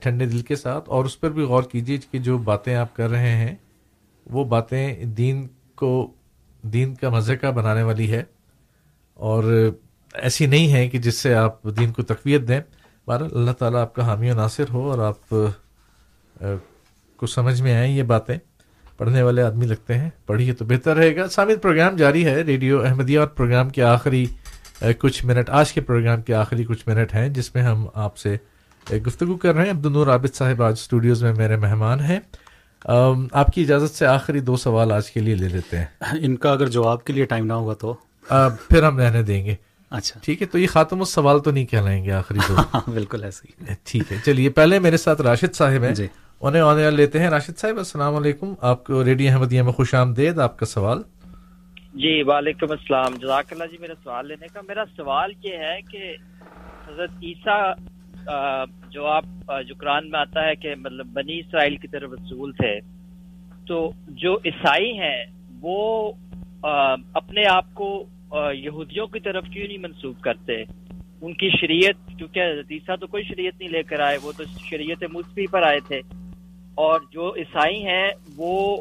ٹھنڈے 0.00 0.26
دل 0.26 0.40
کے 0.40 0.56
ساتھ، 0.56 0.88
اور 0.88 1.04
اس 1.04 1.20
پر 1.20 1.30
بھی 1.30 1.42
غور 1.44 1.62
کیجیے 1.62 1.98
کہ 2.10 2.18
جو 2.18 2.38
باتیں 2.44 2.74
آپ 2.76 2.94
کر 2.96 3.10
رہے 3.10 3.34
ہیں، 3.36 3.54
وہ 4.26 4.44
باتیں 4.44 5.04
دین 5.16 5.46
کو، 5.76 6.10
دین 6.62 6.94
کا 6.94 7.10
مزے 7.10 7.36
کا 7.36 7.50
بنانے 7.50 7.82
والی 7.82 8.10
ہے، 8.12 8.22
اور 9.14 9.44
ایسی 10.14 10.46
نہیں 10.46 10.72
ہے 10.72 10.88
کہ 10.88 10.98
جس 10.98 11.14
سے 11.14 11.34
آپ 11.34 11.62
دین 11.78 11.92
کو 11.92 12.02
تقویت 12.04 12.48
دیں۔ 12.48 12.60
بہرحال، 13.06 13.30
اللہ 13.34 13.50
تعالیٰ 13.58 13.80
آپ 13.80 13.94
کا 13.94 14.06
حامی 14.06 14.30
و 14.30 14.34
ناصر 14.34 14.70
ہو، 14.72 14.90
اور 14.90 14.98
آپ 15.00 15.34
کو 17.18 17.26
سمجھ 17.26 17.60
میں 17.62 17.74
آئیں 17.74 17.96
یہ 17.96 18.02
باتیں۔ 18.04 18.36
پڑھنے 18.96 19.22
والے 19.22 19.42
آدمی 19.42 19.66
لگتے 19.66 19.98
ہیں، 19.98 20.10
پڑھیے 20.26 20.52
تو 20.52 20.64
بہتر 20.64 20.96
رہے 20.96 21.14
گا۔ 21.16 21.26
سامع 21.28 21.52
پروگرام 21.62 21.96
جاری 21.96 22.24
ہے، 22.26 22.40
ریڈیو 22.42 22.80
احمدیہ 22.84 23.18
اور 23.18 23.28
پروگرام 23.28 23.68
کے 23.70 23.82
آخری 23.84 24.24
کچھ 24.80 25.24
منٹ 25.24 25.50
آج 25.50 25.72
کے 25.72 25.80
پروگرام 25.80 26.22
کے 26.22 26.34
آخری 26.34 26.64
کچھ 26.64 26.88
منٹ 26.88 27.14
ہیں 27.14 27.28
جس 27.28 27.54
میں 27.54 27.62
ہم 27.62 27.86
آپ 27.94 28.18
سے 28.18 28.36
گفتگو 29.06 29.36
کر 29.36 29.54
رہے 29.54 29.64
ہیں۔ 29.64 29.70
عبدالنور 29.70 30.06
عابد 30.06 30.34
صاحب 30.34 30.62
آج 30.62 30.72
اسٹوڈیوز 30.72 31.22
میں 31.24 31.32
میرے 31.32 31.56
مہمان 31.56 32.00
ہیں۔ 32.00 32.20
آپ 33.32 33.46
کی 33.54 33.62
اجازت 33.62 33.94
سے 33.94 34.06
آخری 34.06 34.40
دو 34.40 34.56
سوال 34.56 34.92
آج 34.92 35.10
کے 35.10 35.20
لیے 35.20 35.34
لے 35.34 35.48
لیتے 35.48 35.78
ہیں۔ 35.78 35.84
ان 36.20 36.36
کا 36.36 36.52
اگر 36.52 36.66
جواب 36.66 37.04
کے 37.04 37.12
لیے 37.12 37.24
ٹائم 37.24 37.46
نہ 37.46 37.52
ہوگا 37.52 37.74
تو؟ 37.74 37.94
پھر 38.68 38.82
ہم 38.82 38.98
رہنے 38.98 39.22
دیں 39.22 39.46
گے۔ 39.46 39.54
اچھا۔ 39.90 40.20
ٹھیک 40.22 40.42
ہے 40.42 40.46
تو 40.46 40.58
یہ 40.58 40.66
خاتم 40.66 40.98
السوال 40.98 41.40
تو 41.40 41.50
نہیں 41.50 41.66
کہلائیں 41.66 42.04
گے 42.04 42.12
آخری 42.12 42.38
دو۔ 42.48 42.54
ہاں، 42.74 42.90
بالکل 42.90 43.24
ایسے 43.24 43.52
ہی۔ 43.60 43.74
ٹھیک 43.84 44.12
ہے 44.12 44.16
چلیے 44.24 44.48
پہلے 44.48 44.78
میرے 44.78 44.96
ساتھ 44.96 45.20
راشد 45.20 45.54
صاحب 45.54 45.82
ہیں۔ 45.82 45.94
جی۔ 45.94 46.06
انہیں 46.40 46.62
آنے 46.62 46.90
لیتے 46.90 47.18
ہیں۔ 47.18 47.30
راشد 47.30 47.58
صاحب 47.58 47.78
السلام 47.78 48.14
علیکم۔ 48.16 48.54
آپ 48.60 48.84
کو 48.84 49.04
ریڈیو 49.04 49.32
احمدیہ 49.32 49.62
میں 49.62 49.72
خوش 49.72 49.94
آمدید 49.94 50.38
آپ 50.38 50.58
کا 50.58 50.66
سوال۔ 50.66 51.02
جی 51.94 52.22
وعلیکم 52.22 52.70
السلام۔ 52.70 53.14
جزاک 53.16 53.44
اللہ 53.50 53.64
جی 53.64 53.76
میرا 53.80 53.94
سوال 54.04 54.28
لینے 54.28 54.46
کا۔ 54.52 54.60
میرا 54.68 54.84
سوال 54.96 55.32
یہ 55.42 55.56
ہے 55.56 55.80
کہ 55.90 56.16
حضرت 56.88 57.10
عیسیٰ 57.22 57.72
جو 58.90 59.06
آپ 59.06 59.24
جو 59.66 59.74
قرآن 59.78 60.10
میں 60.10 60.20
آتا 60.20 60.46
ہے 60.46 60.54
کہ 60.54 60.74
مطلب 60.74 61.06
بنی 61.06 61.38
اسرائیل 61.38 61.76
کی 61.76 61.88
طرف 61.88 62.10
رسول 62.12 62.52
تھے، 62.52 62.80
تو 63.66 63.92
جو 64.08 64.34
عیسائی 64.34 64.98
ہیں، 64.98 65.24
وہ 65.60 66.12
اپنے 67.14 67.46
آپ 67.46 67.74
کو 67.74 68.04
یہودیوں 68.52 69.06
کی 69.06 69.20
طرف 69.20 69.44
کیوں 69.44 69.66
نہیں 69.68 69.78
منسوخ 69.78 70.20
کرتے؟ 70.20 70.62
ان 71.20 71.34
کی 71.34 71.50
شریعت، 71.60 72.18
کیونکہ 72.18 72.40
حضرت 72.40 72.66
عیسیٰ 72.70 72.96
تو 73.00 73.06
کوئی 73.06 73.22
شریعت 73.22 73.60
نہیں 73.60 73.70
لے 73.70 73.82
کر 73.82 74.00
آئے، 74.00 74.18
وہ 74.22 74.32
تو 74.36 74.44
شریعت 74.70 75.04
مصفی 75.12 75.46
پر 75.46 75.62
آئے 75.62 75.80
تھے۔ 75.80 75.98
اور 76.74 77.00
جو 77.12 77.34
عیسائی 77.36 77.86
ہیں، 77.86 78.10
وہ 78.36 78.76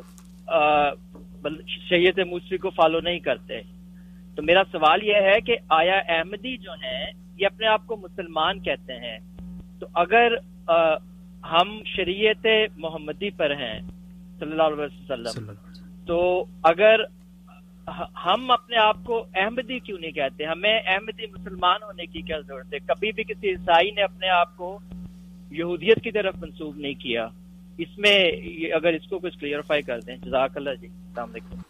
شریعت 1.90 2.20
مصفی 2.20 2.58
کو 2.58 2.70
فالو 2.70 3.00
نہیں 3.00 3.20
کرتے۔ 3.20 3.62
تو 4.36 4.44
میرا 4.44 4.64
سوال 4.72 5.04
یہ 5.04 5.16
ہے 5.16 5.42
کہ 5.42 5.58
آیا 5.70 6.00
احمدی 6.08 6.58
جو 6.58 6.72
ہیں 6.72 7.06
یہ 7.40 7.46
اپنے 7.46 7.68
آپ 7.68 7.88
کو 7.88 7.96
مسلمان 7.96 8.60
کہتے 8.60 8.94
ہیں؟ 8.94 9.20
تو 9.80 9.86
اگر 9.94 10.34
ہم 11.44 11.84
شریعت 11.86 12.48
محمدی 12.78 13.30
پر 13.30 13.52
ہیں 13.52 13.80
صلی 14.40 14.52
اللہ 14.52 14.64
علیہ 14.64 14.86
وسلم 14.86 15.54
تو 16.08 16.46
اگر 16.64 16.96
ہم 18.26 18.52
اپنے 18.52 18.76
آپ 18.78 18.98
کو 19.04 19.26
احمدی 19.36 19.80
کیوں 19.80 19.98
نہیں 20.00 20.12
کہتے؟ 20.12 20.46
ہمیں 20.46 20.80
احمدی 20.86 21.26
مسلمان 21.26 21.84
ہونے 21.84 22.06
کی 22.06 22.22
کیا 22.22 22.40
ضرورت 22.40 22.74
ہے؟ 22.74 22.80
کبھی 22.80 23.12
بھی 23.12 23.24
کسی 23.24 23.50
عیسائی 23.50 23.92
نے 23.92 24.02
اپنے 24.02 24.30
آپ 24.30 24.58
کو 24.58 24.80
یہودیت 25.52 26.04
کی 26.04 26.12
طرف 26.12 26.36
منسوخ 26.38 26.78
نہیں 26.78 26.94
کیا۔ 26.94 27.28
اس 27.78 27.98
میں 27.98 28.32
اگر 28.74 28.94
اس 28.94 29.08
کو 29.10 29.20
کچھ 29.20 29.40
کلیئرفائی 29.40 29.82
کر 29.82 30.00
دیں 30.00 30.18
جزاک 30.18 30.58
اللہ 30.58 30.70
جی 30.82 30.88
السلام 30.88 31.30
علیکم۔ 31.30 31.62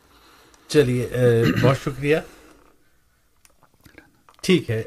چلیے 0.68 1.08
بہت 1.62 1.78
شکریہ۔ 1.84 2.18
ٹھیک 4.42 4.70
ہے 4.70 4.84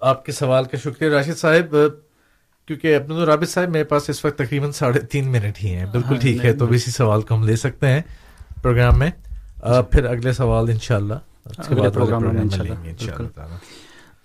آپ 0.00 0.24
کے 0.24 0.32
سوال 0.32 0.64
کا 0.64 0.76
شکریہ 0.76 1.10
راشد 1.10 1.38
صاحب 1.38 1.76
کیونکہ 2.66 2.96
عبد 2.96 3.10
رابط 3.10 3.48
صاحب 3.48 3.68
میرے 3.68 3.84
پاس 3.84 4.10
اس 4.10 4.24
وقت 4.24 4.38
تقریباً 4.38 4.70
ساڑھے 4.70 5.00
تین 5.00 5.32
منٹ 5.32 5.64
ہی 5.64 5.74
ہیں۔ 5.74 5.86
بالکل 5.86 6.14
ہاں، 6.14 6.20
ٹھیک 6.20 6.44
ہے 6.44 6.52
تو 6.52 6.66
اسی 6.70 6.90
سوال 6.90 7.22
کو 7.22 7.34
ہم 7.34 7.44
لے 7.44 7.56
سکتے 7.56 7.86
ہیں 7.86 8.02
پروگرام 8.62 8.98
میں۔ 8.98 9.10
پھر 9.92 10.04
اگلے 10.04 10.32
سوال 10.32 10.70
انشاءاللہ 10.70 11.14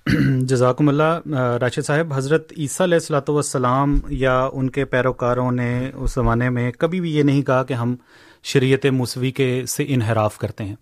جزاکم 0.41 0.89
اللہ 0.89 1.37
راشد 1.61 1.85
صاحب، 1.85 2.13
حضرت 2.13 2.53
عیسیٰ 2.57 2.85
علیہ 2.85 2.95
السلاۃ 2.95 3.29
والسلام 3.29 3.99
یا 4.09 4.49
ان 4.53 4.69
کے 4.69 4.85
پیروکاروں 4.85 5.51
نے 5.51 5.91
اس 5.95 6.13
زمانے 6.13 6.49
میں 6.49 6.71
کبھی 6.71 7.01
بھی 7.01 7.15
یہ 7.15 7.23
نہیں 7.23 7.41
کہا 7.41 7.63
کہ 7.63 7.73
ہم 7.73 7.95
شریعت 8.43 8.85
موسوی 8.85 9.31
کے 9.31 9.65
سے 9.67 9.85
انحراف 9.87 10.37
کرتے 10.37 10.63
ہیں۔ 10.63 10.75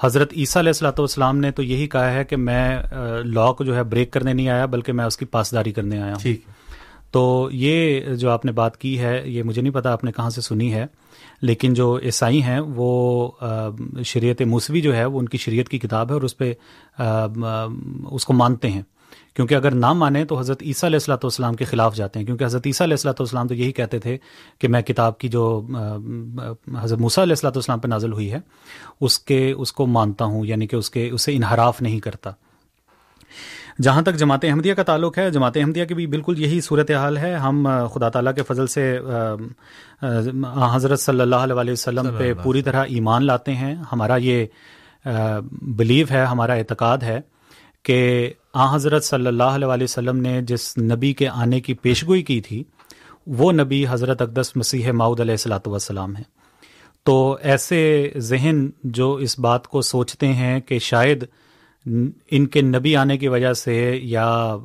حضرت 0.00 0.32
عیسیٰ 0.36 0.62
علیہ 0.62 0.70
السلاۃ 0.70 0.98
والسلام 0.98 1.38
نے 1.38 1.50
تو 1.50 1.62
یہی 1.62 1.86
کہا 1.86 2.12
ہے 2.12 2.24
کہ 2.24 2.36
میں 2.36 2.78
لا 3.24 3.52
کو 3.52 3.64
جو 3.64 3.76
ہے 3.76 3.82
بریک 3.82 4.12
کرنے 4.12 4.32
نہیں 4.32 4.48
آیا 4.48 4.66
بلکہ 4.66 4.92
میں 4.92 5.04
اس 5.04 5.16
کی 5.16 5.24
پاسداری 5.24 5.72
کرنے 5.72 6.02
آیا 6.02 6.14
ہوں۔ 6.14 6.20
تو 7.14 7.48
یہ 7.52 8.14
جو 8.14 8.30
آپ 8.30 8.44
نے 8.44 8.52
بات 8.52 8.76
کی 8.76 8.98
ہے، 8.98 9.20
یہ 9.24 9.42
مجھے 9.42 9.62
نہیں 9.62 9.72
پتا 9.72 9.92
آپ 9.92 10.04
نے 10.04 10.12
کہاں 10.12 10.30
سے 10.30 10.40
سنی 10.40 10.72
ہے، 10.74 10.86
لیکن 11.42 11.74
جو 11.74 11.98
عیسائی 12.02 12.42
ہیں، 12.42 12.58
وہ 12.60 13.30
شریعت 14.04 14.42
موسوی 14.42 14.80
جو 14.80 14.96
ہے، 14.96 15.04
وہ 15.04 15.18
ان 15.18 15.28
کی 15.28 15.38
شریعت 15.38 15.68
کی 15.68 15.78
کتاب 15.78 16.08
ہے 16.08 16.14
اور 16.14 16.22
اس 16.22 16.36
پہ 16.38 16.52
اس 16.98 18.24
کو 18.26 18.32
مانتے 18.32 18.70
ہیں۔ 18.70 18.82
کیونکہ 19.34 19.54
اگر 19.54 19.70
نہ 19.70 19.92
مانیں 19.92 20.24
تو 20.24 20.38
حضرت 20.38 20.62
عیسیٰ 20.62 20.88
علیہ 20.88 20.96
السلاۃ 20.96 21.22
والسلام 21.22 21.54
کے 21.54 21.64
خلاف 21.64 21.96
جاتے 21.96 22.18
ہیں۔ 22.18 22.26
کیونکہ 22.26 22.44
حضرت 22.44 22.66
عیسیٰ 22.66 22.86
علیہ 22.86 22.94
السلاۃ 22.94 23.20
والسلام 23.20 23.48
تو 23.48 23.54
یہی 23.54 23.72
کہتے 23.72 23.98
تھے 23.98 24.16
کہ 24.58 24.68
میں 24.68 24.82
کتاب 24.82 25.18
کی 25.18 25.28
جو 25.28 25.46
حضرت 26.82 26.98
موسیٰ 26.98 27.24
علیہ 27.24 27.32
السلاۃ 27.32 27.52
والسلام 27.54 27.78
پہ 27.78 27.88
نازل 27.88 28.12
ہوئی 28.12 28.30
ہے، 28.32 28.38
اس 29.00 29.18
کے، 29.18 29.52
اس 29.52 29.72
کو 29.72 29.86
مانتا 29.86 30.24
ہوں 30.24 30.46
یعنی 30.46 30.66
کہ 30.66 30.76
اس 30.76 30.90
کے، 30.90 31.08
اسے 31.10 31.34
انحراف 31.36 31.82
نہیں 31.82 32.00
کرتا۔ 32.00 32.30
جہاں 33.78 34.02
تک 34.02 34.14
جماعت 34.14 34.44
احمدیہ 34.44 34.74
کا 34.74 34.82
تعلق 34.82 35.18
ہے 35.18 35.30
جماعت 35.30 35.56
احمدیہ 35.56 35.84
کی 35.84 35.94
بھی 35.94 36.06
بالکل 36.06 36.40
یہی 36.40 36.60
صورت 36.60 36.90
حال 36.90 37.16
ہے۔ 37.16 37.34
ہم 37.34 37.66
خدا 37.94 38.08
تعالیٰ 38.08 38.34
کے 38.34 38.42
فضل 38.42 38.66
سے 38.66 38.98
حضرت 40.72 41.00
صلی 41.00 41.20
اللہ 41.20 41.36
علیہ 41.36 41.72
وسلم 41.72 42.08
پہ 42.18 42.32
پوری 42.42 42.62
طرح 42.62 42.84
ایمان 42.88 43.24
لاتے 43.24 43.54
ہیں۔ 43.54 43.74
ہمارا 43.92 44.16
یہ 44.16 44.46
بلیو 45.76 46.06
ہے 46.10 46.24
ہمارا 46.24 46.52
اعتقاد 46.52 46.98
ہے 46.98 47.20
کہ 47.84 48.32
آ 48.54 48.74
حضرت 48.74 49.04
صلی 49.04 49.26
اللہ 49.26 49.42
علیہ 49.42 49.84
وسلم 49.84 50.16
نے 50.16 50.40
جس 50.42 50.76
نبی 50.78 51.12
کے 51.12 51.28
آنے 51.28 51.60
کی 51.60 51.74
پیشگوئی 51.74 52.22
کی 52.22 52.40
تھی 52.40 52.62
وہ 53.26 53.52
نبی 53.52 53.84
حضرت 53.90 54.22
اقدس 54.22 54.56
مسیح 54.56 54.90
ماؤد 54.92 55.20
علیہ 55.20 55.32
السلاۃ 55.32 55.66
والسلام 55.66 56.16
ہیں۔ 56.16 56.24
تو 57.06 57.36
ایسے 57.42 58.10
ذہن 58.18 58.66
جو 58.84 59.14
اس 59.14 59.38
بات 59.38 59.66
کو 59.66 59.82
سوچتے 59.82 60.32
ہیں 60.32 60.60
کہ 60.60 60.78
شاید 60.78 61.24
ان 62.30 62.46
کے 62.46 62.62
نبی 62.62 62.96
آنے 62.96 63.18
کی 63.18 63.28
وجہ 63.28 63.52
سے 63.52 64.00
یا 64.02 64.56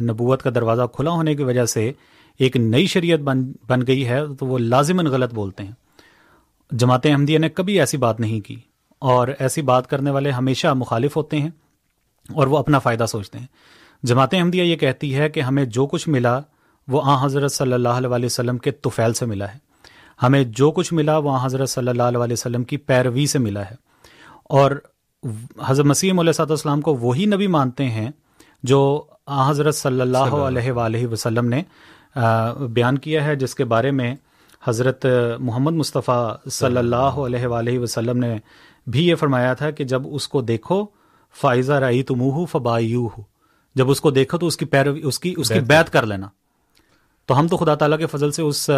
نبوت 0.00 0.42
کا 0.42 0.50
دروازہ 0.54 0.82
کھلا 0.92 1.10
ہونے 1.10 1.34
کی 1.34 1.42
وجہ 1.42 1.64
سے 1.64 1.92
ایک 2.38 2.56
نئی 2.56 2.86
شریعت 2.86 3.20
بن 3.20 3.52
بن 3.68 3.80
گئی 3.86 4.08
ہے، 4.08 4.20
تو 4.38 4.46
وہ 4.46 4.58
لازماً 4.58 5.06
غلط 5.06 5.34
بولتے 5.34 5.62
ہیں۔ 5.64 5.72
جماعت 6.72 7.06
احمدیہ 7.06 7.38
نے 7.38 7.48
کبھی 7.48 7.80
ایسی 7.80 7.96
بات 7.96 8.20
نہیں 8.20 8.40
کی۔ 8.40 8.56
اور 8.98 9.28
ایسی 9.38 9.62
بات 9.62 9.90
کرنے 9.90 10.10
والے 10.10 10.30
ہمیشہ 10.30 10.68
مخالف 10.68 11.16
ہوتے 11.16 11.38
ہیں 11.38 11.50
اور 12.34 12.46
وہ 12.46 12.58
اپنا 12.58 12.78
فائدہ 12.78 13.06
سوچتے 13.08 13.38
ہیں۔ 13.38 13.46
جماعت 14.02 14.34
احمدیہ 14.34 14.62
یہ 14.62 14.76
کہتی 14.76 15.14
ہے 15.14 15.28
کہ 15.28 15.40
ہمیں 15.40 15.64
جو 15.64 15.86
کچھ 15.86 16.08
ملا، 16.08 16.40
وہ 16.88 17.02
آ 17.04 17.24
حضرت 17.24 17.52
صلی 17.52 17.72
اللہ 17.72 17.88
علیہ 17.88 18.26
وسلم 18.26 18.58
کے 18.58 18.70
توفیل 18.70 19.12
سے 19.12 19.26
ملا 19.26 19.52
ہے۔ 19.52 19.58
ہمیں 20.22 20.44
جو 20.44 20.70
کچھ 20.70 20.94
ملا، 20.94 21.18
وہ 21.18 21.30
آ 21.30 21.46
حضرت 21.46 21.68
صلی 21.68 21.88
اللہ 21.88 22.02
علیہ 22.02 22.32
وسلم 22.32 22.64
کی 22.64 22.76
پیروی 22.76 23.26
سے 23.26 23.38
ملا 23.38 23.62
ہے۔ 23.62 23.74
اور 24.44 24.70
حضرت 25.62 25.86
مسیم 25.86 26.18
علیہ 26.18 26.32
صاحب 26.32 26.50
السلام 26.50 26.80
کو 26.80 26.94
وہی 26.96 27.24
نبی 27.26 27.46
مانتے 27.46 27.84
ہیں 27.84 28.10
جو 28.62 28.80
حضرت 29.28 29.74
صلی 29.74 30.00
اللہ 30.00 30.34
علیہ 30.34 30.72
وآلہ 30.72 31.06
وسلم 31.06 31.48
نے 31.48 31.62
بیان 32.68 32.98
کیا 32.98 33.24
ہے 33.24 33.34
جس 33.36 33.54
کے 33.54 33.64
بارے 33.64 33.90
میں 33.90 34.14
حضرت 34.66 35.06
محمد 35.38 35.72
مصطفیٰ 35.72 36.50
صلی 36.50 36.76
اللہ 36.76 37.18
علیہ 37.26 37.46
وآلہ 37.46 37.78
وسلم 37.78 38.18
نے 38.18 38.36
بھی 38.86 39.06
یہ 39.06 39.14
فرمایا 39.14 39.54
تھا 39.54 39.70
کہ 39.70 39.84
جب 39.84 40.02
اس 40.14 40.28
کو 40.28 40.42
دیکھو 40.42 40.84
فائزہ 41.36 41.72
رائی 41.72 42.02
تمہ 42.02 42.44
فبایو 42.44 43.08
جب 43.76 43.90
اس 43.90 44.00
کو 44.00 44.10
دیکھو 44.10 44.38
تو 44.38 44.46
اس 44.46 44.56
کی 44.56 44.64
پیروی 44.64 45.00
اس 45.04 45.18
کی 45.18 45.34
اس 45.36 45.48
کی 45.48 45.60
بیت 45.60 45.90
کر 45.90 46.06
لینا۔ 46.06 46.28
تو 47.28 47.38
ہم 47.38 47.46
تو 47.46 47.56
خدا 47.56 47.74
تعالیٰ 47.74 47.98
کے 47.98 48.06
فضل 48.06 48.30
سے 48.32 48.42
اس 48.42 48.70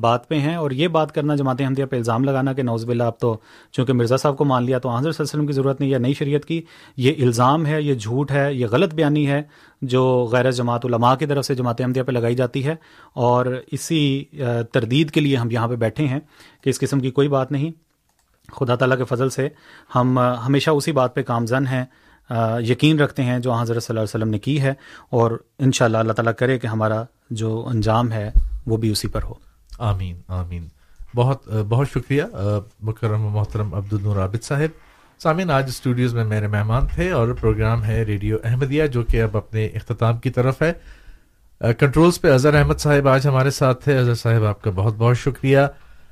بات 0.00 0.28
پہ 0.28 0.38
ہیں 0.38 0.54
اور 0.56 0.70
یہ 0.70 0.88
بات 0.88 1.12
کرنا 1.14 1.34
جماعت 1.34 1.60
حمدیہ 1.60 1.84
پہ 1.84 1.96
الزام 1.96 2.24
لگانا 2.24 2.52
کہ 2.52 2.62
نوز 2.62 2.84
بلّہ 2.84 3.02
اب 3.02 3.18
تو 3.20 3.36
چونکہ 3.72 3.92
مرزا 3.92 4.16
صاحب 4.16 4.36
کو 4.36 4.44
مان 4.44 4.64
لیا 4.64 4.78
تو 4.78 4.88
حضرت 4.88 5.02
صلی 5.02 5.22
اللہ 5.22 5.22
علیہ 5.22 5.30
وسلم 5.30 5.46
کی 5.46 5.52
ضرورت 5.52 5.80
نہیں 5.80 5.90
یا 5.90 5.98
نئی 5.98 6.14
شریعت 6.14 6.44
کی، 6.44 6.60
یہ 6.96 7.22
الزام 7.24 7.66
ہے، 7.66 7.80
یہ 7.82 7.94
جھوٹ 7.94 8.30
ہے، 8.30 8.52
یہ 8.54 8.66
غلط 8.70 8.94
بیانی 8.94 9.26
ہے 9.30 9.42
جو 9.82 10.04
غیر 10.32 10.50
جماعت 10.50 10.84
علماء 10.84 11.14
کی 11.14 11.26
طرف 11.26 11.44
سے 11.44 11.54
جماعت 11.54 11.80
احمدیہ 11.80 12.02
پہ 12.02 12.12
لگائی 12.12 12.34
جاتی 12.34 12.64
ہے 12.66 12.74
اور 13.14 13.46
اسی 13.72 14.24
تردید 14.72 15.10
کے 15.10 15.20
لیے 15.20 15.36
ہم 15.36 15.50
یہاں 15.50 15.68
پہ 15.68 15.76
بیٹھے 15.76 16.06
ہیں 16.06 16.20
کہ 16.62 16.70
اس 16.70 16.80
قسم 16.80 17.00
کی 17.00 17.10
کوئی 17.10 17.28
بات 17.28 17.52
نہیں۔ 17.52 17.70
خدا 18.52 18.74
تعالیٰ 18.74 18.98
کے 18.98 19.04
فضل 19.04 19.30
سے 19.30 19.48
ہم 19.94 20.18
ہمیشہ 20.46 20.70
اسی 20.70 20.92
بات 20.92 21.14
پہ 21.14 21.22
کامزن 21.22 21.66
ہیں 21.66 21.84
یقین 22.60 22.98
رکھتے 23.00 23.22
ہیں 23.22 23.38
جو 23.38 23.52
حضرت 23.52 23.82
صلی 23.82 23.92
اللہ 23.92 24.00
علیہ 24.00 24.16
وسلم 24.16 24.30
نے 24.30 24.38
کی 24.38 24.60
ہے 24.60 24.74
اور 25.10 25.38
ان 25.58 25.72
شاء 25.72 25.84
اللہ 25.84 25.98
اللہ 25.98 26.12
تعالیٰ 26.12 26.32
کرے 26.38 26.58
کہ 26.58 26.66
ہمارا 26.66 27.02
جو 27.30 27.66
انجام 27.66 28.12
ہے 28.12 28.30
وہ 28.66 28.76
بھی 28.76 28.90
اسی 28.90 29.08
پر 29.08 29.22
ہو۔ 29.22 29.34
آمین 29.78 30.20
آمین۔ 30.28 30.66
بہت 31.14 31.48
بہت 31.68 31.88
شکریہ 31.90 32.22
مکرم 32.80 33.22
محترم 33.22 33.74
عبد 33.74 33.92
النور 33.92 34.16
عابد 34.16 34.42
صاحب۔ 34.42 34.76
سامعین، 35.22 35.50
آج 35.50 35.64
اسٹوڈیوز 35.68 36.14
میں 36.14 36.24
میرے 36.24 36.46
مہمان 36.46 36.86
تھے 36.94 37.10
اور 37.10 37.28
پروگرام 37.32 37.84
ہے 37.84 38.02
ریڈیو 38.02 38.36
احمدیہ، 38.44 38.86
جو 38.86 39.02
کہ 39.02 39.22
اب 39.22 39.36
اپنے 39.36 39.66
اختتام 39.66 40.18
کی 40.18 40.30
طرف 40.30 40.62
ہے۔ 40.62 40.72
کنٹرولز 41.78 42.20
پہ 42.20 42.32
اظہر 42.32 42.54
احمد 42.54 42.78
صاحب 42.78 43.08
آج 43.08 43.26
ہمارے 43.26 43.50
ساتھ 43.50 43.84
تھے۔ 43.84 43.98
اظہر 43.98 44.14
صاحب، 44.14 44.44
آپ 44.44 44.62
کا 44.62 44.70
بہت 44.70 44.94
بہت 44.98 45.18
شکریہ۔ 45.18 45.58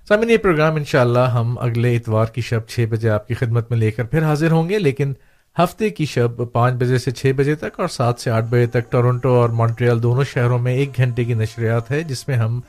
سامن 0.08 0.30
یہ 0.30 0.36
پروگرام 0.36 0.74
انشاءاللہ 0.74 1.28
ہم 1.30 1.58
اگلے 1.58 1.96
اتوار 1.96 2.26
کی 2.26 2.40
شب 2.40 2.66
چھ 2.68 2.86
بجے 2.90 3.10
آپ 3.10 3.28
کی 3.28 3.34
خدمت 3.34 3.70
میں 3.70 3.78
لے 3.78 3.90
کر 3.90 4.04
پھر 4.04 4.22
حاضر 4.22 4.50
ہوں 4.50 4.68
گے، 4.68 4.78
لیکن 4.78 5.12
ہفتے 5.56 5.88
کی 5.90 6.04
شب 6.04 6.40
پانچ 6.52 6.74
بجے 6.74 6.98
سے 6.98 7.10
چھ 7.10 7.32
بجے 7.36 7.54
تک 7.54 7.78
اور 7.80 7.88
سات 7.88 8.20
سے 8.20 8.30
آٹھ 8.30 8.44
بجے 8.44 8.66
تک 8.66 8.90
ٹورنٹو 8.92 9.28
اور 9.34 9.48
مونٹریال 9.48 10.02
دونوں 10.02 10.24
شہروں 10.24 10.58
میں 10.58 10.74
ایک 10.74 10.96
گھنٹے 10.96 11.24
کی 11.24 11.34
نشریات 11.34 11.90
ہے، 11.90 12.02
جس 12.02 12.26
میں 12.28 12.36
ہم 12.36 12.60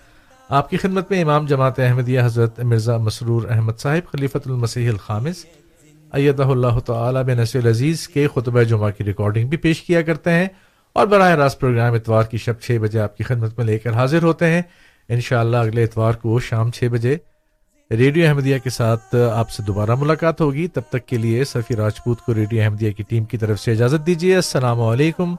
آپ 0.50 0.70
کی 0.70 0.78
خدمت 0.78 1.12
میں 1.12 1.22
امام 1.22 1.46
جماعت 1.46 1.80
احمدیہ 1.80 2.22
حضرت 2.24 2.60
مرزا 2.60 2.98
مسرور 2.98 3.50
احمد 3.50 3.80
صاحب، 3.80 4.12
خلیفۃ 4.12 4.46
المسیح 4.46 4.90
الخامس، 4.90 5.46
ایدہ 6.14 6.44
اللہ 6.44 6.80
تعالی 6.86 7.24
بن 7.28 7.38
نصر 7.38 7.60
العزیز 7.60 8.08
کے 8.08 8.28
خطبہ 8.36 8.64
جمعہ 8.64 8.92
کی 8.98 9.04
ریکارڈنگ 9.04 9.48
بھی 9.48 9.58
پیش 9.58 9.82
کیا 9.82 10.02
کرتے 10.02 10.32
ہیں 10.32 10.48
اور 10.96 11.08
براہ 11.08 11.36
راست 11.36 11.60
پروگرام 11.60 11.94
اتوار 11.94 12.24
کی 12.24 12.38
شب 12.38 12.60
چھ 12.62 12.78
بجے 12.82 13.00
آپ 13.00 13.18
کی 13.18 13.24
خدمت 13.24 13.58
میں 13.58 13.66
لے 13.66 13.78
کر 13.80 13.94
حاضر 13.94 14.24
ہوتے 14.24 14.46
ہیں۔ 14.46 14.62
انشاءاللہ 15.10 15.58
اگلے 15.58 15.84
اتوار 15.84 16.14
کو 16.14 16.40
شام 16.40 16.72
چھ 16.72 16.88
بجے 16.92 17.18
ریڈیو 17.92 18.28
احمدیہ 18.28 18.58
کے 18.58 18.70
ساتھ 18.70 19.16
آپ 19.34 19.50
سے 19.50 19.64
دوبارہ 19.64 19.96
ملاقات 19.96 20.42
ہوگی۔ 20.42 20.68
تب 20.68 20.82
تک 20.90 21.06
کے 21.06 21.18
لیے 21.18 21.44
سفی 21.44 21.76
راجپوت 21.76 22.22
کو 22.22 22.34
ریڈیو 22.34 22.64
احمدیہ 22.64 22.92
کی 22.92 23.04
ٹیم 23.04 23.26
کی 23.26 23.38
طرف 23.38 23.60
سے 23.60 23.72
اجازت 23.72 24.08
دیجیے۔ 24.08 24.36
السلام 24.36 24.82
علیکم 24.82 25.36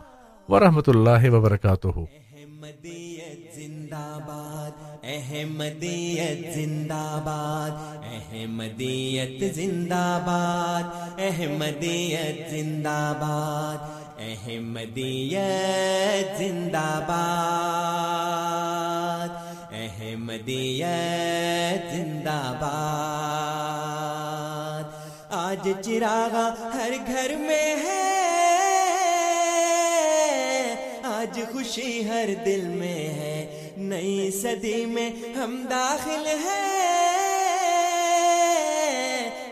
ورحمۃ 0.49 0.81
اللہ 0.87 1.31
وبرکاتہ۔ 1.31 1.89
احمدیت 1.89 3.57
زندہ 3.57 4.19
باد، 4.27 5.01
احمدیت 5.05 6.55
زندہ 6.55 7.21
باد، 7.25 8.07
احمدیت 8.07 9.55
زندہ 9.55 10.23
باد، 10.27 11.19
احمدیت 11.19 12.51
زندہ 12.51 13.13
باد، 13.21 13.79
احمدیت 14.19 16.39
زندہ 16.39 17.05
باد۔ 17.09 19.48
احمدیت 19.81 21.93
زندہ 21.93 22.57
باد 22.61 24.83
آج 25.31 25.69
چراغا 25.85 26.55
ہر 26.75 26.93
گھر 27.07 27.35
میں 27.39 27.77
ہے۔ 27.77 28.07
آج 31.03 31.41
خوشی 31.53 32.09
ہر 32.09 32.29
دل 32.45 32.65
میں 32.65 32.95
ہے۔ 32.95 33.73
نئی 33.77 34.31
صدی 34.31 34.87
میں 34.87 35.11
ہم 35.37 35.67
داخل 35.71 36.27
ہیں۔ 36.27 36.69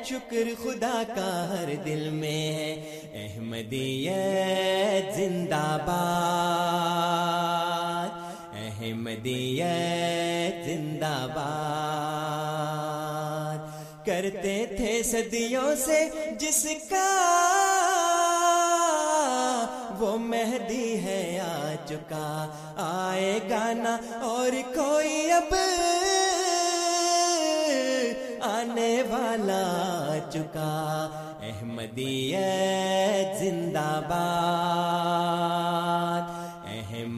شکر 0.05 0.62
خدا 0.62 1.03
کا 1.15 1.48
ہر 1.48 1.74
دل 1.85 2.11
میں 2.11 2.53
ہے۔ 2.53 3.01
احمدیت 3.15 5.16
زندہ 5.16 5.78
باد 5.86 7.95
احمدیت 8.87 10.67
زندہ 10.67 11.27
باد۔ 11.35 13.59
کرتے 14.07 14.67
تھے 14.77 15.03
صدیوں 15.03 15.77
سے 15.77 16.09
جس 16.41 16.67
کا 16.91 17.07
وہ 19.99 20.19
مہدی 20.19 21.05
ہے 21.05 21.41
آ 21.41 21.75
چکا۔ 21.87 22.47
آئے 22.77 23.39
گانا 23.51 23.97
اور 24.21 24.53
کوئی 24.75 25.33
اب 25.33 25.55
آنے 28.43 29.03
والا 29.03 30.19
چکا۔ 30.33 31.09
احمدیت 31.43 33.41
زندہ 33.41 34.01
باد۔ 34.09 36.36